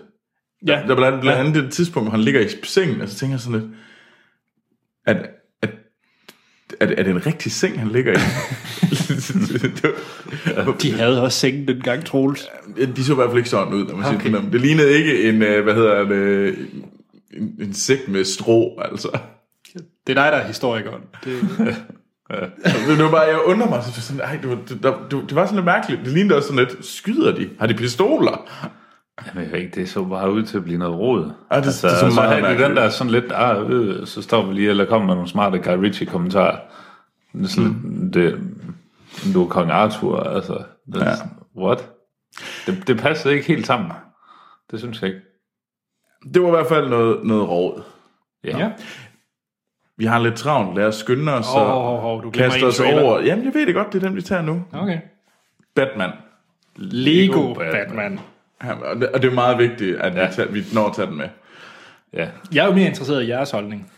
Ja, 0.67 0.71
Der 0.87 0.95
blandt 0.95 1.03
andet, 1.05 1.21
blandt 1.21 1.39
andet 1.39 1.63
det 1.63 1.71
tidspunkt, 1.73 2.09
hvor 2.09 2.11
han 2.17 2.21
ligger 2.25 2.41
i 2.41 2.47
sengen, 2.63 3.01
og 3.01 3.09
så 3.09 3.15
tænker 3.15 3.33
jeg 3.33 3.39
sådan 3.39 3.59
lidt, 3.59 3.71
at, 5.05 5.29
at, 6.79 6.91
er 6.97 7.03
det 7.03 7.11
en 7.11 7.25
rigtig 7.25 7.51
seng, 7.51 7.79
han 7.79 7.87
ligger 7.87 8.13
i? 8.13 8.15
De 10.81 10.91
havde 10.93 11.21
også 11.21 11.39
sengen 11.39 11.67
dengang, 11.67 12.05
Troels. 12.05 12.47
Ja, 12.77 12.85
De 12.85 13.03
så 13.03 13.11
i 13.11 13.15
hvert 13.15 13.27
fald 13.29 13.37
ikke 13.37 13.49
sådan 13.49 13.73
ud, 13.73 13.85
når 13.85 13.95
man 13.95 14.05
okay. 14.05 14.21
Siger 14.25 14.41
det. 14.41 14.53
Det 14.53 14.61
lignede 14.61 14.91
ikke 14.91 15.29
en, 15.29 15.41
øh, 15.41 15.63
hvad 15.63 15.73
hedder 15.73 16.03
det, 16.03 16.55
en, 17.33 17.55
en 17.59 17.73
sæk 17.73 18.07
med 18.07 18.25
strå, 18.25 18.81
altså. 18.91 19.19
Det 19.73 20.17
er 20.17 20.23
dig, 20.23 20.31
der 20.31 20.37
er 20.37 20.47
historikeren. 20.47 21.01
Det, 21.25 21.39
Det 22.87 23.03
var 23.03 23.11
bare, 23.11 23.21
jeg 23.21 23.39
undrer 23.45 23.69
mig, 23.69 23.83
så 23.83 24.01
sådan, 24.01 24.21
ej, 24.21 24.37
det, 24.41 24.49
var, 24.49 24.55
det, 24.55 24.83
det, 25.11 25.29
det 25.29 25.35
var 25.35 25.45
sådan 25.45 25.55
lidt 25.55 25.65
mærkeligt. 25.65 26.01
Det 26.05 26.13
lignede 26.13 26.35
også 26.35 26.47
sådan 26.47 26.65
lidt, 26.65 26.85
skyder 26.85 27.35
de? 27.35 27.49
Har 27.59 27.67
de 27.67 27.73
pistoler? 27.73 28.49
Jamen, 29.25 29.43
jeg 29.43 29.51
ved 29.51 29.59
ikke, 29.59 29.75
det 29.81 29.89
så 29.89 30.03
bare 30.05 30.31
ud 30.31 30.43
til 30.43 30.57
at 30.57 30.63
blive 30.63 30.79
noget 30.79 30.99
råd. 30.99 31.31
Ja, 31.51 31.55
det- 31.57 31.65
det 31.65 31.73
så 31.73 31.89
så 31.99 32.11
meget 32.15 32.43
havde 32.43 32.57
de 32.57 32.63
den 32.63 32.75
der 32.75 32.89
sådan 32.89 33.11
lidt, 33.11 33.25
ah, 33.35 33.69
øh, 33.71 34.05
så 34.07 34.21
står 34.21 34.45
vi 34.45 34.53
lige, 34.53 34.69
eller 34.69 34.85
kommer 34.85 35.05
med 35.07 35.15
nogle 35.15 35.29
smarte 35.29 35.57
Guy 35.59 35.77
Ritchie-kommentarer. 35.83 36.59
Det 37.33 37.43
er 37.43 37.47
sådan 37.47 37.69
Mm. 37.83 37.99
lidt, 38.01 38.13
det, 38.13 39.33
du 39.33 39.43
er 39.43 39.47
kong 39.49 39.71
Arthur, 39.71 40.19
altså. 40.19 40.63
Det, 40.93 41.01
Ja. 41.01 41.11
What? 41.57 41.89
Det, 42.65 42.87
det 42.87 42.97
passede 42.99 43.33
ikke 43.35 43.47
helt 43.47 43.67
sammen. 43.67 43.91
Det 44.71 44.79
synes 44.79 45.01
jeg 45.01 45.07
ikke. 45.09 45.21
Det 46.33 46.41
var 46.41 46.47
i 46.47 46.51
hvert 46.51 46.67
fald 46.67 46.89
noget, 46.89 47.23
noget 47.23 47.49
råd. 47.49 47.83
Ja. 48.43 48.57
ja. 48.57 48.71
Vi 49.97 50.05
har 50.05 50.19
lidt 50.19 50.35
travlt. 50.35 50.75
Lad 50.77 50.85
os 50.85 50.95
skynde 50.95 51.33
os 51.33 51.45
Åh, 51.55 51.61
og 51.61 52.03
oh, 52.03 52.25
oh, 52.25 52.31
kaste 52.31 52.63
os 52.65 52.77
trailer. 52.77 53.01
over. 53.01 53.19
Jamen, 53.21 53.45
jeg 53.45 53.53
ved 53.53 53.65
det 53.65 53.75
godt, 53.75 53.93
det 53.93 54.03
er 54.03 54.07
den, 54.07 54.15
vi 54.15 54.21
tager 54.21 54.41
nu. 54.41 54.63
Okay. 54.73 54.99
Batman. 55.75 56.09
Lego 56.75 57.53
Batman. 57.53 57.71
Batman. 57.87 58.19
Ja, 58.63 58.73
og 58.73 58.95
det, 58.95 59.09
og 59.09 59.21
det 59.21 59.29
er 59.29 59.33
meget 59.33 59.57
vigtigt, 59.57 59.97
at 59.97 60.15
ja. 60.15 60.19
Ja. 60.21 60.27
vi, 60.27 60.33
tager, 60.35 60.51
vi 60.51 60.63
når 60.73 60.87
at 60.87 60.95
tage 60.95 61.07
den 61.07 61.17
med. 61.17 61.27
ja. 62.13 62.27
Jeg 62.53 62.63
er 62.63 62.67
jo 62.67 62.73
mere 62.73 62.87
interesseret 62.87 63.23
i 63.23 63.27
jeres 63.29 63.51
holdning. 63.51 63.91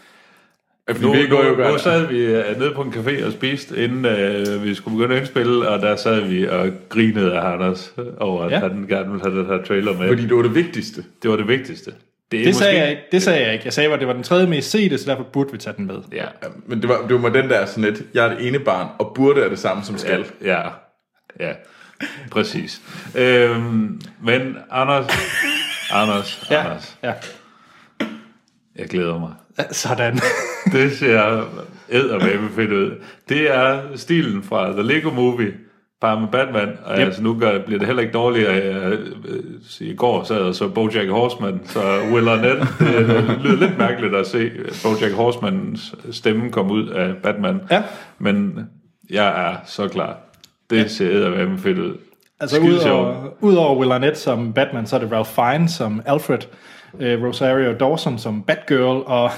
Nu, 1.02 1.14
vi 1.14 1.28
går 1.28 1.46
jo 1.46 1.56
nu, 1.56 1.72
nu 1.72 1.78
sad 1.78 2.06
vi 2.08 2.20
øh, 2.26 2.60
nede 2.60 2.72
på 2.76 2.82
en 2.82 2.94
café 2.94 3.26
og 3.26 3.32
spiste, 3.32 3.84
inden 3.84 4.06
øh, 4.06 4.64
vi 4.64 4.74
skulle 4.76 4.98
begynde 4.98 5.16
at 5.16 5.22
indspille, 5.22 5.70
og 5.70 5.80
der 5.82 5.96
sad 5.96 6.22
vi 6.22 6.48
og 6.48 6.70
grinede 6.90 7.34
af 7.40 7.54
Anders 7.54 7.94
over, 8.20 8.44
at 8.44 8.52
Ja. 8.52 8.56
ja. 8.56 8.62
han 8.68 8.86
gerne 8.90 9.12
ville 9.12 9.24
have 9.24 9.40
den 9.40 9.46
her 9.46 9.64
trailer 9.64 9.94
med. 9.98 10.08
Fordi 10.08 10.28
det 10.28 10.36
var 10.36 10.42
det 10.42 10.56
vigtigste. 10.56 11.04
Det 11.24 11.30
var 11.32 11.38
det 11.38 11.48
vigtigste. 11.48 11.92
Det, 12.32 12.40
er 12.40 12.44
Det 12.44 12.56
sagde 12.56 12.80
jeg 12.80 12.90
ikke. 12.90 13.02
Det 13.12 13.22
sagde 13.24 13.44
jeg 13.46 13.54
ikke. 13.54 13.66
Jeg 13.66 13.74
sagde, 13.74 13.94
at 13.94 14.00
det 14.00 14.08
var 14.08 14.14
den 14.14 14.24
tredje 14.24 14.48
mest 14.48 14.70
sete, 14.72 14.98
så 14.98 15.10
derfor 15.12 15.24
burde 15.24 15.52
vi 15.52 15.58
tage 15.58 15.74
den 15.78 15.88
med. 15.88 15.96
Ja, 16.12 16.18
Ja, 16.18 16.48
Men 16.66 16.82
det 16.82 16.90
var, 16.90 17.06
det 17.10 17.24
var 17.24 17.30
den 17.30 17.50
der 17.50 17.66
sådan 17.66 17.84
lidt, 17.84 18.02
jeg 18.14 18.26
er 18.26 18.30
det 18.38 18.48
ene 18.48 18.60
barn, 18.60 18.88
og 19.00 19.12
burde 19.16 19.42
er 19.42 19.50
det 19.50 19.60
samme 19.60 19.84
som 19.84 19.98
skal. 19.98 20.26
ja, 20.44 20.62
ja, 21.40 21.52
præcis. 22.32 22.82
Øhm, 23.16 24.02
men 24.24 24.58
Anders, 24.72 25.08
Anders, 25.92 26.48
Ja, 26.52 26.60
Anders, 26.66 26.98
ja. 27.04 27.14
jeg 28.76 28.88
glæder 28.90 29.20
mig. 29.20 29.34
Sådan. 29.72 30.20
Det 30.74 30.92
ser 30.98 31.44
eddermame 31.90 32.50
fedt 32.56 32.72
ud. 32.72 32.92
Det 33.30 33.56
er 33.56 33.82
stilen 33.96 34.44
fra 34.44 34.72
The 34.72 34.84
Lego 34.84 35.10
Movie, 35.10 35.54
bare 36.02 36.20
med 36.20 36.28
Batman. 36.32 36.70
Og 36.86 36.98
Yep. 36.98 37.06
altså, 37.06 37.22
nu 37.24 37.40
gør, 37.40 37.66
bliver 37.66 37.78
det 37.80 37.88
heller 37.88 38.02
ikke 38.02 38.14
dårligere. 38.14 38.54
Jeg, 38.54 38.92
øh, 38.92 39.00
I 39.80 39.96
går 39.96 40.24
sad 40.24 40.46
jeg 40.46 40.56
så 40.56 40.68
Bojack 40.68 41.10
Horseman, 41.10 41.62
så 41.66 42.00
Will 42.12 42.28
Arnett, 42.30 42.60
det 42.80 43.40
lyder 43.44 43.56
lidt 43.68 43.78
mærkeligt 43.78 44.16
at 44.16 44.28
se 44.28 44.52
Bojack 44.84 45.14
Horsemans 45.16 45.96
stemme 46.12 46.52
komme 46.52 46.74
ud 46.74 46.88
af 46.88 47.16
Batman. 47.24 47.62
Ja. 47.72 47.84
Men 48.20 48.60
jeg 49.10 49.50
er 49.52 49.56
så 49.66 49.88
klar. 49.88 50.18
Det 50.70 50.78
ja. 50.78 50.88
ser 50.88 51.06
eddermame 51.10 51.60
fedt 51.60 51.78
ud. 51.80 51.98
Altså 52.40 52.60
udover, 52.60 53.28
udover 53.42 53.80
Will 53.80 53.92
Arnett 53.92 54.18
som 54.18 54.54
Batman, 54.54 54.88
så 54.88 54.96
er 54.96 55.00
det 55.00 55.12
Ralph 55.12 55.30
Fiennes 55.30 55.72
som 55.72 56.02
Alfred, 56.06 56.40
øh, 57.00 57.24
Rosario 57.24 57.74
Dawson 57.78 58.20
som 58.20 58.44
Batgirl, 58.44 59.04
og 59.06 59.32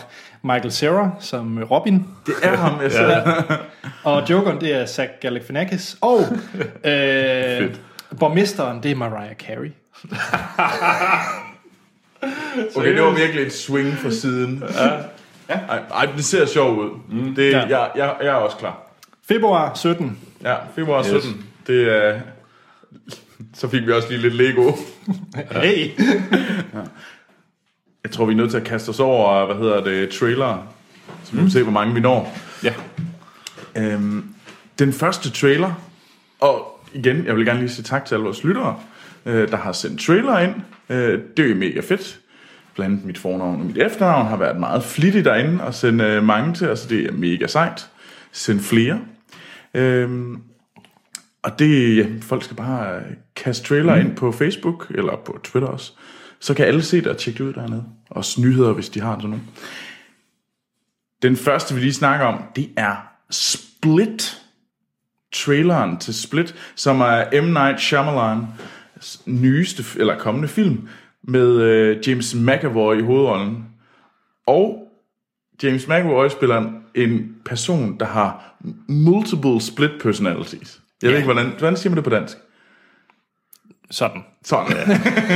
Michael 0.43 0.71
Cera 0.71 1.11
som 1.19 1.63
Robin. 1.71 2.05
Det 2.25 2.34
er 2.43 2.55
ham, 2.57 2.82
jeg 2.82 2.91
siger. 2.91 3.43
Og 4.03 4.29
Jokeren, 4.29 4.61
det 4.61 4.75
er 4.75 4.86
Zach 4.86 5.09
Galifianakis. 5.21 5.97
Og 6.01 6.19
øh, 6.91 7.75
borgmesteren, 8.19 8.84
det 8.84 8.91
er 8.91 8.95
Mariah 8.95 9.36
Carey. 9.36 9.71
Okay, 12.75 12.95
det 12.95 13.03
var 13.03 13.09
virkelig 13.15 13.45
et 13.45 13.53
swing 13.53 13.93
fra 13.93 14.11
siden. 14.11 14.63
Ja. 15.49 15.55
Ej, 15.55 15.79
ej, 15.93 16.05
det 16.15 16.25
ser 16.25 16.45
sjovt 16.45 16.79
ud. 16.79 16.89
Mm. 17.09 17.36
Det, 17.36 17.51
Ja. 17.51 17.57
ja. 17.59 17.67
jeg, 17.79 17.89
jeg, 17.95 18.15
jeg 18.21 18.27
er 18.27 18.34
også 18.34 18.57
klar. 18.57 18.77
Februar 19.27 19.73
17. 19.75 20.19
Ja, 20.44 20.56
februar 20.76 21.04
17. 21.04 21.46
Det 21.68 21.98
er... 21.98 22.20
Så 23.54 23.68
fik 23.68 23.88
vi 23.88 23.92
også 23.92 24.10
lige 24.10 24.22
lidt 24.22 24.34
Lego. 24.34 24.72
Hey. 25.52 25.89
Jeg 28.04 28.12
tror, 28.12 28.26
vi 28.26 28.34
er 28.34 28.38
nødt 28.38 28.52
til 28.52 28.58
at 28.58 28.64
kaste 28.64 28.89
os 28.89 29.00
over, 29.00 29.46
hvad 29.46 29.56
hedder 29.56 29.84
det, 29.84 30.10
trailer. 30.10 30.74
Så 31.24 31.32
vi 31.32 31.38
kan 31.38 31.50
se, 31.50 31.64
hvor 31.64 31.72
mange 31.72 31.94
vi 31.94 32.00
når. 32.00 32.38
Ja. 32.64 32.74
Øhm, 33.76 34.26
den 34.80 34.94
første 34.94 35.32
trailer, 35.32 35.74
og 36.39 36.80
igen, 36.94 37.26
jeg 37.26 37.36
vil 37.36 37.46
gerne 37.46 37.60
lige 37.60 37.70
sige 37.70 37.84
tak 37.84 38.06
til 38.06 38.16
alle 38.16 38.24
vores 38.24 38.44
lyttere, 38.44 38.80
øh, 39.26 39.48
der 39.48 39.58
har 39.58 39.72
sendt 39.72 40.02
trailer 40.02 40.39
ind. 40.39 40.56
Øh, 40.89 41.20
det 41.38 41.46
er 41.46 41.50
jo 41.50 41.56
mega 41.56 41.80
fedt. 41.80 42.20
Blandt 42.76 42.94
andet 42.94 43.06
mit 43.06 43.18
fornavn 43.18 43.60
og 43.60 43.66
mit 43.66 43.78
efternavn 43.78 44.28
har 44.28 44.38
været 44.38 44.60
meget 44.60 44.84
flittigt 44.84 45.26
derinde 45.26 45.64
og 45.64 45.74
sende 45.74 46.04
øh, 46.04 46.24
mange 46.24 46.54
til 46.54 46.70
os, 46.70 46.86
det 46.86 47.06
er 47.06 47.12
mega 47.12 47.48
sejt. 47.48 47.89
Send 48.32 48.60
flere. 48.60 49.00
Øhm, 49.74 50.41
og 51.43 51.59
det, 51.59 51.97
ja, 51.97 52.07
folk 52.22 52.43
skal 52.43 52.57
bare 52.57 52.95
øh, 52.95 53.03
kaste 53.36 53.67
trailer 53.67 53.95
ind 53.95 54.15
på 54.15 54.32
Facebook, 54.32 54.91
eller 54.95 55.15
på 55.26 55.39
Twitter 55.43 55.69
også. 55.69 55.93
Så 56.39 56.53
kan 56.53 56.65
alle 56.65 56.82
se 56.82 56.97
det 56.97 57.07
og 57.07 57.17
tjekke 57.17 57.38
det 57.38 57.43
ud 57.43 57.53
dernede. 57.53 57.86
Også 58.09 58.41
nyheder, 58.41 58.74
hvis 58.74 58.89
de 58.89 58.99
har 58.99 59.15
sådan 59.15 59.30
nogle. 59.30 59.45
Den 61.22 61.36
første, 61.36 61.76
vi 61.76 61.82
lige 61.82 61.93
snakker 61.93 62.26
om, 62.26 62.43
det 62.55 62.69
er 62.78 62.95
Split. 63.30 64.38
Traileren 65.34 65.97
til 65.97 66.13
Split, 66.13 66.55
som 66.76 67.01
er 67.01 67.41
M. 67.41 67.45
Night 67.45 67.80
Shyamalan's 67.80 69.22
nyeste, 69.26 69.99
eller 69.99 70.19
kommende 70.19 70.47
film, 70.47 70.88
med 71.24 71.61
øh, 71.61 72.07
James 72.07 72.36
McAvoy 72.36 72.99
i 72.99 73.01
hovedrollen. 73.01 73.65
Og 74.47 74.88
James 75.63 75.88
McAvoy 75.88 76.28
spiller 76.28 76.57
en 76.57 76.80
person, 77.46 77.98
der 78.00 78.06
har 78.06 78.56
multiple 78.88 79.62
split 79.62 79.92
personalities. 80.02 80.80
Jeg 81.02 81.08
ved 81.08 81.14
Ja. 81.14 81.18
ikke, 81.24 81.34
hvordan, 81.34 81.52
hvordan 81.58 81.78
siger 81.78 81.89
man 81.89 81.96
det 81.96 82.04
på 82.04 82.10
dansk? 82.10 82.38
Sådan. 83.92 84.22
Sådan. 84.46 84.74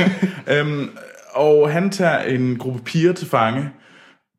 øhm, 0.52 0.88
og 1.34 1.70
han 1.70 1.90
tager 1.90 2.18
en 2.18 2.56
gruppe 2.58 2.80
piger 2.84 3.12
til 3.12 3.26
fange, 3.28 3.70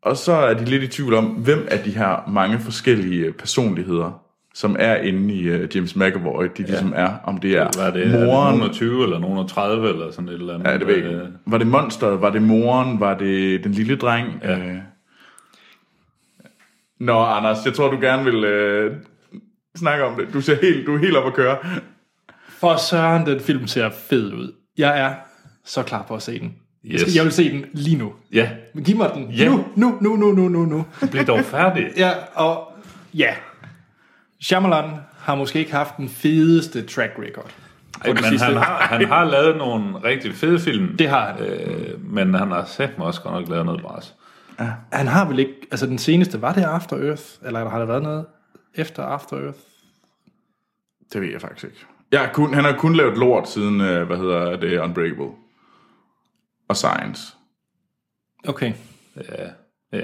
og 0.01 0.17
så 0.17 0.31
er 0.33 0.53
de 0.53 0.65
lidt 0.65 0.83
i 0.83 0.87
tvivl 0.87 1.13
om, 1.13 1.25
hvem 1.25 1.67
af 1.71 1.79
de 1.79 1.91
her 1.91 2.29
mange 2.29 2.59
forskellige 2.59 3.31
personligheder, 3.31 4.21
som 4.53 4.75
er 4.79 4.95
inde 4.95 5.33
i 5.33 5.49
uh, 5.55 5.75
James 5.75 5.95
McAvoy, 5.95 6.43
de 6.57 6.63
ligesom 6.63 6.93
er, 6.95 7.09
om 7.23 7.37
det 7.37 7.51
er, 7.57 7.69
Var 7.77 7.89
det, 7.89 8.07
er 8.07 8.11
det 8.17 8.25
moren, 8.27 8.57
nogen 8.57 8.69
af 8.69 8.75
20 8.75 9.03
eller 9.03 9.19
nogen 9.19 9.39
af 9.39 9.47
30 9.47 9.89
eller 9.89 10.11
sådan 10.11 10.27
et 10.29 10.33
eller 10.33 10.53
andet? 10.53 10.67
ja, 10.67 10.77
det 10.77 10.87
ved 10.87 10.95
jeg 10.95 11.05
ikke. 11.05 11.27
Var 11.45 11.57
det 11.57 11.67
monsteret, 11.67 12.21
var 12.21 12.29
det 12.29 12.41
moren, 12.41 12.99
var 12.99 13.17
det 13.17 13.63
den 13.63 13.71
lille 13.71 13.95
dreng? 13.95 14.27
Ja. 14.43 14.57
Øh. 14.57 14.75
Nå, 16.99 17.23
Anders, 17.23 17.65
jeg 17.65 17.73
tror, 17.73 17.91
du 17.91 17.99
gerne 18.01 18.23
vil 18.23 18.43
øh, 18.43 18.95
snakke 19.75 20.03
om 20.05 20.15
det. 20.15 20.33
Du, 20.33 20.41
ser 20.41 20.55
helt, 20.61 20.87
du 20.87 20.95
er 20.95 20.99
helt 20.99 21.17
op 21.17 21.27
at 21.27 21.33
køre. 21.33 21.57
For 22.49 22.75
søren, 22.89 23.25
den 23.25 23.39
film 23.39 23.67
ser 23.67 23.89
fed 24.09 24.33
ud. 24.33 24.53
Jeg 24.77 24.99
er 24.99 25.13
så 25.65 25.83
klar 25.83 26.05
på 26.07 26.15
at 26.15 26.21
se 26.21 26.39
den. 26.39 26.55
Yes. 26.85 27.15
Jeg 27.15 27.23
vil 27.23 27.31
se 27.31 27.51
den 27.51 27.65
lige 27.73 27.97
nu. 27.97 28.13
Ja, 28.33 28.49
Men 28.73 28.83
Giv 28.83 28.97
mig 28.97 29.11
den. 29.15 29.31
Ja. 29.31 29.49
Nu, 29.49 29.65
nu, 29.75 29.97
nu, 30.01 30.15
nu, 30.15 30.31
nu, 30.31 30.47
nu, 30.49 30.65
nu. 30.65 30.85
bliv 31.11 31.25
dog 31.25 31.39
færdig. 31.43 31.87
Ja, 31.97 32.11
og 32.33 32.71
ja. 33.13 33.33
Shyamalan 34.41 34.89
har 35.19 35.35
måske 35.35 35.59
ikke 35.59 35.71
haft 35.71 35.97
den 35.97 36.09
fedeste 36.09 36.85
track 36.85 37.11
record. 37.19 37.51
Ej, 38.05 38.13
men 38.13 38.23
sidste. 38.23 38.45
han 38.45 38.55
har, 38.55 38.77
han 38.79 39.07
har 39.07 39.23
lavet 39.23 39.57
nogle 39.57 40.03
rigtig 40.03 40.33
fede 40.33 40.59
film. 40.59 40.97
Det 40.97 41.09
har 41.09 41.33
han. 41.33 41.45
Øh, 41.45 42.13
men 42.13 42.33
han 42.33 42.51
har 42.51 42.65
sagt 42.65 42.97
mig 42.97 43.07
også 43.07 43.21
godt 43.21 43.33
nok 43.33 43.49
lavet 43.49 43.65
noget 43.65 43.81
bras. 43.81 44.13
Han 44.91 45.07
har 45.07 45.27
vel 45.27 45.39
ikke... 45.39 45.53
Altså 45.71 45.85
den 45.85 45.97
seneste, 45.97 46.41
var 46.41 46.53
det 46.53 46.63
After 46.63 46.97
Earth? 47.07 47.23
Eller 47.45 47.69
har 47.69 47.79
der 47.79 47.85
været 47.85 48.03
noget 48.03 48.25
efter 48.75 49.03
After 49.03 49.37
Earth? 49.37 49.57
Det 51.13 51.21
ved 51.21 51.31
jeg 51.31 51.41
faktisk 51.41 51.63
ikke. 51.65 51.85
Jeg 52.11 52.19
har 52.19 52.33
kun, 52.33 52.53
han 52.53 52.63
har 52.63 52.77
kun 52.77 52.95
lavet 52.95 53.17
lort 53.17 53.49
siden, 53.49 53.81
øh, 53.81 54.07
hvad 54.07 54.17
hedder 54.17 54.55
det, 54.57 54.79
Unbreakable. 54.79 55.29
Og 56.67 56.75
Science. 56.75 57.33
Okay. 58.47 58.73
Ja, 59.15 59.43
ja. 59.93 59.99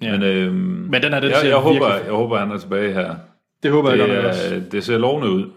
Ja. 0.00 0.10
Men, 0.18 0.22
øhm, 0.22 0.54
Men 0.54 1.02
den 1.02 1.12
her, 1.12 1.20
den 1.20 1.30
jeg, 1.30 1.40
jeg, 1.44 1.56
håber, 1.56 1.94
jeg 1.94 2.12
håber, 2.12 2.38
han 2.38 2.50
er 2.50 2.58
tilbage 2.58 2.92
her. 2.92 3.14
Det 3.62 3.70
håber 3.70 3.90
jeg 3.90 3.98
Det, 3.98 4.08
godt 4.08 4.16
nok 4.22 4.28
også. 4.30 4.62
det 4.72 4.84
ser 4.84 4.98
lovende 4.98 5.30
ud. 5.30 5.50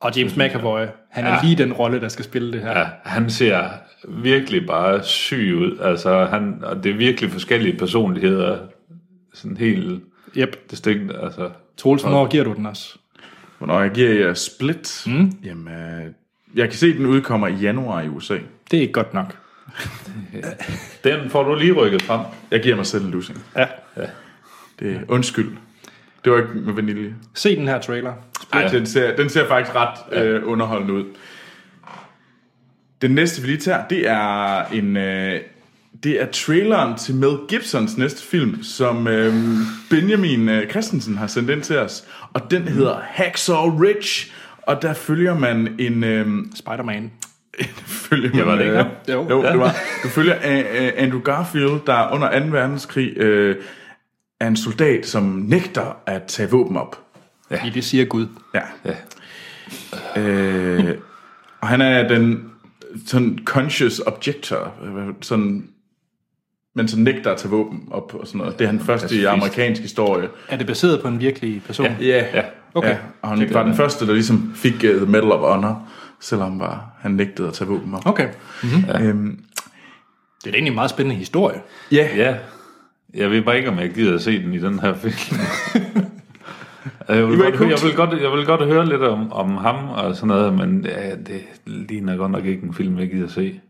Og 0.00 0.16
James 0.16 0.36
McAvoy, 0.36 0.86
han 1.10 1.24
er 1.24 1.30
Ja. 1.30 1.38
lige 1.42 1.56
den 1.56 1.72
rolle, 1.72 2.00
der 2.00 2.08
skal 2.08 2.24
spille 2.24 2.52
det 2.52 2.60
her. 2.60 2.78
Ja, 2.78 2.86
han 3.04 3.30
ser 3.30 3.68
virkelig 4.08 4.66
bare 4.66 5.02
syg 5.02 5.54
ud. 5.58 5.78
Altså, 5.82 6.24
han, 6.24 6.58
og 6.64 6.84
det 6.84 6.92
er 6.92 6.96
virkelig 6.96 7.30
forskellige 7.30 7.78
personligheder. 7.78 8.58
Sådan 9.34 9.56
helt 9.56 10.02
Yep. 10.36 10.70
distinkt. 10.70 11.12
Altså, 11.22 11.50
Troels, 11.76 12.02
hvornår 12.02 12.26
giver 12.28 12.44
du 12.44 12.52
den 12.52 12.66
også? 12.66 12.98
Hvornår 13.58 13.80
jeg 13.80 13.90
giver 13.90 14.10
jer 14.26 14.34
Split? 14.34 15.02
Mm. 15.06 15.32
Jamen, 15.44 15.74
øh, 15.74 16.04
jeg 16.54 16.68
kan 16.68 16.78
se, 16.78 16.86
at 16.86 16.94
den 16.96 17.06
udkommer 17.06 17.46
i 17.48 17.54
januar 17.54 18.00
i 18.02 18.08
USA. 18.08 18.38
Det 18.70 18.76
er 18.76 18.80
ikke 18.80 18.92
godt 18.92 19.14
nok. 19.14 19.36
den 21.04 21.30
får 21.30 21.42
du 21.42 21.54
lige 21.54 21.72
rykket 21.72 22.02
frem. 22.02 22.20
Jeg 22.50 22.62
giver 22.62 22.76
mig 22.76 22.86
selv 22.86 23.04
en 23.04 23.10
losing. 23.10 23.38
Ja. 23.56 23.66
Det 24.80 24.96
er 24.96 25.00
undskyld. 25.08 25.56
Det 26.24 26.32
var 26.32 26.38
ikke 26.38 26.50
med 26.54 26.74
vanilje. 26.74 27.14
Se 27.34 27.56
den 27.56 27.68
her 27.68 27.80
trailer. 27.80 28.12
Ej, 28.52 28.68
den, 28.68 28.86
ser, 28.86 29.16
den 29.16 29.28
ser 29.28 29.48
faktisk 29.48 29.76
ret 29.76 30.22
øh, 30.22 30.48
underholdende 30.48 30.94
ud. 30.94 31.04
Den 33.02 33.10
næste, 33.10 33.42
vi 33.42 33.48
lige 33.48 33.60
tager, 33.60 33.86
det 33.90 34.08
er 34.08 34.64
en... 34.64 34.96
Øh, 34.96 35.40
det 36.02 36.22
er 36.22 36.26
traileren 36.26 36.98
til 36.98 37.14
Mel 37.14 37.38
Gibsons 37.48 37.96
næste 37.98 38.22
film, 38.22 38.62
som 38.62 39.08
øh, 39.08 39.34
Benjamin 39.90 40.48
øh, 40.48 40.70
Christensen 40.70 41.16
har 41.16 41.26
sendt 41.26 41.50
ind 41.50 41.62
til 41.62 41.78
os. 41.78 42.04
Og 42.32 42.50
den 42.50 42.62
hedder 42.62 43.00
Hacksaw 43.02 43.78
Ridge. 43.78 44.32
Og 44.62 44.82
der 44.82 44.92
følger 44.92 45.38
man 45.38 45.74
en... 45.78 46.04
Øh, 46.04 46.26
Spider-Man. 46.54 47.10
følger 48.08 48.30
man, 48.30 48.38
Ja, 48.38 48.44
var 48.44 48.56
det 48.56 48.64
ikke 48.64 48.78
øh? 48.78 48.84
Jo. 49.08 49.28
jo 49.30 49.42
det 49.42 49.58
var. 49.58 49.76
Du 50.02 50.08
følger 50.08 50.36
uh, 50.36 51.02
Andrew 51.02 51.20
Garfield, 51.20 51.80
der 51.86 52.12
under 52.12 52.40
2. 52.40 52.46
verdenskrig 52.46 53.24
uh, 53.50 53.56
er 54.40 54.46
en 54.48 54.56
soldat, 54.56 55.06
som 55.06 55.22
nægter 55.24 55.96
at 56.06 56.22
tage 56.22 56.50
våben 56.50 56.76
op. 56.76 57.00
Ja. 57.50 57.66
I 57.66 57.70
det 57.70 57.84
siger 57.84 58.04
Gud. 58.04 58.26
Ja. 58.54 58.60
Ja. 58.84 58.94
Øh, 60.16 60.94
og 61.60 61.68
han 61.68 61.80
er 61.80 62.08
den 62.08 62.50
sådan 63.06 63.38
conscious 63.44 63.98
objector, 64.06 64.72
sådan, 65.20 65.68
men 66.74 66.88
så 66.88 66.98
nægter 66.98 67.30
at 67.32 67.36
tage 67.38 67.50
våben 67.50 67.88
op 67.90 68.14
og 68.14 68.26
sådan 68.26 68.38
noget. 68.38 68.58
Det 68.58 68.64
er 68.64 68.68
han 68.68 68.80
første 68.80 69.16
i 69.16 69.24
amerikansk 69.24 69.82
historie. 69.82 70.28
Er 70.48 70.56
det 70.56 70.66
baseret 70.66 71.02
på 71.02 71.08
en 71.08 71.20
virkelig 71.20 71.62
person? 71.62 71.86
Ja. 71.86 71.94
Ja, 72.00 72.26
Ja. 72.34 72.42
Okay. 72.74 72.88
ja. 72.88 72.96
og 73.22 73.28
han 73.28 73.54
var 73.54 73.62
den 73.62 73.74
første, 73.74 74.06
der 74.06 74.12
ligesom 74.12 74.52
fik 74.56 74.74
uh, 74.74 74.80
The 74.80 75.06
Medal 75.06 75.32
of 75.32 75.40
Honor, 75.54 75.88
selvom 76.20 76.60
var, 76.60 76.90
han 77.00 77.10
nægtede 77.10 77.48
at 77.48 77.54
tage 77.54 77.68
våben 77.68 77.94
op. 77.94 78.06
Okay. 78.06 78.28
Øhm, 78.64 79.44
Det 80.44 80.46
er 80.46 80.50
da 80.50 80.56
egentlig 80.56 80.68
en 80.70 80.74
meget 80.74 80.90
spændende 80.90 81.16
historie. 81.16 81.60
ja, 81.92 82.08
Ja, 82.16 82.36
Jeg 83.14 83.30
ved 83.30 83.42
bare 83.42 83.56
ikke, 83.56 83.68
om 83.68 83.78
jeg 83.78 83.90
gider 83.90 84.14
at 84.14 84.22
se 84.22 84.42
den 84.42 84.54
i 84.54 84.58
den 84.58 84.78
her 84.78 84.94
film. 84.94 85.14
jeg, 87.08 87.28
vil 87.28 87.38
godt, 87.38 87.54
jeg, 87.60 87.78
vil 87.82 87.94
godt, 87.96 88.22
jeg 88.22 88.32
vil 88.32 88.46
godt 88.46 88.64
høre 88.66 88.88
lidt 88.88 89.02
om, 89.02 89.32
om 89.32 89.56
ham 89.56 89.88
og 89.88 90.14
sådan 90.16 90.28
noget, 90.28 90.54
men 90.54 90.84
ja, 90.88 91.10
det 91.10 91.40
ligner 91.66 92.16
godt 92.16 92.32
nok 92.32 92.44
ikke 92.44 92.62
en 92.66 92.74
film, 92.74 92.98
jeg 92.98 93.10
gider 93.10 93.24
at 93.26 93.30
se. 93.32 93.60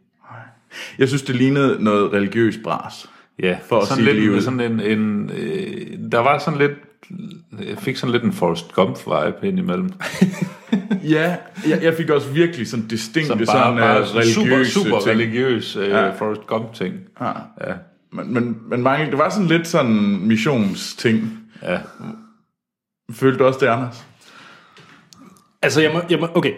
Jeg 0.99 1.09
synes, 1.09 1.23
det 1.23 1.37
lignede 1.37 1.85
noget 1.85 2.13
religiøst 2.13 2.59
bras. 2.65 3.11
Ja, 3.43 3.59
For 3.69 3.81
at 3.81 3.89
sådan 3.89 4.05
sige 4.05 4.31
lidt, 4.31 4.45
sådan 4.45 4.61
en, 4.61 4.81
en 4.81 5.31
øh, 5.37 6.11
der 6.13 6.19
var 6.19 6.39
sådan 6.39 6.59
lidt, 6.59 6.73
jeg 7.69 7.79
fik 7.79 7.97
sådan 7.97 8.13
lidt 8.13 8.23
en 8.25 8.33
Forrest 8.33 8.73
Gump-vibe 8.73 9.47
indimellem. 9.47 9.91
Ja, 11.05 11.37
jeg, 11.69 11.83
jeg 11.83 11.95
fik 11.95 12.11
også 12.11 12.29
virkelig 12.31 12.67
sådan 12.69 12.87
distinkte 12.87 13.29
Som 13.29 13.47
sådan, 13.47 13.77
bare, 13.77 13.81
bare 13.81 14.01
uh, 14.01 14.23
super, 14.23 14.65
super 14.65 14.99
ting. 15.01 15.11
religiøs 15.11 15.77
øh, 15.77 15.89
Ja. 15.89 16.11
Forrest 16.11 16.47
Gump-ting. 16.47 16.95
Ja. 17.21 17.27
Ja, 17.61 17.75
Men, 18.13 18.35
men, 18.35 18.59
men 18.69 18.83
mange, 18.83 19.07
det 19.07 19.19
var 19.19 19.31
sådan 19.31 19.47
lidt 19.47 19.67
sådan 19.67 20.19
missionsting. 20.27 21.39
ja. 21.63 21.79
Følte 23.13 23.39
du 23.39 23.45
også 23.45 23.59
det, 23.61 23.67
Anders? 23.67 24.07
Altså, 25.63 25.81
jeg 25.81 25.93
må, 25.93 26.01
jeg 26.11 26.21
må, 26.21 26.29
okay. 26.35 26.53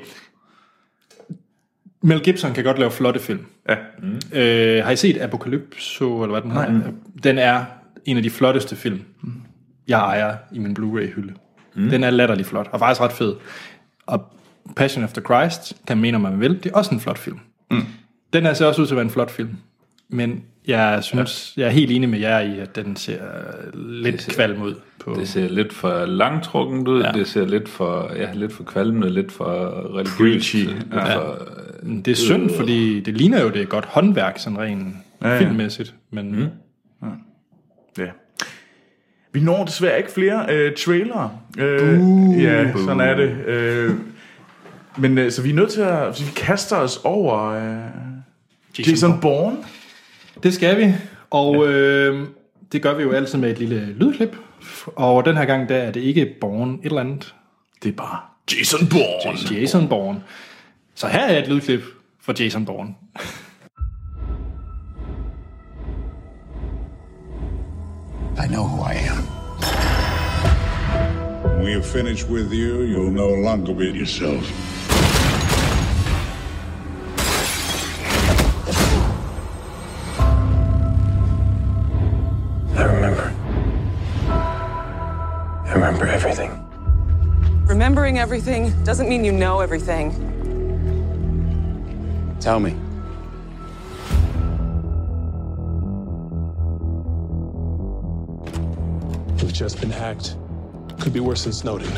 Mel 2.02 2.20
Gibson 2.20 2.54
kan 2.54 2.64
godt 2.64 2.78
lave 2.78 2.90
flotte 2.90 3.20
film. 3.20 3.46
Ja. 3.68 3.76
Øh, 4.32 4.84
har 4.84 4.90
I 4.90 4.96
set 4.96 5.20
Apocalypso, 5.20 6.22
eller 6.22 6.40
hvad 6.40 6.42
den 6.42 6.50
hedder? 6.50 6.90
Den 7.22 7.38
er 7.38 7.64
en 8.04 8.16
af 8.16 8.22
de 8.22 8.30
flotteste 8.30 8.76
film, 8.76 9.00
jeg 9.88 9.98
ejer 9.98 10.36
i 10.52 10.58
min 10.58 10.74
Blu-ray-hylde. 10.74 11.34
Mm. 11.74 11.88
Den 11.90 12.04
er 12.04 12.10
latterlig 12.10 12.46
flot, 12.46 12.68
og 12.72 12.78
faktisk 12.78 13.00
ret 13.00 13.12
fed. 13.12 13.34
Og 14.06 14.32
Passion 14.76 15.04
of 15.04 15.12
the 15.12 15.22
Christ, 15.22 15.76
kan 15.86 15.96
man 15.96 16.02
mene, 16.02 16.16
om 16.16 16.20
man 16.20 16.40
vil, 16.40 16.64
det 16.64 16.72
er 16.72 16.76
også 16.76 16.94
en 16.94 17.00
flot 17.00 17.18
film. 17.18 17.38
Mm. 17.70 17.82
Den 18.32 18.46
er 18.46 18.54
ser 18.54 18.66
også 18.66 18.82
ud 18.82 18.86
til 18.86 18.94
at 18.94 18.96
være 18.96 19.04
en 19.04 19.10
flot 19.10 19.30
film. 19.30 19.56
Men 20.08 20.44
jeg 20.66 20.98
synes, 21.02 21.54
ja. 21.56 21.60
jeg 21.62 21.68
er 21.68 21.72
helt 21.72 21.90
enig 21.90 22.08
med 22.08 22.18
jer 22.18 22.40
i, 22.40 22.58
at 22.58 22.76
den 22.76 22.96
ser 22.96 23.18
lidt 23.74 24.22
ser, 24.22 24.32
kvalm 24.32 24.62
ud. 24.62 24.74
På, 25.04 25.14
Det 25.18 25.28
ser 25.28 25.48
lidt 25.48 25.72
for 25.72 26.04
langtrukken 26.06 26.88
ud, 26.88 27.00
Ja. 27.02 27.06
ja. 27.06 27.12
det 27.18 27.28
ser 27.28 27.46
lidt 27.46 27.68
for, 27.68 28.12
ja, 28.16 28.28
lidt 28.34 28.52
for 28.52 28.62
kvalmende, 28.64 29.10
lidt 29.10 29.32
for 29.32 29.46
religiøst. 29.98 30.16
Preachy. 30.18 30.56
Lidt 30.56 30.86
Ja. 30.92 31.16
for, 31.16 31.38
det 32.04 32.08
er 32.08 32.14
synd, 32.14 32.50
fordi 32.56 33.00
det 33.00 33.16
ligner 33.16 33.42
jo, 33.42 33.48
det 33.50 33.62
er 33.62 33.66
godt 33.66 33.84
håndværk, 33.84 34.38
sådan 34.38 34.58
rent 34.58 34.94
Ja, 35.22 35.28
ja, 35.28 35.34
ja. 35.34 35.40
filmmæssigt. 35.40 35.94
Men 36.10 36.32
mm. 36.36 36.46
Ja. 37.98 38.04
Vi 39.32 39.40
når 39.40 39.64
desværre 39.64 39.98
ikke 39.98 40.12
flere 40.12 40.46
øh, 40.50 40.72
trailere. 40.76 41.30
Øh, 41.58 42.00
uh, 42.00 42.42
ja, 42.42 42.72
sådan 42.76 43.00
er 43.00 43.14
det. 43.14 43.36
Øh, 43.46 43.90
men 44.98 45.18
øh, 45.18 45.30
så 45.30 45.42
vi 45.42 45.50
er 45.50 45.54
nødt 45.54 45.70
til 45.70 45.80
at... 45.80 46.16
Så 46.16 46.24
vi 46.24 46.30
kaster 46.36 46.76
os 46.76 47.00
over 47.04 47.44
øh, 47.48 47.76
Jason 48.78 48.90
Jason 48.90 49.20
Bourne. 49.20 49.56
Det 50.42 50.54
skal 50.54 50.78
vi, 50.78 50.94
og 51.30 51.68
øh, 51.68 52.26
det 52.72 52.82
gør 52.82 52.94
vi 52.94 53.02
jo 53.02 53.12
altid 53.12 53.38
med 53.38 53.50
et 53.50 53.58
lille 53.58 53.92
lydklip. 53.92 54.36
Og 54.86 55.24
den 55.24 55.36
her 55.36 55.44
gang, 55.44 55.68
der 55.68 55.76
er 55.76 55.90
det 55.90 56.00
ikke 56.00 56.34
Born 56.40 56.74
et 56.74 56.80
eller 56.84 57.00
andet. 57.00 57.34
Det 57.82 57.88
er 57.88 57.92
bare 57.96 58.18
Jason 58.52 58.88
Bourne. 58.90 59.60
Jason 59.60 59.88
Bourne. 59.88 60.22
Så 60.94 61.08
her 61.08 61.20
er 61.20 61.42
et 61.42 61.48
lydklip 61.48 61.82
for 62.20 62.42
Jason 62.42 62.64
Bourne. 62.64 62.94
I 68.44 68.48
know 68.48 68.64
who 68.64 68.82
I 68.92 68.94
am. 68.94 69.24
When 71.44 71.64
we 71.64 71.74
are 71.74 71.82
finished 71.82 72.30
with 72.30 72.52
you, 72.52 72.82
you'll 72.82 73.10
no 73.10 73.28
longer 73.28 73.74
be 73.74 73.84
yourself. 73.84 74.71
Remembering 87.72 88.18
everything 88.18 88.70
doesn't 88.84 89.08
mean 89.08 89.24
you 89.24 89.32
know 89.32 89.60
everything. 89.60 90.10
Tell 92.38 92.60
me. 92.60 92.74
We've 99.40 99.54
just 99.54 99.80
been 99.80 99.90
hacked. 99.90 100.36
Could 101.00 101.14
be 101.14 101.20
worse 101.20 101.44
than 101.44 101.54
Snowden. 101.54 101.88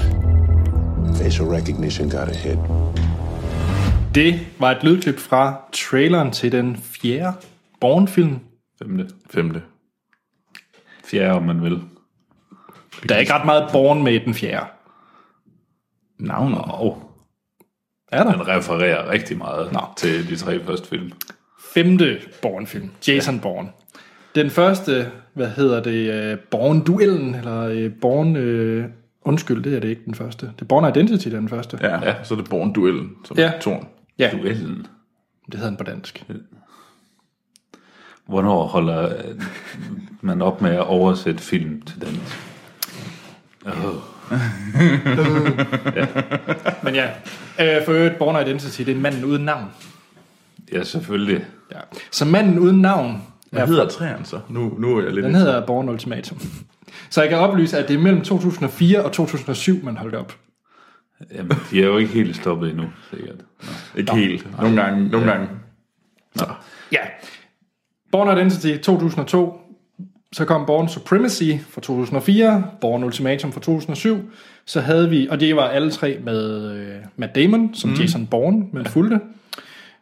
Facial 1.16 1.48
recognition 1.48 2.08
got 2.08 2.28
a 2.28 2.36
hit. 2.36 2.58
Det 4.14 4.46
var 4.58 4.70
et 4.70 4.84
lydklip 4.84 5.18
fra 5.18 5.60
traileren 5.72 6.30
til 6.30 6.52
den 6.52 6.76
fjerde 6.76 7.36
Bourne-film. 7.80 8.38
femte, 8.78 9.08
Femte. 9.30 9.62
fjerde, 11.04 11.32
om 11.32 11.42
man 11.42 11.62
vil. 11.62 11.82
Der 13.08 13.14
er 13.14 13.18
ikke 13.18 13.32
ret 13.32 13.44
meget 13.44 13.68
Bourne 13.72 14.02
med 14.02 14.12
i 14.12 14.18
den 14.18 14.34
fjerde. 14.34 14.66
Navnet. 16.18 16.60
Og 16.64 17.10
Er 18.12 18.24
der? 18.24 18.32
den 18.32 18.48
refererer 18.48 19.10
rigtig 19.10 19.38
meget 19.38 19.72
Nå. 19.72 19.80
til 19.96 20.28
de 20.28 20.36
tre 20.36 20.64
første 20.64 20.88
film. 20.88 21.12
Femte 21.74 22.20
Bourne-film. 22.42 22.90
Jason 23.08 23.34
ja. 23.34 23.40
Bourne. 23.40 23.68
Den 24.34 24.50
første, 24.50 25.10
hvad 25.34 25.48
hedder 25.48 25.82
det, 25.82 26.32
uh, 26.32 26.38
Bourne-duellen, 26.50 27.34
eller 27.34 27.86
uh, 27.86 27.92
Bourne... 28.00 28.78
Uh, 28.78 28.84
undskyld, 29.22 29.62
det 29.62 29.76
er 29.76 29.80
det 29.80 29.88
ikke 29.88 30.02
den 30.04 30.14
første. 30.14 30.46
Det 30.46 30.62
er 30.62 30.66
Bourne 30.66 30.88
Identity, 30.88 31.28
der 31.28 31.34
er 31.34 31.40
den 31.40 31.48
første. 31.48 31.78
Ja, 31.82 32.04
ja. 32.08 32.14
så 32.24 32.34
er 32.34 32.38
det 32.38 32.50
Bourne-duellen, 32.50 33.10
som 33.24 33.36
Ja. 33.38 33.42
ja. 33.42 33.52
Torn. 33.60 33.88
ja. 34.18 34.30
Duellen. 34.32 34.86
det 35.46 35.54
hedder 35.54 35.68
den 35.70 35.76
på 35.76 35.84
dansk. 35.84 36.24
Hvornår 38.26 38.66
holder 38.66 39.16
øh, 39.16 39.42
man 40.20 40.42
op 40.42 40.60
med 40.62 40.70
at 40.70 40.86
oversætte 40.86 41.40
film 41.42 41.82
til 41.82 42.00
dansk? 42.00 42.38
Men 46.82 46.94
ja, 46.94 47.08
øh, 47.60 47.84
for 47.84 47.92
øvrigt, 47.92 48.18
Born 48.18 48.46
Identity, 48.46 48.82
det 48.82 48.96
er 48.96 49.00
manden 49.00 49.24
uden 49.24 49.44
navn. 49.44 49.64
Ja, 50.72 50.84
selvfølgelig. 50.84 51.44
Ja. 51.72 51.78
Så 52.10 52.24
manden 52.24 52.58
uden 52.58 52.80
navn, 52.80 53.22
Hvad 53.50 53.62
er, 53.62 53.66
hedder 53.66 53.88
træerne 53.88 54.26
så? 54.26 54.40
Nu, 54.48 54.74
nu 54.78 54.96
er 54.96 55.02
jeg 55.02 55.12
lidt... 55.12 55.24
den 55.24 55.34
hedder 55.34 55.66
Born 55.66 55.88
Ultimatum. 55.88 56.40
Så 57.10 57.20
jeg 57.20 57.30
kan 57.30 57.38
oplyse, 57.38 57.78
at 57.78 57.88
det 57.88 57.94
er 57.94 57.98
mellem 57.98 58.22
2004 58.22 59.04
og 59.04 59.12
2007, 59.12 59.84
man 59.84 59.96
holdt 59.96 60.14
op. 60.14 60.34
Jamen, 61.34 61.56
de 61.70 61.82
er 61.82 61.86
jo 61.86 61.96
ikke 61.96 62.12
helt 62.12 62.36
stoppet 62.36 62.70
endnu, 62.70 62.84
sikkert. 63.10 63.36
Nå. 63.38 63.72
Ikke 63.96 64.14
helt. 64.14 64.60
Nogle 64.60 64.82
gange. 64.82 65.08
Nogle 65.08 65.30
gange. 65.30 65.48
Ja. 66.92 67.00
Born 68.12 68.38
Identity 68.38 68.76
2002, 68.76 69.60
så 70.34 70.44
kom 70.44 70.66
Born 70.66 70.88
Supremacy 70.88 71.50
fra 71.70 71.80
2004, 71.80 72.64
Born 72.80 73.04
Ultimatum 73.04 73.52
fra 73.52 73.60
2007, 73.60 74.30
så 74.66 74.80
havde 74.80 75.10
vi, 75.10 75.28
og 75.30 75.40
det 75.40 75.56
var 75.56 75.62
alle 75.68 75.90
tre 75.90 76.18
med 76.24 76.70
øh, 76.72 76.94
Matt 77.16 77.34
Damon, 77.34 77.74
som 77.74 77.90
mm. 77.90 77.96
Jason 77.96 78.26
Bourne, 78.26 78.66
man 78.72 78.86
fulgte. 78.86 79.20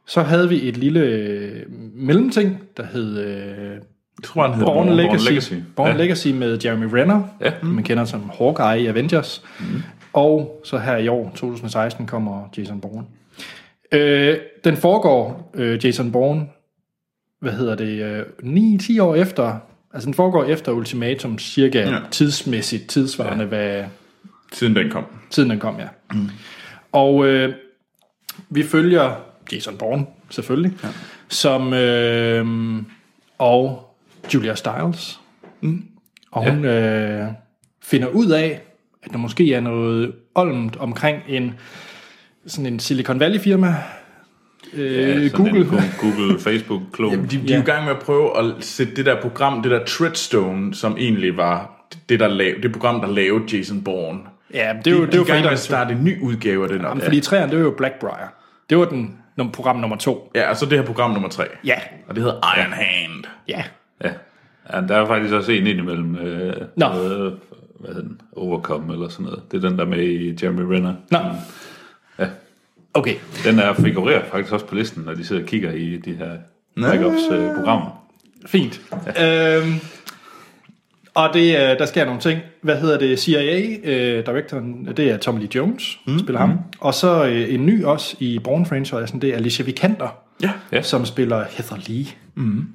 Så 0.06 0.22
havde 0.22 0.48
vi 0.48 0.68
et 0.68 0.76
lille 0.76 1.00
øh, 1.00 1.62
mellemting, 1.94 2.62
der 2.76 2.82
hed 2.92 3.18
øh, 3.18 3.70
Jeg 3.70 4.24
tror, 4.24 4.48
han 4.48 4.64
Born, 4.64 4.86
Born 4.86 4.96
Legacy, 4.96 5.28
Legacy. 5.28 5.54
Born 5.76 5.88
Ja. 5.90 5.96
Legacy 5.96 6.28
med 6.28 6.59
Jeremy 6.64 6.84
Renner, 6.92 7.22
Ja. 7.40 7.52
man 7.62 7.84
kender 7.84 8.04
som 8.04 8.30
Hawkeye 8.38 8.82
i 8.82 8.86
Avengers. 8.86 9.42
Mm. 9.60 9.66
Og 10.12 10.60
så 10.64 10.78
her 10.78 10.96
i 10.96 11.09
år, 11.09 11.32
2016, 11.34 12.06
kommer 12.06 12.48
Jason 12.59 12.80
Bourne. 12.80 13.06
Øh, 13.92 14.36
den 14.64 14.76
foregår, 14.76 15.50
øh, 15.54 15.84
Jason 15.84 16.12
Bourne, 16.12 16.46
hvad 17.40 17.52
hedder 17.52 17.74
det, 17.74 18.02
øh, 18.02 18.22
9-10 18.42 18.98
år 19.00 19.14
efter, 19.14 19.59
altså 19.93 20.06
den 20.06 20.14
foregår 20.14 20.44
efter 20.44 20.73
Ultimatum, 20.73 21.39
cirka 21.39 21.81
ja. 21.81 21.90
Ja. 21.90 21.98
tidsmæssigt, 22.10 22.89
tidsvarende, 22.89 23.44
ja. 23.44 23.48
hvad 23.48 23.85
Siden 24.52 24.77
den 24.77 24.90
kom. 24.90 25.05
tiden 25.31 25.51
den 25.51 25.59
kom, 25.59 25.78
ja. 25.78 25.89
Mm. 26.12 26.28
Og 26.93 27.27
øh, 27.27 27.55
vi 28.51 28.62
følger 28.62 29.14
Jason 29.52 29.78
Bourne, 29.78 30.06
selvfølgelig, 30.31 30.73
ja. 30.85 30.89
som, 31.28 31.73
øh, 31.73 32.47
og 33.39 33.94
Julia 34.35 34.55
Stiles. 34.55 35.20
Mm. 35.60 35.85
Og 36.31 36.51
hun 36.52 36.64
øh, 36.64 37.28
finder 37.82 38.09
ud 38.09 38.31
af, 38.31 38.62
at 39.02 39.10
der 39.10 39.19
måske 39.19 39.55
er 39.55 39.60
noget 39.60 40.12
olmt 40.35 40.77
omkring 40.77 41.23
en 41.28 41.55
sådan 42.47 42.66
en 42.66 42.78
Silicon 42.78 43.20
Valley 43.20 43.40
firma, 43.40 43.74
øh, 44.74 45.24
Ja, 45.24 45.28
Google. 45.28 45.61
En 45.61 45.69
Google, 46.01 46.39
Facebook, 46.40 46.82
klon. 46.93 47.11
Jamen, 47.11 47.27
de, 47.31 47.36
de 47.49 47.53
er 47.53 47.57
jo 47.57 47.62
i 47.62 47.66
gang 47.66 47.85
med 47.85 47.93
at 47.93 47.99
prøve 47.99 48.39
at 48.39 48.44
sætte 48.61 48.94
det 48.97 49.07
der 49.07 49.20
program, 49.20 49.62
det 49.62 49.70
der 49.70 49.85
Treadstone, 49.85 50.74
som 50.74 50.97
egentlig 50.99 51.36
var 51.36 51.86
det, 52.09 52.20
der 52.20 52.28
lav, 52.28 52.55
det 52.62 52.73
program, 52.73 53.01
der 53.01 53.09
lavede 53.09 53.57
Jason 53.57 53.82
Bourne. 53.85 54.19
Ja, 54.55 54.73
det 54.85 54.93
er 54.93 54.97
jo, 54.97 55.01
de, 55.03 55.07
det 55.07 55.15
er 55.15 55.19
jo 55.19 55.24
de 55.24 55.28
er 55.31 55.35
gang 55.35 55.44
med 55.44 55.53
at 55.53 55.59
starte 55.59 55.93
en 55.94 56.05
ny 56.05 56.23
udgave 56.23 56.62
af 56.62 56.69
den. 56.69 56.81
Jamen, 56.82 57.03
fordi 57.03 57.20
træerne, 57.20 57.51
det 57.51 57.59
var 57.59 57.65
jo 57.65 57.74
Blackbriar. 57.77 58.35
Det 58.70 58.78
var 58.78 58.85
den 58.85 59.19
program 59.53 59.77
nummer 59.77 59.97
to. 59.97 60.31
Ja, 60.35 60.51
og 60.51 60.57
så 60.57 60.66
det 60.66 60.78
her 60.78 60.85
program 60.86 61.11
nummer 61.11 61.28
tre. 61.28 61.44
Ja, 61.65 61.74
Og 62.09 62.15
det 62.15 62.23
hedder 62.23 62.59
Iron 62.59 62.73
Hand. 62.73 63.24
ja. 63.49 63.62
Ja. 64.05 64.11
ja, 64.74 64.81
der 64.81 64.97
er 64.97 65.07
faktisk 65.07 65.35
også 65.35 65.53
en 65.53 65.66
indimellem. 65.66 66.16
Øh, 66.16 66.53
Nå. 66.77 66.89
Noget, 66.89 67.39
hvad 67.81 67.89
hedder 67.94 68.03
den? 68.09 68.20
Overcome 68.36 68.93
eller 68.93 69.09
sådan 69.09 69.24
noget. 69.27 69.43
Det 69.53 69.65
er 69.65 69.69
den, 69.69 69.78
der 69.78 69.85
er 69.85 69.89
med 69.89 69.99
i 70.03 70.39
Jeremy 70.43 70.61
Renner. 70.61 70.94
Nå. 71.11 71.19
Ja. 71.19 71.24
Okay. 72.94 73.14
Den 73.44 73.59
er 73.59 73.73
figurerer 73.74 74.23
faktisk 74.31 74.52
også 74.52 74.66
på 74.66 74.74
listen, 74.74 75.02
når 75.02 75.14
de 75.14 75.24
sidder 75.24 75.43
og 75.43 75.48
kigger 75.48 75.73
i 75.73 75.97
de 75.97 76.12
her 76.14 76.31
backups 76.82 77.23
øh, 77.32 77.55
programmer. 77.55 78.05
Fint. 78.47 78.81
Øhm, 79.23 79.74
Og 81.14 81.31
det, 81.35 81.55
øh, 81.55 81.78
der 81.78 81.86
sker 81.86 82.05
nogle 82.05 82.20
ting. 82.20 82.40
Hvad 82.62 82.77
hedder 82.81 82.98
det? 82.98 83.19
CIA-directoren, 83.19 84.86
det 84.97 85.10
er 85.10 85.16
Tommy 85.16 85.40
Lee 85.40 85.48
Jones, 85.55 85.98
mm. 86.06 86.19
spiller 86.19 86.40
ham. 86.40 86.59
Og 86.81 86.94
så 86.94 87.24
øh, 87.27 87.55
en 87.55 87.66
ny 87.66 87.85
også 87.85 88.16
i 88.19 88.39
Bourne-franchisen, 88.39 89.19
det 89.20 89.31
er 89.31 89.35
Alicia 89.36 89.64
Vikander, 89.64 90.09
Ja. 90.43 90.51
Ja. 90.73 90.82
som 90.82 91.05
spiller 91.05 91.44
Heather 91.51 91.77
Lee. 91.89 92.06
Mm. 92.35 92.66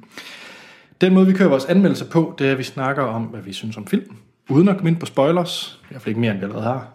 Den 1.01 1.13
måde, 1.13 1.27
vi 1.27 1.33
kører 1.33 1.49
vores 1.49 1.65
anmeldelser 1.65 2.05
på, 2.05 2.35
det 2.39 2.47
er, 2.47 2.51
at 2.51 2.57
vi 2.57 2.63
snakker 2.63 3.03
om, 3.03 3.23
hvad 3.23 3.41
vi 3.41 3.53
synes 3.53 3.77
om 3.77 3.87
film. 3.87 4.15
Uden 4.49 4.67
at 4.69 4.75
komme 4.77 4.89
ind 4.89 4.97
på 4.99 5.05
spoilers. 5.05 5.79
I 5.83 5.85
hvert 5.89 6.01
fald 6.01 6.09
ikke 6.09 6.19
mere, 6.21 6.31
end 6.31 6.39
vi 6.39 6.43
allerede 6.43 6.63
har. 6.63 6.87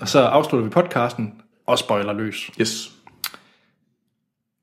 og 0.00 0.08
så 0.08 0.20
afslutter 0.20 0.64
vi 0.64 0.70
podcasten 0.70 1.32
og 1.66 1.78
spoiler 1.78 2.12
løs. 2.12 2.50
Yes. 2.60 2.92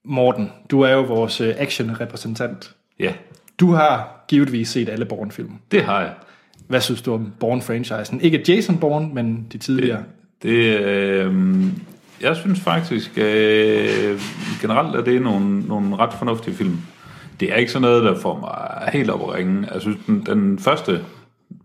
Morten, 0.06 0.52
du 0.72 0.82
er 0.82 0.92
jo 0.94 1.02
vores 1.02 1.42
øh, 1.42 1.56
action-repræsentant. 1.58 2.76
Ja, 3.00 3.14
Du 3.60 3.72
har 3.74 4.26
givetvis 4.28 4.70
set 4.70 4.90
alle 4.90 5.06
Bourne-film. 5.06 5.52
det 5.72 5.84
har 5.84 6.02
jeg. 6.02 6.14
Hvad 6.68 6.82
synes 6.82 7.02
du 7.02 7.14
om 7.14 7.34
Bourne-franchisen? 7.40 8.20
Ikke 8.22 8.44
Jason 8.48 8.78
Bourne, 8.78 9.10
men 9.14 9.48
de 9.52 9.58
tidligere. 9.58 10.04
Det, 10.42 10.80
øh, 10.80 11.34
jeg 12.22 12.36
synes 12.36 12.60
faktisk 12.60 13.12
øh, 13.18 14.22
generelt, 14.62 14.96
at 14.96 15.06
det 15.06 15.16
er 15.16 15.20
nogle, 15.20 15.60
nogle 15.60 15.96
ret 15.96 16.14
fornuftige 16.14 16.56
film. 16.56 16.78
Det 17.40 17.52
er 17.52 17.56
ikke 17.56 17.72
sådan 17.72 17.82
noget, 17.82 18.04
der 18.04 18.20
får 18.20 18.40
mig 18.40 18.90
helt 18.94 19.10
op 19.10 19.22
at 19.30 19.36
ringe. 19.36 19.68
Jeg 19.74 19.82
synes, 19.82 19.98
den, 20.08 20.26
den 20.26 20.60
første 20.60 21.06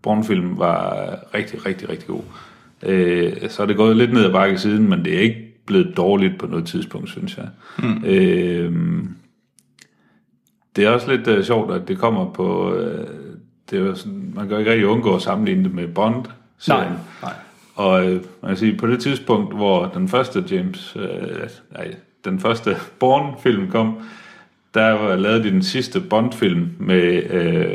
Bourne-film 0.03 0.57
var 0.59 1.15
rigtig, 1.33 1.65
rigtig, 1.65 1.89
rigtig 1.89 2.07
god. 2.07 2.21
Øh, 2.85 3.49
så 3.49 3.61
er 3.61 3.67
det 3.67 3.77
gået 3.77 3.97
lidt 3.97 4.13
ned 4.13 4.25
ad 4.25 4.31
bakke 4.31 4.57
siden, 4.57 4.89
men 4.89 5.05
det 5.05 5.15
er 5.15 5.19
ikke 5.19 5.53
blevet 5.65 5.97
dårligt 5.97 6.39
på 6.39 6.47
noget 6.47 6.65
tidspunkt, 6.65 7.09
synes 7.09 7.37
jeg. 7.37 7.47
Mm. 7.79 8.05
Øh, 8.05 9.03
det 10.75 10.85
er 10.85 10.89
også 10.89 11.11
lidt 11.11 11.27
uh, 11.27 11.43
sjovt, 11.43 11.73
at 11.73 11.87
det 11.87 11.97
kommer 11.97 12.33
på... 12.33 12.73
Uh, 12.73 13.05
det 13.69 13.79
er 13.79 13.93
sådan, 13.93 14.31
man 14.35 14.43
kan 14.47 14.51
jo 14.51 14.57
ikke 14.57 14.71
rigtig 14.71 14.87
undgå 14.87 15.15
at 15.15 15.21
sammenligne 15.21 15.63
det 15.63 15.73
med 15.73 15.87
Bond. 15.87 16.25
Nej, 16.67 16.87
nej. 17.21 17.33
Og 17.75 18.05
øh, 18.05 18.21
man 18.41 18.49
kan 18.49 18.57
sige, 18.57 18.77
på 18.77 18.87
det 18.87 18.99
tidspunkt, 18.99 19.55
hvor 19.55 19.85
den 19.85 20.07
første 20.07 20.43
James, 20.51 20.97
øh, 20.99 21.49
nej, 21.73 21.95
den 22.25 22.39
første 22.39 22.75
Bourne-film 22.99 23.71
kom, 23.71 23.99
der 24.73 24.91
var 24.91 25.15
lavet 25.15 25.43
de 25.43 25.51
den 25.51 25.63
sidste 25.63 26.01
Bond-film 26.01 26.69
med 26.79 27.23
øh, 27.31 27.65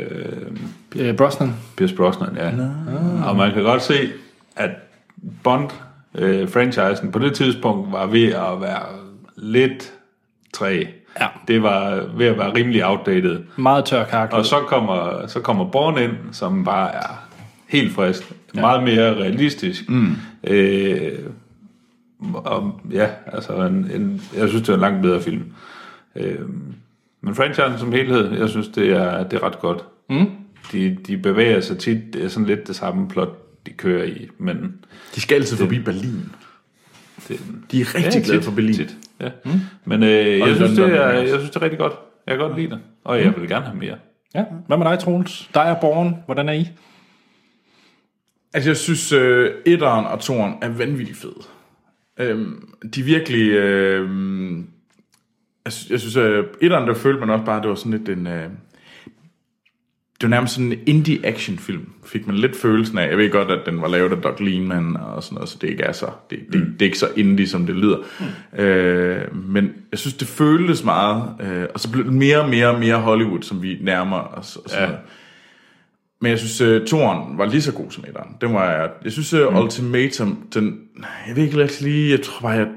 Øh, 0.95 1.15
Brosnan. 1.15 1.53
Pierce 1.77 1.95
Brosnan, 1.95 2.35
ja. 2.35 2.51
Og 3.29 3.35
man 3.35 3.53
kan 3.53 3.63
godt 3.63 3.81
se, 3.81 4.09
at 4.55 4.69
Bond-franchisen 5.43 7.11
på 7.11 7.19
det 7.19 7.33
tidspunkt 7.33 7.91
var 7.91 8.05
ved 8.05 8.27
at 8.27 8.61
være 8.61 8.85
lidt 9.37 9.93
træ. 10.53 10.83
Ja. 11.19 11.27
Det 11.47 11.63
var 11.63 12.05
ved 12.17 12.25
at 12.25 12.37
være 12.37 12.53
rimelig 12.53 12.85
outdated. 12.85 13.39
Meget 13.55 13.85
tør 13.85 14.05
karakter. 14.05 14.37
Og 14.37 14.45
så 14.45 14.59
kommer, 14.59 15.27
så 15.27 15.39
kommer 15.39 15.65
Born 15.65 15.97
ind, 15.97 16.13
som 16.31 16.63
bare 16.63 16.93
er 16.95 17.27
helt 17.67 17.93
frisk. 17.93 18.33
Ja. 18.55 18.61
Meget 18.61 18.83
mere 18.83 19.13
realistisk. 19.13 19.89
Mm. 19.89 20.15
Øh, 20.43 21.19
og 22.33 22.81
ja, 22.91 23.09
altså 23.27 23.53
en, 23.53 23.91
en, 23.93 24.21
jeg 24.37 24.49
synes, 24.49 24.61
det 24.61 24.69
er 24.69 24.73
en 24.73 24.79
langt 24.79 25.01
bedre 25.01 25.21
film. 25.21 25.43
Øh, 26.15 26.39
men 27.21 27.35
franchisen 27.35 27.79
som 27.79 27.91
helhed, 27.91 28.39
jeg 28.39 28.49
synes, 28.49 28.67
det 28.67 28.89
er, 28.89 29.23
det 29.23 29.33
er 29.39 29.43
ret 29.43 29.59
godt. 29.59 29.85
Mm. 30.09 30.29
De, 30.71 30.97
de 31.07 31.17
bevæger 31.17 31.59
sig 31.59 31.77
tit, 31.77 32.13
det 32.13 32.23
er 32.23 32.27
sådan 32.27 32.47
lidt 32.47 32.67
det 32.67 32.75
samme 32.75 33.07
plot, 33.07 33.37
de 33.65 33.71
kører 33.73 34.03
i, 34.03 34.29
men 34.37 34.75
De 35.15 35.21
skal 35.21 35.35
altid 35.35 35.57
forbi 35.57 35.79
Berlin. 35.79 36.31
det, 37.27 37.39
De 37.71 37.81
er 37.81 37.95
rigtig 37.95 38.23
glade 38.23 38.41
for 38.41 38.51
Berlin. 38.51 38.73
Tit, 38.75 38.97
ja. 39.19 39.29
Mm. 39.45 39.51
Men 39.85 40.03
øh, 40.03 40.39
jeg, 40.39 40.55
synes, 40.55 40.71
det 40.71 40.85
er, 40.95 41.09
jeg 41.11 41.27
synes, 41.27 41.49
det 41.49 41.55
er 41.55 41.61
rigtig 41.61 41.79
godt. 41.79 41.93
Jeg 42.27 42.37
kan 42.37 42.47
godt 42.47 42.59
lide 42.59 42.69
det, 42.69 42.79
og 43.03 43.19
jeg 43.21 43.33
vil 43.37 43.49
gerne 43.49 43.65
have 43.65 43.77
mere. 43.77 43.95
Ja. 44.35 44.43
Hvad 44.67 44.77
med 44.77 44.85
dig, 44.85 44.99
Troels? 44.99 45.49
Dig 45.53 45.61
er 45.61 45.75
Bourne. 45.81 46.15
Hvordan 46.25 46.49
er 46.49 46.53
I? 46.53 46.67
Altså, 48.53 48.69
jeg 48.69 48.77
synes, 48.77 49.11
øh, 49.11 49.51
etteren 49.65 50.05
og 50.05 50.19
toeren 50.19 50.53
er 50.61 50.69
vanvittigt 50.69 51.17
fede. 51.17 51.33
Øhm, 52.19 52.73
de 52.95 52.99
er 52.99 53.03
virkelig... 53.03 53.51
Øh, 53.51 54.09
jeg, 55.65 55.73
sy- 55.73 55.91
jeg 55.91 55.99
synes, 55.99 56.15
øh, 56.15 56.45
etteren, 56.61 56.87
der 56.87 56.93
følte 56.93 57.19
man 57.19 57.29
også 57.29 57.45
bare, 57.45 57.61
det 57.61 57.69
var 57.69 57.75
sådan 57.75 57.91
lidt 57.91 58.09
en... 58.09 58.27
Øh, 58.27 58.49
det 60.21 60.29
var 60.29 60.35
nærmest 60.35 60.53
sådan 60.53 60.71
en 60.71 60.79
indie-action-film, 60.85 61.89
fik 62.05 62.27
man 62.27 62.35
lidt 62.35 62.55
følelsen 62.55 62.97
af. 62.97 63.09
Jeg 63.09 63.17
ved 63.17 63.31
godt, 63.31 63.51
at 63.51 63.59
den 63.65 63.81
var 63.81 63.87
lavet 63.87 64.11
af 64.11 64.17
Doug 64.17 64.35
Liman 64.39 64.97
og 64.97 65.23
sådan 65.23 65.35
noget, 65.35 65.49
så 65.49 65.57
det 65.61 65.69
ikke 65.69 65.83
er 65.83 65.91
så, 65.91 66.05
det, 66.29 66.39
det, 66.53 66.61
det 66.73 66.81
er 66.81 66.85
ikke 66.85 66.97
så 66.99 67.07
indie, 67.15 67.47
som 67.47 67.65
det 67.65 67.75
lyder. 67.75 67.97
Mm. 68.57 68.63
Øh, 68.63 69.35
men 69.35 69.71
jeg 69.91 69.99
synes, 69.99 70.13
det 70.13 70.27
føltes 70.27 70.83
meget, 70.83 71.23
øh, 71.41 71.65
og 71.73 71.79
så 71.79 71.91
blev 71.91 72.05
det 72.05 72.13
mere 72.13 72.41
og 72.41 72.49
mere 72.49 72.67
og 72.67 72.79
mere 72.79 72.95
Hollywood, 72.95 73.41
som 73.41 73.63
vi 73.63 73.77
nærmer 73.81 74.17
os. 74.17 74.55
Og 74.55 74.69
sådan 74.69 74.83
Ja. 74.83 74.87
noget. 74.87 75.01
Men 76.21 76.29
jeg 76.31 76.39
synes, 76.39 76.81
uh, 76.81 76.87
toren 76.87 77.37
var 77.37 77.45
lige 77.45 77.61
så 77.61 77.73
god 77.73 77.91
som 77.91 78.03
etteren. 78.07 78.29
Den 78.41 78.53
var, 78.53 78.71
jeg, 78.71 78.89
jeg 79.03 79.11
synes, 79.11 79.33
uh, 79.33 79.63
Ultimatum, 79.63 80.47
den, 80.53 80.79
jeg 81.27 81.35
ved 81.35 81.43
ikke 81.43 81.81
lige, 81.81 82.11
jeg 82.11 82.21
tror 82.21 82.41
bare, 82.41 82.51
jeg, 82.57 82.67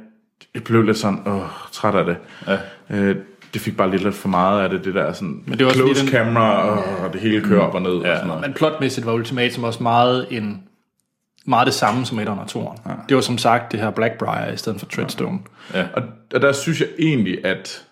jeg 0.54 0.64
blev 0.64 0.82
lidt 0.82 0.96
sådan, 0.96 1.18
åh, 1.26 1.42
træt 1.72 1.94
af 1.94 2.04
det. 2.04 2.16
Ja. 2.90 3.10
Uh, 3.10 3.16
det 3.54 3.60
fik 3.62 3.76
bare 3.76 3.96
lidt, 3.96 4.14
for 4.14 4.28
meget 4.28 4.62
af 4.62 4.70
det, 4.70 4.84
det 4.84 4.94
der 4.94 5.12
sådan 5.12 5.42
Men 5.46 5.58
det 5.58 5.66
også 5.66 5.78
close 5.78 6.00
den- 6.00 6.08
camera, 6.08 6.78
og 7.06 7.12
det 7.12 7.20
hele 7.20 7.40
kører 7.44 7.60
op 7.60 7.74
og 7.74 7.82
ned. 7.82 7.92
Ja. 8.02 8.10
Og 8.10 8.16
sådan 8.16 8.26
noget. 8.26 8.42
Men 8.42 8.52
plotmæssigt 8.52 9.06
var 9.06 9.12
Ultimatum 9.12 9.64
også 9.64 9.82
meget, 9.82 10.26
en, 10.30 10.62
meget 11.46 11.66
det 11.66 11.74
samme 11.74 12.06
som 12.06 12.18
1'eren 12.18 12.30
og 12.30 12.46
2'eren. 12.50 12.88
Ja. 12.90 12.94
Det 13.08 13.14
var 13.14 13.20
som 13.20 13.38
sagt 13.38 13.72
det 13.72 13.80
her 13.80 13.90
Blackbriar 13.90 14.46
i 14.52 14.56
stedet 14.56 14.78
for 14.80 14.86
Treadstone. 14.86 15.38
Ja. 15.74 15.84
Og, 15.94 16.02
og 16.34 16.42
der 16.42 16.52
synes 16.52 16.80
jeg 16.80 16.88
egentlig, 16.98 17.44
at 17.46 17.84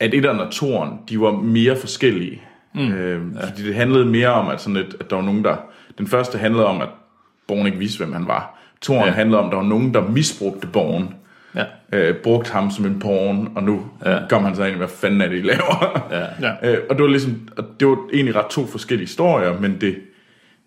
at 0.00 0.14
etteren 0.14 0.40
og 0.40 0.50
toeren, 0.52 0.90
de 1.08 1.20
var 1.20 1.30
mere 1.32 1.76
forskellige. 1.76 2.42
Mm. 2.74 2.92
Øh, 2.92 3.22
fordi 3.48 3.66
det 3.66 3.74
handlede 3.74 4.04
mere 4.04 4.28
om, 4.28 4.48
at, 4.48 4.60
sådan 4.60 4.76
et, 4.76 4.96
at 5.00 5.10
der 5.10 5.16
var 5.16 5.22
nogen, 5.22 5.44
der... 5.44 5.56
Den 5.98 6.06
første 6.06 6.38
handlede 6.38 6.66
om, 6.66 6.80
at 6.80 6.88
Born 7.48 7.66
ikke 7.66 7.78
vidste, 7.78 7.98
hvem 7.98 8.12
han 8.12 8.26
var. 8.26 8.58
Toeren 8.82 9.02
ja. 9.02 9.08
Ja. 9.08 9.14
handlede 9.14 9.40
om, 9.40 9.46
at 9.46 9.50
der 9.50 9.56
var 9.56 9.64
nogen, 9.64 9.94
der 9.94 10.08
misbrugte 10.08 10.66
Born. 10.66 11.14
Ja. 11.54 11.64
Øh, 11.92 12.14
brugte 12.16 12.52
ham 12.52 12.70
som 12.70 12.86
en 12.86 13.00
porn, 13.00 13.52
og 13.54 13.62
nu 13.62 13.86
ja. 14.04 14.10
Ja. 14.10 14.28
kom 14.28 14.44
han 14.44 14.56
så 14.56 14.64
ind 14.64 14.74
i, 14.74 14.78
hvad 14.78 14.88
fanden 14.88 15.20
er 15.20 15.28
det, 15.28 15.38
I 15.38 15.42
laver? 15.42 16.06
Ja. 16.10 16.48
Ja. 16.48 16.70
Øh, 16.72 16.78
og 16.90 16.96
det 16.96 17.02
var 17.02 17.10
ligesom, 17.10 17.48
det 17.80 17.88
var 17.88 17.98
egentlig 18.12 18.36
ret 18.36 18.46
to 18.50 18.66
forskellige 18.66 19.06
historier, 19.06 19.60
men 19.60 19.80
det, 19.80 19.96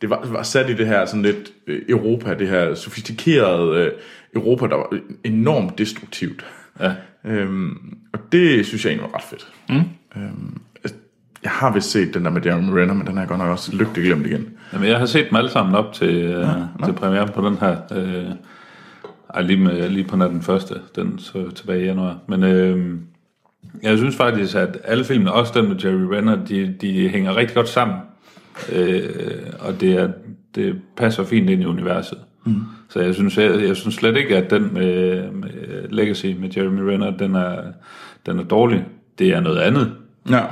det 0.01 0.09
var, 0.09 0.21
var 0.25 0.43
sat 0.43 0.69
i 0.69 0.73
det 0.73 0.87
her 0.87 1.05
sådan 1.05 1.21
lidt 1.21 1.51
øh, 1.67 1.81
Europa, 1.89 2.33
det 2.33 2.47
her 2.47 2.75
sofistikerede 2.75 3.77
øh, 3.77 3.91
Europa, 4.35 4.67
der 4.67 4.75
var 4.75 4.97
enormt 5.23 5.77
destruktivt. 5.77 6.45
Ja. 6.79 6.91
Øhm, 7.25 7.97
og 8.13 8.19
det 8.31 8.65
synes 8.65 8.85
jeg 8.85 8.91
egentlig 8.91 9.11
var 9.11 9.17
ret 9.17 9.23
fedt. 9.23 9.47
Mm. 9.69 10.21
Øhm, 10.21 10.61
altså, 10.83 10.97
jeg 11.43 11.51
har 11.51 11.73
vist 11.73 11.91
set 11.91 12.13
den 12.13 12.25
der 12.25 12.31
med 12.31 12.45
Jeremy 12.45 12.69
Renner, 12.69 12.93
men 12.93 13.07
den 13.07 13.13
har 13.13 13.21
jeg 13.21 13.29
godt 13.29 13.39
nok 13.39 13.49
også 13.49 13.75
lygtigt 13.75 14.05
glemt 14.05 14.25
igen. 14.25 14.49
Jamen, 14.73 14.87
jeg 14.89 14.99
har 14.99 15.05
set 15.05 15.29
dem 15.29 15.35
alle 15.35 15.49
sammen 15.49 15.75
op 15.75 15.93
til, 15.93 16.15
øh, 16.15 16.47
til 16.85 16.93
premieren 16.93 17.29
på 17.29 17.47
den 17.47 17.57
her. 17.57 17.77
Øh, 17.91 18.31
ej, 19.33 19.41
lige, 19.41 19.59
med, 19.59 19.89
lige 19.89 20.07
på 20.07 20.15
nær 20.15 20.27
den 20.27 20.41
første, 20.41 20.75
den 20.95 21.19
så 21.19 21.51
tilbage 21.55 21.81
i 21.81 21.85
januar. 21.85 22.17
Men 22.27 22.43
øh, 22.43 22.97
jeg 23.83 23.97
synes 23.97 24.15
faktisk, 24.15 24.55
at 24.55 24.77
alle 24.83 25.03
filmene, 25.03 25.33
også 25.33 25.53
den 25.55 25.69
med 25.69 25.75
Jerry 25.83 26.15
Renner, 26.15 26.45
de, 26.45 26.75
de 26.81 27.09
hænger 27.09 27.35
rigtig 27.35 27.55
godt 27.55 27.69
sammen. 27.69 27.97
Øh, 28.73 29.09
og 29.59 29.81
det, 29.81 29.93
er, 29.93 30.09
det 30.55 30.81
passer 30.97 31.23
fint 31.23 31.49
ind 31.49 31.61
i 31.61 31.65
universet. 31.65 32.17
Mm. 32.45 32.61
Så 32.89 32.99
jeg 32.99 33.15
synes, 33.15 33.37
jeg, 33.37 33.61
jeg 33.67 33.75
synes 33.75 33.95
slet 33.95 34.17
ikke, 34.17 34.37
at 34.37 34.51
den 34.51 34.73
med, 34.73 35.31
med 35.31 35.49
Legacy 35.89 36.25
med 36.25 36.49
Jeremy 36.57 36.81
Renner, 36.81 37.17
den 37.17 37.35
er, 37.35 37.61
den 38.25 38.39
er 38.39 38.43
dårlig. 38.43 38.85
Det 39.19 39.27
er 39.27 39.39
noget 39.39 39.59
andet. 39.59 39.91
Ja. 40.29 40.43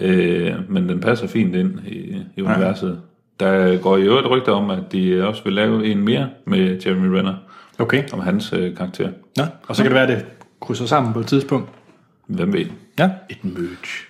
Øh, 0.00 0.54
men 0.68 0.88
den 0.88 1.00
passer 1.00 1.26
fint 1.26 1.54
ind 1.54 1.80
i, 1.86 2.16
i 2.36 2.42
universet. 2.42 3.00
Der 3.40 3.76
går 3.76 3.96
i 3.96 4.02
øvrigt 4.02 4.30
rygter 4.30 4.52
om, 4.52 4.70
at 4.70 4.92
de 4.92 5.28
også 5.28 5.44
vil 5.44 5.52
lave 5.52 5.86
en 5.86 6.04
mere 6.04 6.28
med 6.46 6.80
Jeremy 6.86 7.06
Renner, 7.06 7.34
Okay. 7.78 8.04
om 8.12 8.20
hans 8.20 8.52
øh, 8.52 8.76
karakter. 8.76 9.10
Ja. 9.38 9.46
Og 9.68 9.76
så 9.76 9.82
kan 9.82 9.90
det 9.92 9.94
være, 9.94 10.08
at 10.08 10.18
det 10.18 10.26
krydser 10.60 10.86
sammen 10.86 11.12
på 11.12 11.20
et 11.20 11.26
tidspunkt. 11.26 11.68
Hvem 12.26 12.52
ved? 12.52 12.66
Ja. 12.98 13.10
Et 13.30 13.44
merge. 13.44 14.04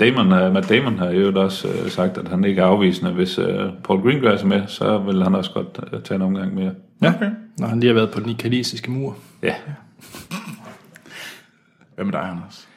Damon, 0.00 0.26
uh, 0.46 0.52
Matt 0.54 0.68
Damon 0.68 0.98
har 0.98 1.10
jo 1.10 1.42
også 1.42 1.68
uh, 1.68 1.88
sagt, 1.90 2.18
at 2.18 2.28
han 2.28 2.44
ikke 2.44 2.60
er 2.62 2.66
afvisende. 2.66 3.12
Hvis 3.12 3.38
uh, 3.38 3.46
Paul 3.84 4.02
Greengrass 4.02 4.42
er 4.42 4.46
med, 4.46 4.62
så 4.66 4.98
vil 4.98 5.22
han 5.22 5.34
også 5.34 5.50
godt 5.54 5.80
uh, 5.92 6.02
tage 6.02 6.16
en 6.16 6.22
omgang 6.22 6.54
mere. 6.54 6.72
ja. 7.02 7.14
Okay. 7.16 7.30
Når 7.58 7.66
han 7.66 7.80
lige 7.80 7.88
har 7.88 7.94
været 7.94 8.10
på 8.10 8.20
den 8.20 8.34
kinesiske 8.34 8.90
mur. 8.90 9.16
Ja, 9.42 9.54
Hvad 11.94 12.04
med 12.04 12.12
dig, 12.12 12.20
Anders? 12.20 12.68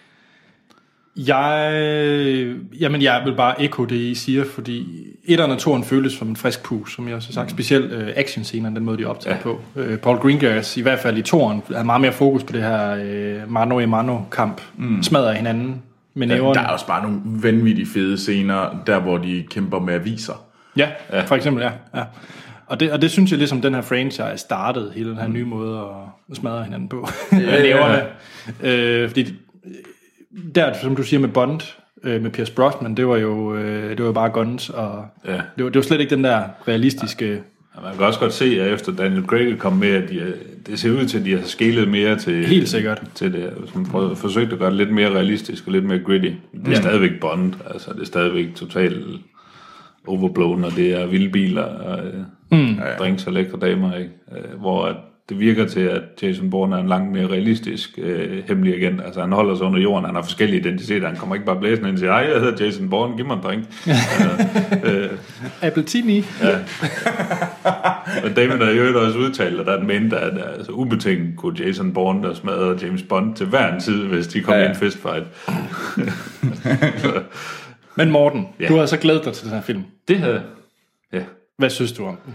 Jeg, 1.17 2.55
jamen 2.79 3.01
jeg 3.01 3.21
vil 3.25 3.35
bare 3.35 3.61
ekko 3.61 3.85
det, 3.85 3.95
I 3.95 4.15
siger, 4.15 4.45
fordi 4.55 5.07
etteren 5.25 5.51
og 5.51 5.57
toeren 5.57 5.83
føles 5.83 6.13
som 6.13 6.27
en 6.27 6.35
frisk 6.35 6.63
pus, 6.63 6.95
som 6.95 7.07
jeg 7.07 7.15
også 7.15 7.27
har 7.27 7.33
sagt. 7.33 7.51
Specielt 7.51 7.91
øh, 7.91 8.13
actionscenerne, 8.15 8.75
den 8.75 8.85
måde, 8.85 8.97
de 8.97 9.05
optager 9.05 9.35
ja. 9.35 9.49
Ja. 9.49 9.55
på. 9.55 9.81
Øh, 9.81 9.97
Paul 9.97 10.17
Greengrass, 10.17 10.77
i 10.77 10.81
hvert 10.81 10.99
fald 10.99 11.17
i 11.17 11.21
toeren, 11.21 11.61
havde 11.71 11.85
meget 11.85 12.01
mere 12.01 12.13
fokus 12.13 12.43
på 12.43 12.53
det 12.53 12.61
her 12.61 12.97
øh, 13.03 13.51
mano 13.51 13.79
i 13.79 13.85
mano 13.85 14.19
kamp. 14.31 14.61
Mm. 14.77 15.03
Smadrer 15.03 15.33
hinanden 15.33 15.81
med 16.13 16.27
næverne. 16.27 16.53
Der 16.53 16.61
er 16.61 16.67
også 16.67 16.87
bare 16.87 17.03
nogle 17.03 17.19
vanvittige 17.25 17.87
fede 17.87 18.17
scener, 18.17 18.83
der 18.87 18.99
hvor 18.99 19.17
de 19.17 19.45
kæmper 19.49 19.79
med 19.79 19.93
aviser. 19.93 20.43
Ja, 20.77 20.89
ja, 21.13 21.21
for 21.21 21.35
eksempel, 21.35 21.63
ja. 21.63 21.99
ja. 21.99 22.03
Og, 22.67 22.79
det, 22.79 22.91
og 22.91 23.01
det 23.01 23.11
synes 23.11 23.31
jeg 23.31 23.37
ligesom, 23.37 23.61
den 23.61 23.73
her 23.73 23.81
franchise 23.81 24.37
startede, 24.37 24.91
hele 24.95 25.09
den 25.09 25.17
her 25.17 25.27
nye 25.27 25.45
måde 25.45 25.79
at 26.31 26.37
smadre 26.37 26.63
hinanden 26.63 26.89
på. 26.89 27.07
med 27.31 27.61
næverne. 27.61 28.03
Øh, 28.63 29.09
fordi 29.09 29.33
der, 30.55 30.73
som 30.81 30.95
du 30.95 31.03
siger 31.03 31.19
med 31.19 31.29
Bond, 31.29 31.61
øh, 32.03 32.21
med 32.21 32.31
Pierce 32.31 32.53
Brosnan, 32.53 32.95
det 32.97 33.07
var 33.07 33.17
jo, 33.17 33.55
øh, 33.55 33.97
det 33.97 34.05
var 34.05 34.11
bare 34.11 34.29
guns, 34.29 34.69
og 34.69 35.05
Ja. 35.25 35.31
det, 35.33 35.63
var, 35.63 35.69
det 35.69 35.75
var 35.75 35.81
slet 35.81 35.99
ikke 36.01 36.15
den 36.15 36.23
der 36.23 36.43
realistiske... 36.67 37.25
Ja, 37.75 37.81
Man 37.83 37.95
kan 37.97 38.05
også 38.05 38.19
godt 38.19 38.33
se, 38.33 38.61
at 38.61 38.73
efter 38.73 38.91
Daniel 38.91 39.23
Craig 39.25 39.57
kom 39.59 39.73
med, 39.73 39.89
at 39.89 40.09
de, 40.09 40.33
det 40.67 40.79
ser 40.79 40.91
ud 40.91 41.05
til, 41.05 41.19
at 41.19 41.25
de 41.25 41.37
har 41.37 41.43
skelet 41.45 41.87
mere 41.87 42.15
til, 42.17 42.45
Helt 42.45 42.69
sikkert. 42.69 43.01
til 43.15 43.33
det. 43.33 43.53
Som 43.73 43.85
prøvede, 43.85 44.15
forsøgte 44.15 44.53
at 44.53 44.59
gøre 44.59 44.69
det 44.69 44.77
lidt 44.77 44.93
mere 44.93 45.09
realistisk 45.09 45.67
og 45.67 45.71
lidt 45.73 45.85
mere 45.85 45.99
gritty. 45.99 46.29
Det 46.53 46.67
er 46.67 46.71
ja. 46.71 46.75
stadigvæk 46.81 47.11
Bond, 47.21 47.53
altså 47.73 47.93
det 47.93 48.01
er 48.01 48.05
stadigvæk 48.05 48.55
totalt 48.55 49.05
overblown, 50.07 50.63
og 50.63 50.71
det 50.75 51.01
er 51.01 51.05
vilde 51.05 51.29
biler 51.29 51.63
og 51.63 51.99
mm. 52.51 52.79
drinks 52.99 53.27
og 53.27 53.33
lækre 53.33 53.57
damer, 53.61 53.95
ikke? 53.95 54.11
Øh, 54.31 54.59
hvor 54.59 54.85
at 54.85 54.95
det 55.29 55.39
virker 55.39 55.65
til, 55.67 55.79
at 55.79 56.01
Jason 56.21 56.49
Bourne 56.49 56.75
er 56.75 56.79
en 56.79 56.87
langt 56.87 57.11
mere 57.11 57.27
realistisk 57.27 57.89
øh, 57.97 58.43
hemmelig 58.47 58.73
agent. 58.75 59.01
Altså 59.05 59.21
han 59.21 59.31
holder 59.31 59.55
sig 59.55 59.65
under 59.65 59.79
jorden, 59.79 60.05
han 60.05 60.15
har 60.15 60.21
forskellige 60.21 60.59
identiteter, 60.59 61.07
han 61.07 61.17
kommer 61.17 61.35
ikke 61.35 61.45
bare 61.45 61.59
blæsende 61.59 61.89
ind 61.89 61.95
og 61.95 61.99
siger, 61.99 62.11
hej, 62.11 62.21
jeg 62.33 62.39
hedder 62.41 62.65
Jason 62.65 62.89
Bourne, 62.89 63.15
giv 63.17 63.25
mig 63.27 63.33
en 63.35 63.41
drink. 63.43 63.65
altså, 63.87 64.45
øh, 64.83 65.09
Appletini. 65.61 66.23
og 68.23 68.35
David 68.35 68.57
har 68.57 68.71
jo 68.71 69.05
også 69.05 69.19
udtalt, 69.19 69.59
at 69.59 69.65
der 69.65 69.83
mente, 69.83 70.17
at 70.17 70.33
altså, 70.57 70.71
ubetinget 70.71 71.37
kunne 71.37 71.59
Jason 71.65 71.93
Bourne 71.93 72.23
der 72.27 72.33
smadre 72.33 72.77
James 72.81 73.03
Bond 73.03 73.35
til 73.35 73.45
hver 73.45 73.73
en 73.73 73.79
tid, 73.81 74.03
hvis 74.05 74.27
de 74.27 74.41
kom 74.41 74.53
Ja, 74.53 74.57
ja, 74.59 74.63
ja. 74.65 74.69
i 74.69 74.73
en 74.73 74.79
fistfight. 74.79 75.25
Men 77.95 78.11
Morten, 78.11 78.47
Ja. 78.59 78.67
du 78.67 78.75
har 78.75 78.85
så 78.85 78.97
glædet 78.97 79.25
dig 79.25 79.33
til 79.33 79.45
den 79.45 79.53
her 79.53 79.61
film. 79.61 79.83
Det 80.07 80.17
havde... 80.19 80.41
Ja. 81.13 81.21
Hvad 81.57 81.69
synes 81.69 81.91
du 81.91 82.05
om 82.05 82.17
den? 82.25 82.33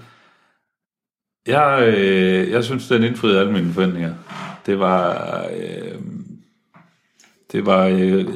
Jeg, 1.47 1.94
øh, 1.97 2.51
jeg 2.51 2.64
synes, 2.64 2.89
den 2.89 3.02
indfriede 3.02 3.40
alle 3.40 3.52
mine 3.52 3.73
forventninger. 3.73 4.14
Det 4.66 4.78
var... 4.78 5.47
Øh, 5.56 5.98
det 7.52 7.66
var 7.66 7.86
øh, 7.86 8.27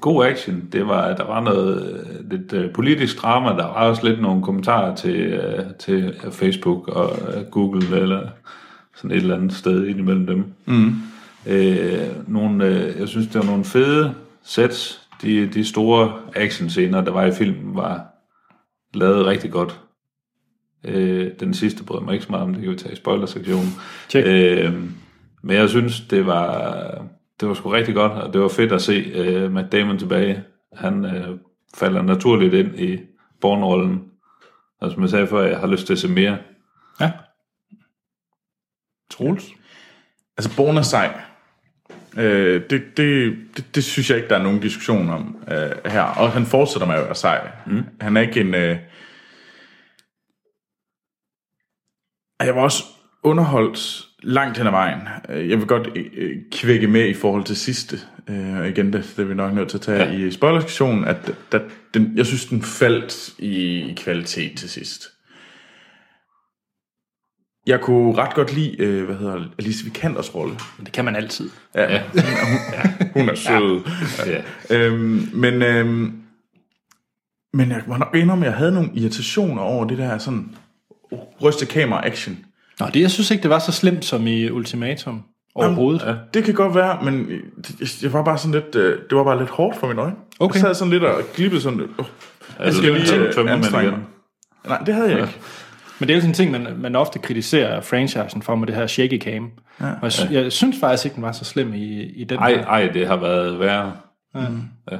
god 0.00 0.24
action. 0.24 0.68
Det 0.72 0.86
var, 0.86 1.16
der 1.16 1.24
var 1.24 1.40
noget 1.40 1.92
øh, 1.92 2.30
lidt 2.30 2.52
øh, 2.52 2.72
politisk 2.72 3.22
drama. 3.22 3.48
Der 3.48 3.54
var 3.54 3.88
også 3.88 4.08
lidt 4.08 4.22
nogle 4.22 4.42
kommentarer 4.42 4.94
til, 4.94 5.16
øh, 5.16 5.64
til 5.78 6.14
Facebook 6.32 6.88
og 6.88 7.18
øh, 7.36 7.44
Google 7.44 8.00
eller 8.00 8.28
sådan 8.94 9.10
et 9.10 9.16
eller 9.16 9.36
andet 9.36 9.52
sted 9.52 9.86
indimellem 9.86 10.26
dem. 10.26 10.44
Mm. 10.66 10.94
Øh, 11.46 12.06
nogle, 12.26 12.66
øh, 12.66 13.00
jeg 13.00 13.08
synes, 13.08 13.26
det 13.26 13.40
var 13.40 13.46
nogle 13.46 13.64
fede 13.64 14.14
sets. 14.44 15.00
De, 15.22 15.46
de 15.46 15.64
store 15.64 16.12
actionscener, 16.34 17.00
der 17.00 17.10
var 17.12 17.24
i 17.24 17.32
filmen, 17.32 17.76
var 17.76 18.04
lavet 18.94 19.26
rigtig 19.26 19.50
godt. 19.50 19.80
Øh, 20.86 21.30
den 21.40 21.54
sidste 21.54 21.84
brød 21.84 22.04
mig 22.04 22.12
ikke 22.12 22.24
så 22.24 22.32
meget 22.32 22.44
om, 22.44 22.54
det 22.54 22.62
kan 22.62 22.72
vi 22.72 22.76
tage 22.76 22.92
i 22.92 22.96
spoilersektionen. 22.96 23.68
Check. 24.08 24.26
Øh, 24.26 24.74
men 25.42 25.56
jeg 25.56 25.68
synes, 25.68 26.00
det 26.00 26.26
var, 26.26 27.06
det 27.40 27.48
var 27.48 27.54
sgu 27.54 27.68
rigtig 27.68 27.94
godt, 27.94 28.12
og 28.12 28.32
det 28.32 28.40
var 28.40 28.48
fedt 28.48 28.72
at 28.72 28.82
se 28.82 28.92
øh, 28.92 29.52
Matt 29.52 29.72
Damon 29.72 29.98
tilbage. 29.98 30.44
Han 30.72 31.04
øh, 31.04 31.38
falder 31.76 32.02
naturligt 32.02 32.54
ind 32.54 32.80
i 32.80 32.98
Born-rollen. 33.40 34.02
Og 34.80 34.92
som 34.92 35.02
jeg 35.02 35.10
sagde 35.10 35.26
før, 35.26 35.46
jeg 35.46 35.58
har 35.58 35.66
lyst 35.66 35.86
til 35.86 35.92
at 35.92 35.98
se 35.98 36.08
mere. 36.08 36.38
Ja. 37.00 37.10
Troels? 39.10 39.44
Altså, 40.36 40.56
Bourne 40.56 40.78
er 40.78 40.82
sej. 40.82 41.20
Øh, 42.16 42.62
det, 42.70 42.82
det, 42.96 43.36
det, 43.56 43.74
det 43.74 43.84
synes 43.84 44.10
jeg 44.10 44.16
ikke, 44.16 44.28
der 44.28 44.36
er 44.36 44.42
nogen 44.42 44.60
diskussion 44.60 45.10
om 45.10 45.36
øh, 45.50 45.92
her. 45.92 46.02
Og 46.02 46.30
han 46.30 46.46
fortsætter 46.46 46.86
med 46.86 46.94
at 46.94 47.04
være 47.04 47.14
sej. 47.14 47.48
Mm. 47.66 47.84
Han 48.00 48.16
er 48.16 48.20
ikke 48.20 48.40
en... 48.40 48.54
Øh... 48.54 48.76
Jeg 52.40 52.56
var 52.56 52.62
også 52.62 52.84
underholdt 53.22 54.06
langt 54.22 54.58
hen 54.58 54.66
ad 54.66 54.70
vejen. 54.72 55.00
Øh, 55.28 55.50
Jeg 55.50 55.58
vil 55.58 55.66
godt 55.66 55.88
øh, 56.16 56.36
kvække 56.52 56.86
med 56.86 57.08
i 57.08 57.14
forhold 57.14 57.44
til 57.44 57.56
sidste. 57.56 57.96
Øh, 58.28 58.56
og 58.58 58.68
igen, 58.68 58.92
det, 58.92 59.12
det 59.16 59.22
er 59.22 59.26
vi 59.26 59.34
nok 59.34 59.54
nødt 59.54 59.68
til 59.68 59.76
at 59.76 59.82
tage 59.82 60.04
ja. 60.04 60.26
i 60.26 60.30
spoilersektionen, 60.30 61.04
at 61.04 61.32
der, 61.52 61.60
den, 61.94 62.12
jeg 62.16 62.26
synes, 62.26 62.46
den 62.46 62.62
faldt 62.62 63.34
i, 63.38 63.94
kvalitet 63.96 64.58
til 64.58 64.70
sidst. 64.70 65.08
Jeg 67.66 67.80
kunne 67.80 68.14
ret 68.16 68.34
godt 68.34 68.54
lide, 68.54 68.76
øh, 68.78 69.04
hvad 69.04 69.16
hedder 69.16 69.44
Alice 69.58 69.84
Vikanders 69.84 70.34
rolle. 70.34 70.54
Det 70.80 70.92
kan 70.92 71.04
man 71.04 71.16
altid. 71.16 71.50
Ja, 71.74 71.92
ja. 71.92 72.02
hun 73.16 73.28
er 73.28 73.34
sød. 73.34 73.80
Ja. 74.26 74.42
Øhm, 74.76 75.28
men, 75.32 75.62
øhm, 75.62 76.22
men 77.52 77.70
jeg 77.70 77.82
var 77.86 77.98
nok 77.98 78.14
indrømme, 78.14 78.46
at 78.46 78.50
jeg 78.50 78.58
havde 78.58 78.72
nogle 78.72 78.90
irritationer 78.94 79.62
over 79.62 79.84
det 79.84 79.98
der 79.98 80.18
sådan 80.18 80.56
ryste 81.42 81.66
kamera 81.66 82.06
action. 82.06 82.38
Nå, 82.80 82.86
det, 82.94 83.00
jeg 83.00 83.10
synes 83.10 83.30
ikke, 83.30 83.42
det 83.42 83.50
var 83.50 83.58
så 83.58 83.72
slemt 83.72 84.04
som 84.04 84.26
i 84.26 84.50
Ultimatum 84.50 85.22
overhovedet. 85.54 86.02
Ja. 86.06 86.14
Det 86.34 86.44
kan 86.44 86.54
godt 86.54 86.74
være, 86.74 86.98
men 87.04 87.28
det, 87.78 88.02
jeg 88.02 88.12
var 88.12 88.22
bare 88.24 88.38
sådan 88.38 88.52
lidt, 88.52 88.74
øh, 88.74 88.98
det 89.10 89.16
var 89.18 89.24
bare 89.24 89.38
lidt 89.38 89.50
hårdt 89.50 89.76
for 89.76 89.86
mine 89.86 90.00
øjne. 90.00 90.14
Okay. 90.40 90.54
Jeg 90.54 90.60
sad 90.60 90.74
sådan 90.74 90.90
lidt 90.92 91.02
og 91.04 91.22
glippede 91.36 91.60
sådan 91.62 91.78
lidt. 91.78 91.90
Oh, 91.98 92.04
jeg 92.64 92.74
skal 92.74 92.92
lige 92.92 93.06
tømme- 93.06 93.50
øh, 93.50 93.56
anstrenge 93.56 93.88
igen? 93.88 93.98
mig. 93.98 94.06
Nej, 94.68 94.78
det 94.86 94.94
havde 94.94 95.10
jeg 95.10 95.20
ikke. 95.20 95.34
Men 95.98 96.08
det 96.08 96.12
er 96.12 96.16
jo 96.16 96.20
sådan 96.20 96.30
en 96.30 96.34
ting, 96.34 96.50
man, 96.50 96.66
man 96.78 96.96
ofte 96.96 97.18
kritiserer 97.18 97.80
franchisen 97.80 98.42
for 98.42 98.54
med 98.56 98.66
det 98.66 98.74
her 98.74 98.86
shaky 98.86 99.20
cam. 99.22 99.50
Ja. 99.80 99.86
Og 100.02 100.10
jeg, 100.20 100.32
jeg 100.42 100.52
synes 100.52 100.76
faktisk 100.80 101.04
ikke, 101.04 101.14
den 101.14 101.22
var 101.22 101.32
så 101.32 101.44
slem 101.44 101.74
i, 101.74 102.02
i 102.02 102.24
den 102.24 102.38
Ej, 102.38 102.50
her. 102.54 102.64
ej, 102.66 102.88
det 102.94 103.06
har 103.06 103.16
været 103.16 103.60
værre. 103.60 103.92
Jeg, 104.34 104.98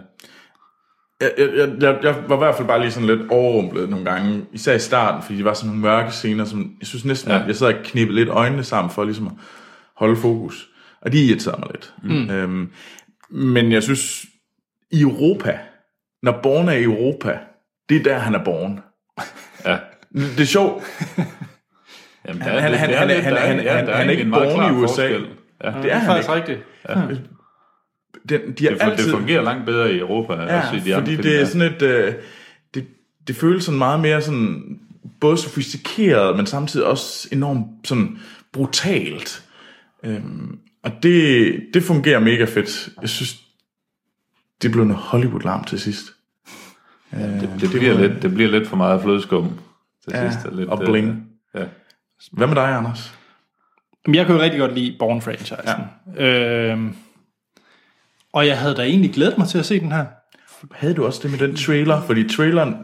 jeg, 1.20 1.32
jeg, 1.38 1.68
jeg, 1.80 1.98
jeg 2.02 2.14
var 2.28 2.34
i 2.34 2.38
hvert 2.38 2.55
fald 2.55 2.68
bare 2.68 2.80
lige 2.80 2.90
sådan 2.90 3.06
lidt 3.06 3.30
overrumplet 3.30 3.88
nogle 3.88 4.05
gange, 4.10 4.44
især 4.52 4.74
i 4.74 4.78
starten, 4.78 5.22
fordi 5.22 5.36
det 5.36 5.44
var 5.44 5.55
sådan 5.55 5.68
nogle 5.68 5.82
mørke 5.82 6.10
scener, 6.10 6.44
som 6.44 6.76
jeg 6.80 6.86
synes 6.86 7.05
næsten, 7.05 7.30
ja. 7.30 7.36
Ja. 7.38 7.44
jeg 7.44 7.56
sad 7.56 7.66
og 7.66 7.74
knippede 7.84 8.16
lidt 8.18 8.28
øjnene 8.28 8.64
sammen 8.64 8.90
for 8.90 9.05
ligesom 9.05 9.26
at 9.26 9.32
holde 9.97 10.16
fokus. 10.16 10.68
Og 11.01 11.12
de 11.12 11.26
irriterede 11.26 11.60
mig 11.60 11.68
lidt. 11.74 11.94
Mm. 12.02 12.30
Øhm, 12.30 12.70
men 13.30 13.72
jeg 13.72 13.82
synes, 13.82 14.24
i 14.90 15.01
Europa, 15.01 15.59
når 16.22 16.40
Born 16.43 16.68
er 16.68 16.72
i 16.72 16.82
Europa, 16.82 17.38
det 17.88 17.97
er 17.97 18.02
der, 18.02 18.18
han 18.18 18.34
er 18.34 18.44
born. 18.44 18.80
Ja. 19.64 19.76
Det 20.14 20.40
er 20.40 20.44
sjovt. 20.44 20.84
Jamen, 22.28 22.43
Han- 22.43 22.52
han- 22.52 22.74
han- 22.74 22.90
han- 22.94 23.10
han- 23.10 23.10
han- 23.24 23.59
han- 23.59 23.88
han 23.88 24.06
er 24.06 24.10
ikke 24.10 24.30
born 24.30 24.74
i 24.74 24.76
USA. 24.84 25.02
Ja. 25.02 25.16
Det 25.18 25.24
er 25.60 25.82
det 25.82 25.93
er 25.93 25.97
han 25.98 26.06
faktisk 26.06 26.28
ikke. 26.51 26.62
rigtigt. 26.88 27.20
Den, 28.28 28.40
de 28.59 28.66
er 28.66 28.70
Det, 28.70 28.82
altid... 28.82 29.05
det 29.05 29.12
fungerer 29.12 29.43
langt 29.43 29.66
bedre 29.66 29.93
i 29.94 29.98
Europa, 29.98 30.32
ja, 30.32 30.61
også 30.61 30.77
i 30.77 30.81
de 30.81 30.89
Ja, 30.90 30.97
andre 30.97 31.12
fordi 31.12 31.28
det 31.28 31.35
er 31.35 31.39
ja. 31.39 31.47
sådan 31.47 31.73
et... 31.74 31.82
Øh, 31.82 32.15
det, 32.74 32.86
det 33.28 33.36
føles 33.36 33.65
sådan 33.65 33.78
meget 33.78 34.01
mere 34.01 34.23
sådan... 34.23 34.78
Både 35.20 35.39
sofistikeret, 35.39 36.36
men 36.36 36.47
samtidig 36.47 36.86
også 36.86 37.28
enormt 37.32 37.66
sådan 37.85 38.19
brutalt. 38.53 39.43
Øhm, 40.05 40.59
og 40.82 40.93
det, 41.03 41.55
det 41.74 41.82
fungerer 41.82 42.20
mega 42.20 42.44
fedt. 42.44 42.89
Jeg 43.01 43.09
synes, 43.09 43.36
det 44.62 44.73
blev 44.73 44.85
noget 44.85 45.03
Hollywood-larm 45.03 45.65
til 45.65 45.81
sidst. 45.81 46.07
det, 47.11 47.51
det, 47.61 47.70
bliver 47.70 47.98
lidt, 48.01 48.23
det 48.23 48.35
bliver 48.35 48.51
lidt 48.51 48.69
for 48.69 48.77
meget 48.77 49.03
flødeskum 49.03 49.51
til 50.05 50.12
Ja, 50.15 50.31
sidst. 50.31 50.47
Lidt, 50.53 50.69
og 50.69 50.78
bling. 50.78 51.09
Øh, 51.55 51.61
ja. 51.61 51.66
Hvad 52.32 52.47
med 52.47 52.55
dig, 52.57 52.69
Anders? 52.69 53.15
Men 54.07 54.15
jeg 54.15 54.27
kan 54.27 54.35
jo 54.35 54.40
rigtig 54.43 54.61
godt 54.61 54.74
lide 54.74 54.97
Born-franchisen. 54.98 55.82
Ja. 56.16 56.70
Øhm, 56.73 56.97
og 58.36 58.46
jeg 58.46 58.58
havde 58.58 58.74
da 58.74 58.82
egentlig 58.82 59.12
glædet 59.12 59.38
mig 59.38 59.48
til 59.48 59.58
at 59.58 59.66
se 59.66 59.80
den 59.80 59.92
her. 59.92 60.04
Havde 60.72 60.94
du 60.94 61.06
også 61.06 61.20
det 61.22 61.30
med 61.30 61.38
den 61.38 61.56
trailer? 61.56 62.02
Fordi 62.02 62.28
traileren 62.28 62.74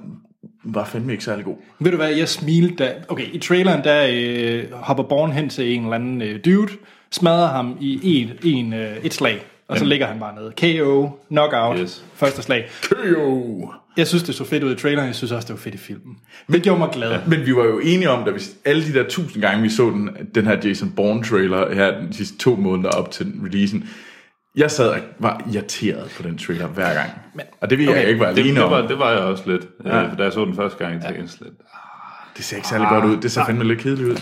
var 0.65 0.85
fandme 0.85 1.13
ikke 1.13 1.25
særlig 1.25 1.45
god. 1.45 1.57
Ved 1.79 1.91
du 1.91 1.97
hvad, 1.97 2.09
jeg 2.09 2.29
smilte 2.29 2.85
da... 2.85 2.95
Okay, 3.09 3.27
i 3.33 3.39
traileren, 3.39 3.85
der 3.85 4.07
øh, 4.11 4.73
hopper 4.73 5.05
Born 5.05 5.33
hen 5.33 5.49
til 5.49 5.75
en 5.75 5.83
eller 5.83 5.95
anden 5.95 6.23
øh, 6.23 6.41
dude, 6.45 6.73
smadrer 7.11 7.47
ham 7.47 7.77
i 7.81 8.01
en, 8.03 8.31
en, 8.43 8.73
øh, 8.73 8.97
et 9.03 9.15
slag, 9.15 9.43
og 9.69 9.79
så 9.79 9.85
ligger 9.85 10.07
han 10.07 10.21
bare 10.21 10.35
nede. 10.35 10.53
KO, 10.61 11.11
knockout, 11.29 11.79
yes. 11.79 12.05
Første 12.15 12.43
slag. 12.43 12.69
Jo. 13.11 13.73
Jeg 13.97 14.07
synes, 14.07 14.23
det 14.23 14.35
så 14.35 14.45
fedt 14.45 14.65
ud 14.65 14.73
i 14.73 14.77
traileren, 14.77 15.07
jeg 15.07 15.15
synes 15.15 15.33
også, 15.33 15.47
det 15.47 15.55
var 15.55 15.61
fedt 15.61 15.75
i 15.75 15.79
filmen. 15.79 16.17
Det 16.53 16.63
gjorde 16.63 16.79
mig 16.79 16.89
glad. 16.93 17.11
Ja. 17.11 17.19
Men 17.27 17.47
vi 17.47 17.57
var 17.57 17.65
jo 17.65 17.79
enige 17.79 18.11
om, 18.11 18.25
at 18.25 18.33
hvis 18.33 18.57
alle 18.65 18.85
de 18.85 18.93
der 18.93 19.09
tusind 19.09 19.43
gange, 19.43 19.63
vi 19.63 19.69
så 19.69 19.91
den, 19.91 20.11
den 20.35 20.47
her 20.47 20.57
Jason 20.65 20.93
Bourne 20.97 21.25
trailer 21.25 21.75
her 21.75 22.01
de 22.01 22.17
sidste 22.17 22.39
to 22.39 22.57
måneder 22.57 22.91
op 22.91 23.11
til 23.11 23.33
releasen, 23.45 23.89
jeg 24.57 24.71
sad 24.71 24.89
og 24.89 24.99
var 25.19 25.43
irriteret 25.55 26.11
på 26.17 26.23
den 26.23 26.39
trailer 26.39 26.67
hver 26.67 26.95
gang. 26.95 27.11
Men, 27.35 27.47
og 27.61 27.71
det 27.71 27.79
vil 27.79 27.89
okay, 27.89 28.01
jeg 28.01 28.09
ikke 28.09 28.21
være 28.21 28.31
Det, 28.35 28.39
alene 28.39 28.55
det, 28.57 28.65
om. 28.65 28.71
var, 28.71 28.87
det 28.87 28.99
var 28.99 29.11
jeg 29.11 29.19
også 29.21 29.51
lidt. 29.51 29.67
Ja. 29.85 30.03
Øh, 30.03 30.19
da 30.19 30.23
jeg 30.23 30.33
så 30.33 30.45
den 30.45 30.57
første 30.57 30.79
gang, 30.79 30.93
tænkte 30.93 31.07
jeg 31.09 31.23
lidt, 31.41 31.55
Det 32.37 32.45
ser 32.45 32.57
ikke 32.57 32.69
særlig 32.69 32.89
godt 32.89 33.05
ud. 33.05 33.17
Det 33.17 33.33
ser 33.33 33.45
fandme 33.45 33.65
lidt 33.65 33.81
kedeligt 33.81 34.09
ud. 34.09 34.17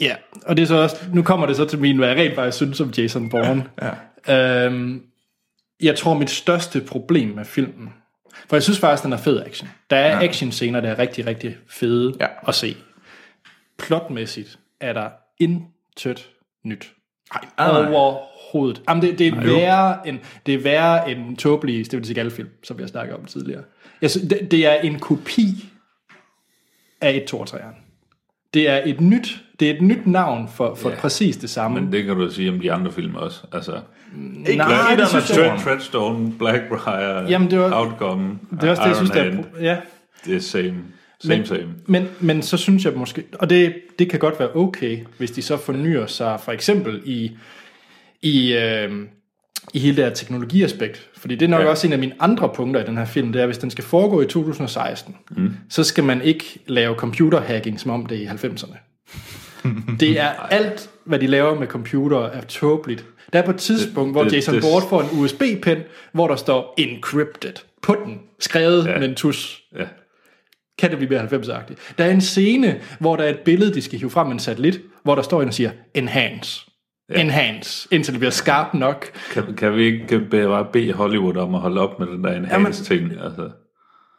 Ja, 0.00 0.14
og 0.46 0.56
det 0.56 0.62
er 0.62 0.66
så 0.66 0.76
også, 0.76 0.96
nu 1.12 1.22
kommer 1.22 1.46
det 1.46 1.56
så 1.56 1.64
til 1.64 1.78
min, 1.78 1.96
hvad 1.96 2.08
jeg 2.08 2.16
rent 2.16 2.34
faktisk 2.34 2.56
synes 2.56 2.80
om 2.80 2.88
Jason 2.90 3.30
Bourne. 3.30 3.64
ja. 4.28 4.66
øhm, 4.66 5.02
jeg 5.82 5.96
tror, 5.96 6.14
mit 6.14 6.30
største 6.30 6.80
problem 6.80 7.28
med 7.28 7.44
filmen, 7.44 7.92
for 8.48 8.56
jeg 8.56 8.62
synes 8.62 8.78
faktisk, 8.78 9.04
den 9.04 9.12
er 9.12 9.16
fed 9.16 9.42
action. 9.46 9.68
Der 9.90 9.96
er 9.96 10.16
ja. 10.18 10.28
action-scener, 10.28 10.80
der 10.80 10.90
er 10.90 10.98
rigtig, 10.98 11.26
rigtig 11.26 11.56
fede 11.68 12.14
Ja. 12.20 12.24
ja. 12.24 12.30
at 12.48 12.54
se. 12.54 12.76
Plotmæssigt 13.78 14.58
er 14.80 14.92
der 14.92 15.08
intet 15.38 16.28
nyt. 16.64 16.92
nej, 17.58 17.72
nej. 17.82 17.90
Overhovedet. 18.52 18.82
Jamen, 18.88 19.02
det, 19.02 19.18
det, 19.18 19.26
er 19.26 19.40
værre 19.44 20.08
end, 20.08 20.18
det 20.46 20.54
er 20.54 20.58
værre 20.58 21.10
end 21.10 21.36
tåbelige 21.36 21.84
Steven 21.84 22.04
Seagal-film, 22.04 22.48
som 22.64 22.78
vi 22.78 22.82
har 22.82 22.88
snakket 22.88 23.16
om 23.16 23.24
tidligere. 23.24 23.62
Jeg 24.02 24.10
synes, 24.10 24.28
det, 24.28 24.50
det 24.50 24.66
er 24.66 24.74
en 24.74 24.98
kopi 24.98 25.64
af 27.00 27.16
et 27.16 27.24
2 27.24 27.44
3'eren. 27.44 27.74
Det 28.54 28.68
er 28.70 28.80
et 28.86 29.00
nyt, 29.00 29.42
det 29.60 29.70
er 29.70 29.74
et 29.74 29.82
nyt 29.82 30.06
navn 30.06 30.48
for, 30.54 30.74
for 30.74 30.88
yeah. 30.90 31.00
præcis 31.00 31.36
det 31.36 31.50
samme. 31.50 31.80
Men 31.80 31.92
det 31.92 32.04
kan 32.04 32.16
du 32.16 32.30
sige 32.30 32.50
om 32.50 32.60
de 32.60 32.72
andre 32.72 32.92
film 32.92 33.14
også. 33.14 33.40
Altså, 33.52 33.80
Ikke 34.46 34.56
Nej, 34.56 34.94
det 34.96 35.08
synes 35.08 35.30
jeg-. 35.30 35.36
Tread, 35.36 35.58
Treadstone, 35.58 36.32
Blackbriar, 36.38 37.22
Jamen, 37.28 37.50
det 37.50 37.58
var- 37.58 37.80
Outcome, 37.86 38.38
det 38.50 38.62
er 38.64 38.70
også 38.70 38.82
det, 38.82 38.88
jeg 38.88 38.96
synes, 38.96 39.10
er... 39.10 39.22
Hand. 39.22 39.38
pro- 39.44 39.62
Ja, 39.62 39.76
Det 40.26 40.36
er 40.36 40.40
same. 40.40 40.74
Same, 41.20 41.36
men, 41.36 41.46
same. 41.46 41.68
Men, 41.86 42.08
men 42.20 42.42
så 42.42 42.56
synes 42.56 42.84
jeg 42.84 42.92
måske, 42.96 43.24
og 43.38 43.50
det, 43.50 43.74
det 43.98 44.10
kan 44.10 44.18
godt 44.20 44.40
være 44.40 44.56
okay, 44.56 44.98
hvis 45.18 45.30
de 45.30 45.42
så 45.42 45.56
fornyer 45.56 46.06
sig 46.06 46.40
for 46.40 46.52
eksempel 46.52 47.02
i, 47.04 47.36
i, 48.22 48.52
øh, 48.52 48.92
i 49.74 49.78
hele 49.78 49.96
det 49.96 50.04
her 50.04 50.14
teknologiaspekt. 50.14 51.08
Fordi 51.16 51.34
det 51.34 51.44
er 51.46 51.48
nok 51.50 51.60
ja. 51.62 51.66
Også 51.66 51.86
en 51.86 51.92
af 51.92 51.98
mine 51.98 52.12
andre 52.20 52.48
punkter 52.54 52.82
i 52.82 52.86
den 52.86 52.96
her 52.96 53.04
film, 53.04 53.32
det 53.32 53.42
er, 53.42 53.46
hvis 53.46 53.58
den 53.58 53.70
skal 53.70 53.84
foregå 53.84 54.20
i 54.20 54.26
2016, 54.26 55.16
mm. 55.30 55.56
så 55.70 55.84
skal 55.84 56.04
man 56.04 56.22
ikke 56.22 56.58
lave 56.66 56.94
computerhacking, 56.94 57.80
som 57.80 57.90
om 57.90 58.06
det 58.06 58.18
er 58.18 58.22
i 58.22 58.26
90'erne. 58.26 58.76
det 60.00 60.20
er 60.20 60.28
alt, 60.28 60.90
hvad 61.04 61.18
de 61.18 61.26
laver 61.26 61.54
med 61.58 61.66
computer, 61.66 62.18
er 62.18 62.40
tåbeligt. 62.40 63.04
Der 63.32 63.38
er 63.38 63.44
på 63.44 63.50
et 63.50 63.56
tidspunkt, 63.56 64.12
hvor 64.12 64.24
det- 64.24 64.32
Jason 64.32 64.54
det- 64.54 64.62
Bourne 64.62 64.86
får 64.88 65.02
en 65.02 65.08
USB-pen, 65.12 65.78
hvor 66.12 66.28
der 66.28 66.36
står 66.36 66.74
encrypted 66.78 67.52
på 67.82 67.96
den, 68.04 68.18
skrevet 68.40 68.86
ja. 68.86 68.98
Med 68.98 69.08
en 69.08 69.14
tus. 69.14 69.62
Ja. 69.78 69.84
Kan 70.78 70.90
det 70.90 70.98
blive 70.98 71.10
mere 71.10 71.20
90'er-agtigt? 71.22 71.94
Der 71.98 72.04
er 72.04 72.10
en 72.10 72.20
scene, 72.20 72.80
hvor 73.00 73.16
der 73.16 73.24
er 73.24 73.28
et 73.28 73.38
billede, 73.38 73.74
de 73.74 73.82
skal 73.82 73.98
hive 73.98 74.10
frem 74.10 74.26
med 74.26 74.32
en 74.34 74.38
satellit, 74.40 74.80
hvor 75.02 75.14
der 75.14 75.22
står 75.22 75.42
en 75.42 75.48
og 75.48 75.54
siger, 75.54 75.70
enhance. 75.94 76.67
Ja. 77.14 77.20
Enhance, 77.20 77.88
indtil 77.90 78.12
det 78.14 78.20
bliver 78.20 78.30
skarpt 78.30 78.74
nok. 78.74 79.06
Kan, 79.32 79.54
kan 79.56 79.76
vi 79.76 79.84
ikke 79.84 80.20
bare 80.30 80.66
bede 80.72 80.92
Hollywood 80.92 81.36
om 81.36 81.54
at 81.54 81.60
holde 81.60 81.80
op 81.80 81.98
med 81.98 82.06
den 82.06 82.24
der 82.24 82.36
enhanced 82.36 82.84
ting? 82.84 83.12
Altså, 83.24 83.50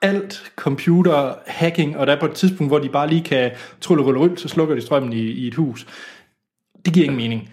Alt 0.02 0.52
computer 0.56 1.34
hacking, 1.48 1.98
og 1.98 2.08
der 2.08 2.16
er 2.16 2.20
på 2.20 2.26
et 2.26 2.32
tidspunkt, 2.32 2.72
hvor 2.72 2.80
de 2.80 2.90
bare 2.90 3.08
lige 3.10 3.24
kan 3.24 3.52
trylle 3.82 4.04
rulle 4.04 4.20
ryl, 4.20 4.38
så 4.38 4.48
slukker 4.48 4.76
de 4.76 4.82
strømmen 4.82 5.14
i, 5.14 5.22
i 5.22 5.48
et 5.48 5.56
hus. 5.56 5.88
Det 6.86 6.94
giver 6.94 7.04
ingen 7.04 7.18
mening. 7.18 7.50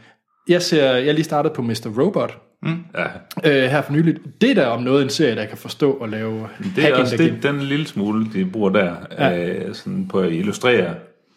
Jeg 0.48 0.62
ser, 0.62 0.92
jeg 0.92 1.14
lige 1.14 1.24
startet 1.24 1.52
på 1.52 1.62
Mr. 1.62 1.92
Robot, 1.98 2.38
ja. 2.64 3.04
øh, 3.44 3.70
her 3.70 3.82
for 3.82 3.92
nyligt. 3.92 4.18
Det 4.40 4.50
er 4.50 4.54
der 4.54 4.66
om 4.66 4.82
noget 4.82 5.02
en 5.02 5.10
serie, 5.10 5.34
der 5.36 5.44
kan 5.46 5.58
forstå 5.58 5.92
og 5.92 6.08
lave 6.08 6.48
Det 6.76 6.84
er 6.84 6.94
også 6.96 7.16
det, 7.16 7.42
den 7.42 7.60
lille 7.60 7.86
smule, 7.86 8.26
de 8.32 8.44
bruger 8.44 8.70
der, 8.70 8.94
Ja. 9.18 9.28
ja. 9.28 9.48
øh, 9.54 9.74
sådan 9.74 10.08
på 10.08 10.20
at 10.20 10.32
illustrere, 10.32 10.94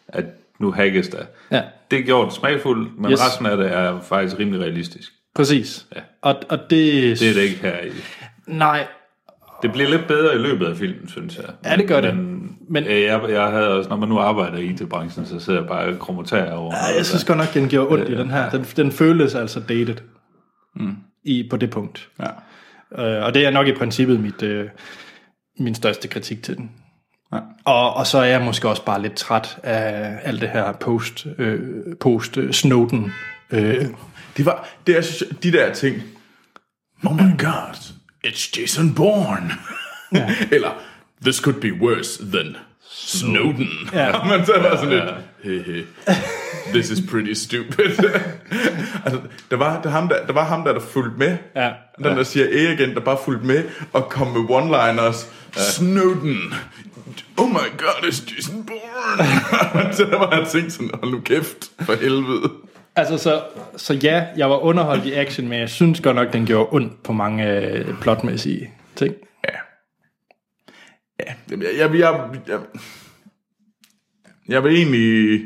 at 0.08 0.24
nu 0.60 0.72
hackes 0.72 1.08
der. 1.08 1.22
Ja. 1.50 1.62
Det 1.90 1.98
er 1.98 2.02
gjort 2.02 2.34
smagfuldt, 2.34 2.98
men 3.00 3.10
Yes. 3.12 3.20
resten 3.26 3.46
af 3.46 3.56
det 3.56 3.72
er 3.72 4.00
faktisk 4.00 4.38
rimelig 4.38 4.60
realistisk. 4.60 5.12
Præcis. 5.34 5.86
Ja. 5.96 6.00
Og, 6.22 6.34
og 6.48 6.58
det... 6.58 7.20
Det 7.20 7.30
er 7.30 7.34
det 7.34 7.40
ikke 7.42 7.58
her 7.62 7.80
i. 7.80 7.90
Nej, 8.46 8.86
Det 9.62 9.72
bliver 9.72 9.88
lidt 9.90 10.06
bedre 10.08 10.34
i 10.34 10.38
løbet 10.38 10.66
af 10.66 10.76
filmen, 10.76 11.08
synes 11.08 11.36
jeg. 11.36 11.44
Ja, 11.64 11.76
det 11.76 11.88
gør 11.88 12.00
det. 12.00 12.16
Men, 12.16 12.26
Men- 12.26 12.56
men 12.68 12.84
jeg, 12.84 13.20
jeg 13.28 13.46
havde 13.50 13.68
også, 13.68 13.90
når 13.90 13.96
man 13.96 14.08
nu 14.08 14.18
arbejder 14.18 14.58
i 14.58 14.64
IT-branchen, 14.64 15.26
så 15.26 15.40
sidder 15.40 15.60
jeg 15.60 15.68
bare 15.68 15.84
og 15.88 15.98
kromoterer 15.98 16.52
over. 16.52 16.74
Ja, 16.74 16.96
jeg 16.96 17.06
synes 17.06 17.24
godt 17.24 17.38
nok, 17.38 17.54
den 17.54 17.68
gjorde 17.68 17.88
ondt 17.90 18.08
i 18.08 18.14
den 18.16 18.30
her. 18.30 18.50
Den, 18.50 18.62
den 18.62 18.92
føles 18.92 19.34
altså 19.34 19.60
dated 19.60 19.94
mm. 20.76 20.96
i, 21.24 21.46
på 21.50 21.56
det 21.56 21.70
punkt. 21.70 22.08
Ja. 22.20 22.26
Øh, 23.18 23.24
og 23.24 23.34
det 23.34 23.46
er 23.46 23.50
nok 23.50 23.66
i 23.66 23.72
princippet 23.72 24.20
mit, 24.20 24.42
øh, 24.42 24.64
min 25.58 25.74
største 25.74 26.08
kritik 26.08 26.42
til 26.42 26.56
den. 26.56 26.70
Ja. 27.32 27.38
Og, 27.64 27.94
og 27.94 28.06
så 28.06 28.18
er 28.18 28.24
jeg 28.24 28.42
måske 28.42 28.68
også 28.68 28.84
bare 28.84 29.02
lidt 29.02 29.14
træt 29.14 29.58
af 29.62 30.18
alt 30.22 30.40
det 30.40 30.48
her 30.50 30.72
post, 30.72 31.26
øh, 31.38 31.60
post 32.00 32.36
øh, 32.36 32.52
Snowden. 32.52 33.12
Øh, 33.50 33.86
Det 34.36 34.46
var, 34.46 34.68
det 34.86 34.96
er, 34.96 35.22
de 35.42 35.52
der 35.52 35.74
ting. 35.74 36.02
Oh 37.06 37.14
my 37.14 37.38
god, 37.38 37.92
it's 38.26 38.60
Jason 38.60 38.94
Bourne. 38.94 39.50
Ja. 40.14 40.34
Eller, 40.54 40.70
this 41.22 41.36
could 41.36 41.60
be 41.60 41.72
worse 41.72 42.24
than 42.32 42.56
Snowden. 42.92 43.68
Ja. 43.92 44.24
Man 44.28 44.46
så 44.46 44.52
bare 44.62 44.76
sådan 44.76 44.90
lidt, 44.90 45.04
hey, 45.42 45.64
hey, 45.64 45.84
this 46.72 46.90
is 46.90 47.10
pretty 47.10 47.32
stupid. 47.32 47.84
altså, 49.04 49.20
der 49.50 49.56
var, 49.56 49.82
der, 49.82 49.90
ham 49.90 50.08
der, 50.08 50.26
der 50.26 50.32
var 50.32 50.44
ham 50.44 50.64
der, 50.64 50.72
der 50.72 50.80
fulgte 50.80 51.18
med. 51.18 51.36
Ja. 51.56 51.70
Den 51.98 52.16
der 52.16 52.24
CIA-agent, 52.24 52.94
der 52.94 53.00
bare 53.00 53.18
fulgte 53.24 53.46
med 53.46 53.64
og 53.92 54.08
kom 54.08 54.26
med 54.26 54.40
one-liners. 54.50 55.26
Snowden. 55.52 56.54
Oh 57.36 57.48
my 57.48 57.78
god, 57.78 58.02
it's 58.02 58.34
Jason 58.36 58.64
Bourne. 58.66 59.24
så 59.96 60.04
der 60.04 60.18
var 60.18 60.36
jeg 60.38 60.46
tænkt 60.48 60.72
sådan, 60.72 60.90
hold 61.02 61.12
nu 61.12 61.20
kæft, 61.20 61.70
for 61.80 61.94
helvede. 61.94 62.50
altså, 62.96 63.18
så, 63.18 63.42
så 63.76 63.94
ja, 63.94 64.24
jeg 64.36 64.50
var 64.50 64.56
underholdt 64.56 65.04
i 65.04 65.12
action, 65.12 65.48
men 65.48 65.60
jeg 65.60 65.68
synes 65.68 66.00
godt 66.00 66.16
nok, 66.16 66.32
den 66.32 66.46
gjorde 66.46 66.68
ondt 66.72 67.02
på 67.02 67.12
mange 67.12 67.50
øh, 67.50 67.84
plotmæssige 68.00 68.70
ting. 68.96 69.14
Ja. 71.26 71.56
Jeg, 71.56 71.62
jeg, 71.78 71.94
jeg, 71.94 72.30
jeg, 72.48 72.60
jeg 74.48 74.64
vil 74.64 74.72
egentlig... 74.76 75.40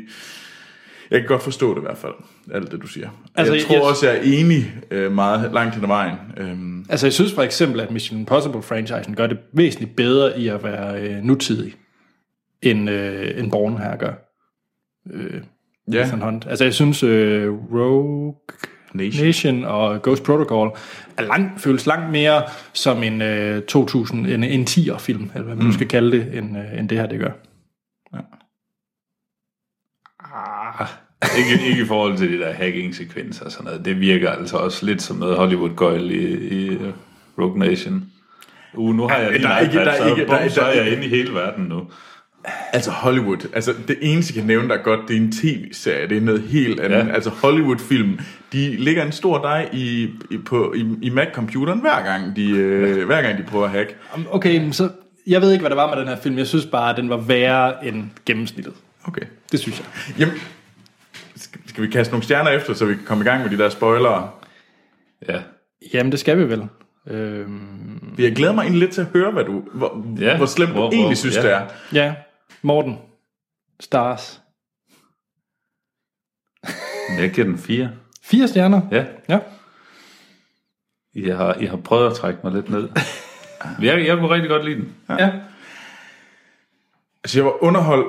Jeg 1.11 1.19
kan 1.19 1.27
godt 1.27 1.43
forstå 1.43 1.73
det 1.73 1.77
i 1.81 1.85
hvert 1.85 1.97
fald, 1.97 2.13
alt 2.53 2.71
det 2.71 2.81
du 2.81 2.87
siger. 2.87 3.09
Altså, 3.35 3.53
jeg 3.53 3.63
tror 3.63 3.75
jeg- 3.75 3.83
også, 3.83 4.09
jeg 4.09 4.17
er 4.17 4.21
enig 4.21 4.73
øh, 4.91 5.11
meget 5.11 5.51
langt 5.53 5.75
hen 5.75 5.83
ad 5.83 5.87
vejen. 5.87 6.15
Øhm, 6.37 6.85
Altså, 6.89 7.05
jeg 7.05 7.13
synes 7.13 7.33
for 7.33 7.41
eksempel, 7.41 7.79
at 7.79 7.91
Mission 7.91 8.19
Impossible-franchisen 8.19 9.15
gør 9.15 9.27
det 9.27 9.37
væsentligt 9.53 9.95
bedre 9.95 10.39
i 10.39 10.47
at 10.47 10.63
være 10.63 11.01
øh, 11.01 11.23
nutidig, 11.23 11.73
end, 12.61 12.89
øh, 12.89 13.39
end 13.39 13.51
Bourne 13.51 13.77
her 13.77 13.95
gør. 13.97 14.13
Øh, 15.13 15.41
ja, 15.93 16.03
Ethan 16.05 16.21
Hunt. 16.21 16.45
Altså, 16.49 16.63
jeg 16.63 16.73
synes, 16.73 17.03
øh, 17.03 17.53
Rogue 17.53 18.35
Nation. 18.95 19.25
Nation 19.25 19.63
og 19.65 20.01
Ghost 20.01 20.23
Protocol 20.23 20.71
er 21.17 21.21
langt, 21.21 21.61
føles 21.61 21.85
langt 21.85 22.11
mere 22.11 22.43
som 22.73 23.03
en 23.03 23.21
øh, 23.21 23.61
2000, 23.63 24.27
en, 24.27 24.43
en 24.43 24.63
10'er 24.69 24.97
film, 24.97 25.29
eller 25.33 25.45
hvad 25.45 25.55
man 25.55 25.65
mm. 25.65 25.71
skal 25.71 25.87
kalde 25.87 26.11
det, 26.11 26.37
end, 26.37 26.57
øh, 26.57 26.79
end 26.79 26.89
det 26.89 26.97
her, 26.97 27.05
det 27.07 27.19
gør. 27.19 27.31
Ah, 30.19 30.87
ikke, 31.37 31.65
ikke 31.69 31.81
i 31.83 31.85
forhold 31.85 32.17
til 32.17 32.31
de 32.31 32.39
der 32.39 32.53
hacking-sekvenser 32.53 33.45
og 33.45 33.51
sådan 33.51 33.65
noget. 33.65 33.85
Det 33.85 33.99
virker 33.99 34.29
altså 34.31 34.57
også 34.57 34.85
lidt 34.85 35.01
som 35.01 35.17
noget 35.17 35.37
Hollywood-gøjl 35.37 36.11
i, 36.11 36.47
i 36.47 36.75
uh, 36.75 36.81
Rogue 37.39 37.59
Nation. 37.59 38.03
Uh, 38.73 38.95
nu 38.95 39.07
har 39.07 39.17
jeg 39.17 39.25
Ja, 39.31 39.31
lige 39.37 39.43
der 39.43 39.49
er 39.49 39.59
ikke- 39.59 39.75
der 39.75 39.81
er 39.91 39.97
så, 39.97 40.09
ikke- 40.15 40.25
der 40.27 40.33
er- 40.37 40.41
bum, 40.41 40.49
så 40.49 40.61
er 40.61 40.65
der 40.73 40.81
er- 40.81 40.83
jeg 40.83 40.93
inde 40.93 41.05
i 41.05 41.09
hele 41.09 41.33
verden 41.33 41.63
nu. 41.65 41.87
Altså 42.73 42.91
Hollywood, 42.91 43.47
altså 43.53 43.73
det 43.87 43.97
eneste 44.01 44.31
jeg 44.35 44.41
kan 44.41 44.47
nævne, 44.47 44.69
der 44.69 44.75
er 44.75 44.83
godt, 44.83 44.99
det 45.07 45.15
er 45.17 45.21
en 45.21 45.31
tv-serie, 45.31 46.09
det 46.09 46.17
er 46.17 46.21
noget 46.21 46.41
helt 46.41 46.79
andet. 46.79 46.97
Ja. 47.07 47.13
Altså 47.13 47.29
Hollywood-film, 47.29 48.19
de 48.53 48.75
ligger 48.75 49.05
en 49.05 49.11
stor 49.11 49.37
dej 49.41 49.69
i, 49.73 50.09
i, 50.31 50.37
på, 50.45 50.73
i, 50.77 50.85
i 51.01 51.09
Mac-computeren 51.09 51.79
hver 51.79 52.03
gang, 52.05 52.35
de, 52.35 52.49
øh, 52.49 53.05
hver 53.05 53.21
gang 53.21 53.37
de 53.37 53.43
prøver 53.43 53.65
at 53.65 53.71
hacke. 53.71 53.95
Okay, 54.31 54.71
så... 54.71 54.89
Jeg 55.27 55.41
ved 55.41 55.51
ikke, 55.51 55.61
hvad 55.61 55.69
der 55.69 55.75
var 55.75 55.89
med 55.95 55.99
den 56.01 56.07
her 56.07 56.15
film. 56.15 56.37
Jeg 56.37 56.47
synes 56.47 56.65
bare, 56.65 56.89
at 56.89 56.97
den 56.97 57.09
var 57.09 57.17
værre 57.17 57.85
end 57.87 58.03
gennemsnittet. 58.25 58.73
Okay. 59.07 59.21
Det 59.51 59.59
synes 59.59 59.79
jeg. 59.79 59.87
Jamen, 60.19 60.33
skal, 61.67 61.83
vi 61.83 61.87
kaste 61.87 62.11
nogle 62.13 62.23
stjerner 62.23 62.51
efter, 62.51 62.73
så 62.73 62.85
vi 62.85 62.93
kan 62.93 63.03
komme 63.05 63.23
i 63.23 63.27
gang 63.27 63.43
med 63.43 63.49
de 63.49 63.57
der 63.57 63.69
spoilere? 63.69 64.29
Ja. 65.29 65.39
Jamen, 65.93 66.11
det 66.11 66.19
skal 66.19 66.37
vi 66.37 66.43
vel. 66.49 66.63
Øhm, 67.09 68.13
Jeg 68.17 68.35
glæder 68.35 68.53
mig 68.53 68.61
egentlig 68.61 68.79
lidt 68.79 68.91
til 68.91 69.01
at 69.01 69.07
høre, 69.13 69.31
hvad 69.31 69.43
du, 69.43 69.63
hvor, 69.73 70.05
ja, 70.19 70.25
Ja, 70.25 70.37
hvor 70.37 70.45
slemt 70.45 70.69
du 70.69 70.73
hvor- 70.75 70.89
egentlig 70.89 71.05
hvor- 71.07 71.15
synes, 71.15 71.35
ja. 71.35 71.41
det 71.41 71.51
er. 71.53 71.61
ja, 71.93 72.13
Morten. 72.65 72.97
Stars. 73.79 74.41
Jeg 77.19 77.31
giver 77.31 77.47
den 77.47 77.57
fire. 77.57 77.91
Fire 78.23 78.47
stjerner. 78.47 78.81
Ja. 78.91 79.05
Ja. 79.29 79.39
I 81.13 81.29
har, 81.29 81.53
I 81.53 81.65
har 81.65 81.77
prøvet 81.77 82.07
at 82.11 82.15
trække 82.17 82.39
mig 82.43 82.53
lidt 82.53 82.69
ned. 82.69 82.89
Jeg, 83.81 84.05
jeg 84.05 84.17
kunne 84.17 84.29
rigtig 84.29 84.49
godt 84.49 84.65
lide 84.65 84.75
den. 84.75 84.95
ja. 85.09 85.31
Altså, 87.23 87.39
jeg 87.39 87.45
var 87.45 87.63
underholdt, 87.63 88.07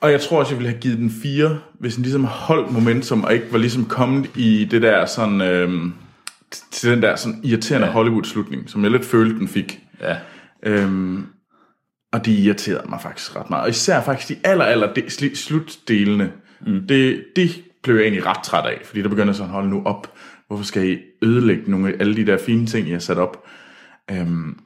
og 0.00 0.12
jeg 0.12 0.20
tror 0.20 0.38
også, 0.38 0.52
jeg 0.52 0.58
ville 0.58 0.70
have 0.70 0.80
givet 0.80 0.98
den 0.98 1.10
fire, 1.22 1.60
hvis 1.80 1.94
den 1.94 2.02
ligesom 2.02 2.24
holdt 2.24 2.72
momentum, 2.72 3.24
og 3.24 3.34
ikke 3.34 3.52
var 3.52 3.58
ligesom 3.58 3.84
kommet 3.84 4.36
i 4.36 4.64
det 4.64 4.82
der 4.82 5.06
sådan, 5.06 5.40
øhm, 5.40 5.94
til 6.70 6.90
den 6.90 7.02
der 7.02 7.16
sådan 7.16 7.40
irriterende 7.44 7.86
ja. 7.86 7.90
Ja. 7.90 7.94
Hollywood-slutning, 7.94 8.70
som 8.70 8.82
jeg 8.82 8.90
lidt 8.90 9.04
følte, 9.04 9.38
den 9.38 9.48
fik. 9.48 9.80
Ja. 10.00 10.16
Øhm, 10.62 11.26
og 12.12 12.24
det 12.26 12.32
irriterede 12.32 12.88
mig 12.88 13.00
faktisk 13.00 13.36
ret 13.36 13.50
meget. 13.50 13.62
Og 13.62 13.68
især 13.70 14.02
faktisk 14.02 14.28
de 14.28 14.48
aller, 14.48 14.64
aller 14.64 14.94
de, 14.94 15.00
sli- 15.00 15.34
slutdelene. 15.34 16.32
Mm. 16.66 16.86
Det, 16.86 17.24
det 17.36 17.62
blev 17.82 17.94
jeg 17.96 18.02
egentlig 18.02 18.26
ret 18.26 18.44
træt 18.44 18.66
af, 18.66 18.80
fordi 18.84 19.02
der 19.02 19.08
begynder 19.08 19.32
sådan, 19.32 19.52
hold 19.52 19.68
nu 19.68 19.82
op. 19.84 20.12
Hvorfor 20.46 20.64
skal 20.64 20.90
I 20.90 20.98
ødelægge 21.22 21.70
nogle 21.70 21.88
af 21.88 21.96
alle 22.00 22.16
de 22.16 22.26
der 22.26 22.38
fine 22.38 22.66
ting, 22.66 22.86
jeg 22.86 22.94
har 22.94 23.00
sat 23.00 23.18
op? 23.18 23.44
Øhm, 24.10 24.58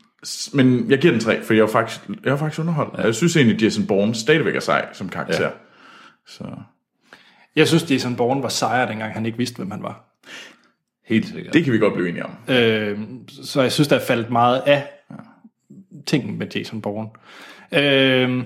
men 0.55 0.91
jeg 0.91 0.99
giver 0.99 1.13
den 1.13 1.21
tre, 1.21 1.43
for 1.43 1.55
jeg 1.55 1.63
var 1.65 1.71
faktisk, 1.71 2.01
jeg 2.25 2.33
var 2.33 2.39
faktisk 2.39 2.61
underholdt. 2.61 2.99
Ja. 2.99 3.03
Jeg 3.03 3.15
synes 3.15 3.37
egentlig, 3.37 3.63
Jason 3.63 3.87
Bourne 3.87 4.15
stadigvæk 4.15 4.57
er 4.57 4.61
sej 4.61 4.87
som 4.93 5.09
karakter. 5.09 5.43
Ja. 5.45 5.51
Så 6.27 6.45
Jeg 7.57 7.69
synes, 7.69 7.91
Jason 7.91 8.17
Bourne 8.17 8.43
var 8.43 8.49
sejr, 8.49 8.87
dengang 8.89 9.13
han 9.13 9.27
ikke 9.27 9.39
vidste, 9.39 9.57
hvem 9.57 9.71
han 9.71 9.83
var. 9.83 10.19
Helt 11.07 11.27
sikkert. 11.27 11.55
det 11.55 11.65
kan 11.65 11.73
vi 11.73 11.79
godt 11.79 11.95
blive 11.95 12.09
enige 12.09 12.25
om. 12.25 12.31
Øh, 12.49 12.99
så 13.45 13.63
jeg 13.63 13.73
synes, 13.73 13.89
der 13.89 13.97
er 13.97 14.05
faldet 14.07 14.31
meget 14.31 14.63
af 14.67 14.89
ting 16.07 16.39
med 16.39 16.47
Jason 16.55 16.81
Bourne. 16.81 17.09
Øh, 17.73 18.45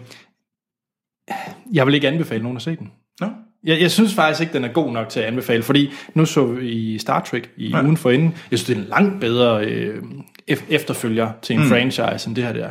jeg 1.73 1.87
vil 1.87 1.95
ikke 1.95 2.09
anbefale 2.09 2.43
nogen 2.43 2.57
at 2.57 2.63
se 2.63 2.77
den. 2.77 2.93
Nå? 3.21 3.27
Jeg, 3.65 3.81
jeg 3.81 3.91
synes 3.91 4.15
faktisk 4.15 4.41
ikke, 4.41 4.53
den 4.53 4.65
er 4.65 4.73
god 4.73 4.93
nok 4.93 5.09
til 5.09 5.21
at 5.21 5.27
anbefale, 5.27 5.63
fordi 5.63 5.91
nu 6.15 6.25
så 6.27 6.47
vi 6.47 6.99
Star 6.99 7.21
Trek 7.21 7.51
i 7.57 7.69
ja. 7.69 7.83
ugen 7.83 7.97
for 7.97 8.11
inden. 8.11 8.35
Jeg 8.51 8.59
synes, 8.59 8.65
det 8.65 8.77
er 8.77 8.81
en 8.83 8.89
langt 8.89 9.21
bedre 9.21 9.65
øh, 9.67 10.03
ef- 10.51 10.65
efterfølger 10.69 11.33
til 11.43 11.57
en 11.57 11.63
mm. 11.63 11.69
franchise, 11.69 12.29
end 12.29 12.37
det 12.37 12.45
her 12.45 12.53
der. 12.53 12.71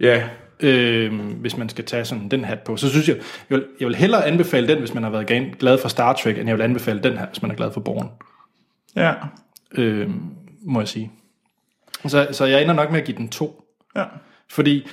Ja, 0.00 0.28
øh, 0.60 1.20
hvis 1.20 1.56
man 1.56 1.68
skal 1.68 1.84
tage 1.84 2.04
sådan 2.04 2.28
den 2.28 2.44
hat 2.44 2.58
på. 2.60 2.76
Så 2.76 2.90
synes 2.90 3.08
jeg, 3.08 3.16
jeg 3.50 3.58
vil, 3.58 3.66
jeg 3.80 3.88
vil 3.88 3.96
hellere 3.96 4.26
anbefale 4.26 4.68
den, 4.68 4.78
hvis 4.78 4.94
man 4.94 5.02
har 5.02 5.10
været 5.10 5.56
glad 5.58 5.78
for 5.78 5.88
Star 5.88 6.12
Trek, 6.12 6.38
end 6.38 6.48
jeg 6.48 6.56
vil 6.58 6.62
anbefale 6.64 7.02
den 7.02 7.18
her, 7.18 7.26
hvis 7.26 7.42
man 7.42 7.50
er 7.50 7.54
glad 7.54 7.72
for 7.72 7.80
Born, 7.80 8.10
Ja. 8.96 9.14
øh, 9.74 10.10
må 10.62 10.80
jeg 10.80 10.88
sige. 10.88 11.10
Så, 12.06 12.28
så 12.32 12.44
jeg 12.44 12.62
ender 12.62 12.74
nok 12.74 12.90
med 12.90 13.00
at 13.00 13.06
give 13.06 13.16
den 13.16 13.28
to. 13.28 13.64
Ja. 13.96 14.04
Fordi 14.50 14.86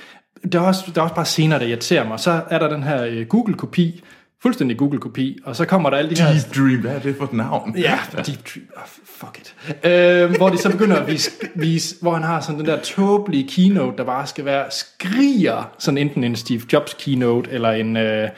der 0.52 0.60
er, 0.60 0.64
også, 0.64 0.84
der 0.94 1.00
er 1.00 1.02
også 1.02 1.14
bare 1.14 1.24
scener, 1.24 1.58
der 1.58 1.66
irriterer 1.66 2.08
mig. 2.08 2.20
Så 2.20 2.42
er 2.50 2.58
der 2.58 2.68
den 2.68 2.82
her 2.82 3.04
øh, 3.04 3.26
Google-kopi, 3.26 4.04
fuldstændig 4.42 4.78
Google-kopi, 4.78 5.38
og 5.44 5.56
så 5.56 5.64
kommer 5.64 5.90
der 5.90 5.96
alle 5.96 6.16
de 6.16 6.22
her... 6.22 6.32
Deep 6.32 6.56
Dream, 6.56 6.80
hvad 6.80 6.94
er 6.94 6.98
det 6.98 7.16
for 7.16 7.24
et 7.24 7.32
navn? 7.32 7.78
Ja, 7.78 7.98
Deep 8.16 8.26
Dream. 8.54 8.66
Oh, 8.76 8.82
fuck 9.04 9.38
it. 9.40 9.54
Øh, 9.90 10.36
hvor 10.36 10.48
de 10.48 10.58
så 10.58 10.70
begynder 10.70 10.96
at 10.96 11.06
vise, 11.06 11.30
vise, 11.54 11.96
hvor 12.02 12.14
han 12.14 12.22
har 12.22 12.40
sådan 12.40 12.58
den 12.58 12.66
der 12.66 12.80
tåbelige 12.80 13.48
keynote, 13.48 13.96
der 13.98 14.04
bare 14.04 14.26
skal 14.26 14.44
være 14.44 14.64
skriger, 14.70 15.70
sådan 15.78 15.98
enten 15.98 16.24
en 16.24 16.36
Steve 16.36 16.60
Jobs 16.72 16.94
keynote, 16.94 17.50
eller 17.50 17.70
en, 17.70 17.96
øh, 17.96 18.28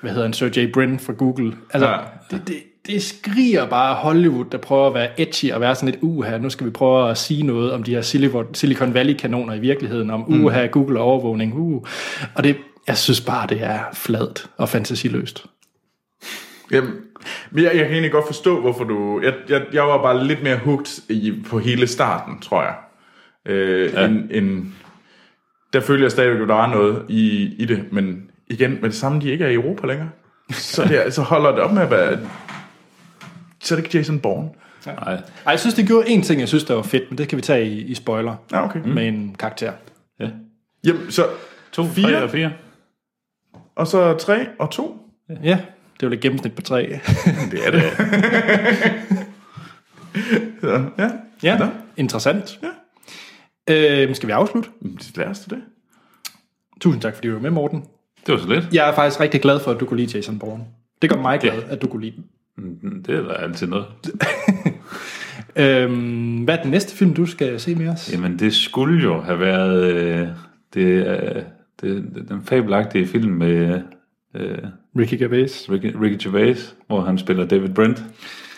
hvad 0.00 0.10
hedder 0.10 0.26
en 0.26 0.32
Sergey 0.32 0.72
Brin 0.72 0.98
fra 0.98 1.12
Google. 1.12 1.56
Altså, 1.72 1.88
ja. 1.88 1.96
det, 2.30 2.48
det, 2.48 2.62
det 2.86 3.02
skriger 3.02 3.66
bare 3.66 3.94
Hollywood, 3.94 4.44
der 4.52 4.58
prøver 4.58 4.86
at 4.86 4.94
være 4.94 5.20
edgy 5.20 5.52
og 5.52 5.60
være 5.60 5.74
sådan 5.74 5.88
lidt, 5.88 6.02
uha, 6.02 6.38
nu 6.38 6.50
skal 6.50 6.66
vi 6.66 6.70
prøve 6.70 7.10
at 7.10 7.18
sige 7.18 7.42
noget 7.42 7.72
om 7.72 7.82
de 7.82 7.94
her 7.94 8.02
Silicon 8.52 8.94
Valley-kanoner 8.94 9.54
i 9.54 9.58
virkeligheden, 9.58 10.10
om 10.10 10.44
uha, 10.44 10.66
Google 10.66 11.00
og 11.00 11.04
overvågning, 11.04 11.54
uh. 11.54 11.82
Og 12.34 12.44
det, 12.44 12.56
jeg 12.86 12.98
synes 12.98 13.20
bare, 13.20 13.46
det 13.46 13.62
er 13.62 13.80
fladt 13.92 14.50
og 14.56 14.68
fantasiløst. 14.68 15.46
Jamen, 16.70 16.92
men 17.50 17.64
jeg, 17.64 17.72
jeg 17.74 17.84
kan 17.84 17.92
egentlig 17.92 18.12
godt 18.12 18.26
forstå, 18.26 18.60
hvorfor 18.60 18.84
du... 18.84 19.20
Jeg, 19.22 19.34
jeg, 19.48 19.62
jeg 19.72 19.82
var 19.82 20.02
bare 20.02 20.26
lidt 20.26 20.42
mere 20.42 20.56
hooked 20.56 21.02
i, 21.08 21.34
på 21.50 21.58
hele 21.58 21.86
starten, 21.86 22.40
tror 22.40 22.62
jeg. 22.62 22.74
Øh, 23.46 23.92
ja. 23.92 24.06
en, 24.06 24.28
en, 24.30 24.74
der 25.72 25.80
føler 25.80 26.04
jeg 26.04 26.10
stadigvæk, 26.10 26.42
at 26.42 26.48
der 26.48 26.62
er 26.62 26.70
noget 26.70 27.04
i, 27.08 27.54
i 27.58 27.64
det, 27.64 27.84
men 27.92 28.30
igen, 28.46 28.70
med 28.70 28.90
det 28.90 28.94
samme, 28.94 29.20
de 29.20 29.30
ikke 29.30 29.44
er 29.44 29.48
i 29.48 29.54
Europa 29.54 29.86
længere, 29.86 30.10
så, 30.50 30.84
det, 31.04 31.14
så 31.14 31.22
holder 31.22 31.50
det 31.50 31.60
op 31.60 31.72
med 31.72 31.82
at 31.82 31.90
være... 31.90 32.18
Så 33.62 33.74
er 33.74 33.78
det 33.78 33.84
ikke 33.86 33.98
Jason 33.98 34.20
Bourne. 34.20 34.48
Nej. 34.86 34.94
Ej, 35.14 35.22
jeg 35.46 35.60
synes, 35.60 35.74
det 35.74 35.86
gjorde 35.86 36.08
en 36.08 36.22
ting, 36.22 36.40
jeg 36.40 36.48
synes, 36.48 36.64
der 36.64 36.74
var 36.74 36.82
fedt, 36.82 37.10
men 37.10 37.18
det 37.18 37.28
kan 37.28 37.36
vi 37.36 37.42
tage 37.42 37.66
i, 37.66 37.80
i 37.80 37.94
spoiler 37.94 38.36
Ja, 38.52 38.64
okay. 38.64 38.80
mm. 38.80 38.88
med 38.88 39.08
en 39.08 39.36
karakter. 39.38 39.72
Ja. 40.20 40.30
Jamen, 40.84 41.10
så 41.10 41.26
To, 41.72 41.84
Fire. 41.84 42.10
tre 42.10 42.22
og 42.22 42.30
fire. 42.30 42.52
og 43.76 43.86
så 43.86 44.16
tre 44.18 44.46
og 44.58 44.70
to. 44.70 45.10
Ja, 45.42 45.60
det 46.00 46.08
var 46.08 46.14
et 46.14 46.20
gennemsnit 46.20 46.54
på 46.54 46.62
tre. 46.62 47.00
Det 47.50 47.66
er 47.66 47.70
det. 47.70 47.82
så, 50.60 50.84
ja. 50.98 51.10
ja, 51.42 51.58
Nå. 51.58 51.66
interessant. 51.96 52.60
Ja. 52.62 52.68
Øh, 54.02 54.14
skal 54.14 54.26
vi 54.26 54.32
afslutte? 54.32 54.70
Jamen, 54.82 54.98
Lad 55.16 55.26
os 55.26 55.38
da 55.40 55.54
det. 55.54 55.62
Tusind 56.80 57.02
tak, 57.02 57.14
fordi 57.14 57.28
du 57.28 57.34
var 57.34 57.40
med, 57.40 57.50
Morten. 57.50 57.84
Det 58.26 58.34
var 58.34 58.40
så 58.40 58.48
lidt. 58.48 58.64
Jeg 58.72 58.88
er 58.88 58.94
faktisk 58.94 59.20
rigtig 59.20 59.42
glad 59.42 59.60
for, 59.60 59.70
at 59.70 59.80
du 59.80 59.86
kunne 59.86 60.00
lide 60.00 60.16
Jason 60.16 60.38
Bourne. 60.38 60.64
Det 61.02 61.10
gør 61.10 61.16
mig 61.16 61.40
glad, 61.40 61.62
at 61.68 61.82
du 61.82 61.86
kunne 61.88 62.02
lide 62.02 62.16
den. 62.16 62.24
Mm, 62.82 63.02
Det 63.02 63.14
er 63.14 63.22
da 63.22 63.32
altid 63.32 63.66
noget. 63.66 63.86
Øhm, 65.56 66.44
hvad 66.44 66.58
er 66.58 66.62
den 66.62 66.70
næste 66.70 66.96
film, 66.96 67.14
du 67.14 67.26
skal 67.26 67.60
se 67.60 67.74
med 67.74 67.88
os? 67.88 68.12
Jamen, 68.12 68.38
det 68.38 68.54
skulle 68.54 69.02
jo 69.02 69.20
have 69.20 69.40
været 69.40 69.92
øh, 69.94 70.28
det, 70.74 71.06
øh, 71.06 71.42
det, 71.80 72.04
den 72.28 72.42
fabelagtige 72.44 73.06
film 73.06 73.32
med 73.32 73.80
øh, 74.36 74.58
Ricky 74.98 75.14
Gervais. 75.14 75.66
Ricky, 75.70 75.96
Ricky 76.02 76.24
Gervais, 76.24 76.74
hvor 76.86 77.00
han 77.00 77.18
spiller 77.18 77.44
David 77.46 77.68
Brent, 77.68 78.04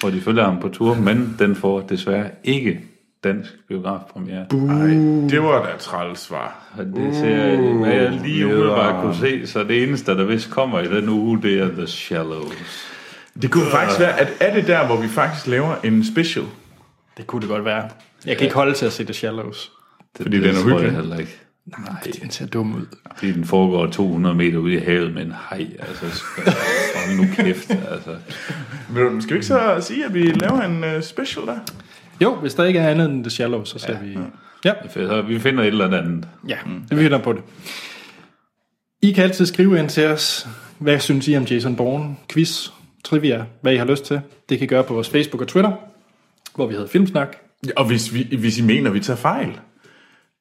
hvor 0.00 0.10
de 0.10 0.20
følger 0.20 0.44
ham 0.44 0.60
på 0.60 0.68
tur, 0.68 0.94
men 0.94 1.36
den 1.38 1.54
får 1.54 1.80
desværre 1.80 2.26
ikke 2.44 2.80
dansk 3.24 3.54
biografpremiere. 3.68 4.46
Ej, 4.70 4.86
det 5.30 5.42
var 5.42 5.62
da 5.66 5.76
træls 5.78 6.18
svar. 6.20 6.72
Og 6.78 6.86
det 6.86 7.14
ser 7.16 7.28
jeg, 7.28 7.56
hvad 7.74 7.92
jeg 7.92 8.20
lige 8.24 8.46
umiddelbart 8.46 9.02
kunne 9.02 9.14
se, 9.14 9.46
så 9.46 9.64
det 9.64 9.82
eneste, 9.82 10.12
der 10.16 10.24
vist 10.24 10.50
kommer 10.50 10.80
i 10.80 10.86
den 10.86 11.08
uge, 11.08 11.42
det 11.42 11.58
er 11.60 11.68
The 11.68 11.86
Shallows. 11.86 12.91
Det 13.42 13.50
kunne 13.50 13.70
faktisk 13.70 14.00
være, 14.00 14.20
at 14.20 14.28
er 14.40 14.54
det 14.54 14.66
der, 14.66 14.86
hvor 14.86 14.96
vi 14.96 15.08
faktisk 15.08 15.46
laver 15.46 15.74
en 15.84 16.04
special? 16.04 16.44
Det 17.16 17.26
kunne 17.26 17.40
det 17.42 17.48
godt 17.48 17.64
være. 17.64 17.88
Jeg 18.26 18.36
kan 18.36 18.44
ikke 18.44 18.54
holde 18.56 18.74
til 18.74 18.86
at 18.86 18.92
se 18.92 19.04
The 19.04 19.14
Shallows. 19.14 19.72
Det, 20.18 20.22
Fordi 20.22 20.36
det 20.36 20.44
den 20.44 20.56
er 20.56 20.60
tror 20.62 20.68
jeg 20.70 20.78
hyggelig. 20.78 20.96
heller 20.96 21.18
ikke. 21.18 21.38
Nej, 21.78 22.00
den 22.22 22.30
ser 22.30 22.46
dum 22.46 22.74
ud. 22.74 22.86
Fordi 23.16 23.32
den 23.32 23.44
foregår 23.44 23.86
200 23.86 24.34
meter 24.34 24.58
ude 24.58 24.74
i 24.74 24.78
havet 24.78 25.14
med 25.14 25.22
en 25.22 25.32
hej. 25.50 25.66
Altså, 25.78 26.10
så- 26.10 26.24
hold 26.44 27.16
nu 27.16 27.34
kæft. 27.34 27.70
Altså. 27.70 28.16
Men 28.90 29.22
Skal 29.22 29.34
vi 29.34 29.36
ikke 29.38 29.46
så 29.46 29.76
sige, 29.80 30.04
at 30.04 30.14
vi 30.14 30.22
laver 30.22 30.60
en 30.62 30.84
uh, 30.96 31.02
special 31.02 31.46
der? 31.46 31.58
Jo, 32.20 32.34
hvis 32.34 32.54
der 32.54 32.64
ikke 32.64 32.78
er 32.78 32.88
andet 32.88 33.10
end 33.10 33.24
The 33.24 33.30
Shallows, 33.30 33.68
så 33.68 33.78
ser 33.78 33.92
ja. 33.92 33.98
vi... 33.98 34.18
Ja, 34.64 34.72
Så 34.94 35.22
vi 35.22 35.38
finder 35.38 35.62
et 35.62 35.66
eller 35.66 35.98
andet. 35.98 36.28
ja 36.48 36.56
det 36.90 36.98
vi 36.98 37.02
finder 37.02 37.18
på 37.18 37.32
det. 37.32 37.42
I 39.02 39.12
kan 39.12 39.24
altid 39.24 39.46
skrive 39.46 39.78
ind 39.78 39.88
til 39.88 40.06
os, 40.06 40.48
hvad 40.78 41.00
synes 41.00 41.28
I 41.28 41.36
om 41.36 41.42
Jason 41.44 41.76
Bourne? 41.76 42.16
Quiz, 42.32 42.68
trivia, 43.04 43.44
hvad 43.60 43.72
I 43.72 43.76
har 43.76 43.84
lyst 43.84 44.04
til. 44.04 44.20
Det 44.48 44.58
kan 44.58 44.64
I 44.64 44.68
gøre 44.68 44.84
på 44.84 44.94
vores 44.94 45.08
Facebook 45.10 45.40
og 45.42 45.48
Twitter, 45.48 45.72
hvor 46.54 46.66
vi 46.66 46.74
hedder 46.74 46.88
Filmsnak. 46.88 47.36
Ja, 47.66 47.70
og 47.76 47.84
hvis, 47.84 48.14
vi, 48.14 48.36
hvis 48.38 48.58
I 48.58 48.62
mener, 48.62 48.90
vi 48.90 49.00
tager 49.00 49.16
fejl, 49.16 49.58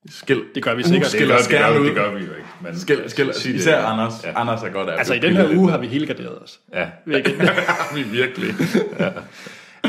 skæld, 0.09 0.41
Det 0.55 0.63
gør 0.63 0.75
vi 0.75 0.83
sikkert. 0.83 1.11
skæld 1.11 1.31
os 1.31 1.47
gerne 1.47 1.79
ud. 1.81 1.85
det 1.85 1.95
gør 1.95 2.09
vi 2.09 2.15
jo 2.25 2.31
ikke. 2.31 2.47
Men 2.63 2.79
Skæld, 2.79 3.09
skæld, 3.09 3.33
Sig 3.33 3.51
det. 3.53 3.59
især 3.59 3.81
Anders. 3.81 4.13
Ja. 4.23 4.29
Ja. 4.29 4.39
Anders 4.41 4.63
er 4.63 4.69
godt 4.69 4.89
af. 4.89 4.97
Altså 4.97 5.13
i 5.13 5.19
den 5.19 5.33
her 5.33 5.57
uge 5.57 5.71
har 5.71 5.77
vi 5.77 5.87
hele 5.87 6.07
garderet 6.07 6.39
os. 6.43 6.59
Ja. 6.73 6.85
Hvilket- 7.05 7.51
vi 7.95 8.01
virkelig. 8.19 8.53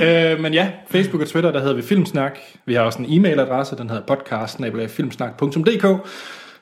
øh, 0.03 0.41
men 0.41 0.55
ja, 0.55 0.71
Facebook 0.91 1.23
og 1.23 1.29
Twitter, 1.29 1.53
der 1.53 1.61
hedder 1.61 1.75
vi 1.75 1.83
Filmsnak. 1.83 2.39
Vi 2.67 2.75
har 2.75 2.83
også 2.83 3.03
en 3.03 3.05
e-mailadresse, 3.27 3.77
den 3.77 3.91
hedder 3.91 4.03
podcast 4.17 4.59
filmsnak.dk 4.89 6.07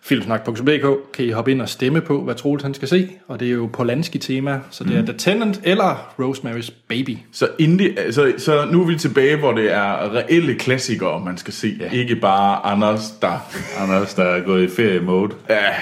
filmsnak.dk 0.02 1.12
kan 1.12 1.24
I 1.24 1.31
hoppe 1.31 1.51
ind 1.51 1.62
og 1.62 1.68
stemme 1.68 2.01
på, 2.01 2.22
hvad 2.24 2.35
Troels 2.35 2.62
han 2.62 2.74
skal 2.74 2.89
se. 2.89 3.10
Og 3.28 3.40
det 3.40 3.48
er 3.48 3.52
jo 3.52 3.70
Polanski 3.72 4.18
tema, 4.18 4.60
så 4.70 4.85
det 4.85 4.97
er 4.98 5.02
The 5.05 5.14
Tenant 5.18 5.60
eller 5.64 6.14
Rosemary's 6.20 6.72
Baby. 6.89 7.18
Så, 7.32 7.48
indie, 7.59 8.12
så, 8.12 8.32
så 8.39 8.64
nu 8.72 8.82
er 8.82 8.86
vi 8.86 8.98
tilbage, 8.98 9.36
hvor 9.36 9.52
det 9.52 9.72
er 9.72 10.14
reelle 10.14 10.55
klassikere, 10.55 11.20
man 11.20 11.36
skal 11.39 11.52
se. 11.55 11.77
Ja. 11.81 11.90
Ikke 11.90 12.16
bare 12.16 12.66
Anders, 12.66 13.10
der, 13.10 13.51
Anders, 13.78 14.14
der 14.14 14.24
er 14.24 14.40
gået 14.44 14.64
i 14.64 14.68
ferie-mode. 14.68 15.35
ja, 15.48 15.74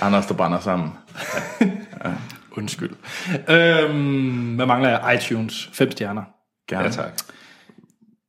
Anders, 0.00 0.26
der 0.26 0.34
brænder 0.34 0.60
sammen. 0.60 0.90
Undskyld. 2.56 2.90
Øhm, 3.50 4.54
hvad 4.54 4.66
mangler 4.66 4.88
jeg? 4.88 5.14
iTunes. 5.20 5.70
5 5.72 5.90
stjerner. 5.90 6.22
Gerne. 6.68 6.84
Ja, 6.84 6.90
tak. 6.90 7.12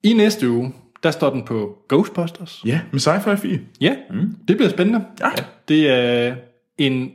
I 0.04 0.14
næste 0.14 0.50
uge, 0.50 0.74
der 1.04 1.12
står 1.12 1.30
den 1.30 1.44
på 1.46 1.78
Ghostbusters. 1.90 2.62
Ja, 2.66 2.82
med 2.92 3.00
sci-fi 3.00 3.36
4. 3.36 3.60
Ja, 3.82 3.96
mm. 4.12 4.36
det 4.48 4.58
bliver 4.58 4.70
spændende. 4.70 5.06
Ja. 5.20 5.30
Det 5.68 5.90
er 5.90 6.36
en 6.78 7.12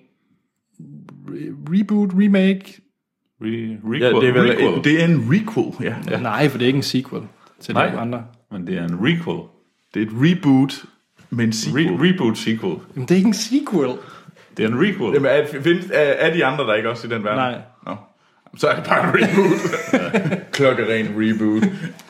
re- 1.29 1.55
reboot, 1.79 2.11
remake. 2.15 2.65
Re- 3.43 3.45
requel. 3.45 4.01
Ja, 4.03 4.09
det 4.09 4.29
er, 4.29 4.33
vel, 4.33 4.51
requel. 4.51 4.85
det 4.85 5.01
er 5.03 5.05
en 5.05 5.29
requel, 5.31 5.87
ja. 5.89 5.95
Ja. 6.11 6.21
Nej, 6.21 6.49
for 6.49 6.59
det 6.59 6.65
er 6.65 6.67
ikke 6.67 6.77
en 6.77 6.83
sequel 6.83 7.23
til 7.61 7.75
Nej. 7.75 7.91
de 7.91 7.97
andre. 7.97 8.25
Men 8.53 8.67
det 8.67 8.79
er 8.79 8.85
en 8.85 8.99
requel. 9.01 9.41
Det 9.95 10.03
er 10.03 10.07
et 10.07 10.13
reboot 10.15 10.75
med 11.31 11.45
en 11.45 11.53
sequel. 11.53 11.87
Re- 11.87 12.03
reboot 12.13 12.39
sequel. 12.39 12.77
Men 12.95 13.03
det 13.03 13.11
er 13.11 13.17
ikke 13.17 13.27
en 13.29 13.35
sequel. 13.35 13.91
Det 14.57 14.65
er 14.65 14.69
en 14.69 14.81
requel. 14.81 15.13
Jamen, 15.15 15.31
er, 15.31 15.47
findes, 15.63 15.87
er, 15.87 16.01
er 16.01 16.35
de 16.35 16.45
andre 16.45 16.65
der 16.65 16.75
ikke 16.75 16.91
også 16.91 17.07
i 17.07 17.11
den 17.11 17.25
verden? 17.25 17.39
Nej. 17.39 17.61
Nå. 17.87 17.97
Så 18.57 18.69
er 18.69 18.75
det 18.75 18.85
bare 18.85 19.03
en 19.09 19.15
reboot. 19.15 19.61
Klokkeren 20.53 21.07
reboot. 21.17 21.63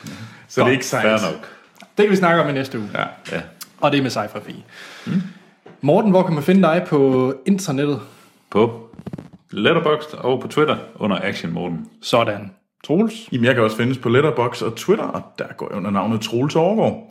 Så 0.49 0.61
det 0.61 0.67
er 0.69 0.73
ikke 0.73 0.87
science. 0.87 1.09
Fair 1.25 1.33
nok. 1.33 1.49
Det 1.97 2.05
kan 2.05 2.11
vi 2.11 2.16
snakke 2.16 2.43
om 2.43 2.49
i 2.49 2.53
næste 2.53 2.79
uge. 2.79 2.89
Ja. 2.95 3.05
Ja. 3.33 3.43
Og 3.81 3.93
det 3.93 3.99
er 3.99 4.03
med 4.03 4.11
sci-fi. 4.11 4.55
Mm. 5.07 5.23
Morten, 5.81 6.11
hvor 6.11 6.23
kan 6.23 6.35
man 6.35 6.43
finde 6.43 6.62
dig 6.62 6.85
på 6.89 7.35
internettet? 7.47 8.01
På 8.51 8.91
Letterboxd 9.51 10.15
og 10.15 10.41
på 10.41 10.49
Twitter 10.49 10.77
under 10.95 11.19
Action 11.23 11.53
Morten. 11.53 11.89
Sådan. 12.03 12.51
Troels. 12.85 13.15
Jamen, 13.33 13.45
jeg 13.45 13.55
kan 13.55 13.65
også 13.65 13.77
findes 13.77 13.99
på 13.99 14.09
Letterbox 14.09 14.62
og 14.62 14.77
Twitter, 14.77 15.05
og 15.05 15.23
der 15.39 15.45
går 15.57 15.69
jeg 15.71 15.77
under 15.77 15.91
navnet 15.91 16.21
Troels 16.21 16.57
Overgaard. 16.57 17.09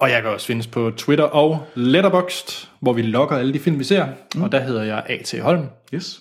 Og 0.00 0.10
jeg 0.10 0.22
kan 0.22 0.30
også 0.30 0.46
findes 0.46 0.66
på 0.66 0.92
Twitter 0.96 1.24
og 1.24 1.66
Letterboxd, 1.74 2.68
hvor 2.80 2.92
vi 2.92 3.02
logger 3.02 3.36
alle 3.36 3.52
de 3.52 3.58
film, 3.58 3.78
vi 3.78 3.84
ser. 3.84 4.06
Mm. 4.34 4.42
Og 4.42 4.52
der 4.52 4.60
hedder 4.60 4.82
jeg 4.82 5.04
A.T. 5.08 5.34
Holm. 5.40 5.66
Yes. 5.94 6.20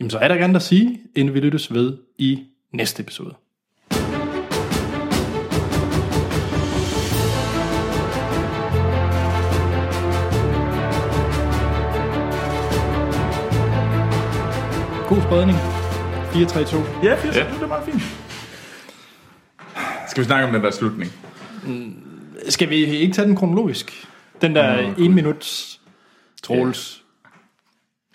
Jamen, 0.00 0.10
så 0.10 0.18
er 0.18 0.28
der 0.28 0.34
andet 0.34 0.56
at 0.56 0.62
sige, 0.62 1.00
inden 1.16 1.34
vi 1.34 1.40
lyttes 1.40 1.74
ved 1.74 1.96
i 2.18 2.44
næste 2.72 3.02
episode. 3.02 3.34
God 15.16 15.22
spredning. 15.22 15.58
4-3-2. 15.58 17.04
Ja, 17.04 17.14
fint. 17.14 17.36
Ja. 17.36 17.44
Det 17.54 17.62
er 17.62 17.66
bare 17.66 17.84
fint. 17.84 18.02
Skal 20.08 20.20
vi 20.22 20.26
snakke 20.26 20.46
om 20.46 20.52
den 20.52 20.62
der 20.64 20.70
slutning? 20.70 21.12
Skal 22.48 22.70
vi 22.70 22.74
ikke 22.74 23.14
tage 23.14 23.28
den 23.28 23.36
kronologisk? 23.36 24.06
Den 24.42 24.54
der 24.56 24.78
oh, 24.84 25.04
en 25.04 25.14
minuts 25.14 25.80
Troels. 26.42 27.02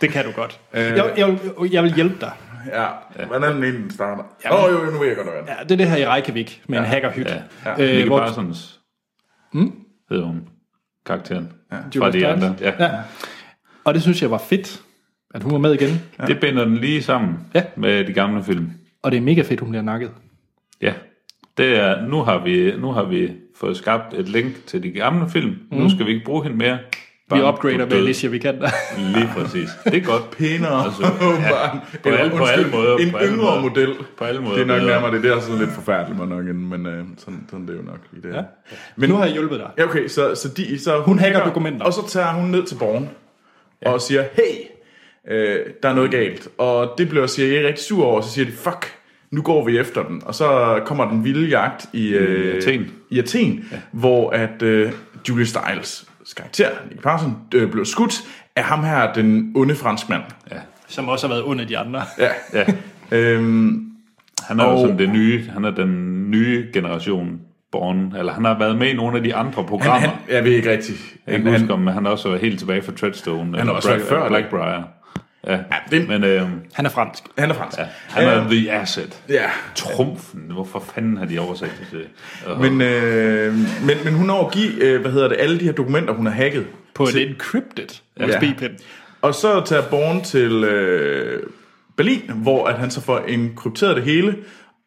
Det 0.02 0.10
kan 0.10 0.26
du 0.26 0.32
godt. 0.32 0.60
Øh. 0.74 0.82
Jeg, 0.84 1.14
jeg, 1.18 1.28
vil- 1.28 1.72
jeg 1.72 1.84
vil 1.84 1.94
hjælpe 1.94 2.16
dig. 2.22 2.32
Ja. 2.74 2.88
Hvordan 3.28 3.44
er 3.44 3.54
den 3.54 3.62
den 3.64 3.92
starter? 3.92 4.24
Ja, 4.46 4.54
Åh, 4.58 4.64
oh, 4.64 4.72
jo, 4.86 4.92
nu 4.92 5.00
ved 5.00 5.08
jeg 5.08 5.16
godt, 5.16 5.28
hvad 5.28 5.42
det 5.42 5.50
er. 5.50 5.56
Ja, 5.58 5.64
det 5.64 5.72
er 5.72 5.78
det 5.78 5.90
her 5.90 5.98
i 5.98 6.08
Reykjavik 6.08 6.62
med 6.68 6.78
ja. 6.78 6.84
en 6.84 6.90
hackerhyt. 6.90 7.26
Ja. 7.28 7.42
Ja. 7.66 7.72
Øh, 7.84 7.96
Nicky 7.96 8.08
hvor- 8.08 8.20
Parsons. 8.20 8.80
Hmm? 9.54 9.74
Hedder 10.10 10.26
hun. 10.26 10.42
Karakteren. 11.06 11.52
Ja. 11.72 11.78
Fra 12.00 12.12
de 12.12 12.28
andre. 12.28 12.56
Ja. 12.62 12.72
ja. 12.80 12.92
Og 13.84 13.94
det 13.94 14.02
synes 14.02 14.22
jeg 14.22 14.32
var 14.32 14.38
fedt, 14.38 14.82
at 15.34 15.44
hun 15.44 15.52
var 15.52 15.58
med 15.60 15.74
igen. 15.74 16.02
Ja. 16.20 16.26
Det 16.26 16.40
binder 16.40 16.66
den 16.66 16.78
lige 16.78 17.04
sammen 17.04 17.36
Ja. 17.56 17.64
med 17.76 18.06
de 18.06 18.14
gamle 18.14 18.44
film. 18.44 18.70
Og 19.04 19.12
det 19.12 19.18
er 19.18 19.22
mega 19.22 19.42
fedt, 19.42 19.60
hun 19.60 19.70
bliver 19.70 19.84
nakket. 19.84 20.12
Ja. 20.82 20.94
Det 21.58 21.78
er, 21.80 22.08
nu, 22.08 22.22
har 22.22 22.44
vi, 22.44 22.74
nu 22.78 22.92
har 22.92 23.04
vi 23.04 23.32
fået 23.60 23.78
skabt 23.78 24.14
et 24.14 24.30
link 24.30 24.66
til 24.68 24.84
de 24.84 24.92
gamle 24.92 25.30
film. 25.30 25.56
Mm. 25.72 25.78
Nu 25.78 25.90
skal 25.90 26.06
vi 26.06 26.12
ikke 26.12 26.26
bruge 26.26 26.44
hende 26.44 26.58
mere. 26.58 26.78
Vi 26.78 27.36
Bang, 27.40 27.48
upgrader 27.54 27.76
er 27.82 27.86
med. 27.86 27.98
Alicia 27.98 28.30
Vikander. 28.30 28.70
Lige 29.16 29.30
præcis. 29.38 29.70
Det 29.86 29.94
er 29.98 30.02
godt. 30.02 30.32
Pænere. 30.38 30.84
Altså, 30.86 31.04
ja, 31.22 31.62
ja, 31.64 31.80
på 32.04 32.10
alle- 32.10 32.38
på 32.38 32.44
alle 32.46 32.68
måder, 32.72 32.98
En 32.98 33.12
på 33.12 33.18
alle 33.18 33.34
yngre 33.34 33.46
måder. 33.46 33.62
model. 33.62 33.96
På 34.18 34.24
alle 34.24 34.42
måder 34.42 34.54
Det 34.56 34.62
er 34.62 34.66
nok 34.66 34.80
bedre. 34.80 34.92
nærmere 34.92 35.12
det. 35.16 35.24
Det 35.24 35.32
er 35.32 35.40
sådan 35.40 35.60
lidt 35.60 35.72
forfærdeligt, 35.72 36.20
men, 36.20 36.30
nok, 36.30 36.46
en- 36.46 36.70
men 36.70 36.86
øh, 36.86 37.04
sådan, 37.18 37.46
sådan 37.50 37.68
det 37.68 37.74
er 37.74 37.78
jo 37.78 37.84
nok 37.84 38.00
lige 38.12 38.28
det. 38.30 38.36
Ja. 38.36 38.42
Men 38.96 39.10
nu 39.10 39.16
har 39.16 39.24
jeg 39.26 39.34
hjulpet 39.34 39.60
dig. 39.60 39.70
Ja, 39.78 39.84
okay, 39.84 40.08
så, 40.08 40.36
så, 40.36 40.48
de, 40.58 40.80
så 40.80 40.96
hun, 40.96 41.04
Hun 41.06 41.20
hacker 41.20 41.38
hacker 41.38 41.48
dokumenter. 41.50 41.86
Og 41.86 41.94
så 41.94 42.08
tager 42.08 42.34
hun 42.34 42.50
ned 42.50 42.64
til 42.64 42.76
borgen 42.76 43.10
ja. 43.86 43.92
og 43.92 44.02
siger, 44.02 44.22
hey, 44.34 44.66
øh, 45.30 45.60
der 45.84 45.90
er 45.90 45.94
noget 45.94 46.12
galt. 46.12 46.48
Og 46.58 46.94
det 46.98 47.10
bliver 47.10 47.28
CIA 47.28 47.68
rigtig 47.68 47.86
sur 47.86 48.06
over, 48.06 48.18
og 48.18 48.24
så 48.24 48.30
siger 48.32 48.46
de, 48.46 48.52
fuck, 48.52 48.94
nu 49.32 49.42
går 49.42 49.66
vi 49.66 49.78
efter 49.80 50.04
den. 50.04 50.22
Og 50.26 50.36
så 50.36 50.80
kommer 50.86 51.10
den 51.10 51.24
vilde 51.24 51.48
jagt 51.50 51.86
i, 51.94 52.08
øh, 52.10 52.56
Athen. 52.58 52.92
i 53.10 53.20
Athen 53.20 53.66
ja. 53.72 53.78
hvor 53.92 54.30
at 54.30 54.62
øh, 54.62 54.92
Julie 55.30 55.46
Stiles 55.46 56.06
karakter, 56.38 56.70
Nick 56.90 57.02
Parson, 57.04 57.38
øh, 57.56 57.72
blev 57.72 57.86
skudt 57.86 58.22
af 58.56 58.64
ham 58.64 58.84
her, 58.84 59.14
den 59.14 59.52
onde 59.56 59.76
franskmand. 59.76 60.22
Som 60.88 61.10
også 61.10 61.28
har 61.28 61.34
været 61.34 61.44
under 61.44 61.66
de 61.66 61.78
andre. 61.78 62.02
Ja. 62.20 62.30
Ja. 62.54 62.66
Øhm, 63.12 63.88
Han 64.48 64.60
er 64.60 64.64
jo 64.64 64.70
Og- 64.72 64.80
sådan 64.80 64.98
det 65.00 65.10
nye, 65.10 65.44
han 65.54 65.66
er 65.66 65.72
den 65.72 66.26
nye 66.32 66.68
generation 66.74 67.42
Born, 67.72 68.14
eller 68.18 68.34
han 68.34 68.46
har 68.46 68.60
været 68.60 68.78
med 68.78 68.88
i 68.88 68.94
nogle 68.94 69.18
af 69.18 69.24
de 69.24 69.36
andre 69.36 69.54
han, 69.56 69.66
programmer. 69.66 70.00
han, 70.10 70.10
jeg 70.30 70.44
ved 70.44 70.52
ikke 70.52 70.72
rigtigt. 70.72 71.16
jeg 71.28 71.36
kan 71.36 71.46
han, 71.48 71.60
huske, 71.62 71.74
om 71.74 71.88
han 71.88 72.08
også 72.08 72.30
var 72.30 72.38
helt 72.38 72.60
tilbage 72.60 72.82
fra 72.82 72.92
Treadstone. 72.92 73.58
har 73.60 73.72
også 73.72 73.90
været 73.90 74.02
før 74.02 74.20
det. 74.20 74.28
Blackbriar. 74.28 74.88
Ja, 75.48 75.60
det- 75.92 76.08
men 76.08 76.24
øh, 76.24 76.50
Han 76.74 76.86
er 76.86 76.90
fransk. 76.90 77.24
han 77.38 77.50
er 77.50 77.54
fransk. 77.54 77.78
ja, 77.78 77.86
han 78.10 78.28
er 78.28 78.50
the 78.50 78.72
asset. 78.72 79.22
Ja, 79.30 79.50
Trumfen, 79.76 80.42
hvorfor 80.52 80.84
fanden 80.96 81.18
har 81.18 81.26
de 81.26 81.40
oversat 81.40 81.70
det 81.80 81.88
til? 81.92 82.06
Uh, 82.54 82.62
men, 82.62 82.82
øh, 82.82 83.54
men, 83.86 83.98
men 84.04 84.14
hun 84.14 84.26
når 84.28 84.48
at 84.48 84.54
give, 84.54 84.84
øh, 84.84 85.02
hvad 85.02 85.12
hedder 85.12 85.28
det, 85.28 85.38
alle 85.40 85.60
de 85.60 85.64
her 85.66 85.72
dokumenter, 85.72 86.14
hun 86.14 86.26
har 86.26 86.34
hacket. 86.34 86.66
På 86.94 87.06
til- 87.06 87.22
en 87.22 87.28
encrypted 87.30 87.88
Ja. 88.20 88.26
USB-pen. 88.28 88.72
Og 89.22 89.36
så 89.36 89.62
tager 89.66 89.82
Born 89.90 90.24
til 90.24 90.64
øh, 90.64 91.44
Berlin, 91.98 92.32
hvor 92.36 92.68
at 92.68 92.76
han 92.80 92.92
så 92.92 93.02
får 93.02 93.20
enkrypteret 93.28 93.96
det 93.96 94.04
hele, 94.04 94.36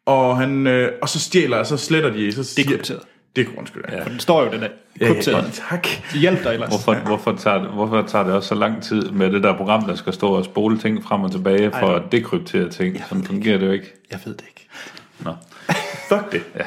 og, 0.05 0.37
han, 0.37 0.67
øh, 0.67 0.91
og 1.01 1.09
så 1.09 1.19
stjæler, 1.19 1.57
og 1.57 1.65
så 1.65 1.77
sletter 1.77 2.09
de, 2.09 2.31
så 2.31 2.43
siger, 2.43 2.67
Dekrypteret. 2.67 3.01
Det 3.35 3.47
er 3.47 3.59
undskyld, 3.59 3.83
ja. 3.91 4.03
For 4.03 4.09
den 4.09 4.19
står 4.19 4.43
jo, 4.43 4.51
den 4.51 4.63
er 4.63 4.67
krypteret. 5.07 5.61
Tak. 5.69 5.87
De 6.13 6.19
hjælper 6.19 6.43
dig 6.43 6.53
ellers. 6.53 6.69
Hvorfor, 6.69 6.93
hvorfor, 6.93 7.31
tager 7.31 7.57
det, 7.57 7.69
hvorfor 7.69 8.01
tager 8.01 8.25
det 8.25 8.33
også 8.33 8.49
så 8.49 8.55
lang 8.55 8.83
tid 8.83 9.01
med 9.09 9.31
det 9.31 9.43
der 9.43 9.57
program, 9.57 9.83
der 9.85 9.95
skal 9.95 10.13
stå 10.13 10.27
og 10.27 10.45
spole 10.45 10.77
ting 10.77 11.03
frem 11.03 11.23
og 11.23 11.31
tilbage 11.31 11.71
for 11.71 11.87
Ej, 11.87 11.95
at 11.95 12.01
dekryptere 12.11 12.69
ting? 12.69 13.03
Sådan 13.09 13.23
fungerer 13.23 13.57
det 13.57 13.67
jo 13.67 13.71
ikke. 13.71 13.93
Jeg 14.11 14.19
ved 14.25 14.33
det 14.33 14.45
ikke. 14.47 14.67
Nå. 15.19 15.33
Fuck 16.09 16.31
det. 16.31 16.43
Ja. 16.55 16.65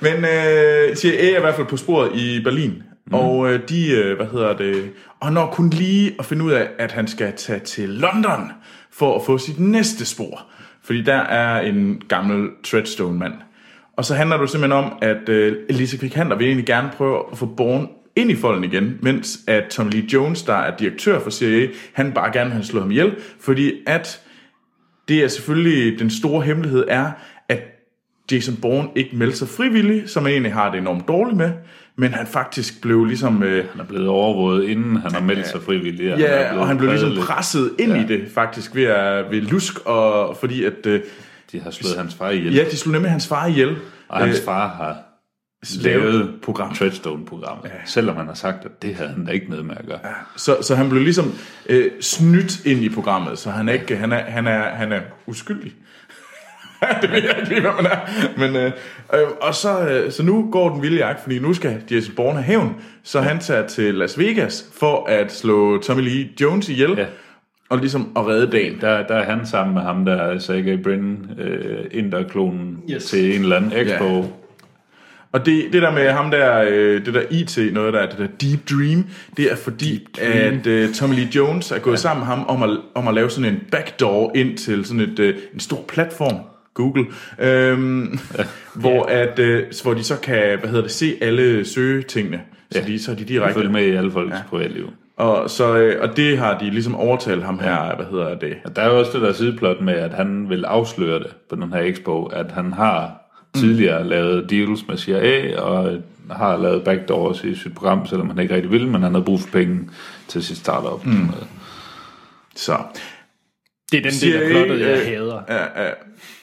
Men 0.00 0.14
øh, 0.24 0.96
CIA 0.96 1.32
er 1.32 1.38
i 1.38 1.40
hvert 1.40 1.54
fald 1.54 1.66
på 1.66 1.76
sporet 1.76 2.10
i 2.14 2.42
Berlin. 2.44 2.82
Mm. 3.06 3.14
Og 3.14 3.52
øh, 3.52 3.68
de, 3.68 3.90
øh, 3.90 4.16
hvad 4.16 4.26
hedder 4.26 4.56
det, 4.56 4.90
og 5.20 5.32
når 5.32 5.50
kun 5.50 5.70
lige 5.70 6.14
at 6.18 6.24
finde 6.24 6.44
ud 6.44 6.52
af, 6.52 6.68
at 6.78 6.92
han 6.92 7.08
skal 7.08 7.32
tage 7.36 7.60
til 7.60 7.88
London 7.88 8.52
for 8.92 9.16
at 9.16 9.22
få 9.26 9.38
sit 9.38 9.60
næste 9.60 10.06
spor. 10.06 10.46
Fordi 10.82 11.02
der 11.02 11.18
er 11.18 11.60
en 11.60 12.02
gammel 12.08 12.48
Treadstone-mand. 12.64 13.34
Og 13.96 14.04
så 14.04 14.14
handler 14.14 14.36
det 14.36 14.50
simpelthen 14.50 14.84
om, 14.84 14.92
at 15.02 15.28
øh, 15.28 15.56
Elise 15.68 16.00
Vikander 16.00 16.36
vil 16.36 16.46
egentlig 16.46 16.66
gerne 16.66 16.90
prøve 16.96 17.22
at 17.32 17.38
få 17.38 17.46
Born 17.46 17.88
ind 18.16 18.30
i 18.30 18.36
folden 18.36 18.64
igen, 18.64 18.98
mens 19.02 19.38
at 19.46 19.64
Tom 19.70 19.88
Lee 19.88 20.04
Jones, 20.12 20.42
der 20.42 20.54
er 20.54 20.76
direktør 20.76 21.20
for 21.20 21.30
CIA, 21.30 21.68
han 21.92 22.12
bare 22.12 22.32
gerne 22.32 22.44
vil 22.44 22.52
have 22.52 22.64
slået 22.64 22.82
ham 22.82 22.90
ihjel, 22.90 23.14
fordi 23.40 23.72
at 23.86 24.20
det 25.08 25.24
er 25.24 25.28
selvfølgelig, 25.28 25.98
den 25.98 26.10
store 26.10 26.42
hemmelighed 26.42 26.84
er, 26.88 27.10
at 27.48 27.60
Jason 28.32 28.56
Bourne 28.56 28.88
ikke 28.96 29.16
meldte 29.16 29.36
sig 29.36 29.48
frivillig, 29.48 30.08
som 30.08 30.22
han 30.22 30.32
egentlig 30.32 30.52
har 30.52 30.70
det 30.70 30.78
enormt 30.78 31.08
dårligt 31.08 31.36
med, 31.36 31.50
men 31.96 32.14
han 32.14 32.26
faktisk 32.26 32.82
blev 32.82 33.04
ligesom... 33.04 33.42
Øh, 33.42 33.64
Han 33.70 33.80
er 33.80 33.84
blevet 33.84 34.08
overvåget, 34.08 34.64
inden 34.68 34.96
han 34.96 35.12
har 35.12 35.20
meldt 35.20 35.48
sig 35.48 35.62
frivilligt. 35.62 36.12
er 36.12 36.18
ja, 36.18 36.48
blevet 36.48 36.60
og 36.60 36.68
han 36.68 36.78
blev 36.78 36.90
ligesom 36.90 37.16
presset 37.20 37.70
ind 37.78 37.92
ja. 37.92 38.04
i 38.04 38.06
det, 38.06 38.28
faktisk, 38.34 38.74
ved, 38.74 38.84
at, 38.84 39.24
ved 39.30 39.40
lusk, 39.40 39.78
og 39.84 40.36
fordi 40.36 40.64
at... 40.64 40.86
Øh, 40.86 41.00
De 41.52 41.60
har 41.60 41.70
slået 41.70 41.96
hans 41.96 42.14
far 42.14 42.30
ihjel. 42.30 42.54
ja, 42.54 42.64
de 42.70 42.76
slog 42.76 42.92
nemlig 42.92 43.10
hans 43.10 43.28
far 43.28 43.46
ihjel. 43.46 43.76
Og 44.08 44.18
hans 44.18 44.38
Øh, 44.38 44.44
far 44.44 44.68
har 44.68 44.96
lavet 45.82 46.34
program. 46.42 46.74
Treadstone-programmet. 46.74 47.64
Ja. 47.64 47.70
Selvom 47.84 48.16
han 48.16 48.26
har 48.26 48.34
sagt, 48.34 48.64
at 48.64 48.82
det 48.82 48.94
havde 48.94 49.10
han 49.10 49.24
da 49.24 49.32
ikke 49.32 49.50
noget 49.50 49.64
med 49.64 49.74
at 49.78 49.86
gøre. 49.86 49.98
Ja. 50.04 50.10
Så, 50.36 50.56
så 50.62 50.74
han 50.74 50.88
blev 50.88 51.02
ligesom 51.02 51.34
øh, 51.68 51.90
snydt 52.00 52.66
ind 52.66 52.80
i 52.84 52.88
programmet, 52.88 53.38
så 53.38 53.50
han 53.50 53.68
er, 53.68 53.72
ikke, 53.72 53.96
han 53.96 54.12
er, 54.12 54.22
han 54.24 54.46
er, 54.46 54.74
han 54.74 54.92
er 54.92 55.00
uskyldig. 55.26 55.72
det 57.02 57.10
ved 57.10 57.22
jeg 57.22 57.36
ikke 57.38 57.48
lige, 57.48 57.60
hvad 57.60 57.70
man 57.82 57.86
er. 57.92 57.98
Men, 58.38 58.56
øh, 58.56 58.72
øh, 59.14 59.20
og 59.40 59.54
så, 59.54 59.88
øh, 59.88 60.12
så 60.12 60.22
nu 60.22 60.48
går 60.52 60.72
den 60.72 60.82
vilde 60.82 60.96
jagt, 60.96 61.22
fordi 61.22 61.38
nu 61.38 61.54
skal 61.54 61.82
Jason 61.90 62.14
Bourne 62.14 62.42
have 62.42 62.44
hævn. 62.60 62.74
Så 63.02 63.20
han 63.20 63.38
tager 63.40 63.66
til 63.66 63.94
Las 63.94 64.18
Vegas 64.18 64.70
for 64.78 65.06
at 65.06 65.32
slå 65.32 65.82
Tommy 65.82 66.02
Lee 66.02 66.28
Jones 66.40 66.68
ihjel. 66.68 66.94
Ja. 66.98 67.06
Og 67.68 67.78
ligesom 67.78 68.08
at 68.16 68.26
redde 68.26 68.52
dagen. 68.52 68.80
Der, 68.80 69.06
der 69.06 69.14
er 69.14 69.36
han 69.36 69.46
sammen 69.46 69.74
med 69.74 69.82
ham, 69.82 70.04
der 70.04 70.12
er 70.14 70.38
Sergey 70.38 70.82
Brin, 70.82 71.18
øh, 71.38 71.84
Inderklonen, 71.90 72.78
Yes. 72.90 73.04
til 73.04 73.34
en 73.36 73.42
eller 73.42 73.56
anden 73.56 73.72
expo. 73.72 74.04
Ja. 74.16 74.22
Og 75.32 75.46
det, 75.46 75.64
det 75.72 75.82
der 75.82 75.90
med 75.92 76.10
ham 76.10 76.30
der, 76.30 76.64
øh, 76.70 77.06
det 77.06 77.14
der 77.14 77.22
IT, 77.30 77.58
noget 77.74 77.92
der, 77.94 78.06
det 78.08 78.18
der 78.18 78.26
Deep 78.26 78.70
Dream, 78.70 79.04
det 79.36 79.52
er 79.52 79.56
fordi, 79.56 80.06
at 80.20 80.66
øh, 80.66 80.92
Tommy 80.92 81.14
Lee 81.14 81.28
Jones 81.36 81.70
er 81.72 81.78
gået 81.78 81.92
ja. 81.94 81.96
sammen 81.96 82.20
med 82.20 82.26
ham 82.36 82.44
om 82.48 82.62
at, 82.70 82.78
om 82.94 83.08
at 83.08 83.14
lave 83.14 83.30
sådan 83.30 83.52
en 83.54 83.60
backdoor 83.70 84.32
ind 84.34 84.56
til 84.56 84.84
sådan 84.84 85.00
et, 85.00 85.18
øh, 85.18 85.34
en 85.54 85.60
stor 85.60 85.84
platform, 85.88 86.36
Google, 86.74 87.04
øhm, 87.38 88.18
ja. 88.38 88.44
hvor, 88.74 89.04
at, 89.04 89.38
øh, 89.38 89.62
hvor 89.82 89.94
de 89.94 90.02
så 90.04 90.20
kan, 90.20 90.58
hvad 90.58 90.68
hedder 90.68 90.82
det, 90.82 90.90
se 90.90 91.14
alle 91.20 91.64
søgetingene. 91.64 92.40
Så, 92.70 92.78
Ja. 92.78 92.86
de, 92.86 92.98
så 93.02 93.10
er 93.10 93.14
de 93.16 93.24
direkte. 93.24 93.54
følger 93.54 93.70
med 93.72 93.86
i 93.86 93.90
alle 93.90 94.10
folks 94.10 94.34
ja. 94.34 94.40
privatliv. 94.48 94.90
Og, 95.16 95.50
så, 95.50 95.76
øh, 95.76 96.02
og 96.02 96.16
det 96.16 96.38
har 96.38 96.58
de 96.58 96.70
ligesom 96.70 96.94
overtalt 96.94 97.44
ham 97.44 97.58
her, 97.58 97.96
hvad 97.96 98.06
hedder 98.06 98.38
det? 98.38 98.56
Og 98.64 98.76
der 98.76 98.82
er 98.82 98.92
jo 98.92 98.98
også 98.98 99.12
det 99.12 99.22
der 99.22 99.32
sideplot 99.32 99.80
med, 99.80 99.94
at 99.94 100.14
han 100.14 100.48
vil 100.48 100.64
afsløre 100.64 101.18
det 101.18 101.34
på 101.48 101.56
den 101.56 101.72
her 101.72 101.80
expo, 101.80 102.26
at 102.26 102.52
han 102.52 102.72
har 102.72 103.12
tidligere 103.54 104.02
mm. 104.02 104.08
lavet 104.08 104.50
deals 104.50 104.88
med 104.88 104.96
CIA, 104.96 105.60
og 105.60 106.02
har 106.30 106.56
lavet 106.56 106.84
backdoors 106.84 107.44
i 107.44 107.54
sit 107.54 107.74
program, 107.74 108.06
selvom 108.06 108.30
han 108.30 108.38
ikke 108.38 108.54
rigtig 108.54 108.70
ville, 108.70 108.88
men 108.88 109.02
han 109.02 109.14
havde 109.14 109.24
brug 109.24 109.40
for 109.40 109.50
penge 109.50 109.88
til 110.28 110.44
sit 110.44 110.56
startup. 110.56 111.06
Mm. 111.06 111.28
Så 112.56 112.78
Det 113.92 114.06
er 114.06 114.10
den 114.10 114.20
del 114.20 114.36
af 114.36 114.50
plottet, 114.50 114.80
jeg 114.80 114.98
øh, 114.98 115.06
hader. 115.06 115.40
Ja, 115.48 115.84
ja. 115.84 115.90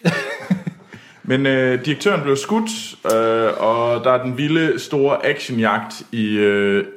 Men 1.26 1.46
øh, 1.46 1.86
direktøren 1.86 2.22
blev 2.22 2.36
skudt, 2.36 2.96
øh, 3.06 3.52
og 3.64 4.04
der 4.04 4.12
er 4.12 4.24
den 4.24 4.38
vilde 4.38 4.80
store 4.80 5.26
actionjagt 5.26 6.04
i... 6.12 6.38
Øh, 6.38 6.78
ja. 6.78 6.90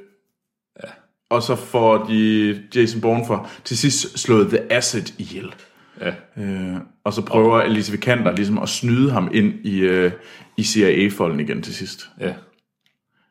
Og 1.30 1.42
så 1.42 1.56
får 1.56 2.04
de 2.04 2.62
Jason 2.74 3.00
Bourne 3.00 3.26
for 3.26 3.48
til 3.64 3.78
sidst 3.78 4.18
slået 4.18 4.48
The 4.48 4.72
Asset 4.72 5.14
ihjel. 5.18 5.54
Ja. 6.00 6.14
Øh, 6.42 6.76
og 7.04 7.12
så 7.12 7.22
prøver 7.22 7.60
Alice 7.60 7.92
Vikander 7.92 8.32
ligesom 8.32 8.58
at 8.58 8.68
snyde 8.68 9.10
ham 9.10 9.30
ind 9.32 9.54
i, 9.66 9.78
øh, 9.80 10.12
i 10.56 10.62
CIA-folden 10.62 11.40
igen 11.40 11.62
til 11.62 11.74
sidst. 11.74 12.08
ja. 12.20 12.34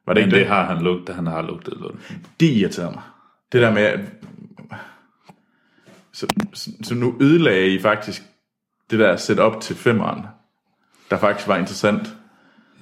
Var 0.08 0.14
det 0.14 0.22
Men 0.22 0.28
ikke 0.28 0.36
det 0.36 0.40
det? 0.46 0.56
har 0.56 0.66
han 0.76 0.84
lugtet, 0.84 1.16
han 1.16 1.28
har 1.28 1.42
lugtet 1.42 1.74
lunden. 1.80 2.00
Det 2.40 2.46
irriterede 2.46 2.92
mig. 2.92 3.02
Det 3.52 3.62
der 3.62 3.72
med, 3.74 3.82
at... 3.82 4.00
Så, 6.14 6.28
så, 6.54 6.72
så 6.84 6.96
nu 6.96 7.16
ødelagde 7.22 7.68
I 7.68 7.82
faktisk 7.82 8.24
det 8.92 9.00
der 9.00 9.16
setup 9.16 9.62
til 9.62 9.76
femeren, 9.76 10.22
der 11.12 11.18
faktisk 11.18 11.48
var 11.48 11.58
interessant. 11.58 12.16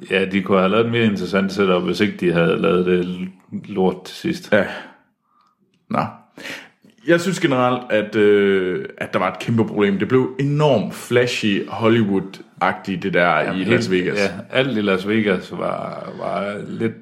Ja, 0.10 0.26
de 0.26 0.41
kunne 0.41 0.57
have 0.57 0.69
lavet 0.72 0.85
et 0.85 0.91
mere 0.91 1.06
interessant 1.06 1.52
setup, 1.53 1.84
hvis 1.84 1.99
ikke 1.99 2.18
de 2.18 2.34
havde 2.34 2.57
lavet 2.61 2.85
det 2.85 3.30
lort 3.52 4.03
til 4.06 4.15
sidst. 4.15 4.52
Ja. 4.52 4.65
Nå. 5.94 6.06
Jeg 7.07 7.22
synes 7.22 7.40
generelt, 7.40 7.91
at, 7.91 8.15
øh, 8.15 8.86
at 8.98 9.14
der 9.14 9.20
var 9.20 9.32
et 9.32 9.40
kæmpe 9.40 9.65
problem. 9.65 9.99
Det 9.99 10.07
blev 10.07 10.36
enormt 10.40 10.94
flashy, 10.94 11.68
Hollywood-agtigt, 11.68 12.99
det 13.02 13.14
der 13.14 13.28
ja, 13.40 13.52
i 13.53 13.64
Las 13.64 13.91
Vegas. 13.91 14.20
Ja, 14.20 14.30
alt 14.52 14.78
i 14.78 14.82
Las 14.82 15.07
Vegas 15.07 15.52
var, 15.52 16.10
var 16.20 16.56
lidt... 16.68 16.94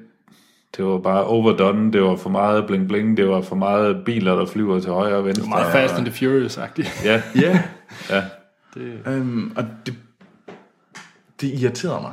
Det 0.76 0.84
var 0.84 0.98
bare 0.98 1.24
overdone, 1.24 1.92
det 1.92 2.02
var 2.02 2.16
for 2.16 2.30
meget 2.30 2.66
bling 2.66 2.88
bling, 2.88 3.16
det 3.16 3.28
var 3.28 3.40
for 3.40 3.56
meget 3.56 4.04
biler, 4.04 4.34
der 4.36 4.46
flyver 4.46 4.80
til 4.80 4.90
højre 4.90 5.16
og 5.16 5.24
venstre. 5.24 5.48
Meget 5.48 5.72
Fast 5.72 5.94
and 5.94 6.06
the 6.06 6.14
Furious-agtigt. 6.14 7.04
Ja, 7.04 7.22
Ja, 7.40 7.62
ja. 8.10 8.22
øhm, 9.10 9.52
og 9.56 9.64
det, 9.86 9.94
det 11.40 11.48
irriterede 11.62 12.00
mig. 12.02 12.12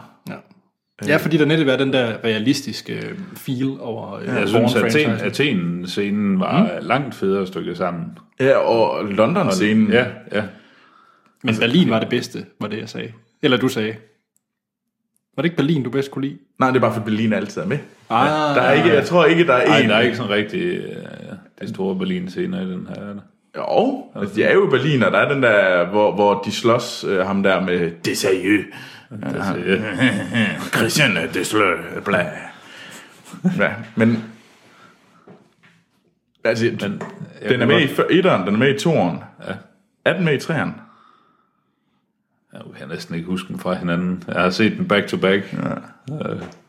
Ja. 1.07 1.11
ja, 1.11 1.17
fordi 1.17 1.37
der 1.37 1.45
netop 1.45 1.67
er 1.67 1.75
den 1.77 1.93
der 1.93 2.13
realistiske 2.23 2.93
øh, 2.93 3.17
feel 3.37 3.77
over 3.79 4.13
øh, 4.19 4.25
Jeg 4.27 4.47
synes, 4.47 4.75
at 4.75 4.83
Athen. 4.83 5.09
Athen-scenen 5.11 6.39
var 6.39 6.63
mm. 6.63 6.69
langt 6.87 7.15
federe 7.15 7.47
stykket 7.47 7.77
sammen. 7.77 8.05
Ja, 8.39 8.57
og 8.57 9.05
London-scenen. 9.05 9.91
Ja, 9.91 10.05
ja. 10.33 10.43
Men 11.43 11.55
Berlin 11.59 11.89
var 11.89 11.99
det 11.99 12.09
bedste, 12.09 12.45
var 12.61 12.67
det 12.67 12.77
jeg 12.79 12.89
sagde. 12.89 13.11
Eller 13.41 13.57
du 13.57 13.67
sagde. 13.67 13.95
Var 15.35 15.41
det 15.41 15.45
ikke 15.45 15.57
Berlin, 15.57 15.83
du 15.83 15.89
bedst 15.89 16.11
kunne 16.11 16.27
lide? 16.27 16.37
Nej, 16.59 16.69
det 16.69 16.75
er 16.75 16.81
bare 16.81 16.93
for 16.93 17.01
Berlin 17.01 17.33
altid 17.33 17.61
er 17.61 17.65
med. 17.65 17.77
Ah, 18.09 18.55
Der 18.55 18.61
er 18.61 18.73
ikke, 18.73 18.89
jeg 18.95 19.05
tror 19.05 19.25
ikke, 19.25 19.47
der 19.47 19.53
er 19.53 19.71
Ej, 19.71 19.79
en. 19.79 19.89
der 19.89 19.95
er 19.95 20.01
ikke 20.01 20.17
sådan 20.17 20.31
rigtig... 20.31 20.61
øh, 20.61 20.95
det 21.61 21.69
store 21.69 21.95
Berlin-scener 21.95 22.61
i 22.61 22.65
den 22.71 22.87
her. 22.89 23.03
er 23.03 23.13
der? 23.13 23.21
Jo, 23.57 24.03
altså, 24.15 24.35
de 24.35 24.43
er 24.43 24.53
jo 24.53 24.67
i 24.67 24.69
Berlin, 24.69 25.03
og 25.03 25.11
der 25.11 25.17
er 25.17 25.33
den 25.33 25.43
der, 25.43 25.85
hvor, 25.89 26.11
hvor 26.15 26.41
de 26.45 26.51
slås 26.51 27.05
øh, 27.09 27.19
ham 27.25 27.43
der 27.43 27.61
med. 27.61 27.91
Det, 28.05 28.17
Christian 30.75 31.17
Deslø, 31.33 31.77
bla. 32.05 32.31
Ja, 33.57 33.73
men... 33.95 34.23
Altså, 36.43 36.65
men, 36.65 37.01
den 37.49 37.61
er 37.61 37.65
med 37.65 37.81
i 37.81 37.89
etteren, 38.09 38.47
den 38.47 38.53
er 38.53 38.59
med 38.59 38.75
i 38.75 38.79
toeren. 38.79 39.17
Ja. 39.47 39.53
Er 40.05 40.13
den 40.13 40.25
med 40.25 40.33
i 40.33 40.39
treeren? 40.39 40.73
Jeg 42.53 42.61
kan 42.77 42.87
næsten 42.87 43.15
ikke 43.15 43.27
huske 43.27 43.47
den 43.47 43.59
fra 43.59 43.73
hinanden. 43.73 44.23
Jeg 44.27 44.41
har 44.41 44.49
set 44.49 44.77
den 44.77 44.87
back 44.87 45.07
to 45.07 45.17
back. 45.17 45.55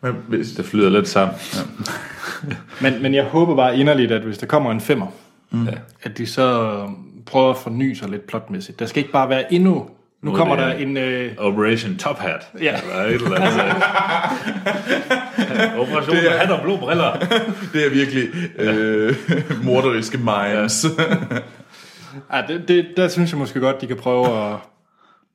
Men 0.01 0.15
hvis, 0.29 0.53
Det 0.53 0.65
flyder 0.65 0.91
lidt 0.91 1.09
sammen. 1.09 1.37
Men, 2.83 3.03
men 3.03 3.15
jeg 3.15 3.25
håber 3.25 3.57
bare 3.57 3.79
inderligt, 3.79 4.13
at 4.13 4.23
hvis 4.23 4.39
der 4.39 4.47
kommer 4.47 4.71
en 4.71 4.81
femmer, 4.81 5.07
mm. 5.51 5.65
Ja. 5.65 5.73
at 6.03 6.19
de 6.19 6.27
så 6.27 6.89
prøver 7.27 7.51
at 7.51 7.57
forny 7.57 7.95
sig 7.95 8.09
lidt 8.09 8.27
plotmæssigt. 8.27 8.79
Der 8.79 8.87
skal 8.87 9.01
ikke 9.01 9.13
bare 9.13 9.29
være 9.29 9.53
endnu... 9.53 9.91
Nu, 10.23 10.33
er 10.33 10.37
kommer 10.37 10.57
der 10.57 10.73
en... 10.73 10.97
Øh, 10.97 11.33
Operation 11.39 11.97
Top 11.97 12.19
Hat. 12.19 12.49
Ja. 12.63 12.81
Eller 12.83 13.05
et 13.05 13.15
eller 13.15 13.37
andet. 13.37 13.61
Operation 15.81 16.17
Det 16.17 16.33
er- 16.33 16.39
Hat 16.39 16.51
og 16.51 16.63
blå 16.63 16.77
briller. 16.77 17.13
det 17.73 17.87
er 17.87 17.91
virkelig 17.91 18.29
øh, 18.59 19.15
morderiske 19.65 20.19
minds. 20.19 20.87
ja, 22.33 22.43
det, 22.49 22.69
det, 22.69 22.87
der 22.97 23.09
synes 23.09 23.31
jeg 23.31 23.39
måske 23.39 23.61
godt, 23.61 23.81
de 23.81 23.87
kan 23.87 23.97
prøve 23.97 24.27
at 24.27 24.57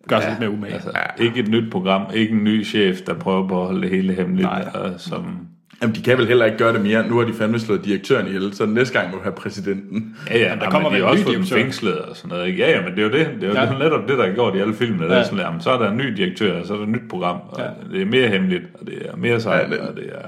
gøre 0.08 0.22
sig 0.22 0.30
lidt 0.30 0.40
mere 0.40 0.50
umage. 0.50 0.74
Altså, 0.74 0.90
ikke 1.18 1.40
et 1.40 1.48
nyt 1.48 1.72
program, 1.72 2.02
ikke 2.14 2.34
en 2.34 2.44
ny 2.44 2.66
chef, 2.66 3.02
der 3.02 3.14
prøver 3.14 3.48
på 3.48 3.62
at 3.62 3.66
holde 3.68 3.82
det 3.82 3.90
hele 3.90 4.14
hemmeligt. 4.14 4.48
Nej. 4.50 4.66
Og 4.74 4.94
som, 4.98 5.40
Jamen, 5.82 5.96
de 5.96 6.02
kan 6.02 6.18
vel 6.18 6.28
heller 6.28 6.46
ikke 6.46 6.58
gøre 6.58 6.74
det 6.74 6.82
mere. 6.82 7.08
Nu 7.08 7.18
har 7.18 7.26
de 7.26 7.34
fandme 7.34 7.60
slået 7.60 7.86
direktøren 7.86 8.28
ihjel, 8.28 8.54
så 8.54 8.66
næste 8.66 9.00
gang 9.00 9.12
må 9.12 9.18
du 9.18 9.24
have 9.24 9.36
præsidenten. 9.36 10.16
ja, 10.30 10.38
ja, 10.40 10.50
Men 10.50 10.60
der 10.60 10.70
kommer 10.70 10.90
kommer 10.90 11.00
de 11.00 11.12
også 11.12 11.24
fået 11.24 11.48
fængslet 11.50 11.98
og 12.00 12.16
sådan 12.16 12.30
noget. 12.30 12.48
Ikke? 12.48 12.60
Ja, 12.60 12.72
ja, 12.72 12.82
men 12.82 12.92
det 12.92 13.00
er 13.00 13.04
jo 13.04 13.10
det. 13.12 13.28
Det 13.42 13.44
er 13.44 13.48
jo 13.48 13.74
Ja. 13.74 13.80
netop 13.84 14.08
det, 14.10 14.18
der 14.18 14.24
er 14.24 14.34
gjort 14.34 14.56
i 14.56 14.60
alle 14.60 14.74
filmene. 14.74 15.08
Der 15.08 15.14
Ja. 15.14 15.20
er 15.20 15.24
sådan, 15.24 15.40
jamen, 15.40 15.62
så 15.62 15.72
er 15.72 15.78
der 15.78 15.92
en 15.92 15.98
ny 15.98 16.08
direktør, 16.18 16.60
og 16.60 16.66
så 16.68 16.74
er 16.74 16.78
der 16.78 16.84
et 16.84 16.90
nyt 16.90 17.10
program. 17.10 17.38
Og 17.50 17.60
Ja. 17.62 17.68
det 17.98 18.02
er 18.02 18.06
mere 18.06 18.28
hemmeligt, 18.28 18.64
og 18.74 18.88
det 18.88 18.94
er 19.06 19.16
mere 19.16 19.40
sejt, 19.40 19.70
Ja, 19.70 19.76
det- 19.76 19.80
og 19.80 19.96
det 19.96 20.04
er... 20.12 20.28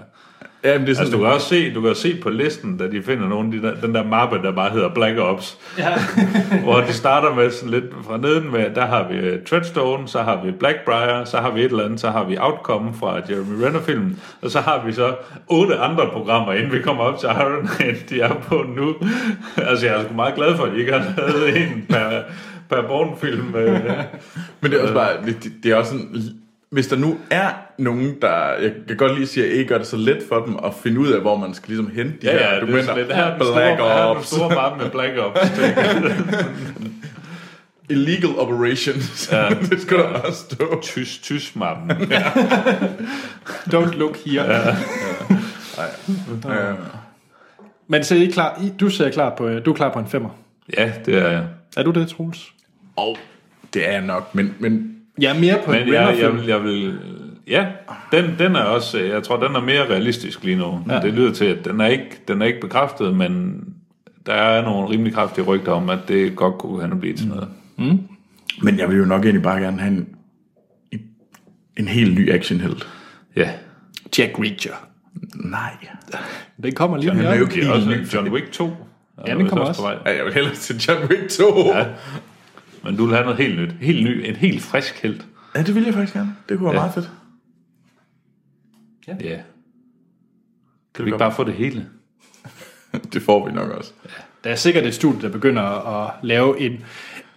Ja, 0.67 0.77
men 0.77 0.87
det 0.87 0.91
er 0.91 0.95
sådan, 0.95 1.05
Altså, 1.05 1.17
du 1.17 1.23
kan 1.23 1.33
også 1.33 1.47
se, 1.47 1.73
du 1.73 1.81
kan 1.81 1.95
se 1.95 2.17
på 2.23 2.29
listen, 2.29 2.77
da 2.77 2.87
de 2.87 3.03
finder 3.03 3.27
nogen, 3.27 3.51
de 3.51 3.61
der, 3.61 3.73
den 3.75 3.95
der 3.95 4.03
mappe, 4.03 4.37
der 4.43 4.51
bare 4.51 4.69
hedder 4.69 4.89
Black 4.89 5.17
Ops, 5.19 5.57
Ja. 5.77 5.93
hvor 6.63 6.79
de 6.79 6.93
starter 6.93 7.35
med 7.35 7.51
sådan 7.51 7.69
lidt 7.69 7.85
fra 8.03 8.17
neden 8.17 8.51
med, 8.51 8.75
der 8.75 8.85
har 8.85 9.07
vi 9.11 9.15
øh, 9.15 9.43
Treadstone, 9.45 10.07
så 10.07 10.21
har 10.21 10.41
vi 10.45 10.51
Blackbriar, 10.51 11.23
så 11.25 11.37
har 11.37 11.51
vi 11.51 11.59
et 11.59 11.71
eller 11.71 11.85
andet, 11.85 11.99
så 11.99 12.09
har 12.09 12.23
vi 12.23 12.37
Outcome 12.37 12.93
fra 12.99 13.21
Jeremy 13.29 13.63
Renner-filmen, 13.63 14.19
og 14.41 14.51
så 14.51 14.59
har 14.59 14.83
vi 14.85 14.93
så 14.93 15.15
otte 15.47 15.77
andre 15.77 16.07
programmer, 16.13 16.53
inden 16.53 16.71
vi 16.71 16.81
kommer 16.81 17.03
op 17.03 17.19
til 17.19 17.29
Iron 17.29 17.69
Man, 17.79 17.95
de 18.09 18.21
er 18.21 18.33
på 18.33 18.65
nu. 18.75 18.95
altså, 19.69 19.85
jeg 19.85 19.95
er 19.95 20.03
sgu 20.03 20.13
meget 20.13 20.35
glad 20.35 20.55
for, 20.57 20.63
at 20.63 20.71
de 20.71 20.79
ikke 20.79 20.91
har 20.91 21.13
lavet 21.17 21.57
en 21.57 21.85
per, 21.89 22.09
per 22.69 22.81
Bourne-film. 22.87 23.55
Øh. 23.55 23.79
Men 24.61 24.71
det 24.71 24.77
er 24.77 24.81
også 24.81 24.93
bare, 24.93 25.09
det, 25.25 25.51
det 25.63 25.71
er 25.71 25.75
også 25.75 25.91
sådan, 25.91 26.15
hvis 26.69 26.87
der 26.87 26.95
nu 26.95 27.17
er 27.29 27.49
nogen, 27.77 28.15
der, 28.21 28.35
jeg 28.61 28.71
kan 28.87 28.97
godt 28.97 29.15
lige 29.15 29.27
sige, 29.27 29.45
at 29.45 29.51
ikke 29.51 29.65
gør 29.65 29.77
det 29.77 29.87
så 29.87 29.97
let 29.97 30.23
for 30.29 30.45
dem 30.45 30.55
at 30.65 30.73
finde 30.83 30.99
ud 30.99 31.07
af, 31.11 31.21
hvor 31.21 31.37
man 31.37 31.53
skal 31.53 31.67
ligesom 31.69 31.91
hente 31.95 32.11
de 32.21 32.23
Ja, 32.23 32.31
her 32.31 32.37
ja, 32.39 32.45
det 32.45 32.55
er 32.55 32.59
dokumenter. 32.59 32.85
sådan 32.85 33.03
lidt, 33.03 33.15
her 33.15 33.23
er 33.23 33.31
den 33.37 33.41
store, 33.41 33.53
Black 33.53 33.77
her 33.79 33.85
er 33.87 34.03
Ops, 34.03 34.27
store 34.27 34.55
mappe 34.55 34.83
med 34.83 34.91
Black 34.91 35.13
Ops. 35.17 35.39
illegal 37.89 38.35
operations. 38.37 39.29
Ja. 39.31 39.49
det 39.49 39.81
skulle 39.81 40.03
der 40.03 40.09
også 40.09 40.43
stå. 40.51 40.81
Tys, 40.81 41.17
tys 41.17 41.55
mappen. 41.55 41.91
Don't 43.73 43.97
look 43.97 44.17
here. 44.25 44.53
Ja. 44.53 44.75
Ja. 46.45 46.73
Men 47.87 48.03
så 48.03 48.15
er 48.15 48.19
I 48.19 48.25
klar, 48.25 48.59
I, 48.63 48.73
du 48.79 48.89
ser 48.89 49.09
klar 49.09 49.35
på, 49.37 49.49
du 49.49 49.71
er 49.71 49.75
klar 49.75 49.93
på 49.93 49.99
en 49.99 50.07
femmer. 50.07 50.29
Ja, 50.77 50.91
det 51.05 51.15
er 51.17 51.29
jeg. 51.31 51.43
Er 51.77 51.83
du 51.83 51.91
det, 51.91 52.09
Troels? 52.09 52.47
Og 52.95 53.17
det 53.73 53.87
er 53.87 53.91
jeg 53.91 54.01
nok, 54.01 54.35
men, 54.35 54.55
men 54.59 54.96
Jeg 55.21 55.35
er 55.35 55.39
mere 55.39 55.59
på 55.65 55.71
en 55.71 55.79
Men 55.79 55.87
jeg, 55.87 55.93
jeg, 55.93 56.07
Renner-film. 56.07 56.37
vil, 56.37 56.47
jeg 56.47 56.63
vil... 56.63 56.99
Ja, 57.47 57.65
den, 58.11 58.35
den 58.39 58.55
er 58.55 58.61
også... 58.61 58.97
Jeg 58.99 59.23
tror, 59.23 59.37
den 59.47 59.55
er 59.55 59.61
mere 59.61 59.89
realistisk 59.89 60.43
lige 60.43 60.57
nu. 60.57 60.79
Ja. 60.87 60.93
Ja. 60.95 60.99
Det 61.01 61.13
lyder 61.13 61.33
til, 61.33 61.45
at 61.45 61.65
den 61.65 61.81
er, 61.81 61.87
ikke, 61.87 62.19
den 62.27 62.41
er 62.41 62.45
ikke 62.45 62.59
bekræftet, 62.61 63.15
men 63.15 63.63
der 64.25 64.33
er 64.33 64.61
nogle 64.61 64.89
rimelig 64.89 65.13
kraftige 65.13 65.45
rygter 65.45 65.71
om, 65.71 65.89
at 65.89 65.99
det 66.07 66.35
godt 66.35 66.57
kunne 66.57 66.81
han 66.81 66.99
blive 66.99 67.13
til 67.15 67.27
noget. 67.27 67.47
Men 68.61 68.77
jeg 68.79 68.89
vil 68.89 68.97
jo 68.97 69.05
nok 69.05 69.21
egentlig 69.23 69.43
bare 69.43 69.59
gerne 69.61 69.79
have 69.79 69.91
en, 69.93 70.07
en 71.77 71.87
helt 71.87 72.15
ny 72.19 72.31
actionhelt. 72.33 72.87
Ja. 73.35 73.49
Jack 74.17 74.39
Reacher. 74.39 74.73
Nej. 75.35 75.71
Den 76.63 76.75
kommer 76.75 76.97
lige 76.97 77.11
om 77.11 77.17
Han 77.17 77.25
er 77.25 77.29
jo 77.35 77.35
hjørnet. 77.35 77.53
Det 77.53 77.93
er 77.93 77.99
også. 78.01 78.17
John 78.17 78.29
Wick 78.29 78.51
2. 78.51 78.65
er 78.65 78.71
Ja, 79.27 79.35
den 79.35 79.47
kommer 79.47 79.65
på 79.65 79.69
også. 79.69 79.81
vej. 79.81 79.97
Ja, 80.05 80.15
jeg 80.17 80.25
vil 80.25 80.33
hellere 80.33 80.55
til 80.55 80.75
John 80.87 81.03
Wick 81.09 81.29
2. 81.29 81.43
Ja. 81.75 81.85
Men 82.87 82.97
du 82.97 83.05
vil 83.05 83.15
have 83.15 83.23
noget 83.25 83.37
helt 83.39 83.59
nyt. 83.59 83.71
Helt 83.81 84.03
ny. 84.03 84.29
En 84.29 84.35
helt 84.35 84.61
frisk 84.61 85.03
helt. 85.03 85.25
ja, 85.55 85.63
det 85.63 85.75
vil 85.75 85.83
jeg 85.83 85.93
faktisk 85.93 86.13
gerne. 86.13 86.35
Det 86.49 86.57
kunne 86.57 86.65
være 86.65 86.73
Ja. 86.75 86.79
meget 86.79 86.93
fedt. 86.93 87.11
Ja. 89.07 89.39
Kan 90.95 91.05
vi 91.05 91.09
ikke 91.09 91.17
bare 91.17 91.31
få 91.31 91.43
det 91.43 91.53
hele? 91.53 91.85
Det 93.13 93.21
får 93.21 93.47
vi 93.47 93.51
nok 93.53 93.69
også. 93.71 93.91
Der 94.43 94.49
er 94.49 94.55
sikkert 94.55 94.85
et 94.85 94.93
studie, 94.95 95.21
der 95.21 95.29
begynder 95.29 95.61
at 95.63 96.13
lave 96.23 96.59
en 96.59 96.83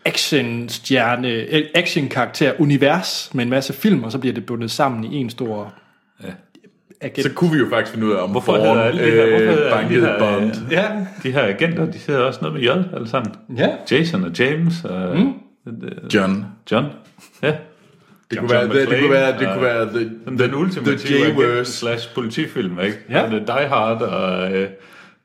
action-stjerne, 0.04 1.28
action-karakter-univers 1.76 3.34
med 3.34 3.44
en 3.44 3.50
masse 3.50 3.72
film, 3.72 4.04
og 4.04 4.12
så 4.12 4.18
bliver 4.18 4.34
det 4.34 4.46
bundet 4.46 4.70
sammen 4.70 5.04
i 5.04 5.16
en 5.16 5.30
stor 5.30 5.74
Ja. 6.22 6.32
Agent. 7.00 7.22
Så 7.26 7.32
kunne 7.34 7.52
vi 7.52 7.58
jo 7.58 7.66
faktisk 7.70 7.94
finde 7.94 8.06
ud 8.06 8.12
af, 8.12 8.22
om 8.22 8.30
Hvorfor 8.30 8.56
hedder 8.56 8.82
alle 8.82 9.04
de 9.04 9.10
her- 9.10 9.26
hvorfor 9.28 9.38
hedder 9.38 9.50
alle 9.52 9.70
bankede 9.70 10.00
de 10.00 10.06
her, 10.06 10.18
Bond. 10.18 10.44
øh, 10.66 10.72
Ja, 10.72 10.86
De 11.22 11.30
her 11.32 11.42
agenter, 11.42 11.84
de 11.90 11.98
hedder 12.06 12.20
også 12.20 12.38
noget 12.42 12.54
med 12.60 12.62
J, 12.62 12.94
alle 12.96 13.08
sammen. 13.08 13.32
ja. 13.56 13.68
Jason 13.90 14.24
og 14.24 14.30
James 14.38 14.84
og 14.84 15.18
mm. 15.18 15.32
John. 16.14 16.46
John. 16.72 16.86
Ja. 17.42 17.52
Det 18.30 18.38
kunne 18.38 18.50
være, 18.50 18.64
det, 18.68 18.88
det 18.88 19.00
kunne 19.00 19.10
være, 19.10 19.38
det 19.38 19.48
kunne 19.52 19.62
være 19.62 19.86
the, 19.88 20.10
Den, 20.28 20.38
den 20.38 20.54
ultimative 20.54 21.54
The 21.54 21.64
slash 21.64 22.14
politifilm, 22.14 22.80
ikke? 22.80 22.98
Ja. 23.10 23.26
Det 23.30 23.42
er 23.48 23.58
Die 23.58 23.68
Hard, 23.68 24.02
og 24.02 24.52
øh, 24.52 24.68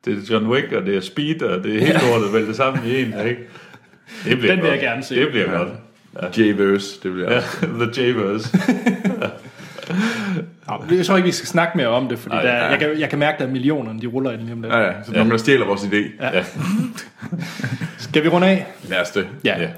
det 0.05 0.13
er 0.13 0.17
John 0.33 0.47
Wick, 0.47 0.71
og 0.71 0.85
det 0.85 0.95
er 0.95 1.01
Speed, 1.01 1.41
og 1.41 1.63
det 1.63 1.75
er 1.75 1.79
helt 1.79 1.99
lortet 2.11 2.33
væltet 2.33 2.55
sammen 2.55 2.85
i 2.85 3.01
en, 3.01 3.05
ikke? 3.05 3.41
Det 4.25 4.37
bliver 4.39 4.39
Den 4.39 4.49
vil 4.49 4.57
godt. 4.57 4.71
jeg 4.71 4.79
gerne 4.79 5.03
se. 5.03 5.15
Det 5.15 5.29
bliver 5.29 5.57
godt. 5.57 5.69
J-verse, 6.37 6.99
det 7.03 7.19
jeg 7.19 7.29
Ja. 7.29 7.67
The 7.85 8.03
J-verse. 8.03 8.57
Jeg 10.97 11.05
tror 11.05 11.15
ikke, 11.15 11.25
vi 11.25 11.31
skal 11.31 11.47
snakke 11.47 11.77
mere 11.77 11.87
om 11.87 12.07
det, 12.09 12.19
fordi 12.19 12.35
Ej, 12.35 12.41
der, 12.41 12.53
ja. 12.53 12.65
jeg, 12.65 12.79
kan, 12.79 12.99
jeg 12.99 13.09
kan 13.09 13.19
mærke, 13.19 13.33
at 13.33 13.39
der 13.39 13.45
er 13.47 13.51
millionerne, 13.51 14.01
de 14.01 14.07
ruller 14.07 14.31
ind 14.31 14.41
lige 14.41 14.53
om 14.53 14.61
lidt. 14.61 14.73
Ja, 14.73 14.79
ja, 14.79 15.03
så 15.03 15.11
nogen, 15.11 15.31
der 15.31 15.37
stjæler 15.37 15.65
vores 15.65 15.81
idé. 15.81 16.23
Ja. 16.35 16.43
Skal 17.97 18.23
vi 18.23 18.27
runde 18.29 18.47
af? 18.47 18.65
Lad 18.83 19.01
os 19.01 19.09
det. 19.11 19.27
Ja. 19.43 19.61
ja. 19.61 19.69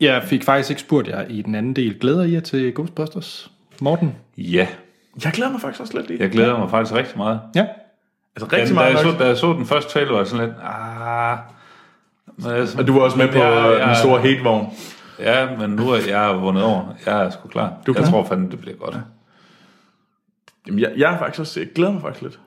Jeg 0.00 0.22
fik 0.24 0.44
faktisk 0.44 0.70
ikke 0.70 0.80
spurgt 0.82 1.08
jer 1.08 1.24
i 1.28 1.42
den 1.42 1.54
anden 1.54 1.76
del. 1.76 1.96
Glæder 2.00 2.22
I 2.24 2.32
jer 2.32 2.40
til 2.40 2.74
Ghostbusters? 2.74 3.50
Morten? 3.80 4.14
Ja, 4.38 4.66
Jeg 5.24 5.32
glæder 5.32 5.50
mig 5.52 5.60
faktisk 5.60 5.80
også 5.80 5.96
lidt 5.96 6.08
lige. 6.08 6.22
jeg 6.22 6.30
glæder 6.30 6.58
mig 6.58 6.70
faktisk 6.70 6.94
rigtig 6.94 7.16
meget. 7.18 7.40
Ja. 7.54 7.66
Altså 8.36 8.56
rigtig 8.56 8.68
da, 8.68 8.74
meget 8.74 8.94
jeg 8.94 9.04
nok. 9.04 9.12
så, 9.12 9.18
da 9.18 9.26
jeg 9.26 9.36
så 9.36 9.52
den 9.52 9.66
første 9.66 9.92
trailer, 9.92 10.10
var 10.10 10.18
jeg 10.18 10.26
sådan 10.26 10.46
lidt, 10.46 10.56
ah... 10.62 11.38
Men 12.36 12.50
jeg, 12.56 12.66
Og 12.78 12.86
du 12.86 12.92
var 12.92 13.00
også 13.00 13.18
med 13.18 13.28
på 13.28 13.38
jeg- 13.38 13.72
øh, 13.72 13.78
jeg- 13.78 13.88
den 13.88 13.96
store 13.96 14.20
hatevogn. 14.20 14.66
Ja, 15.18 15.56
men 15.58 15.70
nu 15.70 15.90
er 15.90 15.98
jeg 16.08 16.40
vundet 16.40 16.62
over. 16.64 16.84
Jeg 17.06 17.24
er 17.24 17.30
sgu 17.30 17.48
klar. 17.48 17.72
Du 17.86 17.92
er 17.92 17.96
jeg 17.96 18.04
klar? 18.04 18.10
tror 18.10 18.24
fandme, 18.24 18.50
det 18.50 18.60
bliver 18.60 18.76
godt. 18.76 18.96
Jamen, 20.68 20.80
jeg, 20.80 20.92
jeg 20.96 21.14
er 21.14 21.18
faktisk 21.18 21.40
også, 21.40 21.60
jeg 21.60 21.68
glæder 21.74 21.92
mig 21.92 22.02
faktisk 22.02 22.22
lidt. 22.22 22.38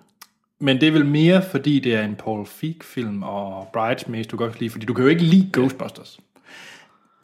Men 0.60 0.82
det 0.82 0.88
er 0.88 0.92
vel 0.92 1.06
mere, 1.06 1.42
fordi 1.52 1.80
det 1.80 1.96
er 1.96 2.02
en 2.04 2.16
Paul 2.16 2.46
Feig-film, 2.46 3.24
og 3.24 3.70
Bridesmaids, 3.74 4.28
du 4.28 4.38
kan 4.38 4.46
også 4.48 4.60
lide, 4.60 4.70
fordi 4.70 4.86
du 4.86 4.94
kan 4.94 5.04
jo 5.04 5.10
ikke 5.10 5.24
lide 5.24 5.50
Ghostbusters. 5.54 6.20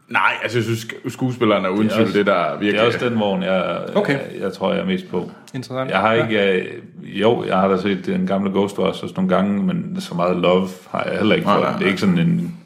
Nej, 0.07 0.33
altså 0.43 0.57
jeg 0.57 0.63
synes, 0.63 0.79
sk- 0.85 1.09
skuespilleren 1.09 1.65
er 1.65 1.69
uden 1.69 1.83
Det 1.87 1.91
tvivl 1.95 2.13
det, 2.13 2.25
der 2.25 2.49
virkelig... 2.51 2.73
Det 2.73 2.81
er 2.81 2.85
også 2.85 3.09
den 3.09 3.19
vogn, 3.19 3.43
jeg, 3.43 3.87
Okay. 3.95 4.13
jeg, 4.13 4.41
jeg 4.41 4.53
tror, 4.53 4.73
jeg 4.73 4.81
er 4.81 4.85
mest 4.85 5.09
på. 5.09 5.31
Interessant. 5.53 5.91
Jeg 5.91 5.99
har 5.99 6.13
ikke... 6.13 6.51
øh, 6.53 6.81
Jo, 7.21 7.43
jeg 7.45 7.57
har 7.57 7.67
da 7.67 7.77
set 7.81 8.05
den 8.05 8.27
gamle 8.27 8.49
Ghostbusters 8.51 9.15
nogle 9.15 9.29
gange, 9.35 9.63
men 9.63 10.01
så 10.01 10.15
meget 10.15 10.37
love 10.37 10.67
har 10.91 11.03
jeg 11.03 11.17
heller 11.17 11.35
ikke 11.35 11.47
Nej, 11.47 11.55
fået. 11.55 11.67
nej, 11.67 11.77
Det 11.77 11.83
er 11.83 11.87
ikke 11.89 11.99
sådan 12.01 12.19
en 12.19 12.57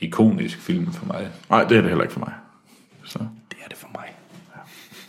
ikonisk 0.00 0.58
film 0.58 0.92
for 0.92 1.06
mig. 1.06 1.28
Nej, 1.50 1.64
det 1.64 1.76
er 1.76 1.80
det 1.80 1.88
heller 1.90 2.02
ikke 2.04 2.12
for 2.12 2.20
mig. 2.20 2.32
Så. 3.04 3.18
Det 3.50 3.58
er 3.64 3.68
det 3.68 3.76
for 3.78 3.88
mig. 3.94 4.04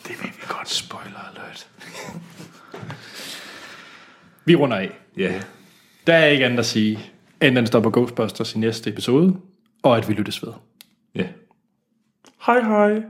Det 0.07 0.09
ved 0.23 0.29
vi 0.29 0.43
godt. 0.47 0.69
Spoiler 0.69 1.19
alert. 1.35 1.67
Vi 4.49 4.55
runder 4.55 4.77
af. 4.77 4.89
Ja. 5.17 5.41
Der 6.07 6.13
er 6.13 6.25
ikke 6.25 6.45
andet 6.45 6.59
at 6.59 6.65
sige, 6.65 6.99
end 7.41 7.55
den 7.55 7.67
står 7.67 7.79
på 7.79 7.89
Ghostbusters 7.89 8.55
i 8.55 8.59
næste 8.59 8.89
episode, 8.89 9.35
og 9.83 9.97
at 9.97 10.09
vi 10.09 10.13
lyttes 10.13 10.43
ved. 10.43 10.53
Ja. 11.15 11.25
Hej 12.45 12.61
hej. 12.61 13.01